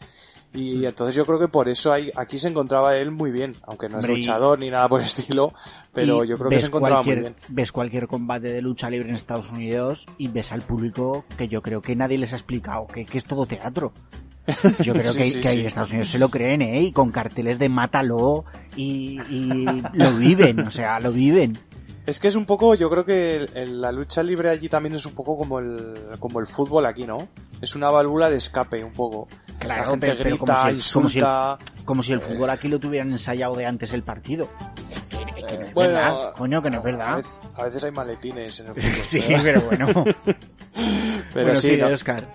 Y 0.54 0.86
entonces 0.86 1.16
yo 1.16 1.26
creo 1.26 1.40
que 1.40 1.48
por 1.48 1.70
eso 1.70 1.92
hay, 1.92 2.12
aquí 2.16 2.40
se 2.40 2.48
encontraba 2.48 2.98
él 2.98 3.12
muy 3.12 3.32
bien, 3.32 3.54
aunque 3.64 3.90
no 3.90 4.00
es 4.00 4.08
luchador 4.08 4.58
ni 4.60 4.70
nada 4.70 4.88
por 4.90 5.02
el 5.02 5.06
estilo, 5.06 5.54
pero 5.94 6.24
yo 6.24 6.38
creo 6.38 6.50
que 6.50 6.60
se 6.60 6.68
encontraba 6.68 7.04
muy 7.04 7.16
bien. 7.16 7.36
Ves 7.50 7.72
cualquier 7.72 8.08
combate 8.08 8.54
de 8.54 8.62
lucha 8.62 8.90
libre 8.90 9.10
en 9.10 9.16
Estados 9.16 9.52
Unidos 9.52 10.08
y 10.18 10.30
ves 10.30 10.52
al 10.52 10.62
público 10.62 11.26
que 11.38 11.48
yo 11.48 11.62
creo 11.62 11.82
que 11.82 11.96
nadie 11.96 12.18
les 12.18 12.34
ha 12.34 12.38
explicado 12.38 12.88
que, 12.88 13.06
que 13.06 13.18
es 13.18 13.26
todo 13.26 13.46
teatro. 13.46 13.94
Yo 14.80 14.94
creo 14.94 15.14
que, 15.18 15.40
que 15.42 15.48
ahí 15.48 15.60
en 15.60 15.66
Estados 15.66 15.92
Unidos 15.92 16.10
se 16.10 16.20
lo 16.20 16.30
creen, 16.30 16.62
¿eh? 16.62 16.82
Y 16.82 16.92
con 16.92 17.12
carteles 17.12 17.60
de 17.60 17.70
mátalo 17.70 18.46
y, 18.76 19.20
lo 19.94 20.16
viven, 20.18 20.60
o 20.62 20.72
sea, 20.72 21.00
lo 21.00 21.12
viven. 21.12 21.58
Es 22.08 22.22
que 22.22 22.30
es 22.30 22.38
un 22.38 22.46
poco, 22.46 22.74
yo 22.74 22.90
creo 22.90 23.04
que 23.04 23.50
la 23.54 23.92
lucha 23.92 24.24
libre 24.24 24.50
allí 24.50 24.70
también 24.70 24.96
es 24.96 25.06
un 25.06 25.14
poco 25.14 25.38
como 25.38 25.60
el, 25.60 25.94
como 26.20 26.40
el 26.40 26.48
fútbol 26.48 26.86
aquí, 26.86 27.06
¿no? 27.06 27.28
Es 27.62 27.76
una 27.76 27.90
válvula 27.90 28.30
de 28.30 28.38
escape, 28.38 28.82
un 28.82 28.94
poco. 28.94 29.28
Claro, 29.60 29.82
la 29.82 29.90
gente 29.90 30.16
grita, 30.16 30.38
como 30.38 30.56
si, 30.56 30.76
insulta. 30.76 31.58
Como 31.84 32.02
si, 32.02 32.14
el, 32.14 32.22
fútbol 32.22 32.50
aquí 32.50 32.70
lo 32.70 32.80
tuvieran 32.80 33.12
ensayado 33.12 33.56
de 33.56 33.66
antes 33.66 33.92
el 33.92 34.04
partido. 34.04 34.48
Que, 35.10 35.58
no 35.58 35.66
es 35.66 35.74
verdad, 35.76 36.34
coño, 36.38 36.62
que 36.62 36.70
no 36.70 36.78
es 36.78 36.84
verdad. 36.84 37.26
A 37.56 37.64
veces, 37.64 37.84
hay 37.84 37.92
maletines 37.92 38.58
en 38.62 38.68
el 38.68 38.76
fútbol. 38.82 39.04
sí, 39.04 39.24
pero 39.44 39.62
bueno. 39.66 40.06
Pero 41.34 41.56
sí, 41.58 41.78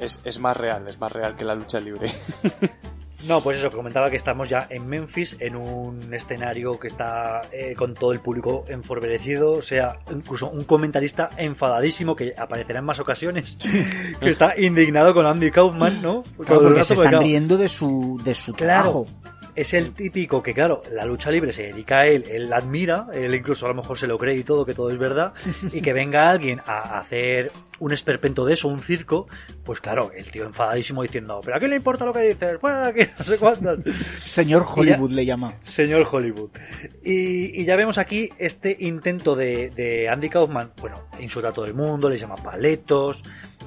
es, 0.00 0.20
es, 0.22 0.38
más 0.38 0.54
real, 0.54 0.86
es 0.86 1.00
más 1.00 1.10
real 1.10 1.34
que 1.34 1.44
la 1.44 1.54
lucha 1.54 1.80
libre. 1.80 2.10
No, 3.26 3.40
pues 3.40 3.58
eso, 3.58 3.70
comentaba 3.70 4.10
que 4.10 4.16
estamos 4.16 4.48
ya 4.48 4.66
en 4.68 4.86
Memphis, 4.86 5.36
en 5.38 5.54
un 5.54 6.12
escenario 6.12 6.78
que 6.78 6.88
está 6.88 7.42
eh, 7.52 7.74
con 7.76 7.94
todo 7.94 8.12
el 8.12 8.20
público 8.20 8.64
enforberecido, 8.68 9.52
o 9.52 9.62
sea, 9.62 9.98
incluso 10.10 10.50
un 10.50 10.64
comentarista 10.64 11.30
enfadadísimo 11.36 12.16
que 12.16 12.34
aparecerá 12.36 12.80
en 12.80 12.84
más 12.84 12.98
ocasiones, 12.98 13.56
que 14.20 14.28
está 14.28 14.58
indignado 14.58 15.14
con 15.14 15.26
Andy 15.26 15.50
Kaufman, 15.50 16.02
¿no? 16.02 16.24
Porque, 16.36 16.82
se 16.82 16.94
están 16.94 17.20
riendo 17.20 17.56
de 17.56 17.68
su, 17.68 18.20
de 18.24 18.34
su 18.34 18.52
trabajo. 18.54 19.06
es 19.54 19.72
el 19.72 19.92
típico 19.92 20.42
que, 20.42 20.52
claro, 20.52 20.82
la 20.90 21.04
lucha 21.04 21.30
libre 21.30 21.52
se 21.52 21.64
dedica 21.64 22.00
a 22.00 22.06
él, 22.06 22.24
él 22.28 22.50
la 22.50 22.56
admira, 22.56 23.06
él 23.12 23.34
incluso 23.34 23.66
a 23.66 23.68
lo 23.68 23.76
mejor 23.76 23.98
se 23.98 24.08
lo 24.08 24.18
cree 24.18 24.36
y 24.36 24.42
todo, 24.42 24.66
que 24.66 24.74
todo 24.74 24.90
es 24.90 24.98
verdad, 24.98 25.32
y 25.72 25.80
que 25.80 25.92
venga 25.92 26.28
alguien 26.28 26.60
a 26.66 26.98
hacer 26.98 27.52
un 27.82 27.92
esperpento 27.92 28.44
de 28.44 28.54
eso, 28.54 28.68
un 28.68 28.78
circo, 28.78 29.26
pues 29.64 29.80
claro, 29.80 30.12
el 30.16 30.30
tío 30.30 30.46
enfadadísimo 30.46 31.02
diciendo, 31.02 31.40
pero 31.44 31.56
¿a 31.56 31.60
qué 31.60 31.66
le 31.66 31.74
importa 31.74 32.04
lo 32.04 32.12
que 32.12 32.20
dices? 32.20 32.58
Fuera 32.60 32.84
de 32.84 32.90
aquí, 32.90 33.12
no 33.18 33.24
sé 33.24 33.38
cuántas. 33.38 33.78
Señor 34.18 34.64
Hollywood 34.72 35.10
le 35.10 35.26
llama. 35.26 35.54
Señor 35.64 36.06
Hollywood. 36.08 36.50
Y, 37.02 37.64
ya 37.64 37.74
vemos 37.74 37.98
aquí 37.98 38.30
este 38.38 38.76
intento 38.78 39.34
de, 39.34 39.70
de 39.70 40.08
Andy 40.08 40.28
Kaufman, 40.28 40.70
bueno, 40.80 41.00
insulta 41.18 41.48
a 41.48 41.52
todo 41.52 41.64
el 41.64 41.74
mundo, 41.74 42.08
le 42.08 42.16
llama 42.16 42.36
paletos, 42.36 43.24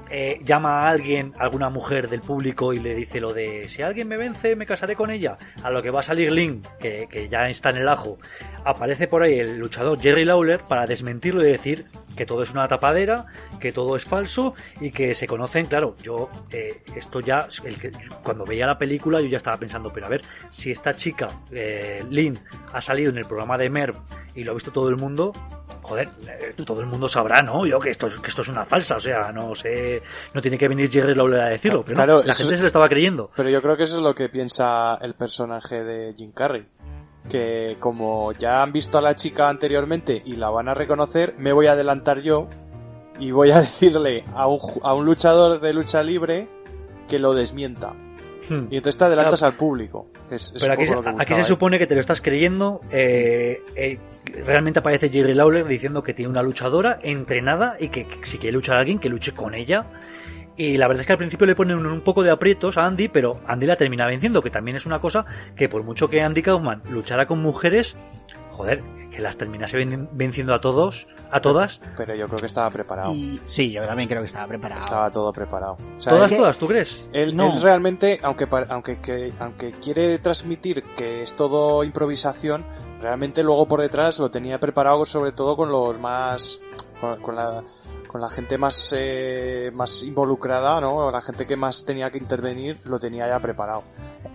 eh, 0.09 0.39
llama 0.45 0.83
a 0.83 0.89
alguien, 0.89 1.33
alguna 1.37 1.69
mujer 1.69 2.07
del 2.07 2.21
público 2.21 2.73
y 2.73 2.79
le 2.79 2.95
dice 2.95 3.19
lo 3.19 3.33
de 3.33 3.67
si 3.67 3.81
alguien 3.81 4.07
me 4.07 4.17
vence 4.17 4.55
me 4.55 4.65
casaré 4.65 4.95
con 4.95 5.11
ella. 5.11 5.37
A 5.61 5.71
lo 5.71 5.81
que 5.83 5.91
va 5.91 5.99
a 5.99 6.03
salir 6.03 6.31
Link, 6.31 6.65
que, 6.79 7.07
que 7.09 7.27
ya 7.27 7.49
está 7.49 7.71
en 7.71 7.77
el 7.77 7.89
ajo, 7.89 8.17
aparece 8.63 9.07
por 9.07 9.23
ahí 9.23 9.39
el 9.39 9.57
luchador 9.57 9.99
Jerry 9.99 10.23
Lawler 10.23 10.61
para 10.61 10.87
desmentirlo 10.87 11.45
y 11.45 11.51
decir 11.51 11.85
que 12.15 12.25
todo 12.25 12.41
es 12.41 12.51
una 12.51 12.67
tapadera, 12.67 13.25
que 13.59 13.71
todo 13.71 13.95
es 13.95 14.05
falso 14.05 14.53
y 14.79 14.91
que 14.91 15.13
se 15.15 15.27
conocen, 15.27 15.65
claro, 15.65 15.95
yo 16.01 16.29
eh, 16.51 16.81
esto 16.95 17.19
ya, 17.19 17.47
el 17.63 17.79
que, 17.79 17.91
cuando 18.23 18.45
veía 18.45 18.65
la 18.65 18.77
película 18.77 19.21
yo 19.21 19.27
ya 19.27 19.37
estaba 19.37 19.57
pensando, 19.57 19.91
pero 19.93 20.05
a 20.05 20.09
ver, 20.09 20.21
si 20.49 20.71
esta 20.71 20.95
chica, 20.95 21.27
eh, 21.51 22.03
Lynn, 22.09 22.39
ha 22.73 22.81
salido 22.81 23.11
en 23.11 23.17
el 23.17 23.25
programa 23.25 23.57
de 23.57 23.69
Merv 23.69 23.95
y 24.35 24.43
lo 24.43 24.51
ha 24.51 24.53
visto 24.53 24.71
todo 24.71 24.89
el 24.89 24.97
mundo, 24.97 25.33
joder, 25.81 26.09
eh, 26.27 26.53
todo 26.65 26.81
el 26.81 26.87
mundo 26.87 27.07
sabrá, 27.07 27.41
¿no? 27.41 27.65
Yo 27.65 27.79
que 27.79 27.89
esto, 27.89 28.09
que 28.21 28.29
esto 28.29 28.41
es 28.41 28.47
una 28.47 28.65
falsa, 28.65 28.95
o 28.95 28.99
sea, 28.99 29.31
no 29.31 29.55
sé, 29.55 30.01
no 30.33 30.41
tiene 30.41 30.57
que 30.57 30.67
venir 30.67 30.91
Jerry 30.91 31.13
Lawler 31.15 31.41
a 31.41 31.49
decirlo, 31.49 31.83
pero 31.83 31.95
claro, 31.95 32.23
la 32.23 32.33
gente 32.33 32.55
se 32.55 32.61
lo 32.61 32.67
estaba 32.67 32.89
creyendo. 32.89 33.29
Pero 33.35 33.49
yo 33.49 33.61
creo 33.61 33.77
que 33.77 33.83
eso 33.83 33.97
es 33.97 34.01
lo 34.01 34.15
que 34.15 34.29
piensa 34.29 34.97
el 35.01 35.13
personaje 35.13 35.83
de 35.83 36.13
Jim 36.13 36.31
Carrey 36.31 36.65
que 37.29 37.77
como 37.79 38.31
ya 38.33 38.61
han 38.61 38.71
visto 38.71 38.97
a 38.97 39.01
la 39.01 39.15
chica 39.15 39.49
anteriormente 39.49 40.21
y 40.25 40.35
la 40.35 40.49
van 40.49 40.69
a 40.69 40.73
reconocer, 40.73 41.35
me 41.37 41.53
voy 41.53 41.67
a 41.67 41.71
adelantar 41.71 42.21
yo 42.21 42.47
y 43.19 43.31
voy 43.31 43.51
a 43.51 43.59
decirle 43.61 44.23
a 44.33 44.47
un, 44.47 44.59
a 44.83 44.93
un 44.93 45.05
luchador 45.05 45.59
de 45.59 45.73
lucha 45.73 46.03
libre 46.03 46.47
que 47.07 47.19
lo 47.19 47.33
desmienta. 47.33 47.93
Hmm. 48.49 48.67
Y 48.69 48.77
entonces 48.77 48.97
te 48.97 49.05
adelantas 49.05 49.41
al 49.43 49.55
público. 49.55 50.07
Pero 50.29 50.73
aquí, 50.73 51.33
se 51.33 51.43
supone 51.43 51.79
que 51.79 51.87
te 51.87 51.95
lo 51.95 51.99
estás 51.99 52.21
creyendo. 52.21 52.81
Eh, 52.91 53.61
eh, 53.75 53.99
realmente 54.45 54.79
aparece 54.79 55.09
Jerry 55.09 55.33
Lawler 55.33 55.65
diciendo 55.67 56.03
que 56.03 56.13
tiene 56.13 56.29
una 56.29 56.43
luchadora 56.43 56.99
entrenada 57.01 57.77
y 57.79 57.89
que, 57.89 58.07
si 58.23 58.37
quiere 58.37 58.53
luchar 58.53 58.77
a 58.77 58.79
alguien, 58.81 58.99
que 58.99 59.09
luche 59.09 59.31
con 59.31 59.55
ella 59.55 59.85
Y 60.57 60.77
la 60.77 60.87
verdad 60.87 61.01
es 61.01 61.07
que 61.07 61.13
al 61.13 61.17
principio 61.17 61.45
le 61.45 61.55
ponen 61.55 61.85
un 61.85 62.01
poco 62.01 62.23
de 62.23 62.31
aprietos 62.31 62.77
a 62.77 62.85
Andy, 62.85 63.09
pero 63.09 63.41
Andy 63.45 63.65
la 63.65 63.75
termina 63.75 64.05
venciendo, 64.05 64.41
que 64.41 64.49
también 64.49 64.77
es 64.77 64.85
una 64.85 64.99
cosa 64.99 65.25
que 65.55 65.67
por 65.67 65.83
mucho 65.83 66.09
que 66.09 66.21
Andy 66.21 66.41
Kaufman 66.41 66.81
luchara 66.89 67.27
con 67.27 67.41
mujeres, 67.41 67.97
joder, 68.51 68.81
que 69.11 69.21
las 69.21 69.37
terminase 69.37 69.77
venciendo 70.11 70.53
a 70.53 70.59
todos, 70.61 71.07
a 71.31 71.41
todas. 71.41 71.81
Pero 71.97 72.15
yo 72.15 72.27
creo 72.27 72.39
que 72.39 72.45
estaba 72.45 72.69
preparado. 72.69 73.13
Sí, 73.45 73.71
yo 73.71 73.85
también 73.85 74.07
creo 74.07 74.21
que 74.21 74.27
estaba 74.27 74.47
preparado. 74.47 74.81
Estaba 74.81 75.11
todo 75.11 75.33
preparado. 75.33 75.77
todas, 76.03 76.29
todas, 76.29 76.57
¿tú 76.57 76.67
crees? 76.67 77.07
Él, 77.11 77.35
no. 77.35 77.59
realmente, 77.61 78.19
aunque, 78.23 78.47
aunque, 78.69 79.33
aunque 79.39 79.71
quiere 79.73 80.19
transmitir 80.19 80.83
que 80.97 81.21
es 81.21 81.33
todo 81.33 81.83
improvisación, 81.83 82.65
realmente 83.01 83.43
luego 83.43 83.67
por 83.67 83.81
detrás 83.81 84.19
lo 84.19 84.31
tenía 84.31 84.57
preparado 84.57 85.05
sobre 85.05 85.31
todo 85.31 85.57
con 85.57 85.69
los 85.69 85.99
más... 85.99 86.61
con 87.21 87.35
la 87.35 87.61
con 88.15 88.21
la 88.21 88.29
gente 88.29 88.57
más, 88.57 88.95
eh, 88.97 89.71
más 89.73 90.01
involucrada, 90.01 90.79
¿no? 90.79 91.11
La 91.11 91.21
gente 91.21 91.45
que 91.45 91.57
más 91.57 91.83
tenía 91.83 92.09
que 92.11 92.17
intervenir 92.17 92.79
lo 92.85 92.97
tenía 92.97 93.27
ya 93.27 93.41
preparado. 93.41 93.83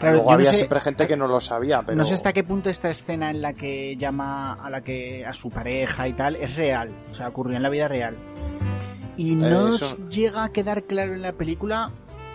Luego 0.03 0.31
había 0.31 0.53
siempre 0.53 0.83
gente 0.83 1.09
que 1.09 1.17
no 1.17 1.27
lo 1.27 1.41
sabía, 1.41 1.81
pero... 1.81 1.97
No 1.97 2.05
sé 2.05 2.13
hasta 2.13 2.35
qué 2.35 2.45
punto 2.45 2.69
esta 2.69 2.91
escena 2.91 3.31
en 3.31 3.41
la 3.41 3.55
que 3.55 3.97
llama 3.97 4.53
a 4.53 4.69
la 4.69 4.83
que 4.83 5.25
a 5.25 5.33
su 5.33 5.49
pareja 5.49 6.07
y 6.07 6.13
tal 6.13 6.37
es 6.37 6.57
real, 6.57 6.91
o 7.11 7.15
sea, 7.15 7.29
ocurrió 7.29 7.57
en 7.57 7.63
la 7.63 7.71
vida 7.71 7.89
real. 7.89 8.19
Y 9.17 9.35
no 9.35 9.75
llega 10.11 10.45
a 10.45 10.51
quedar 10.51 10.83
claro 10.83 11.15
en 11.15 11.23
la 11.23 11.33
película 11.33 11.91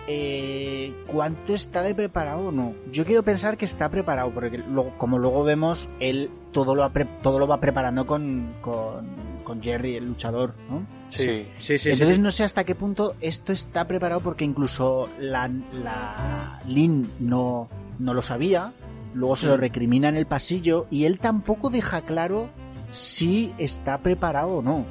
eh, 0.08 0.92
cuánto 1.06 1.54
está 1.54 1.82
de 1.82 1.94
preparado 1.94 2.48
o 2.48 2.50
no. 2.50 2.74
Yo 2.90 3.04
quiero 3.04 3.22
pensar 3.22 3.56
que 3.56 3.66
está 3.66 3.88
preparado, 3.88 4.32
porque 4.32 4.64
como 4.98 5.20
luego 5.20 5.44
vemos, 5.44 5.88
él 6.00 6.28
todo 6.50 6.74
lo, 6.74 6.90
todo 7.22 7.38
lo 7.38 7.46
va 7.46 7.60
preparando 7.60 8.04
con, 8.04 8.56
con 8.60 9.35
con 9.46 9.62
Jerry, 9.62 9.94
el 9.94 10.06
luchador, 10.06 10.56
¿no? 10.68 10.84
Sí, 11.08 11.46
sí, 11.58 11.78
sí. 11.78 11.90
Entonces 11.90 12.18
no 12.18 12.32
sé 12.32 12.42
hasta 12.42 12.64
qué 12.64 12.74
punto 12.74 13.14
esto 13.20 13.52
está 13.52 13.86
preparado 13.86 14.20
porque 14.20 14.44
incluso 14.44 15.08
la, 15.20 15.48
la 15.72 16.60
Lynn 16.66 17.08
no, 17.20 17.68
no 18.00 18.12
lo 18.12 18.22
sabía, 18.22 18.72
luego 19.14 19.36
se 19.36 19.46
lo 19.46 19.56
mm. 19.56 19.60
recrimina 19.60 20.08
en 20.08 20.16
el 20.16 20.26
pasillo 20.26 20.88
y 20.90 21.04
él 21.04 21.20
tampoco 21.20 21.70
deja 21.70 22.02
claro 22.02 22.50
si 22.90 23.54
está 23.56 23.98
preparado 23.98 24.48
o 24.48 24.62
no. 24.62 24.84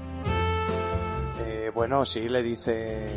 Eh, 1.45 1.69
bueno, 1.75 2.05
sí, 2.05 2.29
le 2.29 2.41
dice 2.41 3.07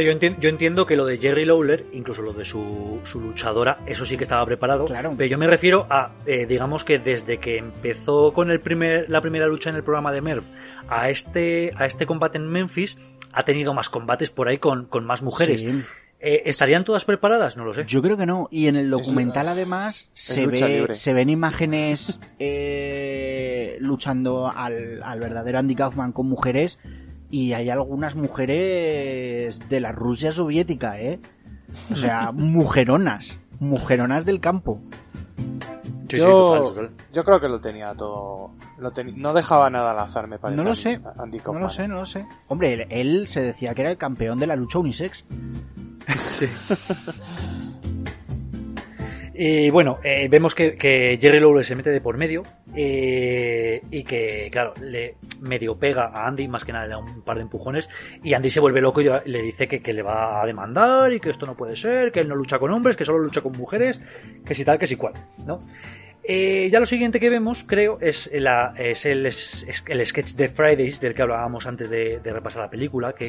yo, 0.00 0.48
entiendo 0.48 0.86
que 0.86 0.96
lo 0.96 1.04
de 1.06 1.18
Jerry 1.18 1.44
Lawler, 1.44 1.86
incluso 1.92 2.22
lo 2.22 2.32
de 2.32 2.44
su, 2.44 3.00
luchadora, 3.14 3.78
eso 3.86 4.04
sí 4.04 4.16
que 4.16 4.24
estaba 4.24 4.44
preparado. 4.46 4.86
Claro. 4.86 5.14
Pero 5.16 5.30
yo 5.30 5.38
me 5.38 5.46
refiero 5.46 5.86
a, 5.90 6.12
eh, 6.26 6.46
digamos 6.46 6.84
que 6.84 6.98
desde 6.98 7.38
que 7.38 7.58
empezó 7.58 8.32
con 8.32 8.50
el 8.50 8.60
primer, 8.60 9.08
la 9.10 9.20
primera 9.20 9.46
lucha 9.46 9.70
en 9.70 9.76
el 9.76 9.82
programa 9.82 10.12
de 10.12 10.20
Merv 10.20 10.44
a 10.88 11.10
este, 11.10 11.72
a 11.76 11.86
este 11.86 12.06
combate 12.06 12.38
en 12.38 12.48
Memphis, 12.48 12.98
ha 13.32 13.44
tenido 13.44 13.74
más 13.74 13.88
combates 13.88 14.30
por 14.30 14.48
ahí 14.48 14.58
con, 14.58 14.88
más 15.04 15.22
mujeres. 15.22 15.64
Eh, 16.20 16.42
¿Estarían 16.46 16.84
todas 16.84 17.04
preparadas? 17.04 17.56
No 17.56 17.64
lo 17.64 17.74
sé. 17.74 17.84
Yo 17.86 18.00
creo 18.00 18.16
que 18.16 18.24
no. 18.24 18.48
Y 18.50 18.68
en 18.68 18.76
el 18.76 18.88
documental, 18.88 19.48
además, 19.48 20.10
se, 20.14 20.46
ve, 20.46 20.86
se 20.92 21.12
ven 21.12 21.28
imágenes 21.28 22.18
eh, 22.38 23.76
luchando 23.80 24.50
al, 24.54 25.02
al 25.02 25.20
verdadero 25.20 25.58
Andy 25.58 25.74
Kaufman 25.74 26.12
con 26.12 26.26
mujeres 26.26 26.78
y 27.30 27.52
hay 27.52 27.70
algunas 27.70 28.16
mujeres 28.16 29.68
de 29.68 29.80
la 29.80 29.92
Rusia 29.92 30.32
soviética, 30.32 31.00
¿eh? 31.00 31.20
O 31.90 31.96
sea, 31.96 32.32
mujeronas, 32.32 33.38
mujeronas 33.60 34.24
del 34.24 34.40
campo. 34.40 34.80
yo, 36.08 36.74
yo 37.12 37.24
creo 37.24 37.40
que 37.40 37.48
lo 37.48 37.60
tenía 37.60 37.94
todo. 37.94 38.52
Lo 38.78 38.92
no 39.16 39.32
dejaba 39.32 39.70
nada 39.70 39.92
al 39.92 39.98
azar, 39.98 40.26
me 40.26 40.38
parece. 40.38 40.56
No 40.56 40.64
lo 40.64 40.74
sé. 40.74 40.98
no 40.98 41.58
lo 41.58 41.70
sé, 41.70 41.88
no 41.88 41.94
lo 41.96 42.06
sé. 42.06 42.26
Hombre, 42.48 42.86
él, 42.90 43.28
se 43.28 43.40
decía 43.42 43.74
que 43.74 43.82
era 43.82 43.90
el 43.90 43.98
campeón 43.98 44.38
de 44.38 44.46
la 44.46 44.56
lucha 44.56 44.78
unisex. 44.78 45.24
Sí. 46.16 46.46
Y 49.36 49.68
bueno, 49.70 49.98
eh, 50.04 50.28
vemos 50.30 50.54
que, 50.54 50.76
Jerry 51.20 51.40
Lawler 51.40 51.64
se 51.64 51.74
mete 51.74 51.90
de 51.90 52.00
por 52.00 52.16
medio 52.16 52.44
eh, 52.76 53.82
y 53.90 54.04
que, 54.04 54.48
claro, 54.52 54.74
le 54.80 55.16
medio 55.40 55.76
pega 55.76 56.12
a 56.14 56.28
Andy, 56.28 56.46
más 56.46 56.64
que 56.64 56.72
nada 56.72 56.84
le 56.84 56.90
da 56.92 56.98
un 56.98 57.22
par 57.22 57.36
de 57.36 57.42
empujones 57.42 57.90
y 58.22 58.34
Andy 58.34 58.48
se 58.48 58.60
vuelve 58.60 58.80
loco 58.80 59.00
y 59.00 59.10
le 59.24 59.42
dice 59.42 59.66
que, 59.66 59.80
que, 59.80 59.92
le 59.92 60.02
va 60.02 60.40
a 60.40 60.46
demandar 60.46 61.12
y 61.12 61.18
que 61.18 61.30
esto 61.30 61.46
no 61.46 61.56
puede 61.56 61.74
ser, 61.74 62.12
que 62.12 62.20
él 62.20 62.28
no 62.28 62.36
lucha 62.36 62.60
con 62.60 62.70
hombres, 62.70 62.96
que 62.96 63.04
solo 63.04 63.18
lucha 63.18 63.40
con 63.40 63.52
mujeres, 63.52 64.00
que 64.46 64.54
si 64.54 64.64
tal, 64.64 64.78
que 64.78 64.86
si 64.86 64.94
cual, 64.94 65.14
¿no? 65.44 65.58
Eh, 66.26 66.70
ya 66.72 66.80
lo 66.80 66.86
siguiente 66.86 67.20
que 67.20 67.28
vemos, 67.28 67.64
creo, 67.66 67.98
es, 68.00 68.30
la, 68.32 68.72
es, 68.78 69.04
el, 69.04 69.26
el, 69.26 70.06
sketch 70.06 70.32
de 70.32 70.48
Fridays 70.48 70.98
del 70.98 71.12
que 71.12 71.20
hablábamos 71.20 71.66
antes 71.66 71.90
de, 71.90 72.18
repasar 72.24 72.62
la 72.62 72.70
película, 72.70 73.12
que, 73.12 73.28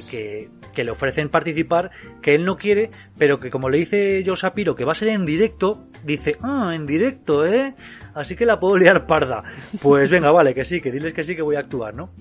que, 0.74 0.84
le 0.84 0.92
ofrecen 0.92 1.28
participar, 1.28 1.92
que 2.22 2.36
él 2.36 2.46
no 2.46 2.56
quiere, 2.56 2.92
pero 3.18 3.38
que 3.42 3.52
como 3.52 3.70
le 3.70 3.80
dice 3.80 4.24
Joe 4.26 4.38
Sapiro 4.38 4.76
que 4.76 4.86
va 4.86 4.94
a 4.94 4.96
ser 4.96 5.10
en 5.10 5.26
directo, 5.26 5.88
dice, 6.06 6.38
ah, 6.42 6.72
en 6.74 6.86
directo, 6.86 7.46
¿eh? 7.46 7.76
Así 8.14 8.38
que 8.38 8.46
la 8.46 8.62
puedo 8.62 8.78
liar 8.78 9.06
parda. 9.06 9.44
Pues 9.82 10.10
venga, 10.10 10.32
vale, 10.32 10.54
que 10.54 10.64
sí, 10.64 10.80
que 10.80 10.90
diles 10.90 11.14
que 11.14 11.24
sí 11.24 11.36
que 11.36 11.42
voy 11.42 11.58
a 11.58 11.60
actuar, 11.60 11.94
¿no? 11.94 12.12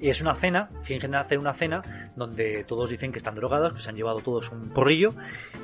Y 0.00 0.08
es 0.08 0.22
una 0.22 0.34
cena, 0.34 0.70
fingen 0.82 1.14
hacer 1.14 1.38
una 1.38 1.52
cena 1.52 2.10
donde 2.16 2.64
todos 2.64 2.88
dicen 2.88 3.12
que 3.12 3.18
están 3.18 3.34
drogados, 3.34 3.74
que 3.74 3.80
se 3.80 3.90
han 3.90 3.96
llevado 3.96 4.20
todos 4.20 4.50
un 4.50 4.70
porrillo 4.70 5.10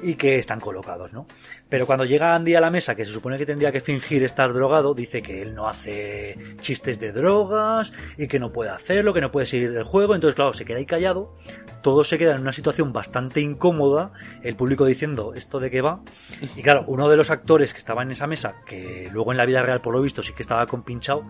y 0.03 0.15
que 0.15 0.37
están 0.37 0.61
colocados, 0.61 1.13
¿no? 1.13 1.27
Pero 1.69 1.87
cuando 1.87 2.05
llega 2.05 2.35
Andy 2.35 2.55
a 2.55 2.61
la 2.61 2.71
mesa, 2.71 2.95
que 2.95 3.05
se 3.05 3.13
supone 3.13 3.37
que 3.37 3.47
tendría 3.47 3.73
que 3.73 3.81
fingir 3.81 4.23
estar 4.23 4.53
drogado, 4.53 4.95
dice 4.95 5.21
que 5.21 5.43
él 5.43 5.55
no 5.55 5.69
hace 5.69 6.37
chistes 6.61 7.01
de 7.01 7.13
drogas 7.13 7.93
y 8.17 8.29
que 8.29 8.39
no 8.39 8.53
puede 8.53 8.71
hacerlo, 8.71 9.13
que 9.13 9.21
no 9.21 9.33
puede 9.33 9.47
seguir 9.47 9.71
el 9.77 9.85
juego. 9.85 10.15
Entonces, 10.15 10.37
claro, 10.37 10.53
se 10.53 10.65
queda 10.65 10.79
ahí 10.79 10.87
callado. 10.87 11.35
Todo 11.83 12.05
se 12.05 12.19
queda 12.19 12.35
en 12.35 12.41
una 12.41 12.53
situación 12.53 12.93
bastante 12.93 13.41
incómoda. 13.41 14.13
El 14.43 14.57
público 14.57 14.87
diciendo 14.87 15.35
esto 15.35 15.59
de 15.59 15.71
qué 15.71 15.81
va. 15.81 16.01
Y 16.57 16.63
claro, 16.63 16.85
uno 16.87 17.09
de 17.09 17.17
los 17.17 17.31
actores 17.31 17.73
que 17.73 17.79
estaba 17.79 18.03
en 18.03 18.13
esa 18.13 18.27
mesa, 18.27 18.57
que 18.67 19.09
luego 19.13 19.33
en 19.33 19.39
la 19.39 19.47
vida 19.47 19.63
real 19.63 19.81
por 19.81 19.95
lo 19.95 20.03
visto 20.03 20.23
sí 20.23 20.33
que 20.33 20.43
estaba 20.43 20.67
compinchado, 20.67 21.25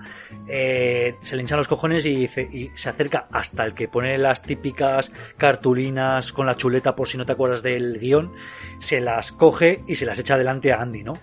eh, 0.49 1.17
se 1.23 1.37
le 1.37 1.43
hinchan 1.43 1.59
los 1.59 1.69
cojones 1.69 2.05
y, 2.07 2.15
dice, 2.15 2.49
y 2.53 2.71
se 2.75 2.91
acerca 2.91 3.27
hasta 3.31 3.65
el 3.65 3.75
que 3.75 3.89
pone 3.89 4.19
las 4.19 4.43
típicas 4.43 5.13
cartulinas 5.37 6.33
con 6.33 6.47
la 6.47 6.57
chuleta 6.57 6.95
por 6.95 7.09
si 7.09 7.19
no 7.19 7.27
te 7.27 7.33
acuerdas 7.33 7.63
del 7.63 7.99
guion, 7.99 8.33
se 8.79 9.01
las 9.01 9.33
coge 9.33 9.83
y 9.87 9.95
se 9.95 10.07
las 10.07 10.19
echa 10.19 10.26
delante 10.35 10.73
a 10.73 10.81
Andy, 10.81 11.03
¿no? 11.03 11.15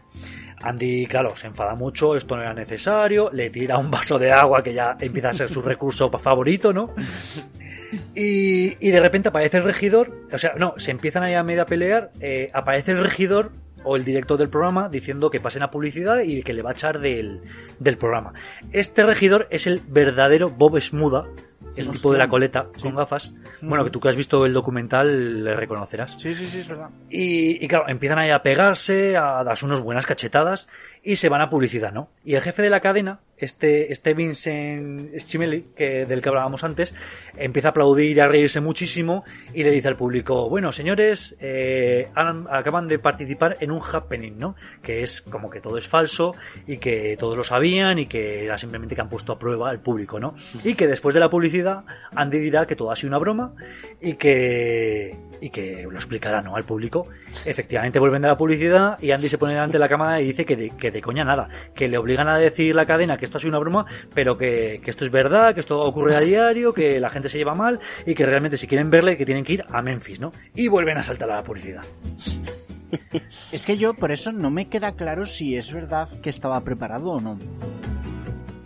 Andy, 0.62 1.08
claro, 1.08 1.36
se 1.36 1.48
enfada 1.48 1.76
mucho, 1.76 2.16
esto 2.16 2.36
no 2.36 2.42
era 2.42 2.54
necesario, 2.54 3.30
le 3.32 3.50
tira 3.50 3.78
un 3.78 3.92
vaso 3.92 4.18
de 4.18 4.32
agua 4.32 4.64
que 4.64 4.74
ya 4.74 4.96
empieza 5.00 5.30
a 5.30 5.34
ser 5.34 5.50
su 5.50 5.62
recurso 5.62 6.10
favorito, 6.20 6.72
¿no? 6.72 6.94
Y, 8.16 8.78
y 8.80 8.92
de 8.92 9.00
repente 9.00 9.30
aparece 9.30 9.58
el 9.58 9.64
regidor, 9.64 10.12
o 10.32 10.38
sea, 10.38 10.54
no, 10.58 10.74
se 10.78 10.92
empiezan 10.92 11.24
ahí 11.24 11.34
a 11.34 11.44
media 11.44 11.66
pelear, 11.66 12.12
eh, 12.22 12.48
aparece 12.54 12.92
el 12.92 13.04
regidor 13.04 13.52
o 13.84 13.96
el 13.96 14.06
director 14.06 14.38
del 14.38 14.50
programa 14.50 14.90
diciendo 14.90 15.30
que 15.30 15.40
pasen 15.40 15.64
a 15.64 15.72
publicidad 15.72 16.22
y 16.22 16.44
que 16.44 16.54
le 16.54 16.62
va 16.62 16.72
a 16.72 16.74
echar 16.74 17.00
del, 17.00 17.42
del 17.80 17.98
programa. 17.98 18.34
Este 18.72 19.04
regidor 19.04 19.48
es 19.50 19.68
el 19.68 19.82
verdadero 19.88 20.50
Bob 20.50 20.80
Smuda, 20.80 21.26
el 21.76 21.90
tipo 21.90 22.12
de 22.12 22.18
la 22.18 22.28
coleta 22.28 22.68
con 22.82 22.96
gafas. 22.96 23.34
Bueno, 23.62 23.84
que 23.84 23.90
tú 23.90 24.00
que 24.00 24.10
has 24.10 24.16
visto 24.16 24.46
el 24.46 24.54
documental 24.54 25.44
le 25.44 25.56
reconocerás. 25.56 26.14
Sí, 26.18 26.34
sí, 26.34 26.46
sí, 26.46 26.60
es 26.60 26.68
verdad. 26.68 26.90
Y, 27.10 27.64
y 27.64 27.68
claro, 27.68 27.86
empiezan 27.88 28.20
ahí 28.20 28.30
a 28.30 28.44
pegarse, 28.44 29.18
a 29.18 29.44
darse 29.44 29.66
unas 29.66 29.82
buenas 29.82 30.06
cachetadas 30.06 30.68
y 31.04 31.18
se 31.18 31.28
van 31.28 31.42
a 31.42 31.50
publicidad, 31.50 31.92
¿no? 31.92 32.10
Y 32.24 32.36
el 32.36 32.42
jefe 32.42 32.62
de 32.62 32.70
la 32.70 32.80
cadena, 32.80 33.20
este, 33.36 33.92
este 33.92 34.14
Vincent 34.14 35.18
Schimeli, 35.18 35.66
que, 35.76 36.06
del 36.06 36.22
que 36.22 36.30
hablábamos 36.30 36.64
antes, 36.64 36.96
empieza 37.36 37.70
a 37.70 37.72
aplaudir 37.72 38.16
y 38.16 38.20
a 38.22 38.28
reírse 38.28 38.62
muchísimo 38.62 39.26
y 39.54 39.64
le 39.64 39.72
dice 39.72 39.90
al 39.90 39.98
público, 39.98 40.48
bueno, 40.50 40.72
señores, 40.72 41.36
eh, 41.42 42.10
acaban 42.16 42.88
de 42.88 43.00
participar 43.00 43.58
en 43.60 43.72
un 43.72 43.82
happening, 43.82 44.40
¿no? 44.40 44.56
Que 44.82 45.02
es 45.02 45.22
como 45.22 45.50
que 45.50 45.60
todo 45.60 45.78
es 45.78 45.90
falso 45.90 46.36
y 46.68 46.78
que 46.78 47.18
todos 47.20 47.36
lo 47.36 47.44
sabían 47.44 48.00
y 48.00 48.06
que 48.06 48.46
era 48.46 48.58
simplemente 48.58 48.96
que 48.96 49.02
han 49.02 49.10
puesto 49.10 49.34
a 49.34 49.40
prueba 49.40 49.70
al 49.70 49.82
público, 49.82 50.22
¿no? 50.22 50.36
Y 50.64 50.76
que 50.76 50.88
después 50.88 51.14
de 51.14 51.20
la 51.20 51.30
publicidad, 51.30 51.84
Andy 52.16 52.40
dirá 52.40 52.66
que 52.66 52.78
todo 52.78 52.92
ha 52.92 52.96
sido 52.96 53.10
una 53.10 53.18
broma 53.18 53.54
y 54.00 54.14
que, 54.14 55.18
y 55.42 55.50
que 55.50 55.84
lo 55.84 55.96
explicará, 55.96 56.42
¿no? 56.42 56.56
Al 56.56 56.64
público. 56.64 57.08
Efectivamente 57.46 58.00
vuelven 58.00 58.22
de 58.22 58.30
la 58.30 58.38
publicidad 58.38 58.98
y 59.02 59.12
Andy 59.12 59.28
se 59.28 59.38
pone 59.38 59.54
delante 59.54 59.74
de 59.74 59.80
la 59.80 59.90
cámara 59.90 60.22
y 60.22 60.28
dice 60.28 60.46
que 60.46 60.56
de, 60.56 60.70
que 60.70 60.93
de 60.94 61.02
coña 61.02 61.26
nada, 61.26 61.50
que 61.76 61.88
le 61.88 61.98
obligan 61.98 62.30
a 62.30 62.38
decir 62.38 62.76
la 62.76 62.86
cadena 62.86 63.18
que 63.18 63.26
esto 63.26 63.38
ha 63.38 63.42
sido 63.42 63.50
una 63.50 63.60
broma, 63.60 63.86
pero 64.14 64.38
que, 64.38 64.82
esto 64.86 65.04
es 65.04 65.12
verdad, 65.12 65.54
que 65.54 65.60
esto 65.60 65.82
ocurre 65.82 66.16
a 66.16 66.20
diario, 66.22 66.74
que 66.74 67.00
la 67.00 67.10
gente 67.10 67.30
se 67.30 67.38
lleva 67.38 67.56
mal 67.56 67.80
y 68.06 68.16
que 68.16 68.26
realmente 68.26 68.58
si 68.58 68.68
quieren 68.68 68.90
verle 68.90 69.18
que 69.18 69.26
tienen 69.26 69.44
que 69.44 69.54
ir 69.54 69.64
a 69.70 69.82
Memphis, 69.82 70.20
¿no? 70.20 70.32
Y 70.56 70.68
vuelven 70.68 70.98
a 70.98 71.04
saltar 71.04 71.30
a 71.32 71.36
la 71.36 71.44
publicidad. 71.44 71.84
Es 73.52 73.66
que 73.66 73.78
yo 73.78 73.96
por 73.96 74.12
eso 74.12 74.32
no 74.32 74.52
me 74.52 74.70
queda 74.70 74.92
claro 74.92 75.26
si 75.26 75.58
es 75.58 75.74
verdad 75.74 76.10
que 76.22 76.30
estaba 76.30 76.62
preparado 76.62 77.10
o 77.10 77.20
no. 77.20 77.40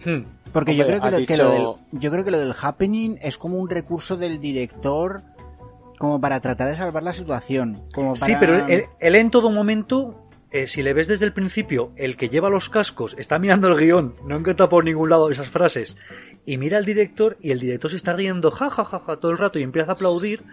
Hmm. 0.04 0.26
Porque 0.52 0.76
yo, 0.76 0.86
creo 0.86 1.02
que 1.02 1.38
lo, 1.38 1.52
del, 1.52 1.99
yo 1.99 2.12
creo 2.12 2.24
que 2.24 2.32
lo 2.32 2.40
del 2.40 2.54
happening 2.60 3.18
es 3.22 3.38
como 3.38 3.58
un 3.58 3.70
recurso 3.70 4.18
del 4.18 4.40
director 4.40 5.24
como 5.98 6.22
para 6.22 6.40
tratar 6.40 6.70
de 6.70 6.76
salvar 6.76 7.04
la 7.04 7.14
situación. 7.14 7.84
Como 7.94 8.16
Sí, 8.16 8.34
pero 8.40 8.66
él, 8.68 8.86
en 8.99 9.32
todo 9.32 9.49
momento 9.49 10.27
eh, 10.57 10.67
si 10.67 10.81
le 10.81 10.93
ves 10.93 11.07
desde 11.07 11.25
el 11.25 11.34
principio, 11.34 11.91
el 11.95 12.17
que 12.17 12.29
lleva 12.29 12.49
los 12.49 12.69
cascos 12.69 13.15
está 13.19 13.38
mirando 13.38 13.67
el 13.67 13.77
guion, 13.77 14.15
no 14.25 14.38
encuentra 14.38 14.69
por 14.69 14.84
ningún 14.84 15.09
lado 15.09 15.29
esas 15.29 15.47
frases, 15.47 15.97
y 16.47 16.57
mira 16.57 16.77
al 16.77 16.85
director 16.85 17.38
y 17.41 17.51
el 17.51 17.59
director 17.59 17.91
se 17.91 17.97
está 17.97 18.13
riendo 18.13 18.51
ja, 18.51 18.69
ja, 18.69 18.85
ja, 18.85 18.99
ja 18.99 19.17
todo 19.17 19.31
el 19.31 19.38
rato 19.38 19.59
y 19.59 19.63
empieza 19.63 19.91
a 19.91 19.93
aplaudir. 19.93 20.43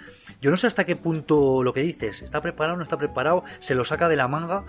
Yo 0.41 0.51
no 0.51 0.57
sé 0.57 0.67
hasta 0.67 0.85
qué 0.85 0.97
punto 0.97 1.63
lo 1.63 1.73
que 1.73 1.81
dices, 1.81 2.21
está 2.21 2.41
preparado, 2.41 2.77
no 2.77 2.83
está 2.83 2.99
preparado, 2.99 3.45
se 3.61 3.75
lo 3.75 3.85
saca 3.85 4.09
de 4.09 4.17
la 4.17 4.29
manga. 4.29 4.65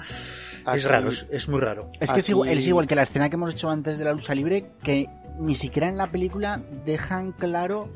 es 0.74 0.86
raro, 0.86 1.10
es, 1.10 1.50
muy 1.50 1.60
raro. 1.60 1.90
Es 2.00 2.12
que 2.12 2.20
es 2.20 2.30
igual, 2.68 2.88
que 2.88 2.96
la 2.96 3.04
escena 3.04 3.30
que 3.30 3.36
hemos 3.36 3.52
hecho 3.52 3.70
antes 3.70 3.98
de 3.98 4.06
la 4.06 4.14
lucha 4.14 4.36
libre, 4.36 4.68
que 4.84 5.08
ni 5.40 5.56
siquiera 5.56 5.90
en 5.90 5.98
la 5.98 6.12
película 6.12 6.62
dejan 6.86 7.32
claro 7.34 7.90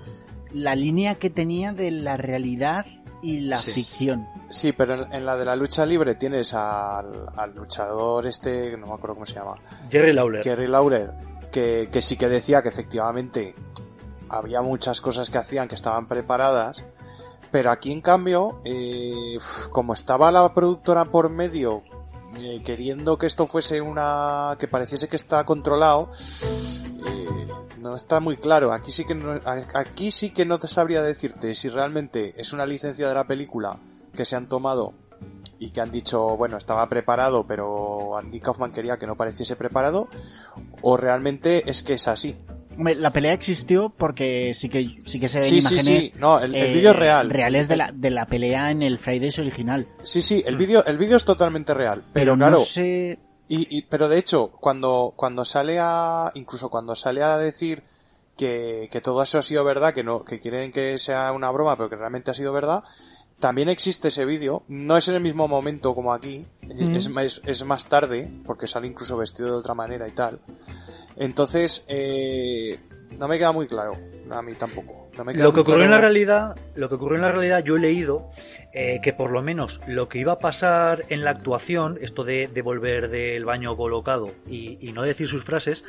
la 0.52 0.76
línea 0.76 1.16
que 1.16 1.30
tenía 1.30 1.72
de 1.72 1.92
la 1.92 2.18
realidad 2.18 2.86
y 3.22 3.42
la 3.42 3.58
ficción. 3.58 4.28
Sí, 4.50 4.72
pero 4.72 5.08
en, 5.12 5.26
la 5.26 5.36
de 5.38 5.46
la 5.46 5.56
lucha 5.56 5.86
libre 5.86 6.16
tienes 6.16 6.54
al, 6.54 7.30
al, 7.36 7.54
luchador 7.54 8.28
este, 8.28 8.78
no 8.78 8.88
me 8.88 8.94
acuerdo 8.94 9.16
cómo 9.16 9.26
se 9.26 9.36
llama. 9.36 9.56
Jerry 9.90 10.14
Lawler. 10.14 10.44
Jerry 10.44 10.68
Lawler, 10.68 11.12
que, 11.52 11.90
que 11.92 12.02
sí 12.02 12.18
que 12.18 12.30
decía 12.30 12.62
que 12.62 12.70
efectivamente 12.70 13.56
había 14.30 14.62
muchas 14.62 15.02
cosas 15.02 15.30
que 15.30 15.38
hacían 15.38 15.68
que 15.68 15.76
estaban 15.76 16.08
preparadas, 16.08 16.86
pero 17.52 17.72
aquí 17.72 17.92
en 17.92 18.02
cambio, 18.02 18.62
eh, 18.64 19.38
como 19.72 19.94
estaba 19.94 20.32
la 20.32 20.54
productora 20.54 21.06
por 21.06 21.30
medio 21.30 21.84
eh, 22.38 22.62
queriendo 22.64 23.18
que 23.18 23.26
esto 23.26 23.48
fuese 23.48 23.82
una 23.82 24.56
que 24.60 24.68
pareciese 24.68 25.08
que 25.08 25.16
está 25.16 25.44
controlado 25.46 26.12
eh, 27.08 27.48
no 27.80 27.96
está 27.96 28.20
muy 28.20 28.38
claro 28.38 28.74
aquí 28.74 28.92
sí 28.92 29.06
que 29.06 29.16
no, 29.16 29.40
aquí 29.74 30.12
sí 30.12 30.32
que 30.32 30.46
no 30.46 30.60
te 30.60 30.68
sabría 30.68 31.02
decirte 31.02 31.54
si 31.56 31.70
realmente 31.70 32.34
es 32.38 32.54
una 32.54 32.66
licencia 32.66 33.08
de 33.08 33.16
la 33.16 33.26
película 33.26 33.80
que 34.14 34.26
se 34.26 34.36
han 34.36 34.48
tomado 34.48 34.94
y 35.60 35.72
que 35.72 35.82
han 35.82 35.92
dicho 35.92 36.38
bueno 36.38 36.58
estaba 36.58 36.88
preparado 36.88 37.46
pero 37.48 38.18
Andy 38.18 38.40
Kaufman 38.40 38.72
quería 38.72 38.98
que 38.98 39.08
no 39.08 39.16
pareciese 39.16 39.56
preparado 39.56 40.08
o 40.82 40.98
realmente 40.98 41.70
es 41.70 41.84
que 41.84 41.94
es 41.94 42.08
así 42.08 42.36
la 42.80 43.12
pelea 43.12 43.34
existió 43.34 43.90
porque 43.90 44.54
sí 44.54 44.70
que 44.70 44.98
sí 45.04 45.20
que 45.20 45.28
se 45.28 45.40
ven 45.40 45.54
imágenes. 45.54 45.86
Sí, 45.86 46.02
sí. 46.02 46.14
No, 46.18 46.40
el, 46.40 46.52
vídeo 46.52 46.92
es 46.92 46.96
eh, 46.96 47.00
real. 47.00 47.30
Reales 47.30 47.68
de 47.68 47.76
la, 47.76 47.92
de 47.94 48.10
la 48.10 48.26
pelea 48.26 48.72
en 48.72 48.82
el 48.82 49.00
Fridays 49.00 49.38
original. 49.40 49.88
Sí, 50.04 50.22
sí, 50.22 50.44
el 50.46 50.56
vídeo 50.56 50.86
el 50.86 50.98
vídeo 50.98 51.18
es 51.18 51.26
totalmente 51.26 51.74
real. 51.74 52.04
Pero, 52.14 52.36
claro. 52.36 52.64
Y, 53.52 53.82
pero 53.84 54.08
de 54.08 54.20
hecho, 54.20 54.52
cuando, 54.52 55.14
cuando 55.16 55.44
sale 55.44 55.80
a. 55.80 56.32
incluso 56.36 56.70
cuando 56.70 56.94
sale 56.94 57.24
a 57.24 57.36
decir 57.38 57.82
que, 58.38 58.88
que 58.92 59.02
todo 59.02 59.24
eso 59.24 59.40
ha 59.40 59.42
sido 59.42 59.64
verdad, 59.64 59.92
que 59.92 60.04
no, 60.04 60.24
que 60.24 60.40
quieren 60.40 60.72
que 60.72 61.00
sea 61.00 61.32
una 61.32 61.50
broma, 61.50 61.76
pero 61.76 61.90
que 61.90 61.96
realmente 61.96 62.30
ha 62.30 62.36
sido 62.36 62.54
verdad, 62.54 62.84
también 63.40 63.70
existe 63.70 64.10
ese 64.10 64.26
vídeo, 64.26 64.64
no 64.68 64.98
es 64.98 65.08
en 65.08 65.16
el 65.16 65.22
mismo 65.22 65.48
momento 65.48 65.96
como 65.96 66.14
aquí, 66.14 66.46
es, 66.70 67.08
es, 67.08 67.42
es, 67.44 67.66
más 67.66 67.88
tarde, 67.88 68.30
porque 68.46 68.68
sale 68.68 68.86
incluso 68.86 69.18
vestido 69.18 69.50
de 69.50 69.56
otra 69.56 69.74
manera 69.74 70.08
y 70.08 70.12
tal. 70.12 70.40
Entonces, 71.16 71.84
eh, 71.88 72.80
no 73.18 73.28
me 73.28 73.38
queda 73.38 73.52
muy 73.52 73.66
claro, 73.66 73.98
a 74.30 74.42
mí 74.42 74.54
tampoco. 74.54 75.10
lo 75.18 75.54
que 75.54 75.62
ocurrió 75.62 75.86
en 75.86 75.92
la 75.92 76.02
realidad, 76.02 76.56
lo 76.76 76.90
que 76.90 76.96
ocurrió 76.96 77.16
en 77.16 77.24
la 77.24 77.32
realidad, 77.32 77.64
yo 77.64 77.78
he 77.78 77.80
leído 77.80 78.30
eh, 78.72 79.00
que 79.02 79.14
por 79.14 79.32
lo 79.32 79.42
menos 79.42 79.82
lo 79.88 80.10
que 80.10 80.20
iba 80.20 80.34
a 80.34 80.40
pasar 80.40 81.06
en 81.10 81.24
la 81.24 81.32
actuación, 81.32 81.98
esto 82.02 82.24
de, 82.24 82.48
de 82.48 82.62
volver 82.62 83.10
del 83.10 83.44
baño 83.44 83.76
colocado 83.76 84.32
y, 84.48 84.78
y, 84.80 84.92
no 84.92 85.02
decir 85.02 85.28
sus 85.28 85.44
frases, 85.44 85.86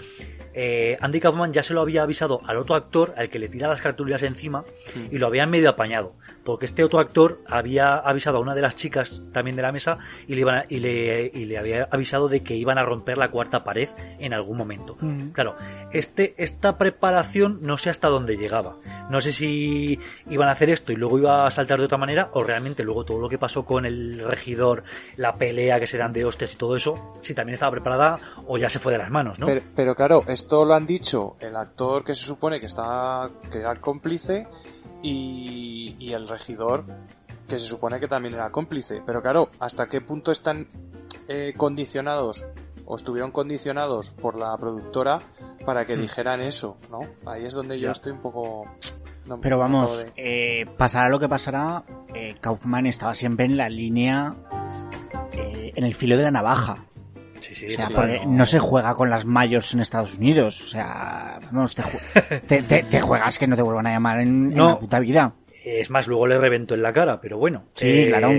eh, 0.54 0.96
Andy 1.00 1.20
Kaufman 1.20 1.52
ya 1.52 1.62
se 1.62 1.74
lo 1.74 1.82
había 1.82 2.02
avisado 2.02 2.40
al 2.46 2.56
otro 2.56 2.74
actor, 2.74 3.12
al 3.18 3.28
que 3.28 3.38
le 3.38 3.48
tira 3.48 3.68
las 3.68 3.82
cartulinas 3.82 4.22
encima, 4.22 4.64
y 5.10 5.18
lo 5.18 5.26
habían 5.26 5.50
medio 5.50 5.68
apañado. 5.68 6.14
Porque 6.42 6.64
este 6.64 6.82
otro 6.82 7.00
actor 7.00 7.40
había 7.46 7.96
avisado 7.96 8.38
a 8.38 8.40
una 8.40 8.54
de 8.54 8.62
las 8.62 8.76
chicas 8.76 9.20
también 9.32 9.56
de 9.56 9.62
la 9.62 9.72
mesa 9.72 9.98
y 10.26 10.34
le, 10.34 10.40
iban 10.40 10.64
y 10.70 10.78
le, 10.78 11.30
y 11.34 11.44
le 11.44 11.58
había 11.58 11.88
avisado 11.90 12.28
de 12.28 12.42
que 12.42 12.56
iban 12.56 12.78
a 12.78 12.82
romper 12.82 13.18
la 13.18 13.30
cuarta 13.30 13.62
pared 13.62 13.90
en 14.18 14.32
algún 14.32 14.56
momento. 14.56 14.96
Claro, 15.32 15.56
este, 15.92 16.34
esta 16.38 16.78
preparación 16.78 17.58
no 17.60 17.76
sé 17.76 17.90
hasta 17.90 18.08
dónde 18.08 18.36
llegaba. 18.36 18.76
No 19.10 19.20
sé 19.20 19.32
si 19.32 19.98
iban 20.30 20.48
a 20.48 20.52
hacer 20.52 20.70
esto 20.70 20.92
y 20.92 20.96
luego 20.96 21.18
iba 21.18 21.46
a 21.46 21.50
saltar 21.50 21.78
de 21.78 21.84
otra 21.84 21.98
manera, 21.98 22.30
o 22.32 22.42
realmente 22.42 22.69
luego 22.78 23.04
todo 23.04 23.18
lo 23.18 23.28
que 23.28 23.38
pasó 23.38 23.64
con 23.64 23.86
el 23.86 24.18
regidor, 24.18 24.84
la 25.16 25.34
pelea 25.34 25.78
que 25.78 25.86
serán 25.86 26.12
de 26.12 26.24
hostes 26.24 26.54
y 26.54 26.56
todo 26.56 26.76
eso, 26.76 27.14
si 27.20 27.34
también 27.34 27.54
estaba 27.54 27.72
preparada 27.72 28.18
o 28.46 28.58
ya 28.58 28.68
se 28.68 28.78
fue 28.78 28.92
de 28.92 28.98
las 28.98 29.10
manos, 29.10 29.38
¿no? 29.38 29.46
Pero, 29.46 29.62
pero 29.74 29.94
claro, 29.94 30.24
esto 30.26 30.64
lo 30.64 30.74
han 30.74 30.86
dicho 30.86 31.36
el 31.40 31.56
actor 31.56 32.04
que 32.04 32.14
se 32.14 32.24
supone 32.24 32.60
que 32.60 32.66
está 32.66 33.30
que 33.50 33.58
era 33.58 33.74
cómplice 33.76 34.46
y, 35.02 36.12
el 36.12 36.28
regidor 36.28 36.84
que 37.48 37.58
se 37.58 37.66
supone 37.66 38.00
que 38.00 38.08
también 38.08 38.34
era 38.34 38.50
cómplice. 38.50 39.02
Pero 39.04 39.22
claro, 39.22 39.50
¿hasta 39.58 39.88
qué 39.88 40.00
punto 40.00 40.32
están 40.32 40.68
eh, 41.28 41.54
condicionados 41.56 42.44
o 42.84 42.96
estuvieron 42.96 43.30
condicionados 43.30 44.10
por 44.10 44.36
la 44.36 44.56
productora 44.56 45.20
para 45.64 45.86
que 45.86 45.96
hmm. 45.96 46.00
dijeran 46.00 46.40
eso, 46.40 46.76
¿no? 46.90 47.00
Ahí 47.26 47.44
es 47.44 47.54
donde 47.54 47.78
yo 47.78 47.90
estoy 47.90 48.12
un 48.12 48.20
poco... 48.20 48.66
Pero 49.40 49.58
vamos, 49.58 50.06
eh, 50.16 50.66
pasará 50.76 51.08
lo 51.08 51.20
que 51.20 51.28
pasará, 51.28 51.84
eh, 52.14 52.34
Kaufman 52.40 52.86
estaba 52.86 53.14
siempre 53.14 53.44
en 53.46 53.56
la 53.56 53.68
línea, 53.68 54.34
en 55.32 55.84
el 55.84 55.94
filo 55.94 56.16
de 56.16 56.24
la 56.24 56.30
navaja 56.32 56.84
no 58.26 58.46
se 58.46 58.58
juega 58.58 58.94
con 58.94 59.10
las 59.10 59.24
mayors 59.24 59.74
en 59.74 59.80
Estados 59.80 60.16
Unidos. 60.16 60.60
O 60.62 60.66
sea, 60.66 61.38
te, 62.46 63.00
juegas 63.00 63.38
que 63.38 63.46
no 63.46 63.56
te 63.56 63.62
vuelvan 63.62 63.86
a 63.86 63.92
llamar 63.92 64.20
en, 64.20 64.56
la 64.56 64.78
puta 64.78 65.00
vida. 65.00 65.34
Es 65.64 65.90
más, 65.90 66.06
luego 66.06 66.26
le 66.26 66.38
reventó 66.38 66.74
en 66.74 66.82
la 66.82 66.92
cara, 66.92 67.20
pero 67.20 67.38
bueno. 67.38 67.64
Sí, 67.74 68.06
claro. 68.06 68.30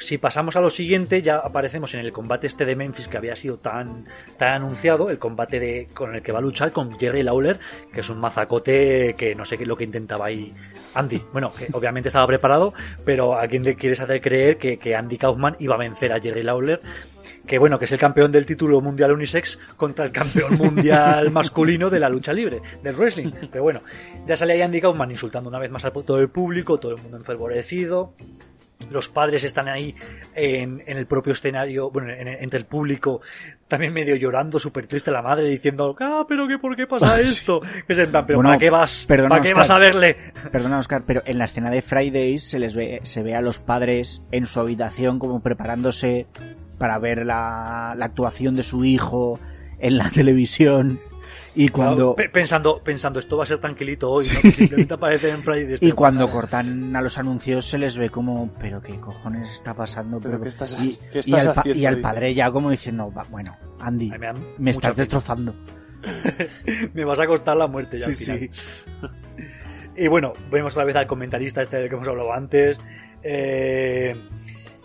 Si 0.00 0.16
pasamos 0.16 0.56
a 0.56 0.62
lo 0.62 0.70
siguiente, 0.70 1.20
ya 1.20 1.36
aparecemos 1.36 1.92
en 1.92 2.00
el 2.00 2.10
combate 2.10 2.46
este 2.46 2.64
de 2.64 2.74
Memphis 2.74 3.06
que 3.06 3.18
había 3.18 3.36
sido 3.36 3.58
tan, 3.58 4.06
tan 4.38 4.54
anunciado, 4.54 5.10
el 5.10 5.18
combate 5.18 5.60
de, 5.60 5.88
con 5.92 6.14
el 6.14 6.22
que 6.22 6.32
va 6.32 6.38
a 6.38 6.42
luchar 6.42 6.72
con 6.72 6.98
Jerry 6.98 7.22
Lawler, 7.22 7.60
que 7.92 8.00
es 8.00 8.08
un 8.08 8.18
mazacote 8.18 9.14
que 9.18 9.34
no 9.34 9.44
sé 9.44 9.58
qué 9.58 9.64
es 9.64 9.68
lo 9.68 9.76
que 9.76 9.84
intentaba 9.84 10.26
ahí 10.26 10.54
Andy. 10.94 11.22
Bueno, 11.32 11.52
que 11.52 11.68
obviamente 11.74 12.08
estaba 12.08 12.26
preparado, 12.26 12.72
pero 13.04 13.38
¿a 13.38 13.46
quién 13.46 13.62
le 13.62 13.76
quieres 13.76 14.00
hacer 14.00 14.22
creer 14.22 14.56
que, 14.56 14.78
que 14.78 14.96
Andy 14.96 15.18
Kaufman 15.18 15.56
iba 15.58 15.74
a 15.74 15.78
vencer 15.78 16.14
a 16.14 16.20
Jerry 16.20 16.42
Lawler? 16.42 16.80
que 17.46 17.58
bueno, 17.58 17.78
que 17.78 17.84
es 17.84 17.92
el 17.92 17.98
campeón 17.98 18.32
del 18.32 18.46
título 18.46 18.80
mundial 18.80 19.12
unisex 19.12 19.58
contra 19.76 20.04
el 20.04 20.12
campeón 20.12 20.56
mundial 20.56 21.30
masculino 21.32 21.90
de 21.90 22.00
la 22.00 22.08
lucha 22.08 22.32
libre, 22.32 22.60
del 22.82 22.94
wrestling. 22.94 23.32
Pero 23.50 23.64
bueno, 23.64 23.82
ya 24.26 24.36
sale 24.36 24.54
ahí 24.54 24.62
Andy 24.62 24.80
Kaufman 24.80 25.10
insultando 25.10 25.48
una 25.48 25.58
vez 25.58 25.70
más 25.70 25.84
a 25.84 25.90
todo 25.90 26.18
el 26.18 26.28
público, 26.28 26.78
todo 26.78 26.92
el 26.92 27.02
mundo 27.02 27.16
enfervorecido. 27.16 28.14
Los 28.88 29.08
padres 29.08 29.44
están 29.44 29.68
ahí 29.68 29.94
en, 30.34 30.82
el 30.86 31.06
propio 31.06 31.32
escenario, 31.32 31.90
bueno, 31.90 32.10
entre 32.12 32.58
el 32.58 32.66
público, 32.66 33.20
también 33.68 33.92
medio 33.92 34.16
llorando, 34.16 34.58
súper 34.58 34.86
triste 34.86 35.10
la 35.10 35.22
madre, 35.22 35.48
diciendo, 35.48 35.94
ah, 36.00 36.24
pero 36.28 36.48
qué, 36.48 36.58
¿por 36.58 36.74
qué 36.74 36.86
pasa 36.86 37.20
esto? 37.20 37.60
Que 37.86 37.94
pero 38.26 38.42
¿para 38.42 38.58
qué 38.58 38.70
vas? 38.70 39.06
¿Para 39.06 39.40
qué 39.40 39.54
vas 39.54 39.70
a 39.70 39.78
verle? 39.78 40.16
Perdona, 40.50 40.78
Oscar, 40.78 41.02
pero 41.06 41.22
en 41.24 41.38
la 41.38 41.44
escena 41.44 41.70
de 41.70 41.82
Fridays 41.82 42.48
se 42.48 42.58
les 42.58 42.74
ve, 42.74 43.00
se 43.02 43.22
ve 43.22 43.34
a 43.34 43.40
los 43.40 43.58
padres 43.58 44.22
en 44.32 44.46
su 44.46 44.60
habitación 44.60 45.18
como 45.18 45.40
preparándose 45.40 46.26
para 46.80 46.98
ver 46.98 47.26
la, 47.26 47.92
actuación 47.92 48.56
de 48.56 48.62
su 48.62 48.84
hijo 48.84 49.38
en 49.78 49.98
la 49.98 50.10
televisión. 50.14 50.98
Y 51.54 51.68
cuando. 51.68 52.14
pensando, 52.14 52.80
pensando, 52.82 53.18
esto 53.18 53.36
va 53.36 53.42
a 53.42 53.46
ser 53.46 53.58
tranquilito 53.60 54.10
hoy, 54.10 54.26
¿no? 54.26 54.50
simplemente 54.50 54.94
aparece 54.94 55.30
en 55.30 55.42
Friday. 55.42 55.78
Y 55.80 55.92
cuando 55.92 56.28
cortan 56.28 56.94
a 56.94 57.02
los 57.02 57.18
anuncios 57.18 57.66
se 57.66 57.78
les 57.78 57.96
ve 57.96 58.10
como, 58.10 58.52
pero 58.60 58.80
qué 58.80 58.98
cojones 59.00 59.52
está 59.52 59.74
pasando. 59.74 60.20
Pero, 60.20 60.40
¿qué 60.40 60.48
estás, 60.48 60.80
y, 60.82 60.98
haciendo? 61.34 61.80
Y 61.80 61.86
al 61.86 62.00
padre 62.00 62.34
ya 62.34 62.50
como 62.50 62.70
diciendo, 62.70 63.12
bueno, 63.30 63.56
Andy, 63.80 64.12
me, 64.58 64.70
estás 64.70 64.96
destrozando. 64.96 65.54
me 66.94 67.04
vas 67.04 67.20
a 67.20 67.26
costar 67.26 67.56
la 67.56 67.66
muerte 67.66 67.98
ya 67.98 68.06
al 68.06 68.14
final. 68.14 68.50
y 69.96 70.08
bueno, 70.08 70.32
vemos 70.50 70.72
otra 70.72 70.84
vez 70.84 70.96
al 70.96 71.06
comentarista 71.06 71.62
este 71.62 71.78
del 71.78 71.88
que 71.88 71.94
hemos 71.96 72.08
hablado 72.08 72.32
antes. 72.32 72.80
Eh, 73.22 74.14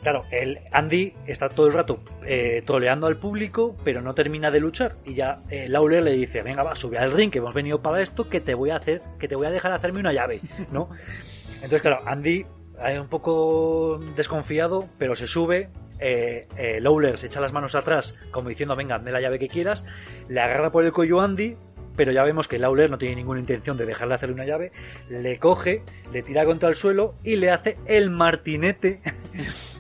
Claro, 0.06 0.24
el 0.30 0.60
Andy 0.72 1.16
está 1.26 1.50
todo 1.50 1.66
el 1.66 1.74
rato 1.74 2.00
eh, 2.28 2.62
troleando 2.64 3.08
al 3.08 3.18
público, 3.18 3.76
pero 3.84 4.04
no 4.04 4.14
termina 4.14 4.52
de 4.52 4.60
luchar. 4.60 4.98
Y 5.04 5.16
ya 5.16 5.42
eh, 5.50 5.68
Lawler 5.68 6.04
le 6.04 6.12
dice, 6.12 6.44
venga, 6.44 6.62
va, 6.62 6.76
sube 6.76 7.00
al 7.00 7.10
ring, 7.10 7.32
que 7.32 7.40
hemos 7.40 7.56
venido 7.56 7.82
para 7.82 8.04
esto, 8.04 8.30
que 8.30 8.40
te 8.40 8.54
voy 8.54 8.70
a 8.70 8.76
hacer, 8.76 9.02
que 9.18 9.28
te 9.28 9.36
voy 9.36 9.48
a 9.48 9.50
dejar 9.50 9.72
hacerme 9.74 10.02
una 10.02 10.14
llave, 10.14 10.42
¿no? 10.72 10.90
Entonces, 11.56 11.82
claro, 11.82 12.04
Andy 12.06 12.46
es 12.86 13.00
un 13.00 13.08
poco 13.08 13.98
desconfiado, 14.16 14.88
pero 15.00 15.16
se 15.16 15.26
sube. 15.26 15.70
Eh, 15.98 16.48
eh, 16.56 16.80
Lawler 16.82 17.18
se 17.18 17.26
echa 17.26 17.42
las 17.42 17.52
manos 17.52 17.74
atrás, 17.74 18.14
como 18.30 18.50
diciendo, 18.50 18.76
venga, 18.76 18.98
hazme 18.98 19.12
la 19.12 19.22
llave 19.22 19.40
que 19.40 19.48
quieras. 19.48 19.86
Le 20.30 20.40
agarra 20.40 20.72
por 20.72 20.86
el 20.86 20.94
cuello 20.94 21.20
a 21.20 21.26
Andy, 21.26 21.58
pero 21.96 22.12
ya 22.12 22.24
vemos 22.24 22.48
que 22.48 22.60
Lawler 22.60 22.92
no 22.92 23.00
tiene 23.00 23.16
ninguna 23.16 23.40
intención 23.40 23.76
de 23.76 23.88
dejarle 23.88 24.14
hacerle 24.14 24.36
una 24.36 24.46
llave. 24.46 24.72
Le 25.10 25.40
coge, 25.40 25.82
le 26.14 26.22
tira 26.22 26.46
contra 26.46 26.70
el 26.70 26.76
suelo 26.76 27.16
y 27.24 27.38
le 27.38 27.50
hace 27.50 27.78
el 27.88 28.12
martinete 28.12 29.02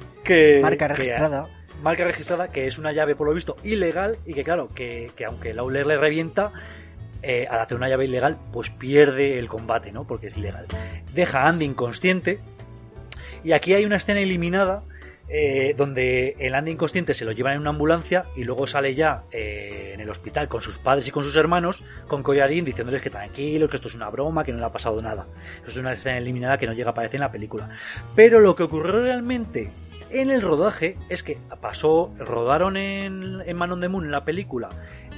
marca 0.61 0.87
registrada. 0.87 1.47
marca 1.81 2.03
registrada, 2.03 2.47
que 2.49 2.67
es 2.67 2.77
una 2.77 2.91
llave 2.91 3.15
por 3.15 3.27
lo 3.27 3.33
visto 3.33 3.55
ilegal 3.63 4.17
y 4.25 4.33
que 4.33 4.43
claro, 4.43 4.69
que, 4.73 5.11
aunque 5.25 5.53
Lawler 5.53 5.85
le 5.85 5.97
revienta, 5.97 6.51
eh, 7.21 7.47
al 7.49 7.59
hacer 7.59 7.77
una 7.77 7.89
llave 7.89 8.05
ilegal, 8.05 8.37
pues 8.53 8.69
pierde 8.69 9.39
el 9.39 9.47
combate, 9.47 9.91
¿no? 9.91 10.05
Porque 10.05 10.27
es 10.27 10.37
ilegal. 10.37 10.67
Deja 11.13 11.41
a 11.41 11.47
Andy 11.47 11.65
inconsciente. 11.65 12.39
Y 13.43 13.51
aquí 13.51 13.73
hay 13.73 13.85
una 13.85 13.97
escena 13.97 14.19
eliminada 14.19 14.83
eh, 15.27 15.73
donde 15.75 16.35
el 16.37 16.53
Andy 16.53 16.71
inconsciente 16.71 17.15
se 17.15 17.25
lo 17.25 17.31
llevan 17.31 17.53
en 17.53 17.61
una 17.61 17.71
ambulancia 17.71 18.25
y 18.35 18.43
luego 18.43 18.67
sale 18.67 18.93
ya 18.93 19.23
eh, 19.31 19.91
en 19.95 19.99
el 19.99 20.09
hospital 20.09 20.47
con 20.47 20.61
sus 20.61 20.77
padres 20.77 21.07
y 21.07 21.11
con 21.11 21.23
sus 21.23 21.35
hermanos, 21.35 21.83
con 22.07 22.21
collarín, 22.21 22.63
diciéndoles 22.63 23.01
que 23.01 23.09
tranquilos, 23.09 23.69
que 23.69 23.77
esto 23.77 23.87
es 23.87 23.95
una 23.95 24.09
broma, 24.09 24.43
que 24.43 24.51
no 24.51 24.59
le 24.59 24.65
ha 24.65 24.71
pasado 24.71 25.01
nada. 25.01 25.25
Eso 25.63 25.71
es 25.71 25.77
una 25.77 25.93
escena 25.93 26.19
eliminada 26.19 26.59
que 26.59 26.67
no 26.67 26.73
llega 26.73 26.89
a 26.89 26.91
aparecer 26.91 27.15
en 27.15 27.21
la 27.21 27.31
película. 27.31 27.69
Pero 28.15 28.39
lo 28.39 28.55
que 28.55 28.63
ocurrió 28.63 29.01
realmente 29.01 29.71
en 30.21 30.31
el 30.31 30.41
rodaje 30.41 30.97
es 31.09 31.23
que 31.23 31.37
pasó, 31.61 32.13
rodaron 32.17 32.77
en, 32.77 33.41
en 33.45 33.57
Man 33.57 33.71
on 33.71 33.81
the 33.81 33.89
Moon, 33.89 34.05
en 34.05 34.11
la 34.11 34.25
película, 34.25 34.69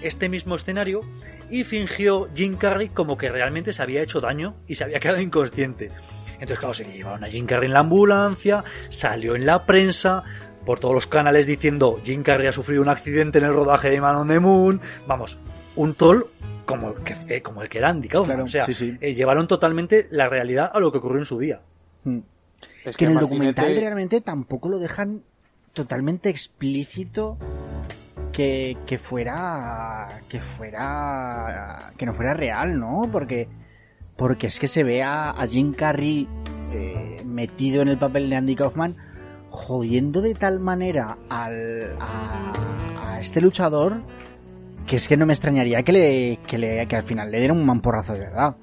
este 0.02 0.30
mismo 0.30 0.56
escenario 0.56 1.02
y 1.50 1.64
fingió 1.64 2.30
Jim 2.36 2.58
Carrey 2.58 2.90
como 2.90 3.18
que 3.18 3.30
realmente 3.30 3.74
se 3.74 3.82
había 3.82 4.02
hecho 4.02 4.22
daño 4.22 4.56
y 4.68 4.76
se 4.76 4.84
había 4.84 5.00
quedado 5.02 5.22
inconsciente. 5.22 5.92
Entonces, 6.34 6.60
claro, 6.60 6.74
se 6.74 6.86
llevaron 6.86 7.24
a 7.24 7.28
Jim 7.28 7.46
Carrey 7.46 7.68
en 7.68 7.74
la 7.74 7.80
ambulancia, 7.80 8.64
salió 8.90 9.36
en 9.36 9.46
la 9.46 9.66
prensa, 9.66 10.24
por 10.66 10.80
todos 10.80 10.94
los 10.94 11.08
canales 11.08 11.48
diciendo 11.48 12.00
Jim 12.04 12.24
Carrey 12.24 12.48
ha 12.48 12.52
sufrido 12.52 12.82
un 12.82 12.90
accidente 12.90 13.40
en 13.40 13.46
el 13.46 13.54
rodaje 13.54 13.90
de 13.90 14.02
Man 14.02 14.18
on 14.18 14.28
the 14.28 14.40
Moon. 14.40 14.82
Vamos, 15.08 15.38
un 15.76 15.94
tol 15.94 16.28
como 16.66 16.90
el 16.90 17.04
que, 17.04 17.16
eh, 17.30 17.42
como 17.42 17.62
el 17.62 17.70
que 17.70 17.78
era 17.78 17.90
Andy 17.90 18.10
Kaufman. 18.10 18.42
o 18.42 18.48
sea, 18.50 18.66
eh, 18.68 19.14
llevaron 19.14 19.48
totalmente 19.48 20.08
la 20.12 20.28
realidad 20.28 20.70
a 20.74 20.80
lo 20.80 20.92
que 20.92 20.98
ocurrió 20.98 21.20
en 21.20 21.26
su 21.26 21.40
día. 21.40 21.62
Hmm. 22.04 22.20
Es 22.90 22.98
que, 22.98 23.06
en 23.06 23.12
el 23.12 23.20
documental 23.20 23.76
realmente 23.76 24.22
tampoco 24.22 24.70
lo 24.70 24.80
dejan 24.80 25.24
totalmente 25.74 26.30
explícito 26.30 27.38
que, 28.32 28.78
que 28.86 28.98
fuera 28.98 30.08
que 30.30 30.40
fuera 30.40 31.92
que 31.98 32.06
no 32.06 32.14
fuera 32.14 32.34
real, 32.34 32.80
¿no? 32.80 33.10
Porque 33.12 33.50
porque 34.16 34.48
es 34.48 34.60
que 34.60 34.68
se 34.68 34.84
ve 34.84 35.04
a, 35.04 35.36
Jim 35.48 35.74
Carrey 35.74 36.28
eh, 36.72 37.22
metido 37.26 37.82
en 37.82 37.90
el 37.90 37.98
papel 37.98 38.30
de 38.30 38.36
Andy 38.36 38.56
Kaufman 38.56 38.96
jodiendo 39.50 40.22
de 40.22 40.34
tal 40.34 40.60
manera 40.60 41.18
al, 41.30 41.98
a, 42.00 43.18
este 43.20 43.42
luchador 43.42 44.02
que 44.88 44.96
es 44.96 45.08
que 45.08 45.18
no 45.18 45.26
me 45.26 45.34
extrañaría 45.34 45.84
que 45.84 45.92
le, 45.92 46.40
que 46.48 46.58
le 46.58 46.88
que 46.88 46.96
al 46.96 47.04
final 47.04 47.32
le 47.32 47.40
diera 47.40 47.54
un 47.54 47.66
mamporrazo 47.66 48.14
de 48.14 48.20
verdad. 48.20 48.56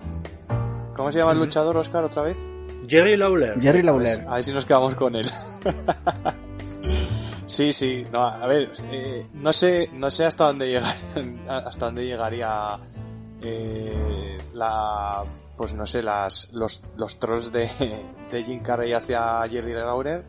¿Cómo 0.94 1.12
se 1.12 1.18
llama 1.18 1.32
el 1.32 1.38
luchador, 1.40 1.76
Oscar, 1.76 2.04
otra 2.04 2.22
vez? 2.22 2.48
Jerry 2.88 3.16
Lawler. 3.16 3.60
Jerry 3.60 3.82
Lawler. 3.82 4.24
A 4.28 4.34
ver 4.34 4.44
si 4.44 4.52
nos 4.52 4.64
quedamos 4.64 4.94
con 4.94 5.16
él. 5.16 5.26
sí, 7.46 7.72
sí, 7.72 8.04
no, 8.12 8.24
a 8.24 8.46
ver, 8.46 8.70
eh, 8.90 9.26
no 9.34 9.52
sé, 9.52 9.90
no 9.92 10.10
sé 10.10 10.24
hasta 10.24 10.44
dónde 10.44 10.68
llegar, 10.68 10.96
hasta 11.48 11.86
dónde 11.86 12.06
llegaría 12.06 12.78
eh, 13.42 14.38
la 14.54 15.24
pues 15.56 15.74
no 15.74 15.86
sé, 15.86 16.02
las, 16.02 16.48
los, 16.52 16.82
los 16.96 17.18
trolls 17.18 17.52
de, 17.52 17.70
de 18.30 18.44
Jim 18.44 18.60
Carrey 18.60 18.92
hacia 18.92 19.42
Jerry 19.48 19.72
Lawler, 19.72 20.24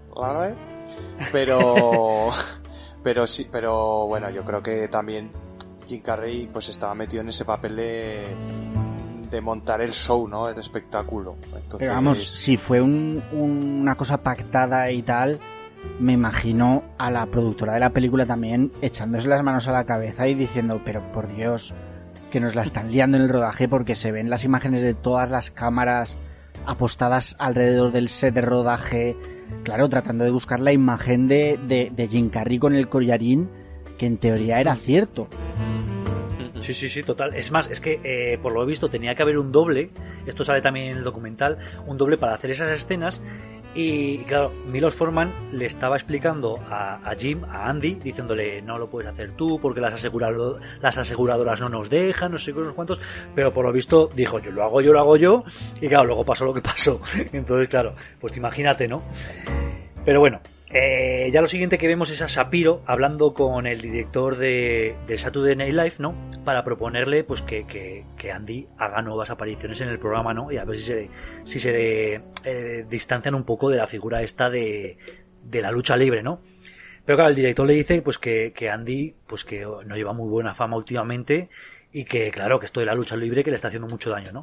pero, 1.31 2.29
pero 3.03 3.27
sí, 3.27 3.47
pero 3.51 4.07
bueno, 4.07 4.29
yo 4.29 4.43
creo 4.43 4.61
que 4.61 4.87
también 4.87 5.31
Jim 5.85 6.01
Carrey 6.01 6.47
pues 6.51 6.69
estaba 6.69 6.93
metido 6.93 7.21
en 7.21 7.29
ese 7.29 7.43
papel 7.43 7.75
de, 7.75 8.23
de 9.35 9.41
montar 9.41 9.81
el 9.81 9.91
show, 9.91 10.27
¿no? 10.27 10.49
El 10.49 10.57
espectáculo. 10.57 11.35
Entonces... 11.45 11.79
Pero 11.79 11.93
vamos, 11.93 12.23
si 12.23 12.57
fue 12.57 12.81
un, 12.81 13.21
una 13.31 13.95
cosa 13.95 14.21
pactada 14.21 14.91
y 14.91 15.01
tal, 15.01 15.39
me 15.99 16.13
imagino 16.13 16.83
a 16.97 17.11
la 17.11 17.25
productora 17.27 17.73
de 17.73 17.79
la 17.79 17.91
película 17.91 18.25
también 18.25 18.71
echándose 18.81 19.27
las 19.27 19.43
manos 19.43 19.67
a 19.67 19.71
la 19.71 19.85
cabeza 19.85 20.27
y 20.27 20.35
diciendo, 20.35 20.81
pero 20.83 21.11
por 21.11 21.33
Dios, 21.35 21.73
que 22.31 22.39
nos 22.39 22.55
la 22.55 22.63
están 22.63 22.91
liando 22.91 23.17
en 23.17 23.23
el 23.23 23.29
rodaje 23.29 23.67
porque 23.67 23.95
se 23.95 24.11
ven 24.11 24.29
las 24.29 24.43
imágenes 24.43 24.81
de 24.81 24.93
todas 24.93 25.29
las 25.29 25.51
cámaras 25.51 26.17
apostadas 26.65 27.35
alrededor 27.39 27.91
del 27.91 28.09
set 28.09 28.33
de 28.33 28.41
rodaje, 28.41 29.15
claro, 29.63 29.87
tratando 29.89 30.23
de 30.23 30.31
buscar 30.31 30.59
la 30.59 30.73
imagen 30.73 31.27
de, 31.27 31.59
de, 31.67 32.07
Jim 32.07 32.29
Carrey 32.29 32.59
con 32.59 32.75
el 32.75 32.89
collarín, 32.89 33.49
que 33.97 34.05
en 34.05 34.17
teoría 34.17 34.59
era 34.59 34.75
cierto. 34.75 35.27
Sí, 36.65 36.73
sí, 36.73 36.89
sí, 36.89 37.03
total. 37.03 37.35
Es 37.35 37.51
más, 37.51 37.69
es 37.69 37.79
que 37.79 37.99
eh, 38.03 38.39
por 38.41 38.51
lo 38.51 38.65
visto 38.65 38.89
tenía 38.89 39.13
que 39.13 39.21
haber 39.21 39.37
un 39.37 39.51
doble, 39.51 39.91
esto 40.25 40.43
sale 40.43 40.63
también 40.63 40.87
en 40.87 40.97
el 40.97 41.03
documental, 41.03 41.59
un 41.85 41.95
doble 41.95 42.17
para 42.17 42.33
hacer 42.33 42.49
esas 42.49 42.71
escenas 42.71 43.21
y 43.75 44.17
claro, 44.23 44.51
Milos 44.65 44.95
Forman 44.95 45.31
le 45.51 45.67
estaba 45.67 45.95
explicando 45.95 46.59
a, 46.67 47.13
Jim, 47.19 47.43
a 47.45 47.69
Andy, 47.69 47.93
diciéndole 48.03 48.63
no 48.63 48.79
lo 48.79 48.89
puedes 48.89 49.11
hacer 49.11 49.33
tú 49.33 49.59
porque 49.61 49.79
las, 49.79 49.93
las 50.81 50.97
aseguradoras 50.97 51.61
no 51.61 51.69
nos 51.69 51.87
dejan, 51.87 52.31
no 52.31 52.39
sé 52.39 52.51
qué, 52.51 52.61
unos 52.61 52.73
cuantos, 52.73 52.99
pero 53.35 53.53
por 53.53 53.65
lo 53.65 53.71
visto 53.71 54.09
dijo 54.15 54.39
yo 54.39 54.49
lo 54.49 54.63
hago 54.63 54.81
yo, 54.81 54.91
lo 54.91 55.01
hago 55.01 55.17
yo, 55.17 55.43
y 55.79 55.87
claro, 55.87 56.05
luego 56.05 56.25
pasó 56.25 56.45
lo 56.45 56.53
que 56.55 56.61
pasó. 56.61 56.99
Entonces, 57.31 57.69
claro, 57.69 57.93
pues 58.19 58.35
imagínate, 58.35 58.87
¿no? 58.87 59.03
Pero 60.03 60.19
bueno, 60.19 60.39
eh, 60.77 61.29
ya 61.31 61.39
lo 61.39 61.47
siguiente 61.47 61.77
que 61.77 61.87
vemos 61.87 62.09
es 62.09 62.21
a 62.21 62.27
Shapiro 62.27 62.81
hablando 62.85 63.33
con 63.33 63.65
el 63.65 63.79
director 63.79 64.35
de, 64.35 64.93
de 65.07 65.17
Saturday 65.17 65.55
Night 65.55 65.73
Live, 65.73 65.93
¿no? 65.99 66.13
Para 66.43 66.65
proponerle 66.65 67.23
pues 67.23 67.41
que, 67.41 67.65
que, 67.65 68.31
Andy 68.31 68.67
haga 68.77 69.01
nuevas 69.01 69.29
apariciones 69.29 69.79
en 69.79 69.87
el 69.87 69.99
programa, 69.99 70.33
¿no? 70.33 70.51
Y 70.51 70.57
a 70.57 70.65
ver 70.65 70.77
si 70.77 70.85
se, 70.85 71.09
si 71.45 71.59
se 71.61 72.21
eh, 72.43 72.85
distancian 72.89 73.35
un 73.35 73.45
poco 73.45 73.69
de 73.69 73.77
la 73.77 73.87
figura 73.87 74.21
esta 74.21 74.49
de, 74.49 74.97
de 75.43 75.61
la 75.61 75.71
lucha 75.71 75.95
libre, 75.95 76.21
¿no? 76.21 76.41
Pero 77.05 77.19
claro, 77.19 77.29
el 77.29 77.35
director 77.37 77.65
le 77.65 77.73
dice 77.73 78.01
pues 78.01 78.17
que, 78.17 78.51
que 78.53 78.69
Andy 78.69 79.15
pues 79.27 79.45
que 79.45 79.61
no 79.61 79.95
lleva 79.95 80.11
muy 80.11 80.27
buena 80.27 80.55
fama 80.55 80.75
últimamente 80.75 81.47
y 81.93 82.03
que 82.03 82.29
claro, 82.31 82.59
que 82.59 82.65
esto 82.65 82.81
de 82.81 82.87
la 82.87 82.95
lucha 82.95 83.15
libre 83.15 83.45
que 83.45 83.49
le 83.49 83.55
está 83.55 83.69
haciendo 83.69 83.87
mucho 83.87 84.09
daño, 84.09 84.33
¿no? 84.33 84.41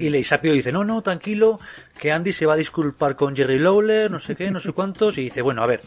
Y 0.00 0.08
Leisapio 0.08 0.54
dice, 0.54 0.72
no, 0.72 0.82
no, 0.82 1.02
tranquilo, 1.02 1.58
que 1.98 2.10
Andy 2.10 2.32
se 2.32 2.46
va 2.46 2.54
a 2.54 2.56
disculpar 2.56 3.16
con 3.16 3.36
Jerry 3.36 3.58
Lawler, 3.58 4.10
no 4.10 4.18
sé 4.18 4.34
qué, 4.34 4.50
no 4.50 4.58
sé 4.58 4.72
cuántos, 4.72 5.18
y 5.18 5.24
dice, 5.24 5.42
bueno, 5.42 5.62
a 5.62 5.66
ver, 5.66 5.82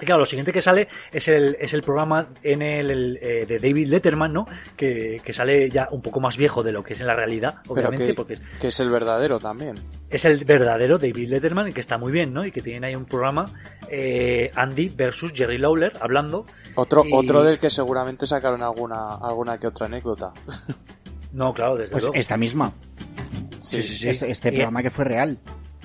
y 0.00 0.06
claro, 0.06 0.20
lo 0.20 0.26
siguiente 0.26 0.52
que 0.52 0.60
sale 0.60 0.88
es 1.12 1.28
el, 1.28 1.56
es 1.60 1.74
el 1.74 1.82
programa 1.82 2.28
en 2.42 2.62
el, 2.62 3.18
eh, 3.20 3.46
de 3.46 3.58
David 3.58 3.88
Letterman, 3.88 4.32
¿no? 4.32 4.46
Que, 4.76 5.20
que, 5.22 5.32
sale 5.32 5.70
ya 5.70 5.88
un 5.92 6.00
poco 6.02 6.18
más 6.18 6.36
viejo 6.36 6.62
de 6.62 6.72
lo 6.72 6.82
que 6.82 6.94
es 6.94 7.00
en 7.00 7.06
la 7.06 7.14
realidad, 7.14 7.56
obviamente. 7.68 8.06
que, 8.06 8.14
porque 8.14 8.38
que 8.58 8.68
es 8.68 8.80
el 8.80 8.88
verdadero 8.88 9.38
también. 9.38 9.76
Es 10.10 10.24
el 10.24 10.44
verdadero 10.44 10.98
David 10.98 11.28
Letterman, 11.28 11.72
que 11.72 11.80
está 11.80 11.98
muy 11.98 12.10
bien, 12.10 12.32
¿no? 12.32 12.44
Y 12.44 12.50
que 12.50 12.62
tienen 12.62 12.84
ahí 12.84 12.96
un 12.96 13.04
programa 13.04 13.44
eh, 13.88 14.50
Andy 14.56 14.88
versus 14.88 15.32
Jerry 15.34 15.58
Lawler 15.58 15.92
hablando. 16.00 16.46
Otro, 16.74 17.04
otro 17.12 17.44
del 17.44 17.58
que 17.58 17.70
seguramente 17.70 18.26
sacaron 18.26 18.62
alguna, 18.62 19.16
alguna 19.20 19.58
que 19.58 19.66
otra 19.66 19.86
anécdota. 19.86 20.32
No, 21.32 21.54
claro, 21.54 21.76
desde 21.76 21.92
pues 21.92 22.04
luego. 22.04 22.14
esta 22.16 22.36
misma. 22.36 22.74
Sí, 23.62 23.82
sí, 23.82 23.94
sí. 23.94 24.26
Este, 24.26 24.50
programa 24.50 24.82
que 24.82 24.90
fue 24.90 25.04
real. 25.04 25.38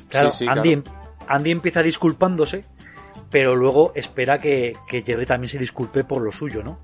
Claro, 0.10 0.30
Andy, 0.48 0.74
em, 0.74 0.84
Andy 1.28 1.52
empieza 1.52 1.84
disculpándose, 1.84 2.64
pero 3.30 3.56
luego 3.56 3.92
espera 3.96 4.38
que, 4.38 4.74
que, 4.88 5.04
Jerry 5.04 5.26
también 5.26 5.50
se 5.50 5.60
disculpe 5.60 6.04
por 6.04 6.22
lo 6.22 6.32
suyo, 6.32 6.64
¿no? 6.64 6.80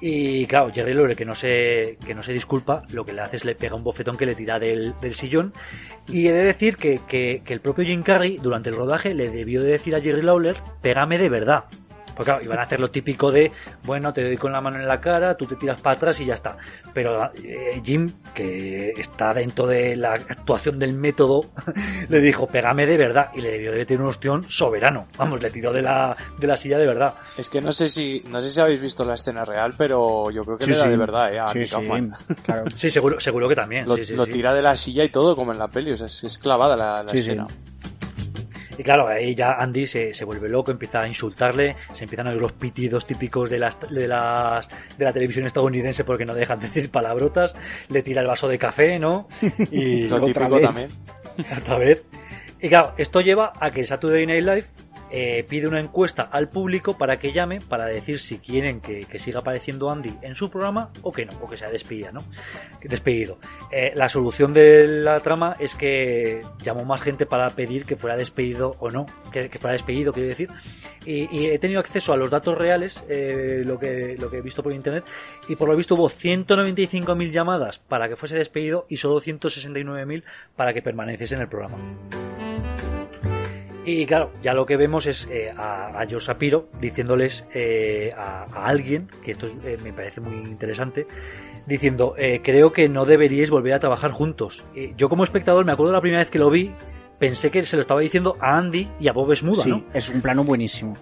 Y 0.00 0.46
claro, 0.46 0.70
Jerry 0.72 0.92
Lawler 0.92 1.16
que 1.16 1.24
no 1.24 1.34
se, 1.34 1.96
que 2.04 2.14
no 2.14 2.22
se 2.22 2.32
disculpa, 2.32 2.82
lo 2.92 3.04
que 3.04 3.14
le 3.14 3.22
hace 3.22 3.36
es 3.36 3.44
le 3.46 3.54
pega 3.54 3.76
un 3.76 3.82
bofetón 3.82 4.16
que 4.16 4.26
le 4.26 4.34
tira 4.34 4.58
del, 4.58 4.94
del 5.00 5.14
sillón. 5.14 5.54
Y 6.06 6.28
he 6.28 6.32
de 6.32 6.44
decir 6.44 6.76
que, 6.76 7.00
que, 7.08 7.42
que, 7.44 7.54
el 7.54 7.60
propio 7.60 7.84
Jim 7.84 8.02
Carrey, 8.02 8.36
durante 8.36 8.68
el 8.68 8.76
rodaje, 8.76 9.14
le 9.14 9.30
debió 9.30 9.62
de 9.62 9.70
decir 9.70 9.96
a 9.96 10.00
Jerry 10.00 10.22
Lawler, 10.22 10.62
pégame 10.82 11.16
de 11.18 11.30
verdad. 11.30 11.64
Porque 12.16 12.30
claro, 12.30 12.44
iban 12.44 12.58
a 12.58 12.62
hacer 12.62 12.80
lo 12.80 12.90
típico 12.90 13.30
de, 13.30 13.52
bueno, 13.84 14.12
te 14.12 14.24
doy 14.24 14.36
con 14.36 14.52
la 14.52 14.60
mano 14.60 14.80
en 14.80 14.88
la 14.88 15.00
cara, 15.00 15.36
tú 15.36 15.44
te 15.46 15.56
tiras 15.56 15.80
para 15.80 15.96
atrás 15.96 16.18
y 16.20 16.24
ya 16.24 16.34
está. 16.34 16.56
Pero 16.94 17.30
eh, 17.34 17.80
Jim, 17.84 18.10
que 18.34 18.92
está 18.96 19.34
dentro 19.34 19.66
de 19.66 19.96
la 19.96 20.14
actuación 20.14 20.78
del 20.78 20.94
método, 20.94 21.50
le 22.08 22.20
dijo, 22.20 22.46
pégame 22.46 22.86
de 22.86 22.96
verdad. 22.96 23.30
Y 23.34 23.40
le 23.40 23.52
debió 23.52 23.72
de 23.72 23.84
tener 23.84 24.00
un 24.00 24.08
ostión 24.08 24.48
soberano. 24.48 25.06
Vamos, 25.18 25.42
le 25.42 25.50
tiró 25.50 25.72
de 25.72 25.82
la, 25.82 26.16
de 26.38 26.46
la 26.46 26.56
silla 26.56 26.78
de 26.78 26.86
verdad. 26.86 27.14
Es 27.36 27.50
que 27.50 27.60
no 27.60 27.72
sé 27.72 27.88
si, 27.88 28.24
no 28.28 28.40
sé 28.40 28.48
si 28.48 28.60
habéis 28.60 28.80
visto 28.80 29.04
la 29.04 29.14
escena 29.14 29.44
real, 29.44 29.74
pero 29.76 30.30
yo 30.30 30.44
creo 30.44 30.56
que 30.56 30.66
le 30.66 30.76
da 30.76 30.88
de 30.88 30.96
verdad, 30.96 31.32
eh, 31.32 31.38
a 31.38 31.48
sí, 31.50 31.64
claro. 32.42 32.64
sí, 32.74 32.90
seguro, 32.90 33.20
seguro 33.20 33.48
que 33.48 33.54
también. 33.54 33.86
Lo, 33.86 34.26
tira 34.26 34.54
de 34.54 34.62
la 34.62 34.76
silla 34.76 35.04
y 35.04 35.10
todo, 35.10 35.36
como 35.36 35.52
en 35.52 35.58
la 35.58 35.68
peli, 35.68 35.92
o 35.92 35.96
sea, 35.96 36.06
es, 36.06 36.38
clavada 36.38 36.76
la, 36.76 37.02
la 37.02 37.12
escena. 37.12 37.46
Y 38.78 38.82
claro, 38.82 39.08
ahí 39.08 39.34
ya 39.34 39.52
Andy 39.52 39.86
se, 39.86 40.14
se, 40.14 40.24
vuelve 40.24 40.48
loco, 40.48 40.70
empieza 40.70 41.00
a 41.00 41.08
insultarle, 41.08 41.76
se 41.92 42.04
empiezan 42.04 42.26
a 42.28 42.30
oír 42.30 42.40
los 42.40 42.52
pitidos 42.52 43.06
típicos 43.06 43.48
de 43.50 43.58
las, 43.58 43.78
de 43.90 44.06
las 44.06 44.68
de 44.98 45.04
la 45.04 45.12
televisión 45.12 45.46
estadounidense 45.46 46.04
porque 46.04 46.24
no 46.24 46.34
dejan 46.34 46.60
de 46.60 46.66
decir 46.66 46.90
palabrotas, 46.90 47.54
le 47.88 48.02
tira 48.02 48.20
el 48.20 48.26
vaso 48.26 48.48
de 48.48 48.58
café, 48.58 48.98
¿no? 48.98 49.28
Y 49.70 50.02
lo 50.08 50.20
típico 50.20 50.60
también. 50.60 50.90
Otra 51.60 51.78
vez. 51.78 52.04
Y 52.60 52.68
claro, 52.68 52.94
esto 52.96 53.20
lleva 53.20 53.52
a 53.60 53.70
que 53.70 53.84
Saturday 53.84 54.26
Night 54.26 54.44
Live 54.44 54.66
eh, 55.10 55.44
pide 55.48 55.68
una 55.68 55.80
encuesta 55.80 56.22
al 56.22 56.48
público 56.48 56.98
para 56.98 57.18
que 57.18 57.32
llame 57.32 57.60
para 57.60 57.86
decir 57.86 58.18
si 58.18 58.38
quieren 58.38 58.80
que, 58.80 59.06
siga 59.18 59.40
apareciendo 59.40 59.90
Andy 59.90 60.12
en 60.22 60.34
su 60.34 60.50
programa 60.50 60.90
o 61.02 61.12
que 61.12 61.24
no, 61.24 61.32
o 61.40 61.48
que 61.48 61.56
sea 61.56 61.70
despedida, 61.70 62.12
¿no? 62.12 62.20
Despedido. 62.82 63.38
Eh, 63.70 63.92
la 63.94 64.08
solución 64.08 64.52
de 64.52 64.86
la 64.86 65.20
trama 65.20 65.56
es 65.58 65.74
que 65.74 66.40
llamó 66.62 66.84
más 66.84 67.02
gente 67.02 67.24
para 67.24 67.50
pedir 67.50 67.84
que 67.84 67.96
fuera 67.96 68.16
despedido 68.16 68.76
o 68.78 68.90
no, 68.90 69.06
que, 69.32 69.48
fuera 69.58 69.72
despedido, 69.72 70.12
quiero 70.12 70.28
decir. 70.28 70.50
Y, 71.04 71.46
he 71.46 71.58
tenido 71.60 71.78
acceso 71.78 72.12
a 72.12 72.16
los 72.16 72.30
datos 72.30 72.58
reales, 72.58 73.04
eh, 73.08 73.62
lo, 73.64 73.78
que, 73.78 74.16
lo 74.18 74.28
que 74.28 74.38
he 74.38 74.42
visto 74.42 74.62
por 74.62 74.72
internet, 74.72 75.04
y 75.48 75.54
por 75.54 75.68
lo 75.68 75.76
visto 75.76 75.94
hubo 75.94 76.10
195.000 76.10 77.30
llamadas 77.30 77.78
para 77.78 78.08
que 78.08 78.16
fuese 78.16 78.36
despedido 78.36 78.86
y 78.88 78.96
solo 78.96 79.20
169.000 79.20 80.24
para 80.56 80.72
que 80.74 80.82
permaneciese 80.82 81.36
en 81.36 81.42
el 81.42 81.48
programa. 81.48 81.78
Y 83.86 84.04
claro, 84.04 84.32
ya 84.42 84.52
lo 84.52 84.66
que 84.66 84.76
vemos 84.76 85.06
es 85.06 85.28
eh, 85.30 85.46
a, 85.56 86.02
a 86.02 86.06
Joe 86.10 86.20
Sapiro 86.20 86.68
diciéndoles 86.80 87.46
eh, 87.54 88.12
a, 88.16 88.44
a, 88.52 88.66
alguien, 88.66 89.08
que 89.24 89.30
esto 89.30 89.46
es, 89.46 89.56
eh, 89.64 89.78
me 89.84 89.92
parece 89.92 90.20
muy 90.20 90.34
interesante, 90.34 91.06
diciendo, 91.68 92.14
eh, 92.18 92.40
creo 92.42 92.72
que 92.72 92.88
no 92.88 93.04
deberíais 93.04 93.48
volver 93.48 93.74
a 93.74 93.78
trabajar 93.78 94.10
juntos. 94.10 94.64
yo 94.96 95.08
como 95.08 95.22
espectador 95.22 95.64
me 95.64 95.72
acuerdo 95.72 95.92
la 95.92 96.00
primera 96.00 96.20
vez 96.20 96.32
que 96.32 96.40
lo 96.40 96.50
vi, 96.50 96.72
pensé 97.20 97.52
que 97.52 97.64
se 97.64 97.76
lo 97.76 97.80
estaba 97.80 98.00
diciendo 98.00 98.36
a 98.40 98.58
Andy 98.58 98.90
y 98.98 99.06
a 99.06 99.12
Bob 99.12 99.32
Smuda, 99.36 99.62
sí, 99.62 99.70
¿no? 99.70 99.84
es 99.94 100.10
un 100.10 100.20
plano 100.20 100.42
buenísimo. 100.42 100.94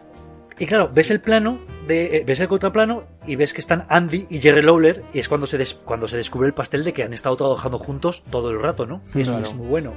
Y 0.59 0.67
claro, 0.67 0.91
ves 0.93 1.11
el 1.11 1.23
plano, 1.23 1.61
de, 1.87 2.23
ves 2.27 2.39
el 2.41 2.49
contraplano 2.49 3.05
y 3.27 3.37
ves 3.37 3.55
que 3.55 3.63
están 3.63 3.87
Andy 3.89 4.27
y 4.29 4.41
Jerry 4.43 4.61
Lawler 4.61 5.05
y 5.15 5.21
es 5.21 5.29
cuando 5.29 5.47
se, 5.47 5.57
des, 5.57 5.73
cuando 5.73 6.07
se 6.07 6.19
descubre 6.19 6.47
el 6.47 6.55
pastel 6.55 6.85
de 6.85 6.93
que 6.93 7.03
han 7.03 7.15
estado 7.15 7.35
trabajando 7.37 7.79
juntos 7.79 8.23
todo 8.31 8.51
el 8.51 8.61
rato, 8.61 8.85
¿no? 8.85 9.01
Y 9.15 9.23
eso 9.23 9.33
claro. 9.33 9.47
es 9.47 9.55
muy 9.55 9.67
bueno. 9.67 9.95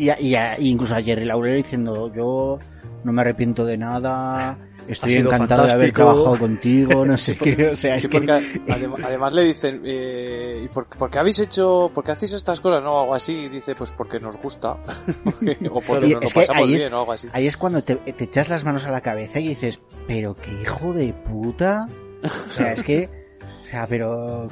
Y, 0.00 0.08
a, 0.08 0.18
y, 0.18 0.34
a, 0.34 0.58
incluso 0.58 0.96
a 0.96 1.02
Jerry 1.02 1.26
Lawler 1.26 1.56
diciendo, 1.56 2.10
yo 2.14 2.58
no 3.04 3.12
me 3.12 3.20
arrepiento 3.20 3.66
de 3.66 3.76
nada, 3.76 4.56
estoy 4.88 5.16
encantado 5.16 5.38
fantástico. 5.38 5.66
de 5.66 5.72
haber 5.74 5.92
trabajado 5.92 6.38
contigo, 6.38 7.04
no 7.04 7.18
sé 7.18 7.36
qué, 7.38 7.68
o 7.68 7.76
sea, 7.76 7.98
sí, 7.98 8.06
es 8.06 8.10
porque 8.10 8.26
que... 8.66 8.72
además, 8.72 9.00
además, 9.04 9.34
le 9.34 9.42
dicen, 9.42 9.82
eh, 9.84 10.62
¿y 10.64 10.68
por, 10.68 10.86
por, 10.86 11.10
qué 11.10 11.18
habéis 11.18 11.40
hecho, 11.40 11.90
por 11.94 12.02
qué 12.02 12.12
hacéis 12.12 12.32
estas 12.32 12.62
cosas, 12.62 12.82
no? 12.82 12.98
Algo 12.98 13.14
así, 13.14 13.32
y 13.32 13.48
dice, 13.50 13.74
pues 13.74 13.90
porque 13.90 14.18
nos 14.20 14.38
gusta, 14.38 14.78
o 15.70 15.80
porque 15.82 16.06
y 16.06 16.14
nos 16.14 16.22
es 16.22 16.34
lo 16.34 16.40
pasamos 16.40 16.62
ahí 16.62 16.68
bien, 16.68 16.86
es, 16.86 16.92
o 16.94 16.98
algo 17.00 17.12
así. 17.12 17.28
Ahí 17.34 17.46
es 17.46 17.58
cuando 17.58 17.84
te, 17.84 17.96
te, 17.96 18.24
echas 18.24 18.48
las 18.48 18.64
manos 18.64 18.86
a 18.86 18.90
la 18.90 19.02
cabeza 19.02 19.38
y 19.38 19.48
dices, 19.48 19.80
pero 20.06 20.34
qué 20.34 20.50
hijo 20.62 20.94
de 20.94 21.12
puta, 21.12 21.86
o 22.24 22.28
sea, 22.28 22.72
es 22.72 22.82
que, 22.82 23.10
o 23.66 23.68
sea, 23.68 23.86
pero, 23.86 24.48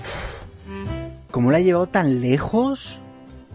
¿cómo 1.31 1.51
la 1.51 1.57
ha 1.57 1.63
llevado 1.63 1.87
tan 1.87 2.21
lejos? 2.21 3.01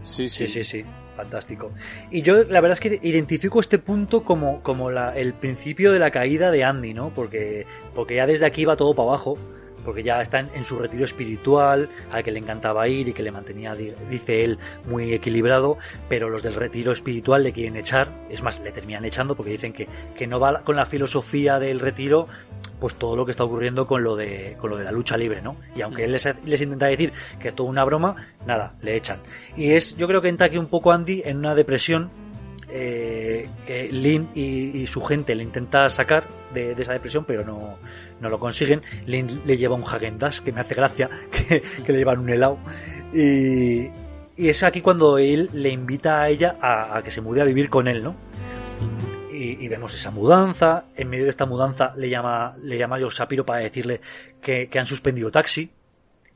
Sí, 0.02 0.28
sí, 0.28 0.48
sí, 0.48 0.64
sí. 0.64 0.84
Fantástico. 1.16 1.72
Y 2.10 2.24
yo 2.24 2.44
la 2.44 2.60
verdad 2.60 2.74
es 2.74 2.80
que 2.80 3.00
identifico 3.04 3.60
este 3.60 3.78
punto 3.78 4.24
como, 4.24 4.64
como 4.64 4.90
la, 4.90 5.16
el 5.16 5.34
principio 5.34 5.92
de 5.92 6.00
la 6.00 6.10
caída 6.10 6.50
de 6.50 6.64
Andy, 6.64 6.94
¿no? 6.94 7.12
Porque, 7.14 7.66
porque 7.94 8.16
ya 8.16 8.26
desde 8.26 8.46
aquí 8.46 8.66
va 8.66 8.78
todo 8.78 8.96
para 8.96 9.10
abajo, 9.10 9.38
porque 9.84 10.04
ya 10.04 10.22
está 10.22 10.40
en, 10.40 10.50
en, 10.54 10.64
su 10.64 10.78
retiro 10.78 11.06
espiritual, 11.06 11.90
al 12.12 12.24
que 12.24 12.32
le 12.32 12.40
encantaba 12.40 12.88
ir 12.88 13.08
y 13.08 13.14
que 13.14 13.24
le 13.24 13.32
mantenía, 13.32 13.76
dice 13.76 14.44
él, 14.44 14.60
muy 14.86 15.14
equilibrado, 15.14 15.78
pero 16.10 16.30
los 16.30 16.44
del 16.44 16.56
retiro 16.56 16.92
espiritual 16.92 17.44
le 17.44 17.52
quieren 17.52 17.76
echar, 17.76 18.10
es 18.30 18.42
más, 18.42 18.60
le 18.62 18.72
terminan 18.72 19.06
echando 19.06 19.36
porque 19.36 19.52
dicen 19.52 19.74
que, 19.74 19.88
que 20.16 20.28
no 20.28 20.40
va 20.40 20.62
con 20.64 20.76
la 20.76 20.86
filosofía 20.86 21.60
del 21.60 21.80
retiro, 21.80 22.28
pues 22.80 22.96
todo 22.96 23.16
lo 23.16 23.26
que 23.26 23.32
está 23.32 23.44
ocurriendo 23.44 23.88
con 23.88 24.04
lo 24.04 24.16
de, 24.16 24.58
con 24.60 24.70
lo 24.70 24.78
de 24.78 24.84
la 24.84 24.92
lucha 24.92 25.16
libre, 25.16 25.42
¿no? 25.42 25.56
Y 25.76 25.82
aunque 25.82 26.04
él 26.04 26.12
les, 26.12 26.28
les 26.46 26.62
intenta 26.62 26.88
decir 26.88 27.14
que 27.40 27.50
es 27.50 27.56
toda 27.56 27.70
una 27.70 27.84
broma, 27.86 28.16
nada, 28.46 28.74
le 28.82 28.98
echan. 28.98 29.20
Y 29.56 29.72
es, 29.72 29.96
yo 29.96 30.08
creo 30.08 30.22
que 30.22 30.28
entra 30.28 30.48
aquí 30.48 30.58
un 30.58 30.68
poco 30.68 30.92
Andy 30.92 31.22
en 31.24 31.38
una 31.38 31.56
depresión 31.56 32.10
eh, 32.70 33.48
que 33.68 33.88
Lynn 33.90 34.30
y, 34.34 34.82
y, 34.82 34.88
su 34.88 35.02
gente 35.02 35.36
le 35.36 35.44
intenta 35.44 35.88
sacar 35.90 36.28
de, 36.54 36.74
de, 36.74 36.82
esa 36.82 36.94
depresión, 36.94 37.24
pero 37.24 37.46
no, 37.46 37.78
no 38.20 38.30
lo 38.30 38.40
consiguen. 38.40 38.82
Le 39.06 39.58
lleva 39.58 39.76
un 39.76 39.84
Hagen 39.84 40.18
Dash, 40.18 40.40
que 40.40 40.52
me 40.52 40.62
hace 40.62 40.76
gracia, 40.76 41.10
que, 41.32 41.62
que 41.62 41.92
le 41.92 42.00
llevan 42.00 42.20
un 42.20 42.30
helado. 42.30 42.58
Y, 43.14 43.90
y, 44.38 44.50
es 44.50 44.64
aquí 44.64 44.82
cuando 44.82 45.18
él 45.18 45.50
le 45.54 45.70
invita 45.70 46.22
a 46.22 46.30
ella 46.30 46.58
a, 46.62 46.98
a 46.98 47.04
que 47.04 47.12
se 47.12 47.22
mude 47.22 47.42
a 47.42 47.46
vivir 47.46 47.70
con 47.70 47.88
él, 47.88 48.04
¿no? 48.04 48.16
Y, 49.32 49.64
y, 49.64 49.68
vemos 49.68 49.94
esa 49.94 50.12
mudanza. 50.12 50.86
En 50.96 51.10
medio 51.10 51.26
de 51.26 51.32
esta 51.32 51.46
mudanza 51.46 51.94
le 51.96 52.10
llama, 52.10 52.56
le 52.62 52.78
llama 52.78 52.98
a 52.98 53.00
Joe 53.00 53.12
Sapiro 53.12 53.46
para 53.46 53.60
decirle 53.60 54.02
que, 54.42 54.70
que 54.70 54.80
han 54.80 54.86
suspendido 54.86 55.32
taxi 55.32 55.72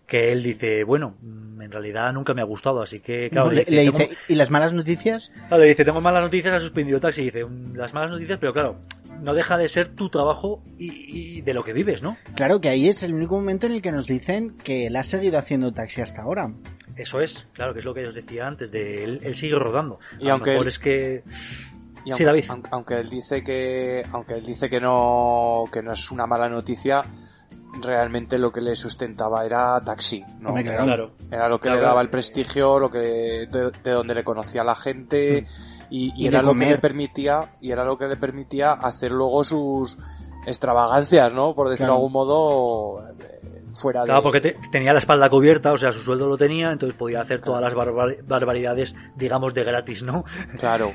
que 0.08 0.32
él 0.32 0.41
dice, 0.41 0.86
bueno, 0.86 1.16
en 1.22 1.70
realidad 1.70 2.14
nunca 2.14 2.34
me 2.34 2.41
ha 2.41 2.45
gustado, 2.45 2.82
así 2.82 3.02
que 3.02 3.30
claro, 3.30 3.48
no, 3.48 3.54
le, 3.54 3.66
le, 3.68 3.82
dice, 3.82 4.12
¿y 4.30 4.36
las 4.36 4.49
malas 4.49 4.72
noticias? 4.72 5.32
Claro, 5.49 5.64
le 5.64 5.70
dice, 5.70 5.84
tengo 5.84 5.99
malas 5.99 6.24
noticias, 6.24 6.54
ha 6.54 6.60
suspendido 6.62 7.02
taxi, 7.02 7.24
y 7.24 7.26
dice, 7.26 7.45
las 7.74 7.94
malas 7.94 8.12
noticias, 8.12 8.40
pero 8.40 8.54
claro, 8.54 8.78
no 9.22 9.34
deja 9.34 9.57
de 9.57 9.69
ser 9.69 9.95
tu 9.95 10.10
trabajo 10.10 10.61
y, 10.77 11.38
y, 11.38 11.41
de 11.41 11.53
lo 11.53 11.64
que 11.64 11.73
vives, 11.73 12.02
¿no? 12.02 12.18
Claro, 12.35 12.61
que 12.61 12.69
ahí 12.69 12.88
es 12.88 13.03
el 13.03 13.14
único 13.14 13.35
momento 13.35 13.68
en 13.68 13.73
el 13.73 13.81
que 13.81 13.91
nos 13.91 14.06
dicen 14.06 14.57
que 14.57 14.88
él 14.88 14.95
ha 14.95 15.03
seguido 15.03 15.38
haciendo 15.38 15.72
taxi 15.73 16.02
hasta 16.02 16.22
ahora. 16.22 16.52
Eso 16.95 17.19
es, 17.22 17.48
claro, 17.53 17.73
que 17.73 17.80
es 17.80 17.85
lo 17.85 17.94
que 17.94 18.06
os 18.06 18.14
decía 18.14 18.48
antes, 18.48 18.72
de 18.72 19.03
él, 19.03 19.19
él 19.23 19.35
sigue 19.35 19.56
rodando. 19.56 19.99
Y 20.19 20.30
a 20.30 20.34
aunque 20.34 20.52
lo 20.52 20.53
mejor 20.53 20.65
él... 20.65 20.69
es 20.69 20.80
que... 20.80 21.23
Y 22.06 22.11
aunque, 22.11 22.23
sí, 22.23 22.23
David. 22.23 22.45
aunque 22.72 22.99
él 22.99 23.10
dice 23.10 23.44
que 23.44 24.06
aunque 24.14 24.35
él 24.35 24.45
dice 24.45 24.69
que 24.69 24.80
no 24.80 25.65
que 25.69 25.84
no 25.84 25.91
es 25.91 26.10
una 26.10 26.26
mala 26.26 26.48
noticia, 26.48 27.03
realmente 27.81 28.39
lo 28.39 28.53
que 28.53 28.61
le 28.61 28.77
sustentaba 28.77 29.45
era 29.45 29.84
taxi, 29.84 30.23
¿no? 30.39 30.49
Hombre, 30.49 30.72
era, 30.72 30.84
claro. 30.84 31.11
era, 31.30 31.49
lo 31.49 31.60
que 31.60 31.64
claro, 31.64 31.76
le 31.76 31.81
daba 31.81 31.94
claro. 31.95 32.06
el 32.06 32.10
prestigio, 32.10 32.80
lo 32.80 32.89
que 32.89 32.99
de, 32.99 33.72
de, 33.84 33.91
donde 33.91 34.15
le 34.15 34.23
conocía 34.23 34.64
la 34.64 34.76
gente 34.76 35.41
Mm. 35.41 35.77
Y, 35.89 36.11
y, 36.15 36.23
Y 36.23 36.27
era 36.27 36.41
lo 36.41 36.53
que 36.55 36.65
le 36.65 36.77
permitía 36.77 37.51
y 37.61 37.72
era 37.72 37.84
lo 37.84 37.97
que 37.97 38.07
le 38.07 38.18
permitía 38.18 38.73
hacer 38.73 39.11
luego 39.11 39.43
sus 39.43 39.97
extravagancias, 40.45 41.34
¿no? 41.34 41.53
Por 41.53 41.69
decirlo 41.69 41.85
de 41.85 41.88
Claro. 41.88 41.93
algún 41.95 42.11
modo 42.14 43.03
fuera 43.73 44.03
Claro, 44.03 44.22
de 44.22 44.23
porque 44.23 44.41
te- 44.41 44.57
tenía 44.72 44.91
la 44.93 44.99
espalda 44.99 45.30
cubierta, 45.30 45.72
o 45.72 45.77
sea, 45.77 45.91
su 45.91 45.99
sueldo 45.99 46.27
lo 46.27 46.38
tenía, 46.38 46.72
entonces 46.72 46.97
podía 46.97 47.22
hacer 47.22 47.41
todas 47.41 47.61
las 47.61 47.73
barbar- 47.73 48.18
barbaridades, 48.26 48.95
digamos, 49.15 49.53
de 49.53 49.64
gratis, 49.64 50.03
¿no? 50.03 50.23
claro. 50.57 50.91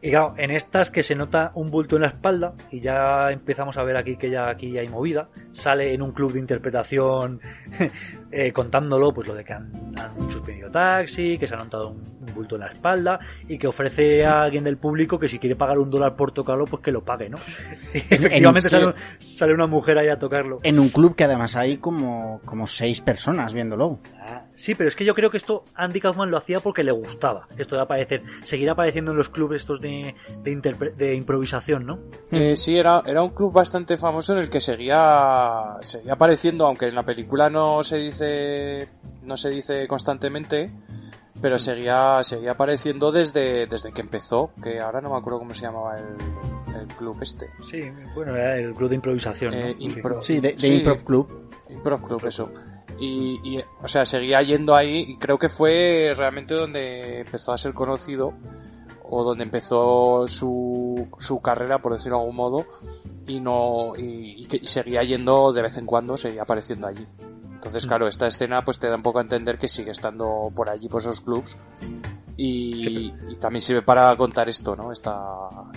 Y 0.00 0.10
claro, 0.10 0.34
en 0.36 0.52
estas 0.52 0.90
que 0.90 1.02
se 1.02 1.16
nota 1.16 1.50
un 1.54 1.70
bulto 1.70 1.96
en 1.96 2.02
la 2.02 2.08
espalda, 2.08 2.54
y 2.70 2.80
ya 2.80 3.30
empezamos 3.32 3.76
a 3.78 3.82
ver 3.82 3.96
aquí 3.96 4.16
que 4.16 4.30
ya 4.30 4.48
aquí 4.48 4.78
hay 4.78 4.88
movida, 4.88 5.28
sale 5.52 5.92
en 5.92 6.02
un 6.02 6.12
club 6.12 6.32
de 6.32 6.38
interpretación 6.38 7.40
eh, 8.30 8.52
contándolo, 8.52 9.12
pues 9.12 9.26
lo 9.26 9.34
de 9.34 9.44
que 9.44 9.52
han, 9.52 9.72
han 9.98 10.30
suspendido 10.30 10.70
taxi, 10.70 11.36
que 11.36 11.48
se 11.48 11.54
han 11.54 11.64
notado 11.64 11.90
un, 11.90 12.04
un, 12.20 12.34
bulto 12.34 12.54
en 12.54 12.60
la 12.60 12.68
espalda, 12.68 13.18
y 13.48 13.58
que 13.58 13.66
ofrece 13.66 14.24
a 14.24 14.42
alguien 14.42 14.62
del 14.62 14.76
público 14.76 15.18
que 15.18 15.26
si 15.26 15.40
quiere 15.40 15.56
pagar 15.56 15.78
un 15.78 15.90
dólar 15.90 16.14
por 16.14 16.30
tocarlo, 16.30 16.64
pues 16.66 16.82
que 16.82 16.92
lo 16.92 17.04
pague, 17.04 17.28
¿no? 17.28 17.38
Y 17.94 17.98
efectivamente 17.98 18.68
sale, 18.68 18.94
sale, 19.18 19.52
una 19.52 19.66
mujer 19.66 19.98
ahí 19.98 20.08
a 20.08 20.18
tocarlo. 20.18 20.60
En 20.62 20.78
un 20.78 20.90
club 20.90 21.16
que 21.16 21.24
además 21.24 21.56
hay 21.56 21.78
como, 21.78 22.40
como 22.44 22.68
seis 22.68 23.00
personas 23.00 23.52
viéndolo. 23.52 23.98
Ah, 24.20 24.44
sí, 24.58 24.74
pero 24.74 24.88
es 24.88 24.96
que 24.96 25.04
yo 25.04 25.14
creo 25.14 25.30
que 25.30 25.38
esto 25.38 25.64
Andy 25.74 26.00
Kaufman 26.00 26.30
lo 26.30 26.36
hacía 26.36 26.60
porque 26.60 26.82
le 26.82 26.92
gustaba. 26.92 27.48
Esto 27.56 27.76
de 27.76 27.82
aparecer, 27.82 28.22
seguir 28.42 28.68
apareciendo 28.68 29.12
en 29.12 29.16
los 29.16 29.28
clubes 29.28 29.62
estos 29.62 29.80
de 29.80 30.14
de, 30.42 30.92
de, 30.96 31.14
improvisación, 31.14 31.86
¿no? 31.86 31.98
Eh, 32.30 32.56
sí, 32.56 32.76
era, 32.76 33.02
era 33.06 33.22
un 33.22 33.30
club 33.30 33.52
bastante 33.52 33.96
famoso 33.96 34.32
en 34.34 34.40
el 34.40 34.50
que 34.50 34.60
seguía, 34.60 35.76
seguía 35.80 36.14
apareciendo, 36.14 36.66
aunque 36.66 36.86
en 36.86 36.94
la 36.94 37.04
película 37.04 37.50
no 37.50 37.82
se 37.82 37.96
dice, 37.96 38.88
no 39.22 39.36
se 39.36 39.50
dice 39.50 39.86
constantemente, 39.86 40.70
pero 41.40 41.58
seguía, 41.58 42.22
seguía 42.24 42.52
apareciendo 42.52 43.12
desde, 43.12 43.66
desde 43.66 43.92
que 43.92 44.00
empezó, 44.00 44.50
que 44.62 44.80
ahora 44.80 45.00
no 45.00 45.10
me 45.10 45.18
acuerdo 45.18 45.38
cómo 45.38 45.54
se 45.54 45.62
llamaba 45.66 45.96
el, 45.96 46.80
el 46.80 46.86
club 46.88 47.16
este. 47.20 47.50
Sí, 47.70 47.80
bueno, 48.14 48.34
era 48.34 48.56
el 48.56 48.74
club 48.74 48.88
de 48.88 48.96
improvisación. 48.96 49.54
Eh, 49.54 49.76
impro, 49.78 50.20
sí, 50.20 50.40
de, 50.40 50.52
de 50.52 50.58
sí, 50.58 50.74
Improv 50.74 51.04
Club. 51.04 51.50
Improv 51.68 52.02
Club, 52.02 52.24
eso. 52.26 52.50
Y, 52.98 53.40
y, 53.44 53.62
o 53.82 53.88
sea, 53.88 54.04
seguía 54.04 54.42
yendo 54.42 54.74
ahí 54.74 55.04
y 55.08 55.18
creo 55.18 55.38
que 55.38 55.48
fue 55.48 56.12
realmente 56.16 56.54
donde 56.54 57.20
empezó 57.20 57.52
a 57.52 57.58
ser 57.58 57.72
conocido 57.72 58.34
o 59.10 59.24
donde 59.24 59.44
empezó 59.44 60.26
su, 60.26 61.08
su 61.18 61.40
carrera, 61.40 61.80
por 61.80 61.92
decirlo 61.92 62.18
de 62.18 62.22
algún 62.22 62.36
modo, 62.36 62.66
y 63.26 63.40
no 63.40 63.94
y, 63.96 64.42
y, 64.42 64.46
que, 64.46 64.66
seguía 64.66 65.02
yendo 65.02 65.52
de 65.52 65.62
vez 65.62 65.78
en 65.78 65.86
cuando, 65.86 66.16
seguía 66.16 66.42
apareciendo 66.42 66.86
allí. 66.86 67.06
Entonces, 67.58 67.86
claro, 67.86 68.06
esta 68.06 68.26
escena 68.26 68.64
pues 68.64 68.78
te 68.78 68.88
da 68.88 68.96
un 68.96 69.02
poco 69.02 69.18
a 69.18 69.22
entender 69.22 69.58
que 69.58 69.66
sigue 69.66 69.90
estando 69.90 70.52
por 70.54 70.70
allí, 70.70 70.88
por 70.88 71.00
esos 71.00 71.20
clubs. 71.20 71.56
Y, 72.36 73.12
y 73.28 73.36
también 73.40 73.60
sirve 73.60 73.82
para 73.82 74.16
contar 74.16 74.48
esto, 74.48 74.76
¿no? 74.76 74.92
Esta, 74.92 75.18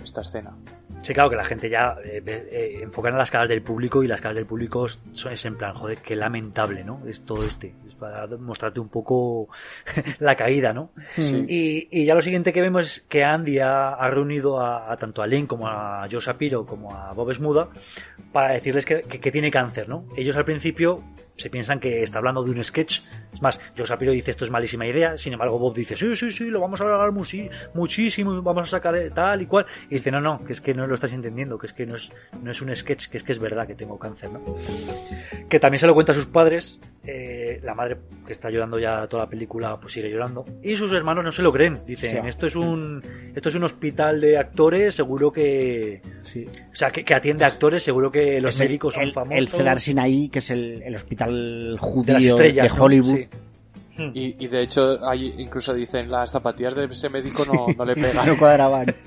esta 0.03 0.22
escena. 0.22 0.56
Sí, 1.02 1.14
claro, 1.15 1.32
que 1.32 1.36
la 1.36 1.44
gente 1.44 1.69
ya 1.69 1.95
eh, 2.03 2.22
eh, 2.26 2.80
enfocan 2.84 3.15
a 3.15 3.18
las 3.18 3.32
caras 3.32 3.49
del 3.49 3.64
público 3.64 4.03
y 4.03 4.07
las 4.07 4.22
caras 4.22 4.36
del 4.36 4.45
público 4.45 4.88
son 4.88 5.34
es 5.34 5.44
en 5.45 5.57
plan, 5.57 5.73
joder, 5.73 5.98
qué 5.99 6.15
lamentable, 6.15 6.84
¿no? 6.84 7.02
Es 7.07 7.26
todo 7.26 7.44
este. 7.44 7.73
Es 7.88 7.95
para 7.95 8.28
mostrarte 8.28 8.80
un 8.80 8.90
poco 8.90 9.49
la 10.19 10.36
caída, 10.36 10.73
¿no? 10.73 10.91
Sí. 11.15 11.44
Y, 11.48 11.88
y, 11.91 12.06
ya 12.06 12.14
lo 12.14 12.22
siguiente 12.22 12.53
que 12.53 12.61
vemos 12.61 12.86
es 12.86 12.99
que 13.02 13.23
Andy 13.23 13.57
ha, 13.60 13.90
ha 13.90 14.10
reunido 14.10 14.60
a, 14.60 14.91
a, 14.91 14.98
tanto 14.98 15.23
a 15.23 15.28
Lynn 15.28 15.48
como 15.48 15.68
a 15.68 16.07
Joe 16.10 16.22
Sapiro 16.22 16.65
como 16.65 16.94
a 16.94 17.14
Bob 17.14 17.34
Smuda 17.34 17.69
para 18.32 18.53
decirles 18.53 18.86
que, 18.86 19.02
que, 19.02 19.19
que 19.19 19.32
tiene 19.32 19.49
cáncer, 19.49 19.90
¿no? 19.90 20.06
Ellos 20.15 20.36
al 20.36 20.45
principio 20.45 21.03
se 21.41 21.49
piensan 21.49 21.80
que 21.80 22.03
está 22.03 22.19
hablando 22.19 22.43
de 22.43 22.51
un 22.51 22.63
sketch. 22.63 23.01
Es 23.34 23.41
más, 23.41 23.59
Joe 23.76 23.85
Sapiro 23.85 24.11
dice 24.11 24.31
esto 24.31 24.45
es 24.45 24.51
malísima 24.51 24.85
idea, 24.85 25.18
sin 25.18 25.34
embargo 25.34 25.59
Bob 25.59 25.76
dice 25.76 25.95
sí, 25.95 26.15
sí, 26.15 26.31
sí, 26.31 26.45
lo 26.45 26.61
vamos 26.61 26.80
a 26.81 26.84
hablar 26.85 27.11
muchísimo, 27.11 28.41
vamos 28.41 28.63
a 28.63 28.77
sacar 28.77 28.95
tal 29.13 29.41
y 29.41 29.45
cual. 29.47 29.65
Y 29.89 29.95
dice 29.95 30.11
no, 30.11 30.22
no, 30.22 30.43
que 30.43 30.53
es 30.53 30.61
que 30.61 30.73
no 30.73 30.88
lo 30.88 30.93
estás 30.93 31.13
entendiendo, 31.13 31.57
que 31.57 31.68
es 31.68 31.73
que 31.73 31.85
no 31.85 31.95
es, 31.95 32.11
no 32.41 32.51
es 32.51 32.61
un 32.61 32.76
sketch, 32.76 33.07
que 33.07 33.18
es 33.18 33.23
que 33.23 33.31
es 33.31 33.39
verdad 33.39 33.68
que 33.68 33.76
tengo 33.76 33.97
cáncer, 33.97 34.31
¿no? 34.31 34.41
Que 35.49 35.59
también 35.59 35.80
se 35.80 35.88
lo 35.88 35.93
cuenta 35.93 36.11
a 36.11 36.15
sus 36.15 36.27
padres, 36.27 36.80
eh, 37.03 37.59
la 37.63 37.73
madre 37.73 37.97
que 38.26 38.34
está 38.34 38.49
llorando 38.49 38.77
ya 38.77 39.07
toda 39.07 39.23
la 39.23 39.30
película 39.30 39.80
pues 39.80 39.93
sigue 39.93 40.09
llorando 40.09 40.45
y 40.61 40.76
sus 40.76 40.91
hermanos 40.91 41.23
no 41.23 41.31
se 41.31 41.41
lo 41.41 41.51
creen, 41.51 41.81
dicen 41.85 42.18
Hostia. 42.18 42.30
esto 42.30 42.45
es 42.45 42.55
un 42.55 43.01
esto 43.35 43.49
es 43.49 43.55
un 43.55 43.63
hospital 43.63 44.22
de 44.22 44.38
actores, 44.38 44.95
seguro 44.95 45.31
que 45.31 46.01
sí. 46.22 46.45
o 46.45 46.76
sea 46.76 46.91
que, 46.91 47.03
que 47.03 47.15
atiende 47.15 47.43
a 47.43 47.47
actores, 47.47 47.84
seguro 47.84 48.11
que 48.11 48.39
los 48.39 48.55
es 48.55 48.61
médicos 48.61 48.97
el, 48.97 49.05
son 49.05 49.13
famosos. 49.13 49.38
El 49.38 49.47
Cedar 49.47 49.80
Sinaí, 49.80 50.30
que 50.30 50.39
es 50.39 50.51
el, 50.51 50.84
el 50.84 50.95
hospital 50.95 51.31
judío 51.80 52.18
de, 52.18 52.28
estrellas, 52.28 52.74
de 52.74 52.82
Hollywood. 52.82 53.12
¿no? 53.12 53.18
sí. 53.18 53.28
Hmm. 53.98 54.12
Y, 54.14 54.48
de 54.48 54.62
hecho, 54.62 54.98
hay, 55.06 55.34
incluso 55.38 55.74
dicen, 55.74 56.10
las 56.10 56.32
zapatillas 56.32 56.76
de 56.76 56.86
ese 56.86 57.10
médico 57.10 57.44
no, 57.45 57.68
no 57.78 57.86
le 57.86 57.95
pegan. 57.95 58.26
no 58.26 58.38
cuadraban. 58.38 58.95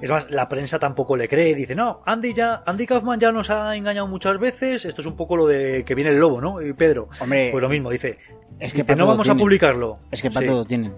Es 0.00 0.10
más, 0.10 0.30
la 0.30 0.48
prensa 0.48 0.78
tampoco 0.78 1.16
le 1.16 1.28
cree. 1.28 1.54
Dice, 1.54 1.74
no, 1.74 2.02
Andy 2.04 2.34
ya, 2.34 2.62
Andy 2.66 2.86
Kaufman 2.86 3.18
ya 3.18 3.32
nos 3.32 3.50
ha 3.50 3.76
engañado 3.76 4.06
muchas 4.06 4.38
veces. 4.38 4.84
Esto 4.84 5.00
es 5.00 5.06
un 5.06 5.16
poco 5.16 5.36
lo 5.36 5.46
de 5.46 5.84
que 5.84 5.94
viene 5.94 6.10
el 6.10 6.18
lobo, 6.18 6.40
¿no? 6.40 6.60
Y 6.60 6.72
Pedro. 6.72 7.08
Hombre. 7.20 7.48
Pues 7.50 7.62
lo 7.62 7.68
mismo, 7.68 7.90
dice. 7.90 8.18
Es 8.58 8.72
que 8.72 8.84
no 8.94 9.06
vamos 9.06 9.28
a 9.28 9.34
publicarlo. 9.34 9.98
Es 10.10 10.22
que 10.22 10.30
para 10.30 10.46
todo 10.46 10.64
tienen. 10.64 10.92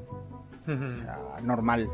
Normal. 1.43 1.89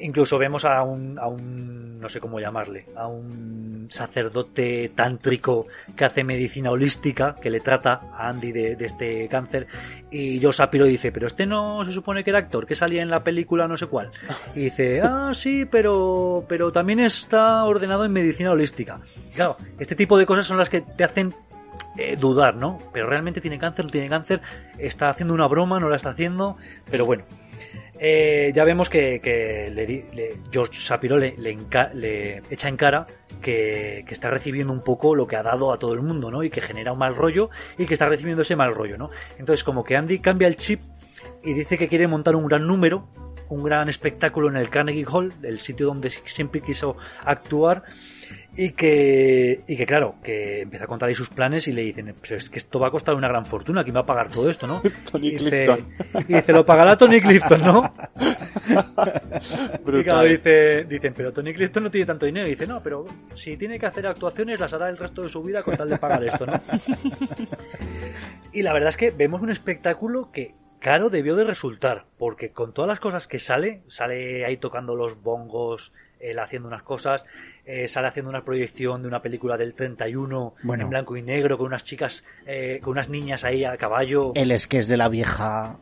Incluso 0.00 0.38
vemos 0.38 0.64
a 0.64 0.82
un, 0.82 1.18
a 1.18 1.26
un, 1.26 1.75
no 2.06 2.10
sé 2.10 2.20
cómo 2.20 2.38
llamarle, 2.38 2.84
a 2.94 3.08
un 3.08 3.88
sacerdote 3.90 4.92
tántrico 4.94 5.66
que 5.96 6.04
hace 6.04 6.22
medicina 6.22 6.70
holística, 6.70 7.34
que 7.34 7.50
le 7.50 7.58
trata 7.58 8.00
a 8.12 8.28
Andy 8.28 8.52
de, 8.52 8.76
este 8.78 9.26
cáncer, 9.26 9.66
y 10.08 10.40
Joe 10.40 10.52
Sapiro 10.52 10.84
dice, 10.84 11.10
pero 11.10 11.26
este 11.26 11.46
no 11.46 11.84
se 11.84 11.90
supone 11.90 12.22
que 12.22 12.30
era 12.30 12.38
actor, 12.38 12.64
que 12.64 12.76
salía 12.76 13.02
en 13.02 13.10
la 13.10 13.24
película 13.24 13.66
no 13.66 13.76
sé 13.76 13.88
cuál. 13.88 14.12
Y 14.54 14.60
dice, 14.60 15.00
ah, 15.02 15.32
sí, 15.34 15.64
pero, 15.64 16.44
pero 16.48 16.70
también 16.70 17.00
está 17.00 17.64
ordenado 17.64 18.04
en 18.04 18.12
medicina 18.12 18.52
holística. 18.52 19.00
claro, 19.34 19.56
este 19.80 19.96
tipo 19.96 20.16
de 20.16 20.26
cosas 20.26 20.46
son 20.46 20.58
las 20.58 20.70
que 20.70 20.82
te 20.82 21.02
hacen 21.02 21.34
eh, 21.98 22.14
dudar, 22.14 22.54
¿no? 22.54 22.78
Pero 22.92 23.08
realmente 23.08 23.40
tiene 23.40 23.58
cáncer, 23.58 23.86
no 23.86 23.90
tiene 23.90 24.08
cáncer, 24.08 24.40
está 24.78 25.10
haciendo 25.10 25.34
una 25.34 25.48
broma, 25.48 25.80
no 25.80 25.88
la 25.88 25.96
está 25.96 26.10
haciendo, 26.10 26.56
pero 26.88 27.04
bueno. 27.04 27.24
Eh, 27.98 28.52
ya 28.54 28.64
vemos 28.64 28.90
que, 28.90 29.20
le, 29.72 30.36
George 30.50 30.78
Shapiro 30.78 31.18
le, 31.18 32.42
echa 32.50 32.68
en 32.68 32.76
cara 32.76 33.06
que, 33.40 34.04
está 34.08 34.30
recibiendo 34.30 34.72
un 34.72 34.82
poco 34.82 35.14
lo 35.14 35.26
que 35.26 35.36
ha 35.36 35.42
dado 35.42 35.72
a 35.72 35.78
todo 35.78 35.94
el 35.94 36.02
mundo, 36.02 36.30
¿no? 36.30 36.42
Y 36.42 36.50
que 36.50 36.60
genera 36.60 36.92
un 36.92 36.98
mal 36.98 37.14
rollo 37.14 37.50
y 37.78 37.86
que 37.86 37.94
está 37.94 38.08
recibiendo 38.08 38.42
ese 38.42 38.56
mal 38.56 38.74
rollo, 38.74 38.98
¿no? 38.98 39.10
Entonces, 39.38 39.64
como 39.64 39.84
que 39.84 39.96
Andy 39.96 40.18
cambia 40.18 40.48
el 40.48 40.56
chip 40.56 40.80
y 41.42 41.54
dice 41.54 41.78
que 41.78 41.88
quiere 41.88 42.06
montar 42.06 42.36
un 42.36 42.46
gran 42.46 42.66
número, 42.66 43.08
un 43.48 43.62
gran 43.62 43.88
espectáculo 43.88 44.48
en 44.48 44.56
el 44.56 44.68
Carnegie 44.68 45.06
Hall, 45.06 45.32
el 45.42 45.60
sitio 45.60 45.86
donde 45.86 46.10
siempre 46.10 46.60
quiso 46.60 46.96
actuar, 47.24 47.84
y 48.56 48.70
que, 48.70 49.60
y 49.66 49.76
que 49.76 49.86
claro, 49.86 50.14
que 50.22 50.62
empieza 50.62 50.86
a 50.86 50.88
contar 50.88 51.08
ahí 51.08 51.14
sus 51.14 51.28
planes 51.28 51.68
y 51.68 51.72
le 51.72 51.82
dicen, 51.82 52.14
pero 52.20 52.36
es 52.36 52.48
que 52.48 52.58
esto 52.58 52.80
va 52.80 52.88
a 52.88 52.90
costar 52.90 53.14
una 53.14 53.28
gran 53.28 53.44
fortuna, 53.44 53.84
¿quién 53.84 53.96
va 53.96 54.00
a 54.00 54.06
pagar 54.06 54.30
todo 54.30 54.48
esto, 54.48 54.66
no? 54.66 54.80
Tony 55.12 55.28
y 55.28 55.36
Clifton. 55.36 55.86
y 56.26 56.32
dice, 56.32 56.52
lo 56.52 56.64
pagará 56.64 56.96
Tony 56.96 57.20
Clifton, 57.20 57.60
¿no? 57.62 57.94
y 59.98 60.02
claro, 60.02 60.22
dice, 60.22 60.84
dicen, 60.84 61.12
pero 61.14 61.32
Tony 61.32 61.52
Clifton 61.52 61.84
no 61.84 61.90
tiene 61.90 62.06
tanto 62.06 62.24
dinero. 62.24 62.46
Y 62.46 62.50
dice, 62.50 62.66
no, 62.66 62.82
pero 62.82 63.06
si 63.34 63.56
tiene 63.56 63.78
que 63.78 63.86
hacer 63.86 64.06
actuaciones, 64.06 64.58
las 64.58 64.72
hará 64.72 64.88
el 64.88 64.96
resto 64.96 65.22
de 65.22 65.28
su 65.28 65.42
vida 65.42 65.62
con 65.62 65.76
tal 65.76 65.90
de 65.90 65.98
pagar 65.98 66.24
esto, 66.24 66.46
¿no? 66.46 66.60
y 68.52 68.62
la 68.62 68.72
verdad 68.72 68.88
es 68.88 68.96
que 68.96 69.10
vemos 69.10 69.42
un 69.42 69.50
espectáculo 69.50 70.30
que 70.32 70.54
caro 70.80 71.10
debió 71.10 71.36
de 71.36 71.44
resultar, 71.44 72.06
porque 72.16 72.52
con 72.52 72.72
todas 72.72 72.88
las 72.88 73.00
cosas 73.00 73.26
que 73.26 73.38
sale, 73.38 73.82
sale 73.88 74.44
ahí 74.46 74.56
tocando 74.56 74.94
los 74.94 75.20
bongos, 75.20 75.92
él 76.20 76.38
haciendo 76.38 76.68
unas 76.68 76.82
cosas, 76.82 77.24
eh, 77.64 77.88
sale 77.88 78.08
haciendo 78.08 78.30
una 78.30 78.44
proyección 78.44 79.02
de 79.02 79.08
una 79.08 79.22
película 79.22 79.56
del 79.56 79.74
31 79.74 80.54
en 80.62 80.88
blanco 80.88 81.16
y 81.16 81.22
negro 81.22 81.58
con 81.58 81.66
unas 81.66 81.84
chicas, 81.84 82.24
eh, 82.46 82.80
con 82.82 82.92
unas 82.92 83.08
niñas 83.08 83.44
ahí 83.44 83.64
a 83.64 83.76
caballo. 83.76 84.32
El 84.34 84.50
es 84.50 84.88
de 84.88 84.96
la 84.96 85.08
vieja 85.08 85.78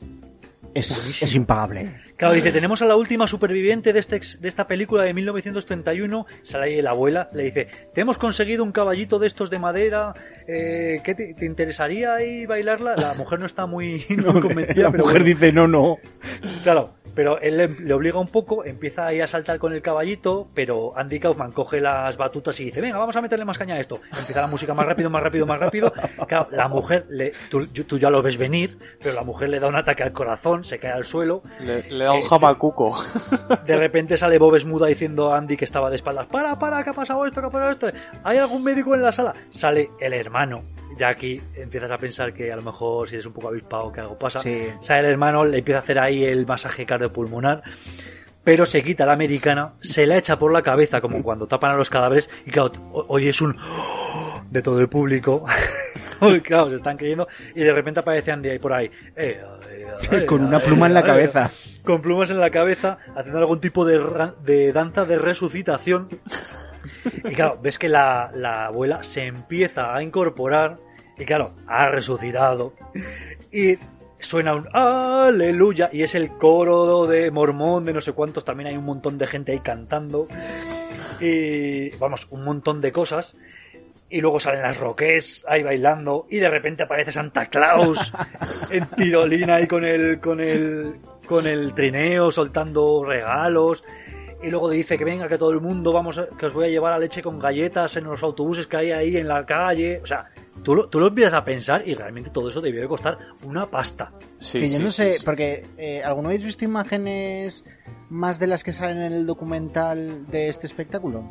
es, 0.74 1.23
es, 1.23 1.35
impagable. 1.35 1.94
Claro, 2.16 2.35
dice, 2.35 2.52
tenemos 2.52 2.82
a 2.82 2.86
la 2.86 2.97
última 2.97 3.27
superviviente 3.27 3.93
de, 3.93 4.01
este, 4.01 4.20
de 4.40 4.48
esta 4.48 4.66
película 4.66 5.05
de 5.05 5.15
1931, 5.15 6.27
sale 6.43 6.65
ahí 6.65 6.82
la 6.82 6.90
abuela, 6.90 7.31
le 7.32 7.44
dice, 7.44 7.69
te 7.94 8.01
hemos 8.01 8.19
conseguido 8.19 8.65
un 8.65 8.73
caballito 8.73 9.19
de 9.19 9.28
estos 9.28 9.51
de 9.51 9.59
madera, 9.59 10.15
eh, 10.47 11.01
¿qué 11.05 11.15
te, 11.15 11.44
interesaría 11.44 12.15
ahí 12.15 12.44
bailarla? 12.47 12.97
La 12.97 13.15
mujer 13.15 13.39
no 13.39 13.47
está 13.47 13.66
muy, 13.66 14.05
convencida. 14.43 14.90
La 14.90 14.90
mujer 14.90 15.24
dice, 15.24 15.52
no, 15.52 15.69
no. 15.69 15.98
Claro, 16.62 16.94
pero 17.15 17.41
él 17.41 17.57
le, 17.57 17.95
obliga 17.95 18.19
un 18.19 18.28
poco, 18.28 18.65
empieza 18.65 19.07
ahí 19.07 19.20
a 19.20 19.27
saltar 19.27 19.59
con 19.59 19.73
el 19.73 19.82
caballito, 19.82 20.49
pero 20.55 20.97
Andy 20.97 21.20
Kaufman 21.20 21.53
coge 21.53 21.81
las 21.81 22.16
batutas 22.16 22.59
y 22.61 22.65
dice, 22.65 22.81
venga, 22.81 22.99
vamos 22.99 23.16
a 23.16 23.23
meterle 23.23 23.45
más 23.45 23.59
caña 23.59 23.77
a 23.77 23.81
esto. 23.81 24.01
Empieza 24.19 24.41
la 24.41 24.47
música 24.47 24.74
más 24.74 24.86
rápido, 24.86 25.11
más 25.11 25.23
rápido, 25.23 25.47
más 25.47 25.61
rápido. 25.61 25.93
Claro, 26.28 26.49
la 26.51 26.69
mujer, 26.69 27.07
le, 27.11 27.32
tú, 27.51 27.99
ya 27.99 28.11
lo 28.11 28.23
ves 28.23 28.36
venir, 28.36 28.78
pero 29.01 29.15
la 29.15 29.23
mujer 29.23 29.51
le 29.51 29.61
da 29.61 29.69
un 29.69 29.77
ataque 29.77 30.03
al 30.03 30.12
corazón, 30.12 30.65
se 30.65 30.78
cae 30.78 30.93
al 30.93 31.05
suelo. 31.05 31.43
Le, 31.61 32.05
da 32.05 32.12
un 32.12 32.20
eh, 32.20 32.28
jamacuco. 32.28 32.97
De 33.66 33.77
repente 33.77 34.16
sale 34.16 34.39
Bob 34.39 34.55
Esmuda 34.57 34.86
diciendo 34.86 35.32
a 35.32 35.39
Andy 35.39 35.57
que 35.57 35.65
estaba 35.65 35.91
de 35.91 35.97
espaldas, 35.97 36.27
para, 36.27 36.59
para, 36.59 36.82
¿qué 36.82 36.91
ha 36.91 36.95
pasado 36.95 37.24
esto? 37.27 37.41
¿Qué 37.41 37.47
ha 37.47 37.51
pasado 37.51 37.70
esto? 37.70 37.86
¿Hay 38.23 38.39
algún 38.39 38.62
médico 38.65 38.95
en 38.95 39.03
la 39.03 39.12
sala? 39.12 39.35
Sale 39.51 39.91
el 40.01 40.12
hermano 40.12 40.62
ya 40.97 41.09
aquí 41.09 41.41
empiezas 41.57 41.91
a 41.91 41.99
pensar 41.99 42.33
que 42.33 42.53
a 42.53 42.57
lo 42.57 42.62
mejor 42.62 43.09
si 43.09 43.15
eres 43.15 43.27
un 43.27 43.33
poco 43.33 43.49
avispado 43.49 43.93
que 43.93 44.01
algo 44.01 44.19
pasa. 44.19 44.41
Sale 44.41 45.01
el 45.01 45.07
hermano, 45.07 45.45
le 45.45 45.59
empieza 45.59 45.81
a 45.81 45.83
hacer 45.83 45.99
ahí 45.99 46.25
el 46.25 46.47
masaje 46.47 46.87
cardiopulmonar, 46.87 47.62
pero 48.43 48.66
se 48.66 48.83
quita 48.83 49.07
la 49.07 49.12
americana, 49.12 49.75
se 49.81 50.07
la 50.07 50.16
echa 50.19 50.39
por 50.39 50.53
la 50.53 50.62
cabeza 50.62 51.01
como 51.01 51.23
cuando 51.23 51.47
tapan 51.47 51.73
a 51.73 51.77
los 51.77 51.91
cadáveres 51.91 52.29
y 52.47 52.51
claro, 52.51 52.73
hoy 53.09 53.29
es 53.29 53.41
un 53.41 53.57
de 54.51 54.62
todo 54.62 54.81
el 54.81 54.89
público. 54.89 55.45
claro, 56.45 56.71
se 56.71 56.77
están 56.77 56.97
creyendo 56.97 57.27
y 57.55 57.62
de 57.62 57.73
repente 57.73 58.01
aparece 58.01 58.33
Andy 58.33 58.51
ahí 58.51 58.59
por 58.59 58.73
ahí. 58.73 58.91
Eh, 59.16 59.41
eh, 59.71 59.87
eh, 60.12 60.27
con 60.27 60.45
una 60.45 60.61
pluma 60.61 60.87
en 60.87 60.95
la 60.95 61.03
cabeza. 61.03 61.51
Con 61.85 62.01
plumas 62.01 62.31
en 62.31 62.39
la 62.39 62.51
cabeza, 62.51 62.99
haciendo 63.16 63.41
algún 63.41 63.61
tipo 63.61 63.85
de, 63.85 64.01
de 64.45 64.73
danza 64.73 65.05
de 65.05 65.19
resucitación. 65.19 66.09
Y 67.25 67.35
claro, 67.35 67.59
ves 67.62 67.79
que 67.79 67.89
la, 67.89 68.31
la 68.35 68.66
abuela 68.66 69.03
se 69.03 69.27
empieza 69.27 69.95
a 69.95 70.03
incorporar 70.03 70.79
y 71.19 71.24
claro, 71.24 71.55
ha 71.66 71.89
resucitado. 71.89 72.73
Y 73.53 73.78
suena 74.19 74.55
un 74.55 74.69
aleluya 74.73 75.91
y 75.93 76.03
es 76.03 76.15
el 76.15 76.31
coro 76.31 77.07
de 77.07 77.31
mormón 77.31 77.85
de 77.85 77.93
no 77.93 78.01
sé 78.01 78.12
cuántos, 78.12 78.45
también 78.45 78.69
hay 78.69 78.77
un 78.77 78.85
montón 78.85 79.19
de 79.19 79.27
gente 79.27 79.53
ahí 79.53 79.61
cantando 79.61 80.27
y 81.20 81.91
vamos, 81.99 82.27
un 82.31 82.45
montón 82.45 82.81
de 82.81 82.93
cosas. 82.93 83.36
Y 84.11 84.20
luego 84.20 84.39
salen 84.39 84.62
las 84.62 84.78
roques 84.78 85.45
ahí 85.49 85.62
bailando 85.62 86.27
y 86.31 86.39
de 86.39 86.49
repente 86.49 86.85
aparece 86.85 87.11
Santa 87.11 87.47
Claus 87.47 88.12
en 88.70 88.86
tirolina 88.86 89.61
y 89.61 89.66
con 89.66 89.85
el 89.85 90.20
con 90.20 90.41
el 90.41 90.97
con 91.27 91.47
el 91.47 91.74
trineo 91.74 92.31
soltando 92.31 93.05
regalos. 93.05 93.82
Y 94.43 94.51
luego 94.51 94.69
dice 94.69 94.99
que 94.99 95.05
venga 95.05 95.27
que 95.27 95.39
todo 95.39 95.51
el 95.51 95.61
mundo 95.61 95.93
vamos 95.93 96.20
que 96.39 96.47
os 96.47 96.53
voy 96.53 96.66
a 96.66 96.69
llevar 96.69 96.93
a 96.93 96.99
leche 96.99 97.23
con 97.23 97.39
galletas 97.39 97.97
en 97.97 98.05
los 98.05 98.23
autobuses 98.23 98.66
que 98.66 98.77
hay 98.77 98.93
ahí 98.93 99.16
en 99.16 99.27
la 99.27 99.45
calle. 99.47 100.01
O 100.03 100.07
sea 100.07 100.31
tú 100.63 100.75
lo, 100.75 100.89
tú 100.89 101.01
lo 101.01 101.09
empiezas 101.09 101.35
a 101.35 101.45
pensar 101.45 101.83
y 101.87 101.95
realmente 101.95 102.31
todo 102.31 102.49
eso 102.49 102.61
debió 102.61 102.81
de 102.81 102.89
costar 102.89 103.19
una 103.45 103.71
pasta 103.71 104.13
sí, 104.39 104.61
que 104.61 104.69
yo 104.69 104.81
no 104.81 104.89
sé 104.89 105.17
porque 105.25 105.67
eh, 105.77 106.03
alguno 106.03 106.29
habéis 106.29 106.45
visto 106.45 106.65
imágenes 106.65 107.65
más 108.09 108.39
de 108.39 108.47
las 108.47 108.63
que 108.63 108.73
salen 108.73 108.99
en 108.99 109.13
el 109.13 109.27
documental 109.27 110.27
de 110.29 110.49
este 110.49 110.67
espectáculo 110.67 111.25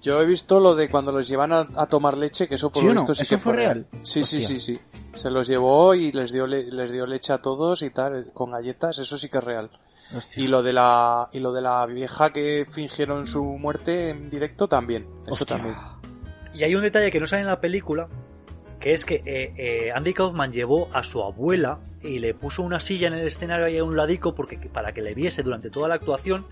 yo 0.00 0.20
he 0.20 0.24
visto 0.24 0.60
lo 0.60 0.74
de 0.74 0.88
cuando 0.88 1.12
los 1.12 1.28
llevan 1.28 1.52
a, 1.52 1.86
tomar 1.86 2.16
leche, 2.16 2.48
que 2.48 2.54
eso 2.54 2.70
por 2.70 2.82
lo 2.82 2.92
visto 2.92 3.14
sí 3.14 3.26
que 3.26 3.36
fue 3.36 3.52
real. 3.52 3.86
Sí, 4.02 4.22
sí, 4.24 4.40
sí, 4.40 4.58
sí. 4.58 4.80
Se 5.12 5.30
los 5.30 5.46
llevó 5.46 5.94
y 5.94 6.10
les 6.12 6.32
dio, 6.32 6.46
les 6.46 6.90
dio 6.90 7.06
leche 7.06 7.34
a 7.34 7.38
todos 7.38 7.82
y 7.82 7.90
tal, 7.90 8.30
con 8.32 8.52
galletas, 8.52 8.98
eso 8.98 9.18
sí 9.18 9.28
que 9.28 9.38
es 9.38 9.44
real. 9.44 9.70
Y 10.36 10.46
lo 10.48 10.62
de 10.62 10.72
la 10.72 11.28
y 11.32 11.38
lo 11.38 11.52
de 11.52 11.60
la 11.60 11.84
vieja 11.86 12.30
que 12.32 12.66
fingieron 12.68 13.26
su 13.26 13.44
muerte 13.44 14.08
en 14.08 14.30
directo 14.30 14.68
también. 14.68 15.06
Eso 15.26 15.44
también. 15.44 15.76
Y 16.54 16.64
hay 16.64 16.74
un 16.74 16.82
detalle 16.82 17.10
que 17.10 17.20
no 17.20 17.26
sale 17.26 17.42
en 17.42 17.48
la 17.48 17.60
película, 17.60 18.08
que 18.80 18.92
es 18.92 19.04
que 19.04 19.22
eh, 19.26 19.52
eh, 19.56 19.92
Andy 19.94 20.14
Kaufman 20.14 20.52
llevó 20.52 20.88
a 20.92 21.02
su 21.02 21.22
abuela 21.22 21.78
y 22.02 22.18
le 22.18 22.32
puso 22.32 22.62
una 22.62 22.80
silla 22.80 23.08
en 23.08 23.14
el 23.14 23.26
escenario 23.26 23.66
ahí 23.66 23.76
a 23.76 23.84
un 23.84 23.94
ladico 23.96 24.34
porque 24.34 24.56
para 24.56 24.92
que 24.92 25.02
le 25.02 25.14
viese 25.14 25.42
durante 25.42 25.68
toda 25.68 25.86
la 25.86 25.96
actuación 25.96 26.46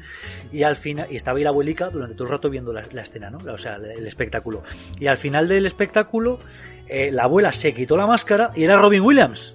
y 0.52 0.62
al 0.62 0.76
final 0.76 1.08
y 1.10 1.16
estaba 1.16 1.38
ahí 1.38 1.44
la 1.44 1.50
abuelica 1.50 1.88
durante 1.88 2.14
todo 2.14 2.24
el 2.24 2.32
rato 2.32 2.50
viendo 2.50 2.72
la, 2.72 2.82
escena, 2.82 3.30
¿no? 3.30 3.38
O 3.50 3.58
sea, 3.58 3.76
el, 3.76 4.06
espectáculo. 4.06 4.62
Y 5.00 5.06
al 5.06 5.16
final 5.16 5.48
del 5.48 5.64
espectáculo 5.64 6.38
eh, 6.86 7.10
la 7.10 7.24
abuela 7.24 7.50
se 7.50 7.72
quitó 7.72 7.96
la 7.96 8.06
máscara 8.06 8.50
y 8.54 8.64
era 8.64 8.76
Robin 8.76 9.00
Williams. 9.00 9.54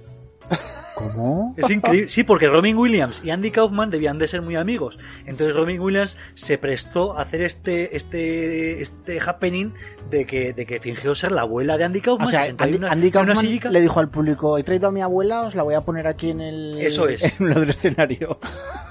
¿Cómo? 0.94 1.54
Es 1.56 1.68
increíble. 1.70 2.08
Sí, 2.08 2.22
porque 2.22 2.46
Robin 2.46 2.76
Williams 2.76 3.20
y 3.24 3.30
Andy 3.30 3.50
Kaufman 3.50 3.90
debían 3.90 4.18
de 4.18 4.28
ser 4.28 4.42
muy 4.42 4.54
amigos. 4.54 4.98
Entonces 5.26 5.54
Robin 5.54 5.80
Williams 5.80 6.16
se 6.34 6.56
prestó 6.56 7.18
a 7.18 7.22
hacer 7.22 7.42
este 7.42 7.96
este 7.96 8.80
este 8.80 9.18
happening 9.20 9.72
de 10.10 10.24
que, 10.24 10.52
de 10.52 10.66
que 10.66 10.78
fingió 10.78 11.14
ser 11.14 11.32
la 11.32 11.42
abuela 11.42 11.76
de 11.76 11.84
Andy 11.84 12.00
Kaufman. 12.00 12.28
O 12.28 12.30
sea, 12.30 12.44
Andy, 12.44 13.10
Kaufman 13.10 13.60
le 13.70 13.80
dijo 13.80 13.98
al 13.98 14.08
público, 14.08 14.56
he 14.56 14.62
traído 14.62 14.88
a 14.88 14.92
mi 14.92 15.02
abuela, 15.02 15.42
os 15.42 15.54
la 15.54 15.64
voy 15.64 15.74
a 15.74 15.80
poner 15.80 16.06
aquí 16.06 16.30
en 16.30 16.40
el, 16.40 16.80
Eso 16.80 17.08
es. 17.08 17.40
en 17.40 17.50
el 17.50 17.68
escenario. 17.68 18.38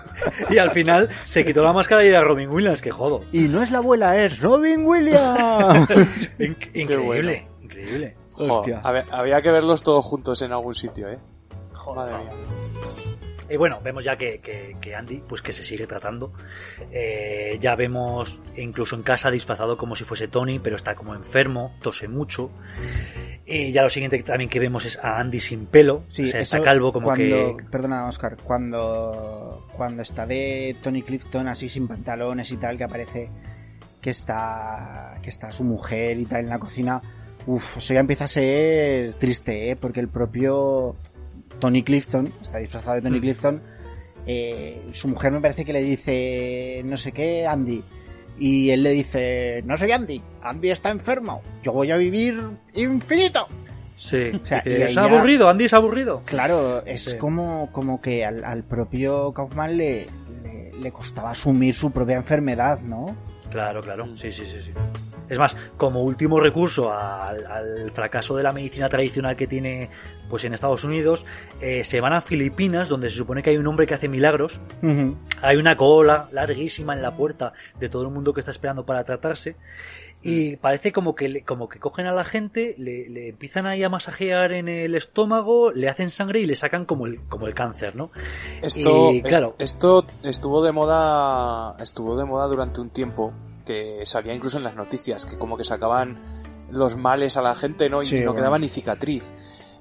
y 0.49 0.57
al 0.57 0.71
final 0.71 1.09
se 1.23 1.45
quitó 1.45 1.63
la 1.63 1.73
máscara 1.73 2.03
y 2.03 2.07
era 2.07 2.21
Robin 2.21 2.49
Williams, 2.49 2.81
que 2.81 2.91
jodo. 2.91 3.21
Y 3.31 3.43
no 3.43 3.61
es 3.61 3.71
la 3.71 3.77
abuela, 3.77 4.21
es 4.21 4.39
Robin 4.41 4.85
Williams. 4.85 5.89
increíble, 6.73 7.47
increíble. 7.61 8.15
Hostia. 8.35 8.81
había 8.83 9.41
que 9.41 9.51
verlos 9.51 9.83
todos 9.83 10.03
juntos 10.03 10.41
en 10.41 10.51
algún 10.51 10.73
sitio, 10.73 11.07
¿eh? 11.07 11.19
Y 13.49 13.57
bueno, 13.57 13.81
vemos 13.83 14.03
ya 14.03 14.15
que, 14.17 14.39
que, 14.39 14.95
Andy, 14.95 15.21
pues 15.27 15.41
que 15.41 15.51
se 15.51 15.63
sigue 15.63 15.85
tratando. 15.85 16.33
Eh, 16.91 17.57
ya 17.61 17.75
vemos 17.75 18.41
incluso 18.55 18.95
en 18.95 19.03
casa 19.03 19.29
disfrazado 19.29 19.77
como 19.77 19.95
si 19.95 20.05
fuese 20.05 20.27
Tony, 20.27 20.59
pero 20.59 20.75
está 20.75 20.95
como 20.95 21.13
enfermo, 21.13 21.75
tose 21.81 22.07
mucho. 22.07 22.49
Y 23.45 23.71
ya 23.71 23.81
lo 23.81 23.89
siguiente 23.89 24.23
también 24.23 24.49
que 24.49 24.59
vemos 24.59 24.85
es 24.85 24.97
a 24.97 25.19
Andy 25.19 25.41
sin 25.41 25.65
pelo, 25.65 26.03
sí, 26.07 26.23
o 26.23 26.27
sea, 26.27 26.39
está 26.39 26.61
calvo 26.61 26.93
como 26.93 27.13
que... 27.13 27.55
Perdona, 27.69 28.07
Oscar, 28.07 28.37
cuando, 28.41 29.67
cuando 29.75 30.01
está 30.01 30.25
de 30.25 30.77
Tony 30.81 31.03
Clifton 31.03 31.49
así 31.49 31.67
sin 31.67 31.87
pantalones 31.87 32.51
y 32.51 32.57
tal, 32.57 32.77
que 32.77 32.85
aparece 32.85 33.29
que 34.01 34.09
está, 34.09 35.19
que 35.21 35.29
está 35.29 35.51
su 35.51 35.63
mujer 35.65 36.17
y 36.17 36.25
tal 36.25 36.41
en 36.41 36.49
la 36.49 36.59
cocina, 36.59 37.01
uff, 37.45 37.77
eso 37.77 37.93
ya 37.93 37.99
empieza 37.99 38.23
a 38.23 38.27
ser 38.29 39.13
triste, 39.15 39.71
¿eh? 39.71 39.75
porque 39.75 39.99
el 39.99 40.07
propio 40.07 40.95
Tony 41.63 41.81
Clifton, 41.81 42.29
está 42.41 42.57
disfrazado 42.57 42.95
de 42.95 43.03
Tony 43.03 43.19
mm. 43.19 43.21
Clifton, 43.21 43.61
eh, 44.27 44.85
su 44.91 45.07
mujer 45.07 45.31
me 45.31 45.39
parece 45.39 45.63
que 45.63 45.71
le 45.71 45.81
dice 45.81 46.81
no 46.83 46.97
sé 46.97 47.13
qué, 47.13 47.47
Andy. 47.47 47.81
Y 48.37 48.71
él 48.71 48.83
le 48.83 48.89
dice, 48.89 49.61
no 49.63 49.77
soy 49.77 49.93
Andy, 49.93 50.21
Andy 50.41 50.71
está 50.71 50.89
enfermo, 50.89 51.41
yo 51.61 51.71
voy 51.71 51.91
a 51.91 51.95
vivir 51.95 52.37
infinito. 52.73 53.47
Sí, 53.95 54.33
es 54.65 54.97
aburrido, 54.97 55.47
Andy 55.47 55.63
es 55.63 55.73
aburrido. 55.73 56.21
Claro, 56.25 56.85
es 56.85 57.15
como, 57.15 57.71
como 57.71 58.01
que 58.01 58.25
al, 58.25 58.63
propio 58.65 59.31
Kaufman 59.31 59.77
le, 59.77 60.07
le, 60.81 60.91
costaba 60.91 61.31
asumir 61.31 61.75
su 61.75 61.91
propia 61.91 62.17
enfermedad, 62.17 62.81
¿no? 62.81 63.05
Claro, 63.51 63.79
claro, 63.79 64.17
sí, 64.17 64.31
sí, 64.31 64.45
sí, 64.45 64.61
sí. 64.61 64.71
Es 65.29 65.39
más, 65.39 65.57
como 65.77 66.03
último 66.03 66.39
recurso 66.39 66.93
al, 66.93 67.91
fracaso 67.91 68.35
de 68.35 68.43
la 68.43 68.51
medicina 68.51 68.89
tradicional 68.89 69.35
que 69.35 69.47
tiene 69.47 69.89
pues 70.29 70.43
en 70.43 70.53
Estados 70.53 70.83
Unidos, 70.83 71.25
eh, 71.61 71.83
se 71.83 72.01
van 72.01 72.13
a 72.13 72.21
Filipinas, 72.21 72.89
donde 72.89 73.09
se 73.09 73.17
supone 73.17 73.43
que 73.43 73.51
hay 73.51 73.57
un 73.57 73.67
hombre 73.67 73.85
que 73.85 73.93
hace 73.93 74.09
milagros. 74.09 74.59
Hay 75.41 75.57
una 75.57 75.77
cola 75.77 76.27
larguísima 76.31 76.93
en 76.93 77.01
la 77.01 77.15
puerta 77.15 77.53
de 77.79 77.89
todo 77.89 78.03
el 78.03 78.09
mundo 78.09 78.33
que 78.33 78.39
está 78.39 78.51
esperando 78.51 78.85
para 78.85 79.03
tratarse. 79.03 79.55
Y 80.25 80.55
parece 80.55 80.93
como 80.93 81.15
que 81.15 81.43
como 81.43 81.67
que 81.67 81.79
cogen 81.79 82.05
a 82.05 82.13
la 82.13 82.23
gente, 82.23 82.75
le, 82.77 83.29
empiezan 83.29 83.65
ahí 83.65 83.83
a 83.83 83.89
masajear 83.89 84.53
en 84.53 84.69
el 84.69 84.95
estómago, 84.95 85.71
le 85.71 85.89
hacen 85.89 86.09
sangre 86.09 86.39
y 86.39 86.45
le 86.45 86.55
sacan 86.55 86.85
como 86.85 87.07
el, 87.07 87.19
como 87.27 87.45
el 87.45 87.53
cáncer, 87.53 87.97
¿no? 87.97 88.09
Esto, 88.61 89.11
claro. 89.21 89.55
esto 89.59 90.05
estuvo 90.23 90.63
de 90.63 90.71
moda, 90.71 91.75
estuvo 91.79 92.15
de 92.15 92.23
moda 92.23 92.47
durante 92.47 92.79
un 92.79 92.89
tiempo 92.89 93.33
que 93.65 94.05
salía 94.05 94.33
incluso 94.33 94.57
en 94.57 94.63
las 94.63 94.75
noticias, 94.75 95.25
que 95.25 95.37
como 95.37 95.57
que 95.57 95.63
sacaban 95.63 96.19
los 96.69 96.97
males 96.97 97.37
a 97.37 97.41
la 97.41 97.55
gente, 97.55 97.89
¿no? 97.89 98.01
Y 98.03 98.21
no 98.21 98.33
quedaba 98.33 98.59
ni 98.59 98.69
cicatriz. 98.69 99.23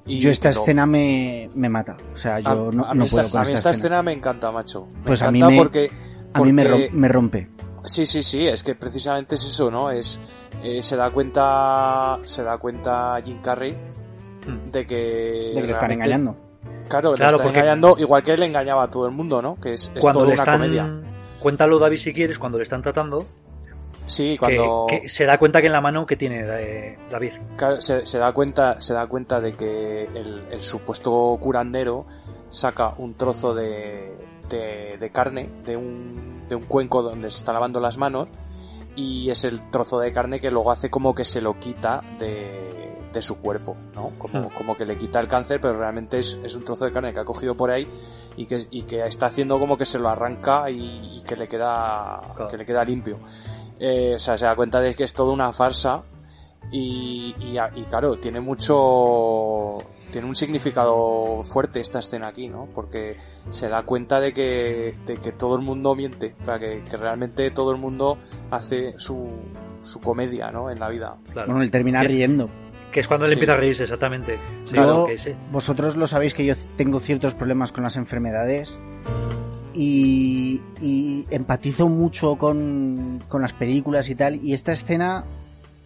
Y 0.04 0.18
yo 0.18 0.30
esta 0.30 0.50
escena 0.50 0.84
me, 0.84 1.48
me, 1.54 1.68
mata. 1.68 1.96
O 2.14 2.18
sea, 2.18 2.40
yo 2.40 2.70
no, 2.72 2.84
a 2.84 2.92
puedo 2.92 3.20
esta, 3.20 3.40
A 3.40 3.44
mí 3.44 3.52
esta 3.52 3.70
escena. 3.70 4.02
me 4.02 4.12
encanta, 4.12 4.50
macho. 4.50 4.86
Me 4.86 5.02
pues 5.06 5.20
encanta 5.20 5.46
a 5.46 5.48
mí 5.48 5.56
me, 5.56 5.62
porque, 5.62 5.90
A 6.32 6.42
mí 6.42 6.52
me, 6.52 7.09
rompe. 7.09 7.48
Sí, 7.84 8.06
sí, 8.06 8.22
sí, 8.22 8.46
es 8.46 8.62
que 8.62 8.74
precisamente 8.74 9.36
es 9.36 9.44
eso, 9.44 9.70
¿no? 9.70 9.90
Es, 9.90 10.20
eh, 10.62 10.82
se 10.82 10.96
da 10.96 11.10
cuenta, 11.10 12.18
se 12.24 12.42
da 12.42 12.59
cuenta 12.59 13.20
Jim 13.24 13.40
Carrey 13.40 13.76
de 14.72 14.86
que... 14.86 14.94
De 15.54 15.60
que 15.60 15.66
le 15.66 15.70
están 15.70 15.92
engañando. 15.92 16.36
Claro, 16.88 17.16
le 17.16 17.24
están 17.24 17.48
engañando 17.48 17.96
igual 17.98 18.22
que 18.22 18.32
él 18.32 18.42
engañaba 18.42 18.84
a 18.84 18.90
todo 18.90 19.06
el 19.06 19.12
mundo, 19.12 19.40
¿no? 19.40 19.56
Que 19.56 19.74
es, 19.74 19.92
es 19.94 20.02
cuando 20.02 20.24
una 20.24 20.34
están... 20.34 20.60
comedia. 20.60 21.00
Cuéntalo, 21.40 21.78
David, 21.78 21.96
si 21.96 22.12
quieres, 22.12 22.38
cuando 22.38 22.59
le 22.59 22.64
están 22.64 22.82
tratando, 22.82 23.26
Sí, 24.06 24.36
cuando 24.36 24.86
se 25.06 25.24
da 25.24 25.38
cuenta 25.38 25.60
que 25.60 25.68
en 25.68 25.72
la 25.72 25.80
mano 25.80 26.06
que 26.06 26.16
tiene 26.16 26.44
eh, 26.46 26.98
David. 27.10 27.32
Se, 27.78 28.04
se, 28.04 28.18
da 28.18 28.32
cuenta, 28.32 28.80
se 28.80 28.94
da 28.94 29.06
cuenta 29.06 29.40
de 29.40 29.52
que 29.54 30.04
el, 30.04 30.60
supuesto 30.60 31.36
curandero 31.40 32.06
saca 32.50 32.94
un 32.98 33.14
trozo 33.14 33.54
de, 33.54 34.14
de, 34.48 35.10
carne 35.12 35.48
de 35.64 35.76
un, 35.76 36.44
de 36.48 36.56
un 36.56 36.64
cuenco 36.64 37.02
donde 37.02 37.30
se 37.30 37.38
está 37.38 37.52
lavando 37.52 37.80
las 37.80 37.96
manos 37.96 38.28
y 38.96 39.30
es 39.30 39.44
el 39.44 39.70
trozo 39.70 39.98
de 40.00 40.12
carne 40.12 40.40
que 40.40 40.50
luego 40.50 40.70
hace 40.70 40.90
como 40.90 41.14
que 41.14 41.24
se 41.24 41.40
lo 41.40 41.58
quita 41.58 42.02
de, 42.18 42.92
de 43.12 43.22
su 43.22 43.38
cuerpo, 43.38 43.76
¿no? 43.94 44.12
Como, 44.18 44.40
hmm. 44.40 44.54
como 44.54 44.76
que 44.76 44.84
le 44.84 44.98
quita 44.98 45.20
el 45.20 45.28
cáncer, 45.28 45.60
pero 45.60 45.78
realmente 45.78 46.18
es, 46.18 46.38
es, 46.42 46.54
un 46.54 46.64
trozo 46.64 46.84
de 46.84 46.92
carne 46.92 47.12
que 47.12 47.20
ha 47.20 47.24
cogido 47.24 47.56
por 47.56 47.70
ahí 47.70 47.86
y 48.36 48.46
que, 48.46 48.58
y 48.70 48.82
que 48.82 49.04
está 49.06 49.26
haciendo 49.26 49.58
como 49.58 49.76
que 49.76 49.84
se 49.84 49.98
lo 49.98 50.08
arranca 50.08 50.70
y, 50.70 51.22
que 51.26 51.36
le 51.36 51.48
queda, 51.48 52.20
que 52.50 52.56
le 52.56 52.64
queda 52.64 52.84
limpio. 52.84 53.18
Eh, 53.84 54.14
o 54.14 54.18
sea, 54.20 54.38
se 54.38 54.44
da 54.44 54.54
cuenta 54.54 54.80
de 54.80 54.94
que 54.94 55.02
es 55.02 55.12
toda 55.12 55.32
una 55.32 55.52
farsa 55.52 56.04
y, 56.70 57.34
y, 57.40 57.82
claro, 57.90 58.16
tiene 58.16 58.40
mucho, 58.40 59.78
tiene 60.12 60.28
un 60.28 60.36
significado 60.36 61.42
fuerte 61.42 61.80
esta 61.80 61.98
escena 61.98 62.28
aquí, 62.28 62.46
¿no? 62.46 62.68
Porque 62.72 63.16
se 63.50 63.68
da 63.68 63.82
cuenta 63.82 64.20
de 64.20 64.32
que, 64.32 64.94
de 65.04 65.16
que 65.16 65.32
todo 65.32 65.56
el 65.56 65.62
mundo 65.62 65.96
miente, 65.96 66.36
o 66.42 66.44
sea, 66.44 66.60
que, 66.60 66.80
realmente 66.92 67.50
todo 67.50 67.72
el 67.72 67.78
mundo 67.78 68.18
hace 68.52 68.94
su, 68.98 69.32
su 69.80 70.00
comedia, 70.00 70.52
¿no? 70.52 70.70
En 70.70 70.78
la 70.78 70.88
vida. 70.88 71.16
Bueno, 71.34 71.60
él 71.60 71.72
termina 71.72 72.04
riendo. 72.04 72.48
Que 72.92 73.00
es 73.00 73.09
cuando 73.09 73.26
él 73.26 73.32
empieza 73.32 73.54
a 73.54 73.56
reírse, 73.56 73.82
exactamente. 73.82 74.38
claro 74.70 75.06
que 75.06 75.18
sí. 75.18 75.34
Vosotros 75.50 75.96
lo 75.96 76.06
sabéis 76.06 76.34
que 76.34 76.44
yo 76.44 76.54
tengo 76.76 77.00
ciertos 77.00 77.34
problemas 77.34 77.72
con 77.72 77.82
las 77.82 77.96
enfermedades 77.96 78.78
y, 79.74 80.60
empatizo 81.30 81.88
mucho 81.88 82.36
con, 82.36 83.22
las 83.32 83.52
películas 83.52 84.08
y 84.10 84.14
tal. 84.14 84.44
Y 84.44 84.54
esta 84.54 84.72
escena 84.72 85.24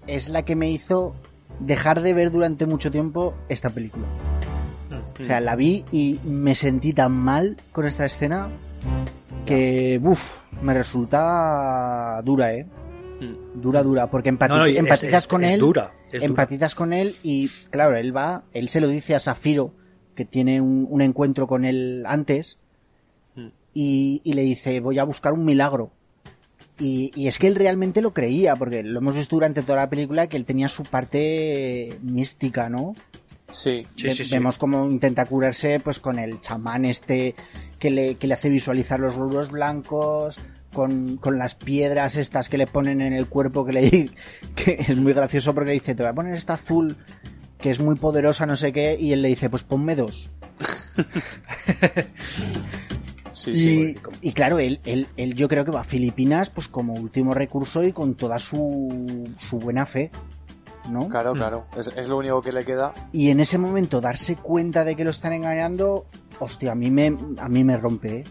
es 0.06 0.28
la 0.28 0.44
que 0.44 0.56
me 0.56 0.70
hizo 0.70 1.14
dejar 1.60 2.02
de 2.02 2.14
ver 2.14 2.30
durante 2.30 2.66
mucho 2.66 2.90
tiempo 2.90 3.34
esta 3.48 3.70
película. 3.70 4.06
O 4.90 5.26
sea, 5.26 5.40
la 5.40 5.56
vi 5.56 5.84
y 5.90 6.20
me 6.24 6.54
sentí 6.54 6.92
tan 6.92 7.12
mal 7.12 7.56
con 7.72 7.86
esta 7.86 8.04
escena 8.04 8.50
que, 9.46 10.00
uff, 10.02 10.20
me 10.62 10.74
resulta 10.74 12.20
dura, 12.24 12.54
¿eh? 12.54 12.66
Mm. 13.20 13.60
Dura, 13.60 13.82
dura, 13.82 14.10
porque 14.10 14.28
empatizas 14.28 15.26
con 15.26 15.44
él. 15.44 15.62
empatizas 16.12 16.74
con 16.74 16.92
él 16.92 17.16
y, 17.22 17.48
claro, 17.70 17.96
él 17.96 18.14
va, 18.14 18.42
él 18.52 18.68
se 18.68 18.80
lo 18.80 18.88
dice 18.88 19.14
a 19.14 19.18
Safiro, 19.18 19.72
que 20.14 20.24
tiene 20.24 20.60
un 20.60 21.00
encuentro 21.00 21.46
con 21.46 21.64
él 21.64 22.04
antes, 22.06 22.58
y, 23.78 24.32
le 24.32 24.40
dice, 24.40 24.80
voy 24.80 24.98
a 24.98 25.04
buscar 25.04 25.34
un 25.34 25.44
milagro. 25.44 25.90
Y, 26.78 27.26
es 27.26 27.38
que 27.38 27.46
él 27.46 27.54
realmente 27.54 28.00
lo 28.00 28.14
creía, 28.14 28.56
porque 28.56 28.82
lo 28.82 29.00
hemos 29.00 29.16
visto 29.16 29.36
durante 29.36 29.62
toda 29.62 29.76
la 29.76 29.90
película 29.90 30.28
que 30.28 30.38
él 30.38 30.46
tenía 30.46 30.68
su 30.68 30.82
parte 30.82 31.98
mística, 32.00 32.70
¿no? 32.70 32.94
Sí, 33.50 33.86
sí, 33.94 34.10
sí, 34.10 34.34
Vemos 34.34 34.56
cómo 34.56 34.90
intenta 34.90 35.26
curarse 35.26 35.78
pues 35.78 36.00
con 36.00 36.18
el 36.18 36.40
chamán 36.40 36.84
este 36.84 37.36
que 37.78 37.90
le, 37.90 38.14
que 38.16 38.26
le 38.26 38.34
hace 38.34 38.48
visualizar 38.48 38.98
los 38.98 39.14
glóbulos 39.14 39.50
blancos, 39.50 40.38
con, 40.72 41.18
con, 41.18 41.38
las 41.38 41.54
piedras 41.54 42.16
estas 42.16 42.48
que 42.48 42.58
le 42.58 42.66
ponen 42.66 43.00
en 43.00 43.12
el 43.12 43.28
cuerpo 43.28 43.64
que 43.64 43.72
le 43.72 43.90
que 44.56 44.84
es 44.88 44.98
muy 44.98 45.12
gracioso 45.12 45.54
porque 45.54 45.72
dice, 45.72 45.94
te 45.94 46.02
voy 46.02 46.10
a 46.10 46.14
poner 46.14 46.34
esta 46.34 46.54
azul 46.54 46.96
que 47.58 47.70
es 47.70 47.80
muy 47.80 47.96
poderosa, 47.96 48.46
no 48.46 48.56
sé 48.56 48.72
qué, 48.72 48.96
y 48.98 49.12
él 49.12 49.22
le 49.22 49.28
dice, 49.28 49.48
pues 49.48 49.64
ponme 49.64 49.96
dos. 49.96 50.30
y, 53.46 54.32
claro, 54.32 54.58
él, 54.58 54.80
él, 54.84 55.06
él, 55.16 55.34
yo 55.34 55.48
creo 55.48 55.64
que 55.64 55.70
va 55.70 55.80
a 55.80 55.84
Filipinas 55.84 56.50
pues 56.50 56.68
como 56.68 56.94
último 56.94 57.34
recurso 57.34 57.82
y 57.82 57.92
con 57.92 58.14
toda 58.14 58.38
su, 58.38 59.28
su 59.38 59.58
buena 59.58 59.86
fe. 59.86 60.10
¿no? 60.88 61.08
Claro, 61.08 61.34
mm. 61.34 61.36
claro, 61.36 61.66
es, 61.76 62.08
lo 62.08 62.18
único 62.18 62.40
que 62.40 62.52
le 62.52 62.64
queda. 62.64 62.94
Y 63.12 63.30
en 63.30 63.40
ese 63.40 63.58
momento 63.58 64.00
darse 64.00 64.36
cuenta 64.36 64.84
de 64.84 64.96
que 64.96 65.04
lo 65.04 65.10
están 65.10 65.32
engañando, 65.32 66.06
hostia, 66.38 66.72
a 66.72 66.74
mí 66.74 66.90
me, 66.90 67.16
a 67.38 67.48
mí 67.48 67.64
me 67.64 67.76
rompe, 67.76 68.20
¿eh? 68.20 68.24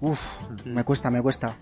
Uf, 0.00 0.20
me 0.64 0.84
cuesta, 0.84 1.10
me 1.10 1.22
cuesta. 1.22 1.56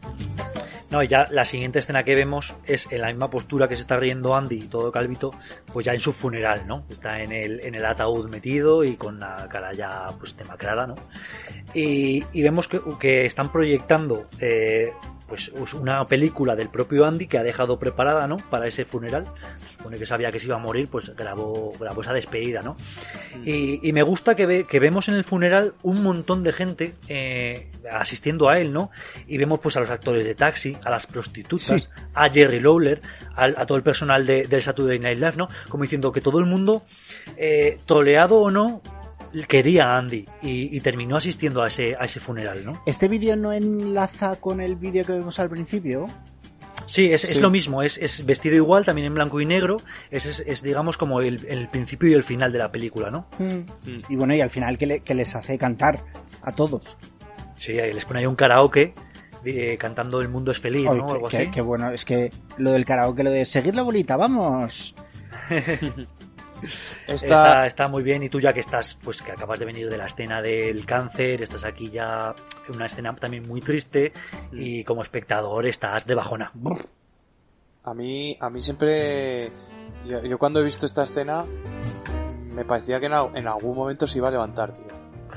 No, 0.91 1.03
y 1.03 1.09
ya 1.09 1.27
la 1.31 1.45
siguiente 1.45 1.79
escena 1.79 2.05
que 2.05 2.15
vemos 2.15 2.55
es 2.67 2.87
en 2.91 3.01
la 3.01 3.09
misma 3.09 3.31
postura 3.31 3.69
que 3.69 3.75
se 3.75 3.83
está 3.83 3.97
riendo 3.97 4.35
Andy 4.35 4.57
y 4.57 4.69
todo 4.69 4.93
calvito, 4.93 5.31
pues 5.73 5.87
ya 5.87 5.93
en 5.93 6.01
su 6.01 6.13
funeral, 6.13 6.67
¿no? 6.67 6.85
Está 6.89 7.21
en 7.21 7.33
el, 7.33 7.65
en 7.65 7.75
el 7.75 7.85
ataúd 7.85 8.29
metido 8.29 8.85
y 8.85 8.97
con 8.97 9.19
la 9.19 9.49
cara 9.49 9.73
ya 9.73 10.07
pues 10.19 10.37
demacrada, 10.37 10.87
¿no? 10.87 10.95
Y, 11.73 12.25
vemos 12.35 12.69
que, 12.69 12.81
que, 13.01 13.25
están 13.25 13.51
proyectando 13.51 14.25
eh, 14.41 14.93
pues 15.29 15.51
una 15.73 16.07
película 16.07 16.55
del 16.55 16.69
propio 16.69 17.07
Andy 17.07 17.27
que 17.27 17.39
ha 17.39 17.43
dejado 17.43 17.79
preparada, 17.79 18.27
¿no? 18.27 18.37
Para 18.37 18.67
ese 18.67 18.85
funeral. 18.85 19.27
Supone 19.77 19.99
que 19.99 20.07
sabía 20.07 20.31
que 20.31 20.39
se 20.39 20.47
iba 20.47 20.57
a 20.57 20.61
morir, 20.61 20.89
pues 20.89 21.15
grabó, 21.17 21.73
grabó 21.79 22.03
esa 22.03 22.13
despedida, 22.13 22.61
¿no? 22.61 22.77
Mm. 23.37 23.43
Y, 23.47 23.93
me 23.93 24.03
gusta 24.03 24.35
que, 24.35 24.47
ve, 24.47 24.65
que 24.65 24.81
vemos 24.81 25.09
en 25.09 25.15
el 25.15 25.25
funeral 25.25 25.75
un 25.83 26.03
montón 26.03 26.43
de 26.43 26.53
gente 26.53 26.95
eh, 27.09 27.71
asistiendo 27.91 28.49
a 28.49 28.59
él, 28.59 28.73
¿no? 28.73 28.91
Y 29.27 29.39
vemos 29.39 29.61
pues 29.61 29.77
a 29.77 29.81
los 29.81 29.91
actores 29.91 30.25
de 30.25 30.35
Taxi, 30.35 30.77
a 30.85 30.91
las 30.91 31.07
prostitutas, 31.07 31.91
a 32.15 32.29
Jerry 32.29 32.61
Lawler, 32.61 33.01
a, 33.37 33.67
todo 33.67 33.79
el 33.79 33.85
personal 33.85 34.27
de, 34.27 34.47
del 34.47 34.63
Saturday 34.63 34.99
Night 34.99 35.19
Live, 35.19 35.37
¿no? 35.37 35.49
Como 35.69 35.85
diciendo 35.85 36.13
que 36.13 36.21
todo 36.21 36.39
el 36.39 36.47
mundo, 36.47 36.83
eh, 37.37 37.79
troleado 37.87 38.41
o 38.41 38.51
no, 38.51 38.83
quería 39.49 39.91
a 39.91 39.99
Andy 39.99 40.27
y, 40.43 40.81
terminó 40.81 41.17
asistiendo 41.17 41.63
a 41.63 41.69
ese, 41.69 41.97
a 41.99 42.05
ese 42.05 42.21
funeral, 42.21 42.65
¿no? 42.65 42.83
¿Este 42.87 43.09
vídeo 43.09 43.37
no 43.37 43.53
enlaza 43.53 44.37
con 44.37 44.61
el 44.61 44.77
vídeo 44.77 45.05
que 45.05 45.13
vemos 45.13 45.39
al 45.39 45.51
principio? 45.51 46.07
Sí, 46.87 47.13
es, 47.13 47.41
lo 47.41 47.51
mismo, 47.51 47.83
es, 47.83 48.25
vestido 48.27 48.57
igual, 48.57 48.85
también 48.85 49.07
en 49.07 49.15
blanco 49.15 49.41
y 49.41 49.47
negro, 49.47 49.79
es, 50.11 50.63
digamos 50.63 50.99
como 50.99 51.21
el, 51.21 51.69
principio 51.71 52.11
y 52.11 52.13
el 52.13 52.23
final 52.23 52.53
de 52.53 52.59
la 52.59 52.71
película, 52.71 53.11
¿no? 53.11 53.27
Mm. 53.39 54.03
Y 54.09 54.17
bueno, 54.17 54.35
y 54.35 54.41
al 54.41 54.51
final 54.51 54.77
que, 54.77 55.15
les 55.15 55.35
hace 55.35 55.57
cantar 55.57 56.01
a 56.43 56.53
todos. 56.53 56.97
Sí, 57.57 57.79
ahí 57.79 57.93
les 57.93 58.05
pone 58.05 58.21
ahí 58.21 58.27
un 58.27 58.35
karaoke 58.35 58.95
eh, 59.45 59.77
cantando 59.79 60.21
El 60.21 60.29
mundo 60.29 60.51
es 60.51 60.61
feliz, 60.61 60.85
¿no? 60.85 60.91
Algo 60.93 61.29
qué, 61.29 61.37
así. 61.37 61.51
Qué 61.51 61.61
bueno, 61.61 61.91
es 61.91 62.05
que 62.05 62.31
lo 62.59 62.73
del 62.73 62.85
karaoke, 62.85 63.23
lo 63.23 63.31
de 63.31 63.45
seguir 63.45 63.75
la 63.75 63.83
bolita, 63.83 64.17
vamos. 64.17 64.95
Está... 67.07 67.67
está... 67.67 67.89
muy 67.89 68.03
bien 68.03 68.23
y 68.23 68.29
tú 68.29 68.41
ya 68.41 68.53
que 68.53 68.61
estás, 68.61 68.95
pues 68.95 69.23
que 69.23 69.33
acabas 69.33 69.59
de 69.59 69.67
venir 69.67 69.89
de 69.89 69.97
la 69.97 70.07
escena 70.07 70.41
del 70.41 70.85
cáncer, 70.87 71.43
estás 71.43 71.65
aquí 71.65 71.91
ya 71.91 72.35
en 72.69 72.75
una 72.75 72.87
escena 72.87 73.15
también 73.15 73.47
muy 73.47 73.61
triste 73.61 74.13
y 74.53 74.85
como 74.85 75.03
espectador 75.03 75.67
estás 75.67 76.07
de 76.07 76.15
bajona. 76.15 76.53
A 77.85 77.95
mí, 77.95 78.37
a 78.41 78.49
mí 78.51 78.61
siempre, 78.61 79.53
yo, 80.07 80.39
cuando 80.39 80.61
he 80.61 80.65
visto 80.65 80.87
esta 80.87 81.03
escena 81.03 81.45
me 82.55 82.65
parecía 82.65 83.01
que 83.01 83.07
en, 83.07 83.49
algún 83.49 83.77
momento 83.77 84.07
se 84.07 84.19
iba 84.19 84.29
a 84.29 84.31
levantar, 84.31 84.75
tío. 84.75 84.87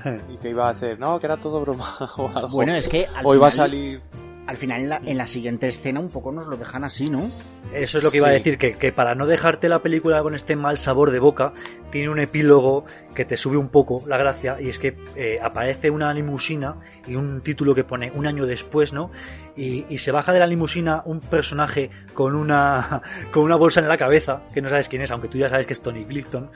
y 0.29 0.37
que 0.37 0.49
iba 0.49 0.67
a 0.67 0.71
hacer, 0.71 0.99
no, 0.99 1.19
que 1.19 1.25
era 1.25 1.37
todo 1.37 1.59
broma 1.61 1.97
o 2.17 2.27
algo. 2.27 2.49
Bueno, 2.49 2.75
es 2.75 2.87
que 2.87 3.07
o 3.23 3.33
iba 3.35 3.47
a 3.47 3.51
salir 3.51 4.01
al 4.47 4.57
final 4.57 4.81
en 4.81 4.89
la, 4.89 5.01
en 5.03 5.17
la, 5.17 5.25
siguiente 5.25 5.67
escena 5.67 5.99
un 5.99 6.09
poco 6.09 6.31
nos 6.31 6.47
lo 6.47 6.55
dejan 6.55 6.83
así, 6.85 7.05
¿no? 7.05 7.29
Eso 7.73 7.97
es 7.97 8.03
lo 8.03 8.11
que 8.11 8.17
iba 8.17 8.29
a 8.29 8.31
decir, 8.31 8.57
que, 8.57 8.73
que, 8.73 8.93
para 8.93 9.13
no 9.13 9.27
dejarte 9.27 9.67
la 9.67 9.81
película 9.81 10.23
con 10.23 10.33
este 10.33 10.55
mal 10.55 10.77
sabor 10.77 11.11
de 11.11 11.19
boca, 11.19 11.51
tiene 11.91 12.09
un 12.09 12.19
epílogo 12.19 12.85
que 13.13 13.25
te 13.25 13.35
sube 13.35 13.57
un 13.57 13.67
poco 13.67 14.03
la 14.07 14.17
gracia, 14.17 14.57
y 14.59 14.69
es 14.69 14.79
que 14.79 14.95
eh, 15.15 15.35
aparece 15.41 15.89
una 15.89 16.13
limusina 16.13 16.77
y 17.05 17.15
un 17.15 17.41
título 17.41 17.75
que 17.75 17.83
pone 17.83 18.09
un 18.11 18.25
año 18.25 18.45
después, 18.45 18.93
¿no? 18.93 19.11
Y, 19.57 19.85
y, 19.89 19.97
se 19.97 20.11
baja 20.11 20.31
de 20.31 20.39
la 20.39 20.47
limusina 20.47 21.01
un 21.03 21.19
personaje 21.19 21.89
con 22.13 22.35
una, 22.35 23.01
con 23.31 23.43
una 23.43 23.57
bolsa 23.57 23.81
en 23.81 23.89
la 23.89 23.97
cabeza, 23.97 24.43
que 24.53 24.61
no 24.61 24.69
sabes 24.69 24.87
quién 24.87 25.01
es, 25.01 25.11
aunque 25.11 25.27
tú 25.27 25.37
ya 25.37 25.49
sabes 25.49 25.67
que 25.67 25.73
es 25.73 25.81
Tony 25.81 26.05
Clifton. 26.05 26.49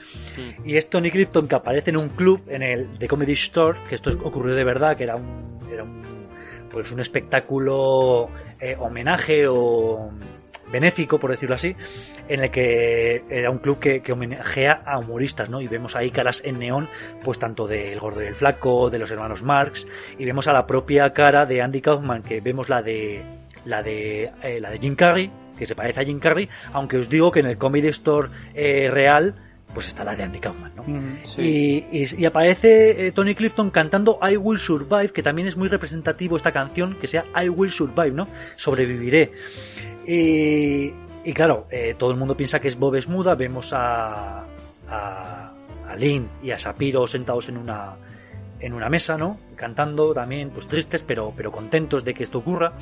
Y 0.64 0.76
es 0.76 0.88
Tony 0.88 1.10
Clifton 1.10 1.46
que 1.46 1.56
aparece 1.56 1.90
en 1.90 1.98
un 1.98 2.08
club, 2.08 2.42
en 2.48 2.62
el 2.62 2.98
The 2.98 3.08
Comedy 3.08 3.32
Store, 3.32 3.78
que 3.88 3.96
esto 3.96 4.10
ocurrió 4.22 4.54
de 4.54 4.64
verdad, 4.64 4.96
que 4.96 5.04
era 5.04 5.16
un, 5.16 5.58
era 5.70 5.82
un 5.82 6.21
pues 6.72 6.90
un 6.90 7.00
espectáculo 7.00 8.28
eh, 8.60 8.76
homenaje 8.78 9.46
o 9.46 10.10
benéfico, 10.72 11.18
por 11.18 11.30
decirlo 11.30 11.54
así, 11.54 11.76
en 12.28 12.42
el 12.42 12.50
que 12.50 13.22
era 13.28 13.50
un 13.50 13.58
club 13.58 13.78
que, 13.78 14.00
homenajea 14.10 14.82
a 14.86 14.98
humoristas, 14.98 15.50
¿no? 15.50 15.60
Y 15.60 15.68
vemos 15.68 15.94
ahí 15.94 16.10
caras 16.10 16.40
en 16.44 16.58
neón, 16.58 16.88
pues 17.22 17.38
tanto 17.38 17.66
del 17.66 18.00
Gordo 18.00 18.22
y 18.22 18.26
el 18.26 18.34
Flaco, 18.34 18.88
de 18.90 18.98
los 18.98 19.10
hermanos 19.10 19.42
Marx, 19.42 19.86
y 20.18 20.24
vemos 20.24 20.48
a 20.48 20.52
la 20.52 20.66
propia 20.66 21.12
cara 21.12 21.46
de 21.46 21.60
Andy 21.60 21.82
Kaufman, 21.82 22.22
que 22.22 22.40
vemos 22.40 22.68
la 22.68 22.82
de 22.82 23.22
la 23.64 23.82
de 23.82 24.30
eh, 24.42 24.60
la 24.60 24.70
de 24.70 24.78
Jim 24.78 24.96
Carrey, 24.96 25.30
que 25.58 25.66
se 25.66 25.76
parece 25.76 26.00
a 26.00 26.04
Jim 26.04 26.18
Carrey, 26.18 26.48
aunque 26.72 26.96
os 26.96 27.08
digo 27.08 27.30
que 27.30 27.40
en 27.40 27.46
el 27.46 27.58
Comedy 27.58 27.88
Store 27.88 28.30
eh, 28.54 28.88
real 28.90 29.34
pues 29.74 29.86
está 29.86 30.04
la 30.04 30.14
de 30.14 30.22
Andy 30.22 30.38
Kaufman, 30.38 30.72
¿no? 30.76 30.84
Mm, 30.84 31.18
y, 31.38 32.24
aparece 32.24 33.06
eh, 33.06 33.12
Tony 33.12 33.34
Clifton 33.34 33.70
cantando 33.70 34.18
I 34.22 34.36
Will 34.36 34.58
Survive, 34.58 35.10
que 35.10 35.22
también 35.22 35.48
es 35.48 35.56
muy 35.56 35.68
representativo 35.68 36.36
esta 36.36 36.52
canción, 36.52 36.96
que 37.00 37.06
sea 37.06 37.24
I 37.42 37.48
Will 37.48 37.70
Survive, 37.70 38.12
¿no? 38.12 38.28
Sobreviviré. 38.56 39.32
Y, 40.06 40.92
claro, 41.32 41.66
eh, 41.70 41.94
todo 41.98 42.10
el 42.10 42.16
mundo 42.16 42.36
piensa 42.36 42.60
que 42.60 42.68
es 42.68 42.78
Bob 42.78 42.96
Esmuda, 42.96 43.34
vemos 43.34 43.72
a, 43.72 44.44
a, 44.88 45.52
a 45.88 45.96
Lynn 45.96 46.28
y 46.42 46.50
a 46.50 46.56
Shapiro 46.56 47.06
sentados 47.06 47.48
en 47.48 47.56
una 47.56 47.96
en 48.62 48.72
una 48.72 48.88
mesa, 48.88 49.18
¿no? 49.18 49.38
Cantando 49.56 50.14
también, 50.14 50.50
pues 50.50 50.66
tristes, 50.68 51.02
pero, 51.02 51.32
pero 51.36 51.50
contentos 51.50 52.04
de 52.04 52.14
que 52.14 52.22
esto 52.22 52.38
ocurra. 52.38 52.72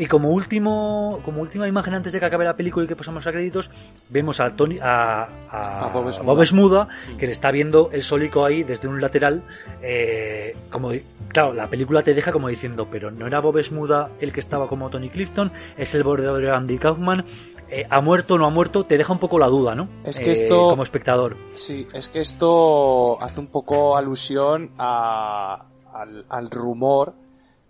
Y 0.00 0.06
como 0.06 0.30
último, 0.30 1.20
como 1.24 1.42
última 1.42 1.66
imagen 1.66 1.92
antes 1.92 2.12
de 2.12 2.20
que 2.20 2.24
acabe 2.24 2.44
la 2.44 2.54
película 2.54 2.84
y 2.84 2.88
que 2.88 2.94
pasamos 2.94 3.26
a 3.26 3.32
créditos, 3.32 3.68
vemos 4.08 4.38
a 4.38 4.54
Tony, 4.54 4.78
a, 4.80 5.28
a, 5.50 5.88
Bob, 5.88 6.46
Smuda, 6.46 6.86
que 7.18 7.26
le 7.26 7.32
está 7.32 7.50
viendo 7.50 7.90
el 7.90 8.04
sólico 8.04 8.44
ahí 8.44 8.62
desde 8.62 8.86
un 8.86 9.00
lateral, 9.00 9.42
eh, 9.82 10.54
como 10.70 10.92
claro, 11.26 11.52
la 11.52 11.66
película 11.66 12.04
te 12.04 12.14
deja 12.14 12.30
como 12.30 12.46
diciendo, 12.46 12.86
pero 12.88 13.10
no 13.10 13.26
era 13.26 13.40
Bob 13.40 13.60
Smuda 13.60 14.10
el 14.20 14.32
que 14.32 14.38
estaba 14.38 14.68
como 14.68 14.88
Tony 14.88 15.10
Clifton, 15.10 15.50
es 15.76 15.92
el 15.96 16.04
bordador 16.04 16.42
de 16.42 16.50
Andy 16.52 16.78
Kaufman, 16.78 17.24
eh, 17.68 17.84
ha 17.90 18.00
muerto 18.00 18.34
o 18.34 18.38
no 18.38 18.46
ha 18.46 18.50
muerto, 18.50 18.84
te 18.84 18.98
deja 18.98 19.12
un 19.12 19.18
poco 19.18 19.36
la 19.36 19.48
duda, 19.48 19.74
¿no? 19.74 19.88
Es 20.04 20.20
que 20.20 20.30
esto, 20.30 20.70
como 20.70 20.84
espectador. 20.84 21.36
Sí, 21.54 21.88
es 21.92 22.08
que 22.08 22.20
esto 22.20 23.20
hace 23.20 23.40
un 23.40 23.48
poco 23.48 23.96
alusión 23.96 24.70
a, 24.78 25.66
al, 25.92 26.24
al 26.28 26.50
rumor 26.50 27.14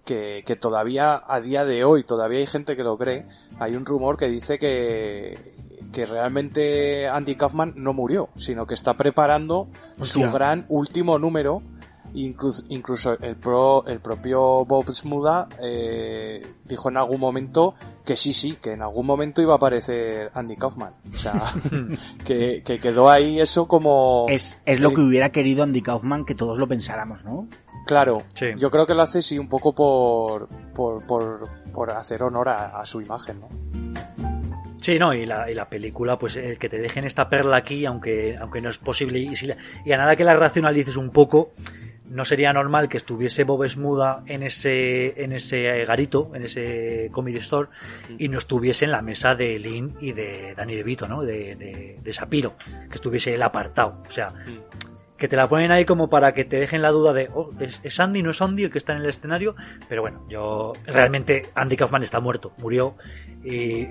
que, 0.08 0.56
todavía 0.58 1.22
a 1.26 1.40
día 1.40 1.66
de 1.66 1.84
hoy 1.84 2.02
todavía 2.02 2.38
hay 2.38 2.46
gente 2.46 2.76
que 2.76 2.82
lo 2.82 2.96
cree. 2.96 3.26
Hay 3.58 3.76
un 3.76 3.84
rumor 3.84 4.16
que 4.16 4.28
dice 4.28 4.58
que, 4.58 5.54
que 5.92 6.06
realmente 6.06 7.06
Andy 7.06 7.34
Kaufman 7.34 7.74
no 7.76 7.92
murió, 7.92 8.30
sino 8.36 8.66
que 8.66 8.74
está 8.74 8.96
preparando 8.96 9.68
su 10.00 10.20
gran 10.20 10.64
último 10.68 11.18
número. 11.18 11.62
Incluso, 12.14 12.64
incluso 12.70 13.18
el, 13.20 13.36
pro, 13.36 13.84
el 13.86 14.00
propio 14.00 14.64
Bob 14.64 14.90
Smuda 14.90 15.46
eh, 15.62 16.40
dijo 16.64 16.88
en 16.88 16.96
algún 16.96 17.20
momento 17.20 17.74
que 18.02 18.16
sí, 18.16 18.32
sí, 18.32 18.56
que 18.62 18.72
en 18.72 18.80
algún 18.80 19.04
momento 19.04 19.42
iba 19.42 19.52
a 19.52 19.56
aparecer 19.56 20.30
Andy 20.32 20.56
Kaufman. 20.56 20.94
O 21.12 21.18
sea, 21.18 21.34
que, 22.24 22.62
que 22.64 22.80
quedó 22.80 23.10
ahí 23.10 23.40
eso 23.40 23.68
como... 23.68 24.24
Es, 24.30 24.56
es 24.64 24.80
lo 24.80 24.94
que 24.94 25.02
hubiera 25.02 25.28
querido 25.28 25.64
Andy 25.64 25.82
Kaufman 25.82 26.24
que 26.24 26.34
todos 26.34 26.56
lo 26.56 26.66
pensáramos, 26.66 27.26
¿no? 27.26 27.46
Claro, 27.86 28.22
yo 28.56 28.70
creo 28.70 28.86
que 28.86 28.94
lo 28.94 29.02
hace 29.02 29.22
sí 29.22 29.38
un 29.38 29.48
poco 29.48 29.74
por, 29.74 30.48
por, 30.74 31.04
por, 31.72 31.90
hacer 31.90 32.22
honor 32.22 32.48
a, 32.48 32.84
su 32.84 33.00
imagen, 33.00 33.40
¿no? 33.40 33.48
Sí, 34.80 34.98
no, 34.98 35.12
y 35.12 35.26
la, 35.26 35.50
y 35.50 35.54
la 35.54 35.68
película, 35.68 36.18
pues 36.18 36.36
el 36.36 36.58
que 36.58 36.68
te 36.68 36.78
dejen 36.78 37.06
esta 37.06 37.28
perla 37.28 37.56
aquí, 37.56 37.84
aunque, 37.84 38.36
aunque 38.36 38.60
no 38.60 38.68
es 38.68 38.78
posible, 38.78 39.18
y, 39.18 39.34
si 39.34 39.50
y 39.84 39.92
a 39.92 39.96
nada 39.96 40.16
que 40.16 40.24
la 40.24 40.34
racionalices 40.34 40.96
un 40.96 41.10
poco, 41.10 41.52
no 42.10 42.24
sería 42.24 42.52
normal 42.52 42.88
que 42.88 42.96
estuviese 42.96 43.44
Bob 43.44 43.66
Smuda 43.68 44.22
en 44.26 44.42
ese, 44.42 45.22
en 45.22 45.32
ese 45.32 45.84
garito, 45.84 46.30
en 46.34 46.44
ese 46.44 47.08
comedy 47.12 47.38
store, 47.38 47.68
y 48.18 48.28
no 48.28 48.38
estuviese 48.38 48.84
en 48.86 48.92
la 48.92 49.02
mesa 49.02 49.34
de 49.34 49.58
Lynn 49.58 49.96
y 50.00 50.12
de 50.12 50.54
Danny 50.56 50.76
DeVito, 50.76 51.06
¿no? 51.06 51.22
De, 51.22 51.54
de, 51.56 51.98
de 52.02 52.12
Sapiro, 52.12 52.54
que 52.88 52.94
estuviese 52.94 53.34
el 53.34 53.42
apartado. 53.42 54.02
O 54.06 54.10
sea, 54.10 54.28
que 55.18 55.28
te 55.28 55.36
la 55.36 55.48
ponen 55.48 55.72
ahí 55.72 55.84
como 55.84 56.08
para 56.08 56.32
que 56.32 56.44
te 56.44 56.58
dejen 56.58 56.80
la 56.80 56.90
duda 56.90 57.12
de, 57.12 57.28
oh, 57.34 57.50
¿es, 57.60 58.00
Andy, 58.00 58.22
no 58.22 58.30
es 58.30 58.40
Andy 58.40 58.62
el 58.62 58.70
que 58.70 58.78
está 58.78 58.92
en 58.92 59.02
el 59.02 59.08
escenario? 59.08 59.56
Pero 59.88 60.02
bueno, 60.02 60.24
yo 60.28 60.72
realmente 60.86 61.50
Andy 61.54 61.76
Kaufman 61.76 62.04
está 62.04 62.20
muerto, 62.20 62.52
murió 62.58 62.94
y, 63.44 63.88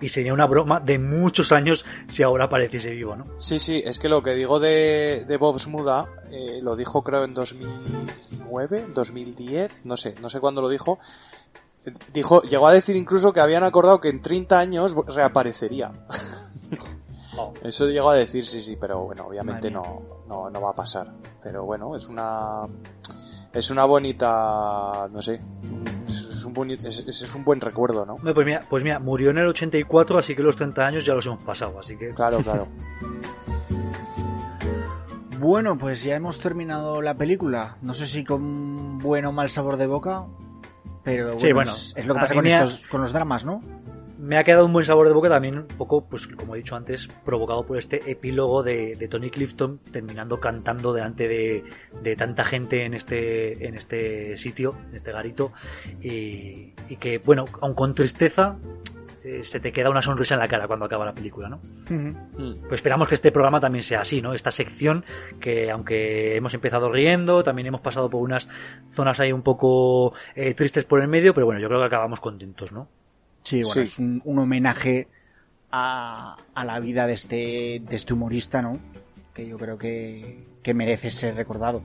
y 0.00 0.08
sería 0.08 0.34
una 0.34 0.46
broma 0.46 0.78
de 0.80 0.98
muchos 0.98 1.50
años 1.50 1.84
si 2.08 2.22
ahora 2.22 2.44
apareciese 2.44 2.90
vivo, 2.90 3.16
¿no? 3.16 3.26
Sí, 3.38 3.58
sí, 3.58 3.82
es 3.84 3.98
que 3.98 4.08
lo 4.08 4.22
que 4.22 4.34
digo 4.34 4.60
de, 4.60 5.24
de 5.26 5.36
Bob 5.38 5.58
Smuda, 5.58 6.06
eh, 6.30 6.60
lo 6.62 6.76
dijo 6.76 7.02
creo 7.02 7.24
en 7.24 7.32
2009, 7.32 8.86
2010, 8.94 9.86
no 9.86 9.96
sé, 9.96 10.14
no 10.20 10.28
sé 10.28 10.40
cuándo 10.40 10.60
lo 10.60 10.68
dijo. 10.68 10.98
Dijo, 12.12 12.42
llegó 12.42 12.66
a 12.66 12.72
decir 12.72 12.96
incluso 12.96 13.32
que 13.32 13.40
habían 13.40 13.62
acordado 13.62 14.00
que 14.00 14.08
en 14.08 14.20
30 14.20 14.58
años 14.58 14.94
reaparecería. 15.06 15.92
Eso 17.62 17.86
llegó 17.86 18.10
a 18.10 18.16
decir, 18.16 18.46
sí, 18.46 18.60
sí, 18.60 18.76
pero 18.76 19.04
bueno, 19.04 19.26
obviamente 19.26 19.70
no, 19.70 20.02
no, 20.28 20.50
no 20.50 20.60
va 20.60 20.70
a 20.70 20.74
pasar. 20.74 21.12
Pero 21.42 21.64
bueno, 21.64 21.94
es 21.96 22.08
una 22.08 22.66
es 23.56 23.70
una 23.70 23.86
bonita, 23.86 25.08
no 25.10 25.22
sé, 25.22 25.40
es 26.06 26.44
un, 26.44 26.70
es, 26.70 27.34
un 27.34 27.44
buen 27.44 27.60
recuerdo, 27.60 28.04
¿no? 28.04 28.16
Pues 28.16 28.46
mira, 28.46 28.62
pues 28.68 28.84
mira, 28.84 28.98
murió 28.98 29.30
en 29.30 29.38
el 29.38 29.48
84, 29.48 30.18
así 30.18 30.36
que 30.36 30.42
los 30.42 30.56
30 30.56 30.82
años 30.82 31.06
ya 31.06 31.14
los 31.14 31.26
hemos 31.26 31.42
pasado, 31.42 31.78
así 31.78 31.96
que... 31.96 32.10
Claro, 32.10 32.40
claro. 32.40 32.68
bueno, 35.38 35.78
pues 35.78 36.04
ya 36.04 36.16
hemos 36.16 36.38
terminado 36.38 37.00
la 37.00 37.14
película. 37.14 37.78
No 37.80 37.94
sé 37.94 38.06
si 38.06 38.24
con 38.24 38.98
buen 38.98 39.24
o 39.24 39.32
mal 39.32 39.48
sabor 39.48 39.78
de 39.78 39.86
boca, 39.86 40.26
pero 41.02 41.34
bueno, 41.36 41.70
es, 41.70 41.94
lo 42.04 42.14
que 42.14 42.20
pasa 42.20 42.34
con, 42.34 42.46
estos, 42.46 42.86
con 42.88 43.00
los 43.00 43.12
dramas, 43.12 43.44
¿no? 43.44 43.62
Me 44.18 44.38
ha 44.38 44.44
quedado 44.44 44.66
un 44.66 44.72
buen 44.72 44.84
sabor 44.84 45.08
de 45.08 45.14
boca 45.14 45.28
también 45.28 45.58
un 45.58 45.66
poco, 45.66 46.06
pues 46.08 46.26
como 46.26 46.54
he 46.54 46.58
dicho 46.58 46.76
antes, 46.76 47.08
provocado 47.24 47.66
por 47.66 47.78
este 47.78 48.10
epílogo 48.10 48.62
de, 48.62 49.06
Tony 49.10 49.30
Clifton 49.30 49.78
terminando 49.92 50.40
cantando 50.40 50.92
delante 50.92 51.28
de, 51.28 52.16
tanta 52.16 52.44
gente 52.44 52.84
en 52.84 52.94
este, 52.94 53.66
en 53.66 53.74
este 53.74 54.36
sitio, 54.36 54.74
en 54.90 54.96
este 54.96 55.12
garito, 55.12 55.52
y, 56.00 56.72
que, 56.98 57.18
bueno, 57.18 57.44
aun 57.60 57.74
con 57.74 57.94
tristeza, 57.94 58.56
eh, 59.22 59.42
se 59.42 59.60
te 59.60 59.72
queda 59.72 59.90
una 59.90 60.02
sonrisa 60.02 60.34
en 60.34 60.40
la 60.40 60.48
cara 60.48 60.66
cuando 60.66 60.86
acaba 60.86 61.04
la 61.04 61.12
película, 61.12 61.48
¿no? 61.48 61.60
Pues 62.68 62.72
esperamos 62.72 63.08
que 63.08 63.16
este 63.16 63.32
programa 63.32 63.60
también 63.60 63.82
sea 63.82 64.00
así, 64.00 64.22
¿no? 64.22 64.32
Esta 64.32 64.50
sección 64.50 65.04
que, 65.40 65.70
aunque 65.70 66.36
hemos 66.36 66.54
empezado 66.54 66.90
riendo, 66.90 67.44
también 67.44 67.68
hemos 67.68 67.80
pasado 67.80 68.08
por 68.08 68.22
unas 68.22 68.48
zonas 68.92 69.20
ahí 69.20 69.32
un 69.32 69.42
poco 69.42 70.14
eh, 70.34 70.54
tristes 70.54 70.84
por 70.84 71.00
el 71.02 71.08
medio, 71.08 71.34
pero 71.34 71.46
bueno, 71.46 71.60
yo 71.60 71.68
creo 71.68 71.80
que 71.80 71.86
acabamos 71.86 72.20
contentos, 72.20 72.72
¿no? 72.72 72.88
Sí, 73.46 73.62
bueno, 73.62 73.82
es 73.82 73.96
un, 74.00 74.20
homenaje 74.24 75.06
a, 75.70 76.36
la 76.56 76.80
vida 76.80 77.06
de 77.06 77.12
este, 77.12 77.36
de 77.80 77.94
este 77.94 78.12
humorista, 78.12 78.60
¿no? 78.60 78.76
Que 79.32 79.46
yo 79.46 79.56
creo 79.56 79.78
que, 79.78 80.44
merece 80.74 81.12
ser 81.12 81.36
recordado. 81.36 81.80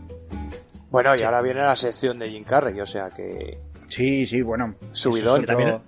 Bueno, 0.89 1.15
y 1.15 1.21
ahora 1.21 1.39
viene 1.43 1.61
la 1.61 1.75
sección 1.75 2.17
de 2.17 2.31
Jim 2.31 2.43
Carrey, 2.43 2.81
o 2.81 2.85
sea 2.87 3.11
que... 3.11 3.59
Sí, 3.85 4.25
sí, 4.25 4.41
bueno. 4.41 4.73
Subidón. 4.91 5.45
También 5.45 5.81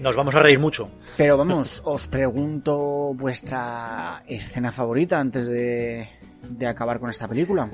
nos 0.00 0.16
vamos 0.16 0.34
a 0.34 0.40
reír 0.40 0.58
mucho. 0.58 0.90
Pero 1.16 1.36
vamos, 1.36 1.80
os 1.84 2.08
pregunto 2.08 3.14
vuestra 3.14 4.24
escena 4.26 4.72
favorita 4.72 5.20
antes 5.20 5.46
de, 5.46 6.08
de 6.42 6.66
acabar 6.66 6.98
con 6.98 7.08
esta 7.08 7.28
película. 7.28 7.70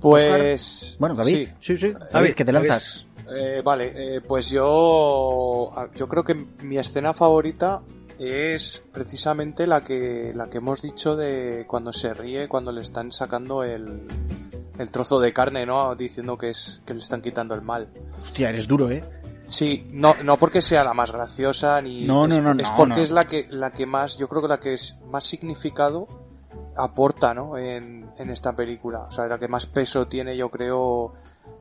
Pues... 0.00 0.96
Bueno, 1.00 1.16
David. 1.16 1.48
Sí, 1.58 1.76
sí. 1.76 1.92
David, 2.12 2.34
que 2.34 2.44
te 2.44 2.52
lanzas. 2.52 3.07
Eh, 3.30 3.62
vale, 3.62 3.92
eh, 3.94 4.20
pues 4.20 4.50
yo, 4.50 5.70
yo 5.94 6.08
creo 6.08 6.24
que 6.24 6.34
mi 6.34 6.78
escena 6.78 7.12
favorita 7.12 7.82
es 8.18 8.84
precisamente 8.92 9.66
la 9.66 9.82
que, 9.82 10.32
la 10.34 10.48
que 10.48 10.58
hemos 10.58 10.82
dicho 10.82 11.16
de 11.16 11.64
cuando 11.68 11.92
se 11.92 12.14
ríe, 12.14 12.48
cuando 12.48 12.72
le 12.72 12.80
están 12.80 13.12
sacando 13.12 13.62
el, 13.62 14.08
el 14.78 14.90
trozo 14.90 15.20
de 15.20 15.32
carne, 15.32 15.66
¿no? 15.66 15.94
Diciendo 15.94 16.36
que 16.36 16.50
es 16.50 16.82
que 16.86 16.94
le 16.94 17.00
están 17.00 17.20
quitando 17.20 17.54
el 17.54 17.62
mal. 17.62 17.88
Hostia, 18.22 18.48
eres 18.48 18.66
duro, 18.66 18.90
¿eh? 18.90 19.04
Sí, 19.46 19.86
no, 19.92 20.14
no 20.24 20.38
porque 20.38 20.60
sea 20.60 20.84
la 20.84 20.92
más 20.92 21.10
graciosa 21.10 21.80
ni 21.80 22.04
no, 22.04 22.26
es, 22.26 22.38
no, 22.38 22.52
no, 22.52 22.60
es 22.60 22.70
porque 22.72 23.02
es 23.02 23.10
la 23.10 23.24
que 23.24 23.46
la 23.48 23.70
que 23.70 23.86
más 23.86 24.18
yo 24.18 24.28
creo 24.28 24.42
que 24.42 24.48
la 24.48 24.60
que 24.60 24.74
es 24.74 24.98
más 25.10 25.24
significado 25.24 26.06
aporta, 26.76 27.32
¿no? 27.32 27.56
En, 27.56 28.10
en 28.18 28.30
esta 28.30 28.54
película, 28.54 29.06
o 29.08 29.10
sea, 29.10 29.26
la 29.26 29.38
que 29.38 29.48
más 29.48 29.66
peso 29.66 30.06
tiene, 30.06 30.36
yo 30.36 30.50
creo, 30.50 31.14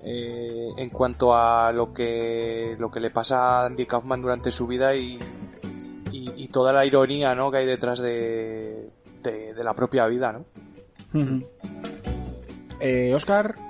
eh, 0.04 0.70
en 0.78 0.90
cuanto 0.90 1.36
a 1.36 1.72
lo 1.74 1.94
que 1.94 2.76
lo 2.80 2.92
que 2.92 3.00
le 3.00 3.10
pasa 3.10 3.62
a 3.62 3.66
Andy 3.66 3.86
Kaufman 3.86 4.22
durante 4.22 4.52
su 4.52 4.68
vida 4.68 4.96
y, 4.96 5.20
y, 6.12 6.48
toda 6.48 6.72
la 6.72 6.86
ironía, 6.86 7.36
¿no? 7.36 7.52
Que 7.52 7.58
hay 7.58 7.66
detrás 7.66 8.00
de, 8.00 8.90
de, 9.22 9.64
la 9.64 9.74
propia 9.74 10.08
vida, 10.08 10.32
¿no? 10.32 10.46
eh, 12.80 13.14
Oscar. 13.14 13.67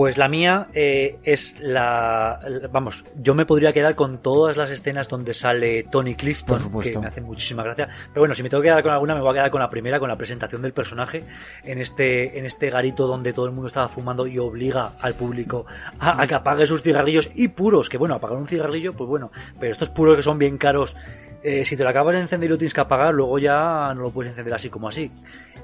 Pues 0.00 0.16
la 0.16 0.28
mía 0.28 0.68
eh, 0.72 1.18
es 1.24 1.60
la, 1.60 2.40
Vamos, 2.72 3.04
yo 3.16 3.34
me 3.34 3.44
podría 3.44 3.74
quedar 3.74 3.96
con 3.96 4.22
todas 4.22 4.56
las 4.56 4.70
escenas 4.70 5.08
donde 5.08 5.34
sale 5.34 5.82
Tony 5.82 6.14
Clifton, 6.14 6.58
que 6.80 6.98
me 6.98 7.08
hace 7.08 7.20
muchísima 7.20 7.62
gracia. 7.62 7.86
Pero 8.08 8.22
bueno, 8.22 8.32
si 8.32 8.42
me 8.42 8.48
tengo 8.48 8.62
que 8.62 8.68
quedar 8.68 8.82
con 8.82 8.92
alguna, 8.92 9.14
me 9.14 9.20
voy 9.20 9.28
a 9.28 9.34
quedar 9.34 9.50
con 9.50 9.60
la 9.60 9.68
primera, 9.68 10.00
con 10.00 10.08
la 10.08 10.16
presentación 10.16 10.62
del 10.62 10.72
personaje 10.72 11.24
en 11.64 11.82
este, 11.82 12.38
en 12.38 12.46
este 12.46 12.70
garito 12.70 13.06
donde 13.06 13.34
todo 13.34 13.44
el 13.44 13.52
mundo 13.52 13.66
estaba 13.66 13.90
fumando 13.90 14.26
y 14.26 14.38
obliga 14.38 14.92
al 15.02 15.12
público 15.12 15.66
a, 15.98 16.26
que 16.26 16.34
apague 16.34 16.66
sus 16.66 16.80
cigarrillos 16.80 17.30
y 17.34 17.48
puros. 17.48 17.90
Que 17.90 17.98
bueno, 17.98 18.14
apagar 18.14 18.38
un 18.38 18.48
cigarrillo, 18.48 18.94
pues 18.94 19.06
bueno, 19.06 19.30
pero 19.58 19.72
estos 19.72 19.90
puros 19.90 20.16
que 20.16 20.22
son 20.22 20.38
bien 20.38 20.56
caros. 20.56 20.96
Eh, 21.42 21.66
si 21.66 21.76
te 21.76 21.84
lo 21.84 21.90
acabas 21.90 22.14
de 22.14 22.22
encender 22.22 22.48
y 22.48 22.52
lo 22.52 22.58
tienes 22.58 22.72
que 22.72 22.80
apagar, 22.80 23.12
luego 23.12 23.38
ya 23.38 23.92
no 23.94 24.00
lo 24.00 24.10
puedes 24.10 24.30
encender 24.30 24.54
así 24.54 24.70
como 24.70 24.88
así. 24.88 25.10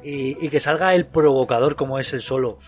Y, 0.04 0.44
y 0.44 0.50
que 0.50 0.60
salga 0.60 0.94
el 0.94 1.06
provocador 1.06 1.74
como 1.74 1.98
es 1.98 2.12
el 2.12 2.20
solo 2.20 2.58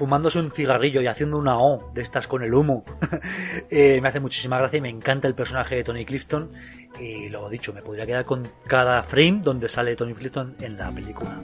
fumándose 0.00 0.38
un 0.38 0.50
cigarrillo 0.50 1.02
y 1.02 1.08
haciendo 1.08 1.36
una 1.36 1.58
O 1.58 1.92
de 1.92 2.00
estas 2.00 2.26
con 2.26 2.42
el 2.42 2.54
humo. 2.54 2.84
Eh, 3.68 4.00
me 4.00 4.08
hace 4.08 4.18
muchísima 4.18 4.58
gracia 4.58 4.78
y 4.78 4.80
me 4.80 4.88
encanta 4.88 5.28
el 5.28 5.34
personaje 5.34 5.76
de 5.76 5.84
Tony 5.84 6.04
Clifton. 6.06 6.50
Y 6.98 7.28
lo 7.28 7.48
dicho, 7.50 7.72
me 7.72 7.82
podría 7.82 8.06
quedar 8.06 8.24
con 8.24 8.48
cada 8.66 9.02
frame 9.02 9.40
donde 9.42 9.68
sale 9.68 9.94
Tony 9.96 10.14
Clifton 10.14 10.54
en 10.60 10.78
la 10.78 10.90
película. 10.90 11.38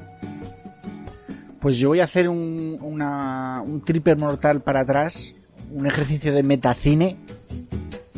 Pues 1.61 1.78
yo 1.78 1.89
voy 1.91 2.01
a 2.01 2.05
hacer 2.05 2.28
un, 2.28 2.78
un 2.81 3.85
triple 3.85 4.16
mortal 4.16 4.62
para 4.62 4.81
atrás, 4.81 5.35
un 5.70 5.87
ejercicio 5.87 6.33
de 6.33 6.43
metacine 6.43 7.16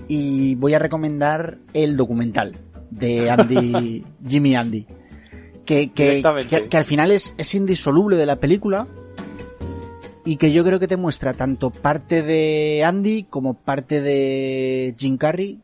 y 0.07 0.55
voy 0.55 0.75
a 0.75 0.79
recomendar 0.79 1.59
el 1.75 1.97
documental 1.97 2.57
de 2.91 3.31
Andy, 3.31 4.05
Jimmy 4.29 4.55
Andy. 4.55 4.87
Que, 5.67 5.91
que, 5.91 6.23
que, 6.71 6.77
al 6.77 6.85
final 6.85 7.11
es, 7.11 7.35
es 7.37 7.55
indisoluble 7.55 8.17
de 8.17 8.25
la 8.25 8.37
película 8.37 8.87
y 10.29 10.37
que 10.37 10.53
yo 10.53 10.63
creo 10.63 10.79
que 10.79 10.87
te 10.87 10.99
muestra 10.99 11.33
tanto 11.33 11.71
parte 11.71 12.23
de 12.23 12.85
Andy 12.85 13.25
como 13.31 13.55
parte 13.55 14.03
de 14.03 14.95
Jim 14.99 15.17
Carrey 15.17 15.59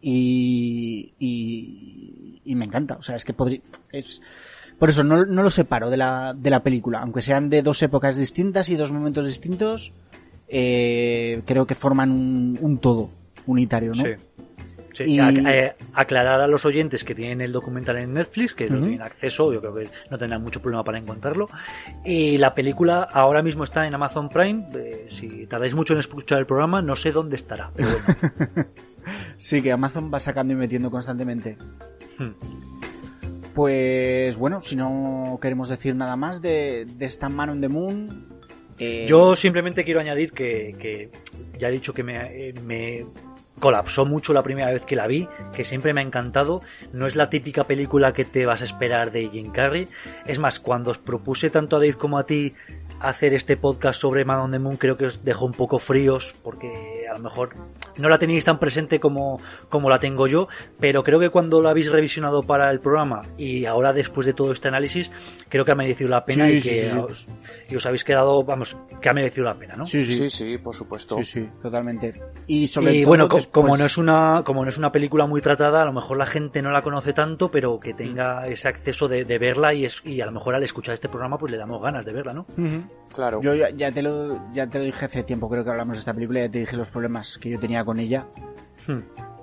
y, 0.00 1.12
y, 1.18 2.54
me 2.54 2.64
encanta, 2.64 2.94
o 2.94 3.02
sea, 3.02 3.16
es 3.16 3.24
que 3.26 3.34
podría, 3.34 3.60
es, 3.92 4.22
por 4.78 4.88
eso 4.88 5.04
no, 5.04 5.26
no, 5.26 5.42
lo 5.42 5.50
separo 5.50 5.90
de 5.90 5.98
la, 5.98 6.32
de 6.34 6.48
la 6.48 6.62
película, 6.62 7.00
aunque 7.00 7.20
sean 7.20 7.50
de 7.50 7.60
dos 7.60 7.82
épocas 7.82 8.16
distintas 8.16 8.70
y 8.70 8.76
dos 8.76 8.92
momentos 8.92 9.26
distintos, 9.26 9.92
eh, 10.48 11.42
creo 11.44 11.66
que 11.66 11.74
forman 11.74 12.12
un, 12.12 12.58
un 12.62 12.78
todo 12.78 13.10
unitario, 13.44 13.92
¿no? 13.94 14.04
Sí. 14.04 14.12
Sí, 14.92 15.18
eh, 15.18 15.72
aclarar 15.94 16.40
a 16.40 16.46
los 16.46 16.64
oyentes 16.64 17.02
que 17.02 17.14
tienen 17.14 17.40
el 17.40 17.52
documental 17.52 17.96
en 17.96 18.12
Netflix, 18.12 18.54
que 18.54 18.68
lo 18.68 18.78
tienen 18.78 19.02
acceso, 19.02 19.52
yo 19.52 19.60
creo 19.60 19.74
que 19.74 19.88
no 20.10 20.18
tendrán 20.18 20.42
mucho 20.42 20.60
problema 20.60 20.84
para 20.84 20.98
encontrarlo. 20.98 21.48
Y 22.04 22.36
la 22.38 22.54
película 22.54 23.02
ahora 23.02 23.42
mismo 23.42 23.64
está 23.64 23.86
en 23.86 23.94
Amazon 23.94 24.28
Prime. 24.28 24.68
Eh, 24.74 25.06
si 25.08 25.46
tardáis 25.46 25.74
mucho 25.74 25.94
en 25.94 26.00
escuchar 26.00 26.38
el 26.38 26.46
programa, 26.46 26.82
no 26.82 26.94
sé 26.94 27.10
dónde 27.10 27.36
estará, 27.36 27.70
pero 27.74 27.88
bueno. 27.88 28.68
sí, 29.36 29.62
que 29.62 29.72
Amazon 29.72 30.10
va 30.12 30.18
sacando 30.18 30.52
y 30.52 30.56
metiendo 30.56 30.90
constantemente. 30.90 31.56
Hmm. 32.18 32.32
Pues 33.54 34.36
bueno, 34.36 34.60
si 34.60 34.76
no 34.76 35.38
queremos 35.40 35.68
decir 35.68 35.94
nada 35.94 36.16
más 36.16 36.40
de, 36.40 36.86
esta 37.00 37.28
Man 37.28 37.50
on 37.50 37.60
the 37.60 37.68
Moon. 37.68 38.26
Eh, 38.78 39.06
yo 39.06 39.36
simplemente 39.36 39.84
quiero 39.84 40.00
añadir 40.00 40.32
que, 40.32 41.10
ya 41.58 41.68
he 41.68 41.70
dicho 41.70 41.92
que 41.92 42.02
me, 42.02 42.52
me 42.64 43.04
colapsó 43.62 44.04
mucho 44.04 44.32
la 44.32 44.42
primera 44.42 44.72
vez 44.72 44.84
que 44.84 44.96
la 44.96 45.06
vi, 45.06 45.28
que 45.54 45.62
siempre 45.62 45.94
me 45.94 46.00
ha 46.00 46.04
encantado. 46.04 46.62
No 46.92 47.06
es 47.06 47.14
la 47.14 47.30
típica 47.30 47.62
película 47.62 48.12
que 48.12 48.24
te 48.24 48.44
vas 48.44 48.60
a 48.60 48.64
esperar 48.64 49.12
de 49.12 49.28
Jim 49.28 49.52
Carrey. 49.52 49.86
Es 50.26 50.40
más, 50.40 50.58
cuando 50.58 50.90
os 50.90 50.98
propuse 50.98 51.48
tanto 51.48 51.76
a 51.76 51.78
Dave 51.78 51.94
como 51.94 52.18
a 52.18 52.26
ti 52.26 52.54
hacer 53.02 53.34
este 53.34 53.56
podcast 53.56 54.00
sobre 54.00 54.24
Man 54.24 54.38
on 54.38 54.50
the 54.52 54.58
Moon 54.58 54.76
creo 54.76 54.96
que 54.96 55.06
os 55.06 55.24
dejó 55.24 55.44
un 55.44 55.52
poco 55.52 55.80
fríos 55.80 56.36
porque 56.42 57.04
a 57.10 57.14
lo 57.14 57.18
mejor 57.18 57.50
no 57.98 58.08
la 58.08 58.18
tenéis 58.18 58.44
tan 58.44 58.58
presente 58.58 59.00
como, 59.00 59.40
como 59.68 59.90
la 59.90 59.98
tengo 59.98 60.26
yo, 60.28 60.48
pero 60.78 61.02
creo 61.02 61.18
que 61.18 61.28
cuando 61.28 61.60
la 61.60 61.70
habéis 61.70 61.90
revisionado 61.90 62.42
para 62.42 62.70
el 62.70 62.80
programa 62.80 63.22
y 63.36 63.64
ahora 63.66 63.92
después 63.92 64.26
de 64.26 64.32
todo 64.32 64.52
este 64.52 64.68
análisis, 64.68 65.10
creo 65.48 65.64
que 65.64 65.72
ha 65.72 65.74
merecido 65.74 66.08
la 66.08 66.24
pena 66.24 66.48
y 66.48 66.60
que 66.60 66.92
Os, 66.96 67.26
y 67.68 67.76
os 67.76 67.84
habéis 67.86 68.04
quedado, 68.04 68.44
vamos, 68.44 68.76
que 69.00 69.08
ha 69.08 69.12
merecido 69.12 69.44
la 69.44 69.54
pena, 69.54 69.76
¿no? 69.76 69.84
Sí, 69.84 70.02
sí, 70.02 70.30
sí, 70.30 70.58
por 70.58 70.74
supuesto. 70.74 71.16
Sí, 71.18 71.24
sí, 71.24 71.48
totalmente. 71.60 72.14
Y 72.46 72.66
sobre 72.66 73.04
bueno, 73.04 73.28
como 73.52 73.76
no 73.76 73.84
es 73.84 73.98
una 73.98 74.42
como 74.44 74.64
no 74.64 74.70
es 74.70 74.78
una 74.78 74.90
película 74.90 75.26
muy 75.26 75.40
tratada, 75.40 75.82
a 75.82 75.84
lo 75.84 75.92
mejor 75.92 76.16
la 76.16 76.26
gente 76.26 76.62
no 76.62 76.70
la 76.70 76.82
conoce 76.82 77.12
tanto, 77.12 77.50
pero 77.50 77.78
que 77.78 77.92
tenga 77.92 78.46
ese 78.46 78.68
acceso 78.68 79.08
de, 79.08 79.24
verla 79.24 79.74
y, 79.74 79.84
es, 79.84 80.02
y 80.04 80.20
a 80.20 80.26
lo 80.26 80.32
mejor 80.32 80.54
al 80.54 80.62
escuchar 80.62 80.94
este 80.94 81.08
programa 81.08 81.38
pues 81.38 81.52
le 81.52 81.58
damos 81.58 81.80
ganas 81.82 82.04
de 82.04 82.12
verla, 82.12 82.32
¿no? 82.32 82.46
Claro. 83.14 83.40
Yo 83.42 83.54
ya, 83.54 83.92
te 83.92 84.02
lo, 84.02 84.40
ya 84.52 84.66
te 84.66 84.78
lo 84.78 84.84
dije 84.84 85.04
hace 85.04 85.22
tiempo, 85.22 85.48
creo 85.48 85.64
que 85.64 85.70
hablamos 85.70 85.96
de 85.96 85.98
esta 86.00 86.14
película, 86.14 86.40
ya 86.40 86.50
te 86.50 86.60
dije 86.60 86.76
los 86.76 86.90
problemas 86.90 87.38
que 87.38 87.50
yo 87.50 87.60
tenía 87.60 87.84
con 87.84 88.00
ella. 88.00 88.26
Hmm. 88.86 89.00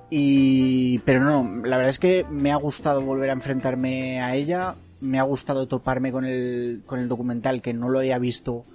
Y, 0.09 0.97
pero 0.99 1.23
no, 1.23 1.61
la 1.67 1.77
verdad 1.77 1.89
es 1.89 1.99
que 1.99 2.25
me 2.29 2.51
ha 2.51 2.55
gustado 2.55 3.01
volver 3.03 3.29
a 3.29 3.33
enfrentarme 3.33 4.21
a 4.21 4.35
ella, 4.35 4.73
me 5.01 5.19
ha 5.19 5.23
gustado 5.23 5.67
toparme 5.67 6.11
con 6.11 6.25
el, 6.25 6.81
con 6.87 6.99
el 6.99 7.07
documental 7.07 7.61
que 7.61 7.73
no 7.73 7.89
lo 7.89 7.99
había 7.99 8.17
visto 8.17 8.65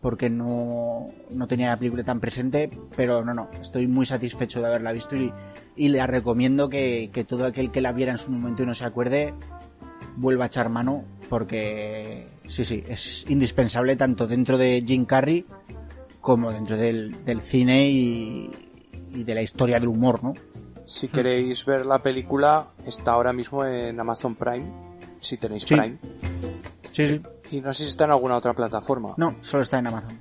porque 0.00 0.30
no, 0.30 1.08
no 1.30 1.46
tenía 1.46 1.68
la 1.68 1.76
película 1.76 2.04
tan 2.04 2.20
presente, 2.20 2.70
pero 2.96 3.24
no, 3.24 3.34
no, 3.34 3.48
estoy 3.60 3.86
muy 3.86 4.06
satisfecho 4.06 4.60
de 4.60 4.66
haberla 4.66 4.92
visto 4.92 5.16
y, 5.16 5.32
y 5.76 5.88
le 5.88 6.06
recomiendo 6.06 6.68
que, 6.68 7.10
que 7.12 7.24
todo 7.24 7.44
aquel 7.44 7.70
que 7.70 7.80
la 7.80 7.92
viera 7.92 8.12
en 8.12 8.18
su 8.18 8.30
momento 8.30 8.62
y 8.62 8.66
no 8.66 8.74
se 8.74 8.84
acuerde, 8.84 9.34
vuelva 10.16 10.44
a 10.44 10.46
echar 10.46 10.68
mano 10.68 11.04
porque 11.28 12.26
sí, 12.46 12.64
sí, 12.64 12.82
es 12.88 13.24
indispensable 13.28 13.96
tanto 13.96 14.26
dentro 14.26 14.58
de 14.58 14.82
Jim 14.86 15.04
Carrey 15.04 15.46
como 16.20 16.52
dentro 16.52 16.76
del, 16.76 17.14
cine 17.40 17.88
y, 17.88 18.50
de 19.10 19.34
la 19.34 19.42
historia 19.42 19.80
del 19.80 19.88
humor, 19.88 20.22
¿no? 20.22 20.34
Si 20.84 21.08
queréis 21.08 21.64
ver 21.64 21.86
la 21.86 22.02
película, 22.02 22.68
está 22.84 23.12
ahora 23.12 23.32
mismo 23.32 23.64
en 23.64 23.98
Amazon 23.98 24.34
Prime, 24.34 24.66
si 25.20 25.36
tenéis 25.36 25.64
Prime. 25.64 25.98
Sí, 26.90 27.06
sí. 27.06 27.22
Y 27.52 27.60
no 27.60 27.72
sé 27.72 27.84
si 27.84 27.90
está 27.90 28.04
en 28.04 28.12
alguna 28.12 28.36
otra 28.36 28.52
plataforma. 28.52 29.14
No, 29.16 29.36
solo 29.40 29.62
está 29.62 29.78
en 29.78 29.86
Amazon. 29.86 30.20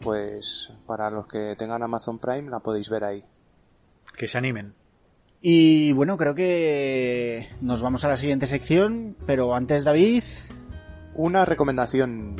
Pues 0.00 0.72
para 0.86 1.10
los 1.10 1.26
que 1.26 1.54
tengan 1.56 1.82
Amazon 1.82 2.18
Prime 2.18 2.50
la 2.50 2.58
podéis 2.58 2.88
ver 2.88 3.04
ahí. 3.04 3.24
Que 4.16 4.26
se 4.26 4.38
animen. 4.38 4.74
Y 5.40 5.92
bueno, 5.92 6.16
creo 6.16 6.34
que 6.34 7.50
nos 7.60 7.82
vamos 7.82 8.04
a 8.04 8.08
la 8.08 8.16
siguiente 8.16 8.46
sección, 8.46 9.16
pero 9.26 9.54
antes 9.54 9.84
David... 9.84 10.22
Una 11.14 11.44
recomendación. 11.44 12.36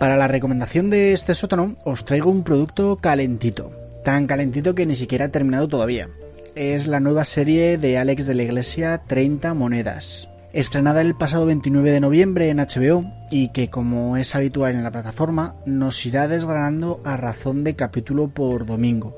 Para 0.00 0.16
la 0.16 0.28
recomendación 0.28 0.88
de 0.88 1.12
este 1.12 1.34
sótano 1.34 1.76
os 1.84 2.06
traigo 2.06 2.30
un 2.30 2.42
producto 2.42 2.96
calentito, 2.96 3.70
tan 4.02 4.26
calentito 4.26 4.74
que 4.74 4.86
ni 4.86 4.94
siquiera 4.94 5.26
ha 5.26 5.28
terminado 5.28 5.68
todavía. 5.68 6.08
Es 6.54 6.86
la 6.86 7.00
nueva 7.00 7.26
serie 7.26 7.76
de 7.76 7.98
Alex 7.98 8.24
de 8.24 8.34
la 8.34 8.44
Iglesia 8.44 9.02
30 9.06 9.52
monedas, 9.52 10.30
estrenada 10.54 11.02
el 11.02 11.16
pasado 11.16 11.44
29 11.44 11.90
de 11.90 12.00
noviembre 12.00 12.48
en 12.48 12.60
HBO 12.60 13.04
y 13.30 13.48
que 13.48 13.68
como 13.68 14.16
es 14.16 14.34
habitual 14.34 14.74
en 14.74 14.84
la 14.84 14.90
plataforma 14.90 15.56
nos 15.66 16.06
irá 16.06 16.28
desgranando 16.28 17.02
a 17.04 17.18
razón 17.18 17.62
de 17.62 17.76
capítulo 17.76 18.28
por 18.28 18.64
domingo. 18.64 19.14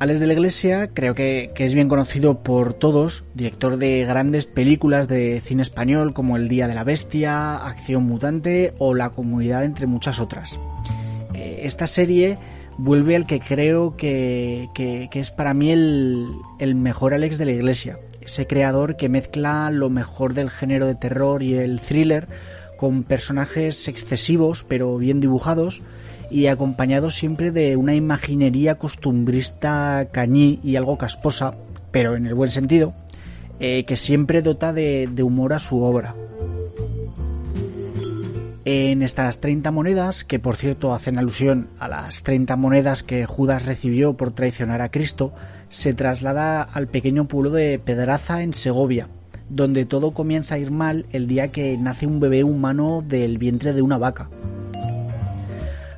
Alex 0.00 0.18
de 0.18 0.26
la 0.26 0.32
Iglesia 0.32 0.88
creo 0.94 1.14
que, 1.14 1.52
es 1.54 1.74
bien 1.74 1.90
conocido 1.90 2.42
por 2.42 2.72
todos, 2.72 3.24
director 3.34 3.76
de 3.76 4.06
grandes 4.06 4.46
películas 4.46 5.08
de 5.08 5.42
cine 5.42 5.60
español 5.60 6.14
como 6.14 6.38
El 6.38 6.48
Día 6.48 6.66
de 6.66 6.74
la 6.74 6.84
Bestia, 6.84 7.56
Acción 7.56 8.04
Mutante 8.04 8.72
o 8.78 8.94
La 8.94 9.10
Comunidad, 9.10 9.62
entre 9.62 9.86
muchas 9.86 10.18
otras. 10.18 10.58
Eh, 11.34 11.60
esta 11.64 11.86
serie 11.86 12.38
vuelve 12.78 13.14
al 13.14 13.26
que 13.26 13.40
creo 13.40 13.94
que, 13.98 14.70
es 15.12 15.30
para 15.30 15.52
mí 15.52 15.70
el, 15.70 16.30
el, 16.58 16.76
mejor 16.76 17.12
Alex 17.12 17.36
de 17.36 17.44
la 17.44 17.52
Iglesia, 17.52 17.98
ese 18.22 18.46
creador 18.46 18.96
que 18.96 19.10
mezcla 19.10 19.70
lo 19.70 19.90
mejor 19.90 20.32
del 20.32 20.48
género 20.48 20.86
de 20.86 20.94
terror 20.94 21.42
y 21.42 21.56
el 21.56 21.78
thriller 21.78 22.26
con 22.78 23.02
personajes 23.02 23.86
excesivos 23.86 24.64
pero 24.66 24.96
bien 24.96 25.20
dibujados 25.20 25.82
y 26.30 26.46
acompañado 26.46 27.10
siempre 27.10 27.50
de 27.50 27.76
una 27.76 27.94
imaginería 27.94 28.76
costumbrista 28.76 30.08
cañí 30.12 30.60
y 30.62 30.76
algo 30.76 30.96
casposa, 30.96 31.54
pero 31.90 32.16
en 32.16 32.26
el 32.26 32.34
buen 32.34 32.50
sentido, 32.50 32.94
eh, 33.58 33.84
que 33.84 33.96
siempre 33.96 34.42
dota 34.42 34.72
de, 34.72 35.08
de 35.12 35.22
humor 35.22 35.52
a 35.52 35.58
su 35.58 35.82
obra. 35.82 36.14
En 38.64 39.02
estas 39.02 39.40
30 39.40 39.70
monedas, 39.70 40.22
que 40.22 40.38
por 40.38 40.56
cierto 40.56 40.94
hacen 40.94 41.18
alusión 41.18 41.68
a 41.78 41.88
las 41.88 42.22
30 42.22 42.56
monedas 42.56 43.02
que 43.02 43.26
Judas 43.26 43.66
recibió 43.66 44.16
por 44.16 44.32
traicionar 44.32 44.80
a 44.82 44.90
Cristo, 44.90 45.32
se 45.70 45.94
traslada 45.94 46.62
al 46.62 46.86
pequeño 46.86 47.26
pueblo 47.26 47.50
de 47.50 47.78
Pedraza 47.78 48.42
en 48.42 48.52
Segovia, 48.52 49.08
donde 49.48 49.86
todo 49.86 50.12
comienza 50.12 50.56
a 50.56 50.58
ir 50.58 50.70
mal 50.70 51.06
el 51.10 51.26
día 51.26 51.48
que 51.48 51.76
nace 51.78 52.06
un 52.06 52.20
bebé 52.20 52.44
humano 52.44 53.02
del 53.06 53.38
vientre 53.38 53.72
de 53.72 53.82
una 53.82 53.96
vaca. 53.96 54.28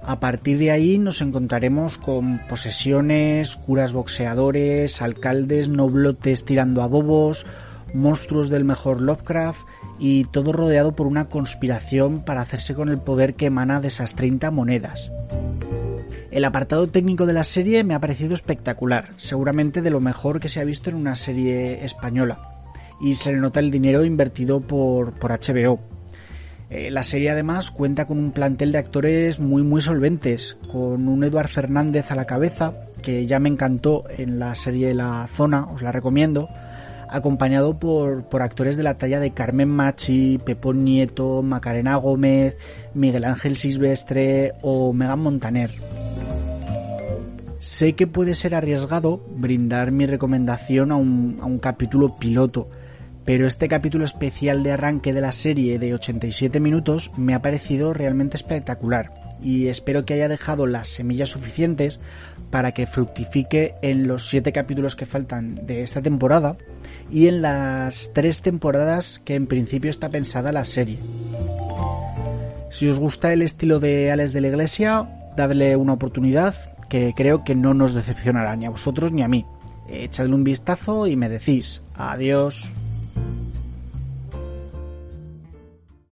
A 0.05 0.19
partir 0.19 0.59
de 0.59 0.73
ahí 0.73 0.99
nos 0.99 1.21
encontraremos 1.21 1.97
con 1.97 2.41
posesiones, 2.49 3.55
curas 3.57 3.93
boxeadores, 3.93 5.01
alcaldes, 5.01 5.69
noblotes 5.69 6.45
tirando 6.45 6.83
a 6.83 6.89
bobos, 6.89 7.47
monstruos 7.95 8.49
del 8.49 8.65
mejor 8.65 9.01
Lovecraft 9.01 9.61
y 10.01 10.25
todo 10.25 10.53
rodeado 10.53 10.97
por 10.97 11.07
una 11.07 11.29
conspiración 11.29 12.25
para 12.25 12.41
hacerse 12.41 12.75
con 12.75 12.89
el 12.89 12.99
poder 12.99 13.35
que 13.35 13.47
emana 13.47 13.81
de 13.81 13.89
esas 13.89 14.15
30 14.15 14.51
monedas. 14.51 15.13
El 16.33 16.45
apartado 16.47 16.89
técnico 16.89 17.27
de 17.27 17.35
la 17.35 17.45
serie 17.45 17.85
me 17.85 17.95
ha 17.95 18.01
parecido 18.01 18.35
espectacular, 18.35 19.11
seguramente 19.17 19.83
de 19.83 19.91
lo 19.91 20.01
mejor 20.01 20.41
que 20.41 20.49
se 20.49 20.61
ha 20.61 20.65
visto 20.65 20.91
en 20.91 20.97
una 20.97 21.15
serie 21.15 21.85
española, 21.85 22.65
y 23.01 23.15
se 23.15 23.33
le 23.33 23.39
nota 23.39 23.61
el 23.61 23.71
dinero 23.71 24.05
invertido 24.05 24.61
por, 24.61 25.13
por 25.13 25.31
HBO 25.31 25.92
eh, 26.73 26.91
la 26.91 27.03
serie 27.03 27.29
además 27.29 27.71
cuenta 27.71 28.07
con 28.07 28.19
un 28.19 28.33
plantel 28.33 28.73
de 28.73 28.79
actores 28.79 29.41
muy 29.41 29.63
muy 29.63 29.83
solventes, 29.83 30.57
con 30.69 31.07
un 31.07 31.23
Eduard 31.23 31.49
Fernández 31.49 32.11
a 32.11 32.15
la 32.15 32.25
cabeza, 32.25 32.73
que 33.03 33.27
ya 33.27 33.39
me 33.39 33.51
encantó 33.51 34.05
en 34.09 34.39
la 34.39 34.55
serie 34.55 34.95
La 34.95 35.27
Zona, 35.27 35.67
os 35.67 35.83
la 35.83 35.93
recomiendo, 35.93 36.49
acompañado 37.11 37.79
por, 37.79 38.25
por 38.25 38.41
actores 38.41 38.79
de 38.79 38.85
la 38.85 38.97
talla 38.97 39.21
de 39.21 39.33
Carmen 39.33 39.69
Machi, 39.69 40.39
Pepón 40.39 40.83
Nieto, 40.83 41.43
Macarena 41.43 41.97
Gómez, 41.97 42.57
Miguel 42.95 43.25
Ángel 43.25 43.57
Silvestre 43.57 44.53
o 44.63 44.95
Megan 44.95 45.19
Montaner. 45.19 45.73
Sé 47.59 47.93
que 47.93 48.07
puede 48.07 48.35
ser 48.35 48.55
arriesgado 48.55 49.23
brindar 49.37 49.93
mi 49.93 50.07
recomendación 50.07 50.91
a 50.91 50.97
un, 50.97 51.39
a 51.43 51.45
un 51.45 51.59
capítulo 51.59 52.17
piloto, 52.17 52.71
pero 53.25 53.47
este 53.47 53.69
capítulo 53.69 54.05
especial 54.05 54.63
de 54.63 54.73
arranque 54.73 55.13
de 55.13 55.21
la 55.21 55.33
serie 55.33 55.79
de 55.79 55.95
87 55.95 56.61
minutos 56.61 57.13
me 57.17 57.35
ha 57.35 57.43
parecido 57.43 57.93
realmente 57.93 58.37
espectacular 58.37 59.13
y 59.43 59.69
espero 59.69 60.05
que 60.05 60.15
haya 60.15 60.29
dejado 60.29 60.67
las 60.67 60.89
semillas 60.89 61.31
suficientes 61.31 62.01
para 62.51 62.73
que 62.73 62.87
fructifique 62.87 63.75
en 63.83 64.07
los 64.07 64.29
7 64.29 64.53
capítulos 64.53 64.97
que 64.97 65.07
faltan 65.07 65.67
de 65.67 65.83
esta 65.83 66.03
temporada 66.03 66.57
y 67.11 67.27
en 67.27 67.43
las 67.43 68.13
3 68.15 68.43
temporadas 68.43 69.21
que 69.25 69.35
en 69.35 69.47
principio 69.47 69.91
está 69.91 70.09
pensada 70.11 70.53
la 70.53 70.65
serie. 70.65 70.99
Si 72.71 72.89
os 72.89 72.99
gusta 72.99 73.33
el 73.33 73.43
estilo 73.43 73.81
de 73.81 74.11
Alex 74.11 74.33
de 74.33 74.41
la 74.41 74.49
Iglesia, 74.49 75.09
dadle 75.37 75.77
una 75.77 75.93
oportunidad 75.93 76.55
que 76.89 77.13
creo 77.17 77.45
que 77.45 77.55
no 77.55 77.75
nos 77.75 77.95
decepcionará 77.95 78.57
ni 78.57 78.67
a 78.67 78.71
vosotros 78.71 79.13
ni 79.13 79.23
a 79.23 79.29
mí. 79.29 79.45
Echadle 79.89 80.35
un 80.35 80.45
vistazo 80.45 81.07
y 81.07 81.17
me 81.17 81.29
decís 81.29 81.83
adiós. 81.95 82.71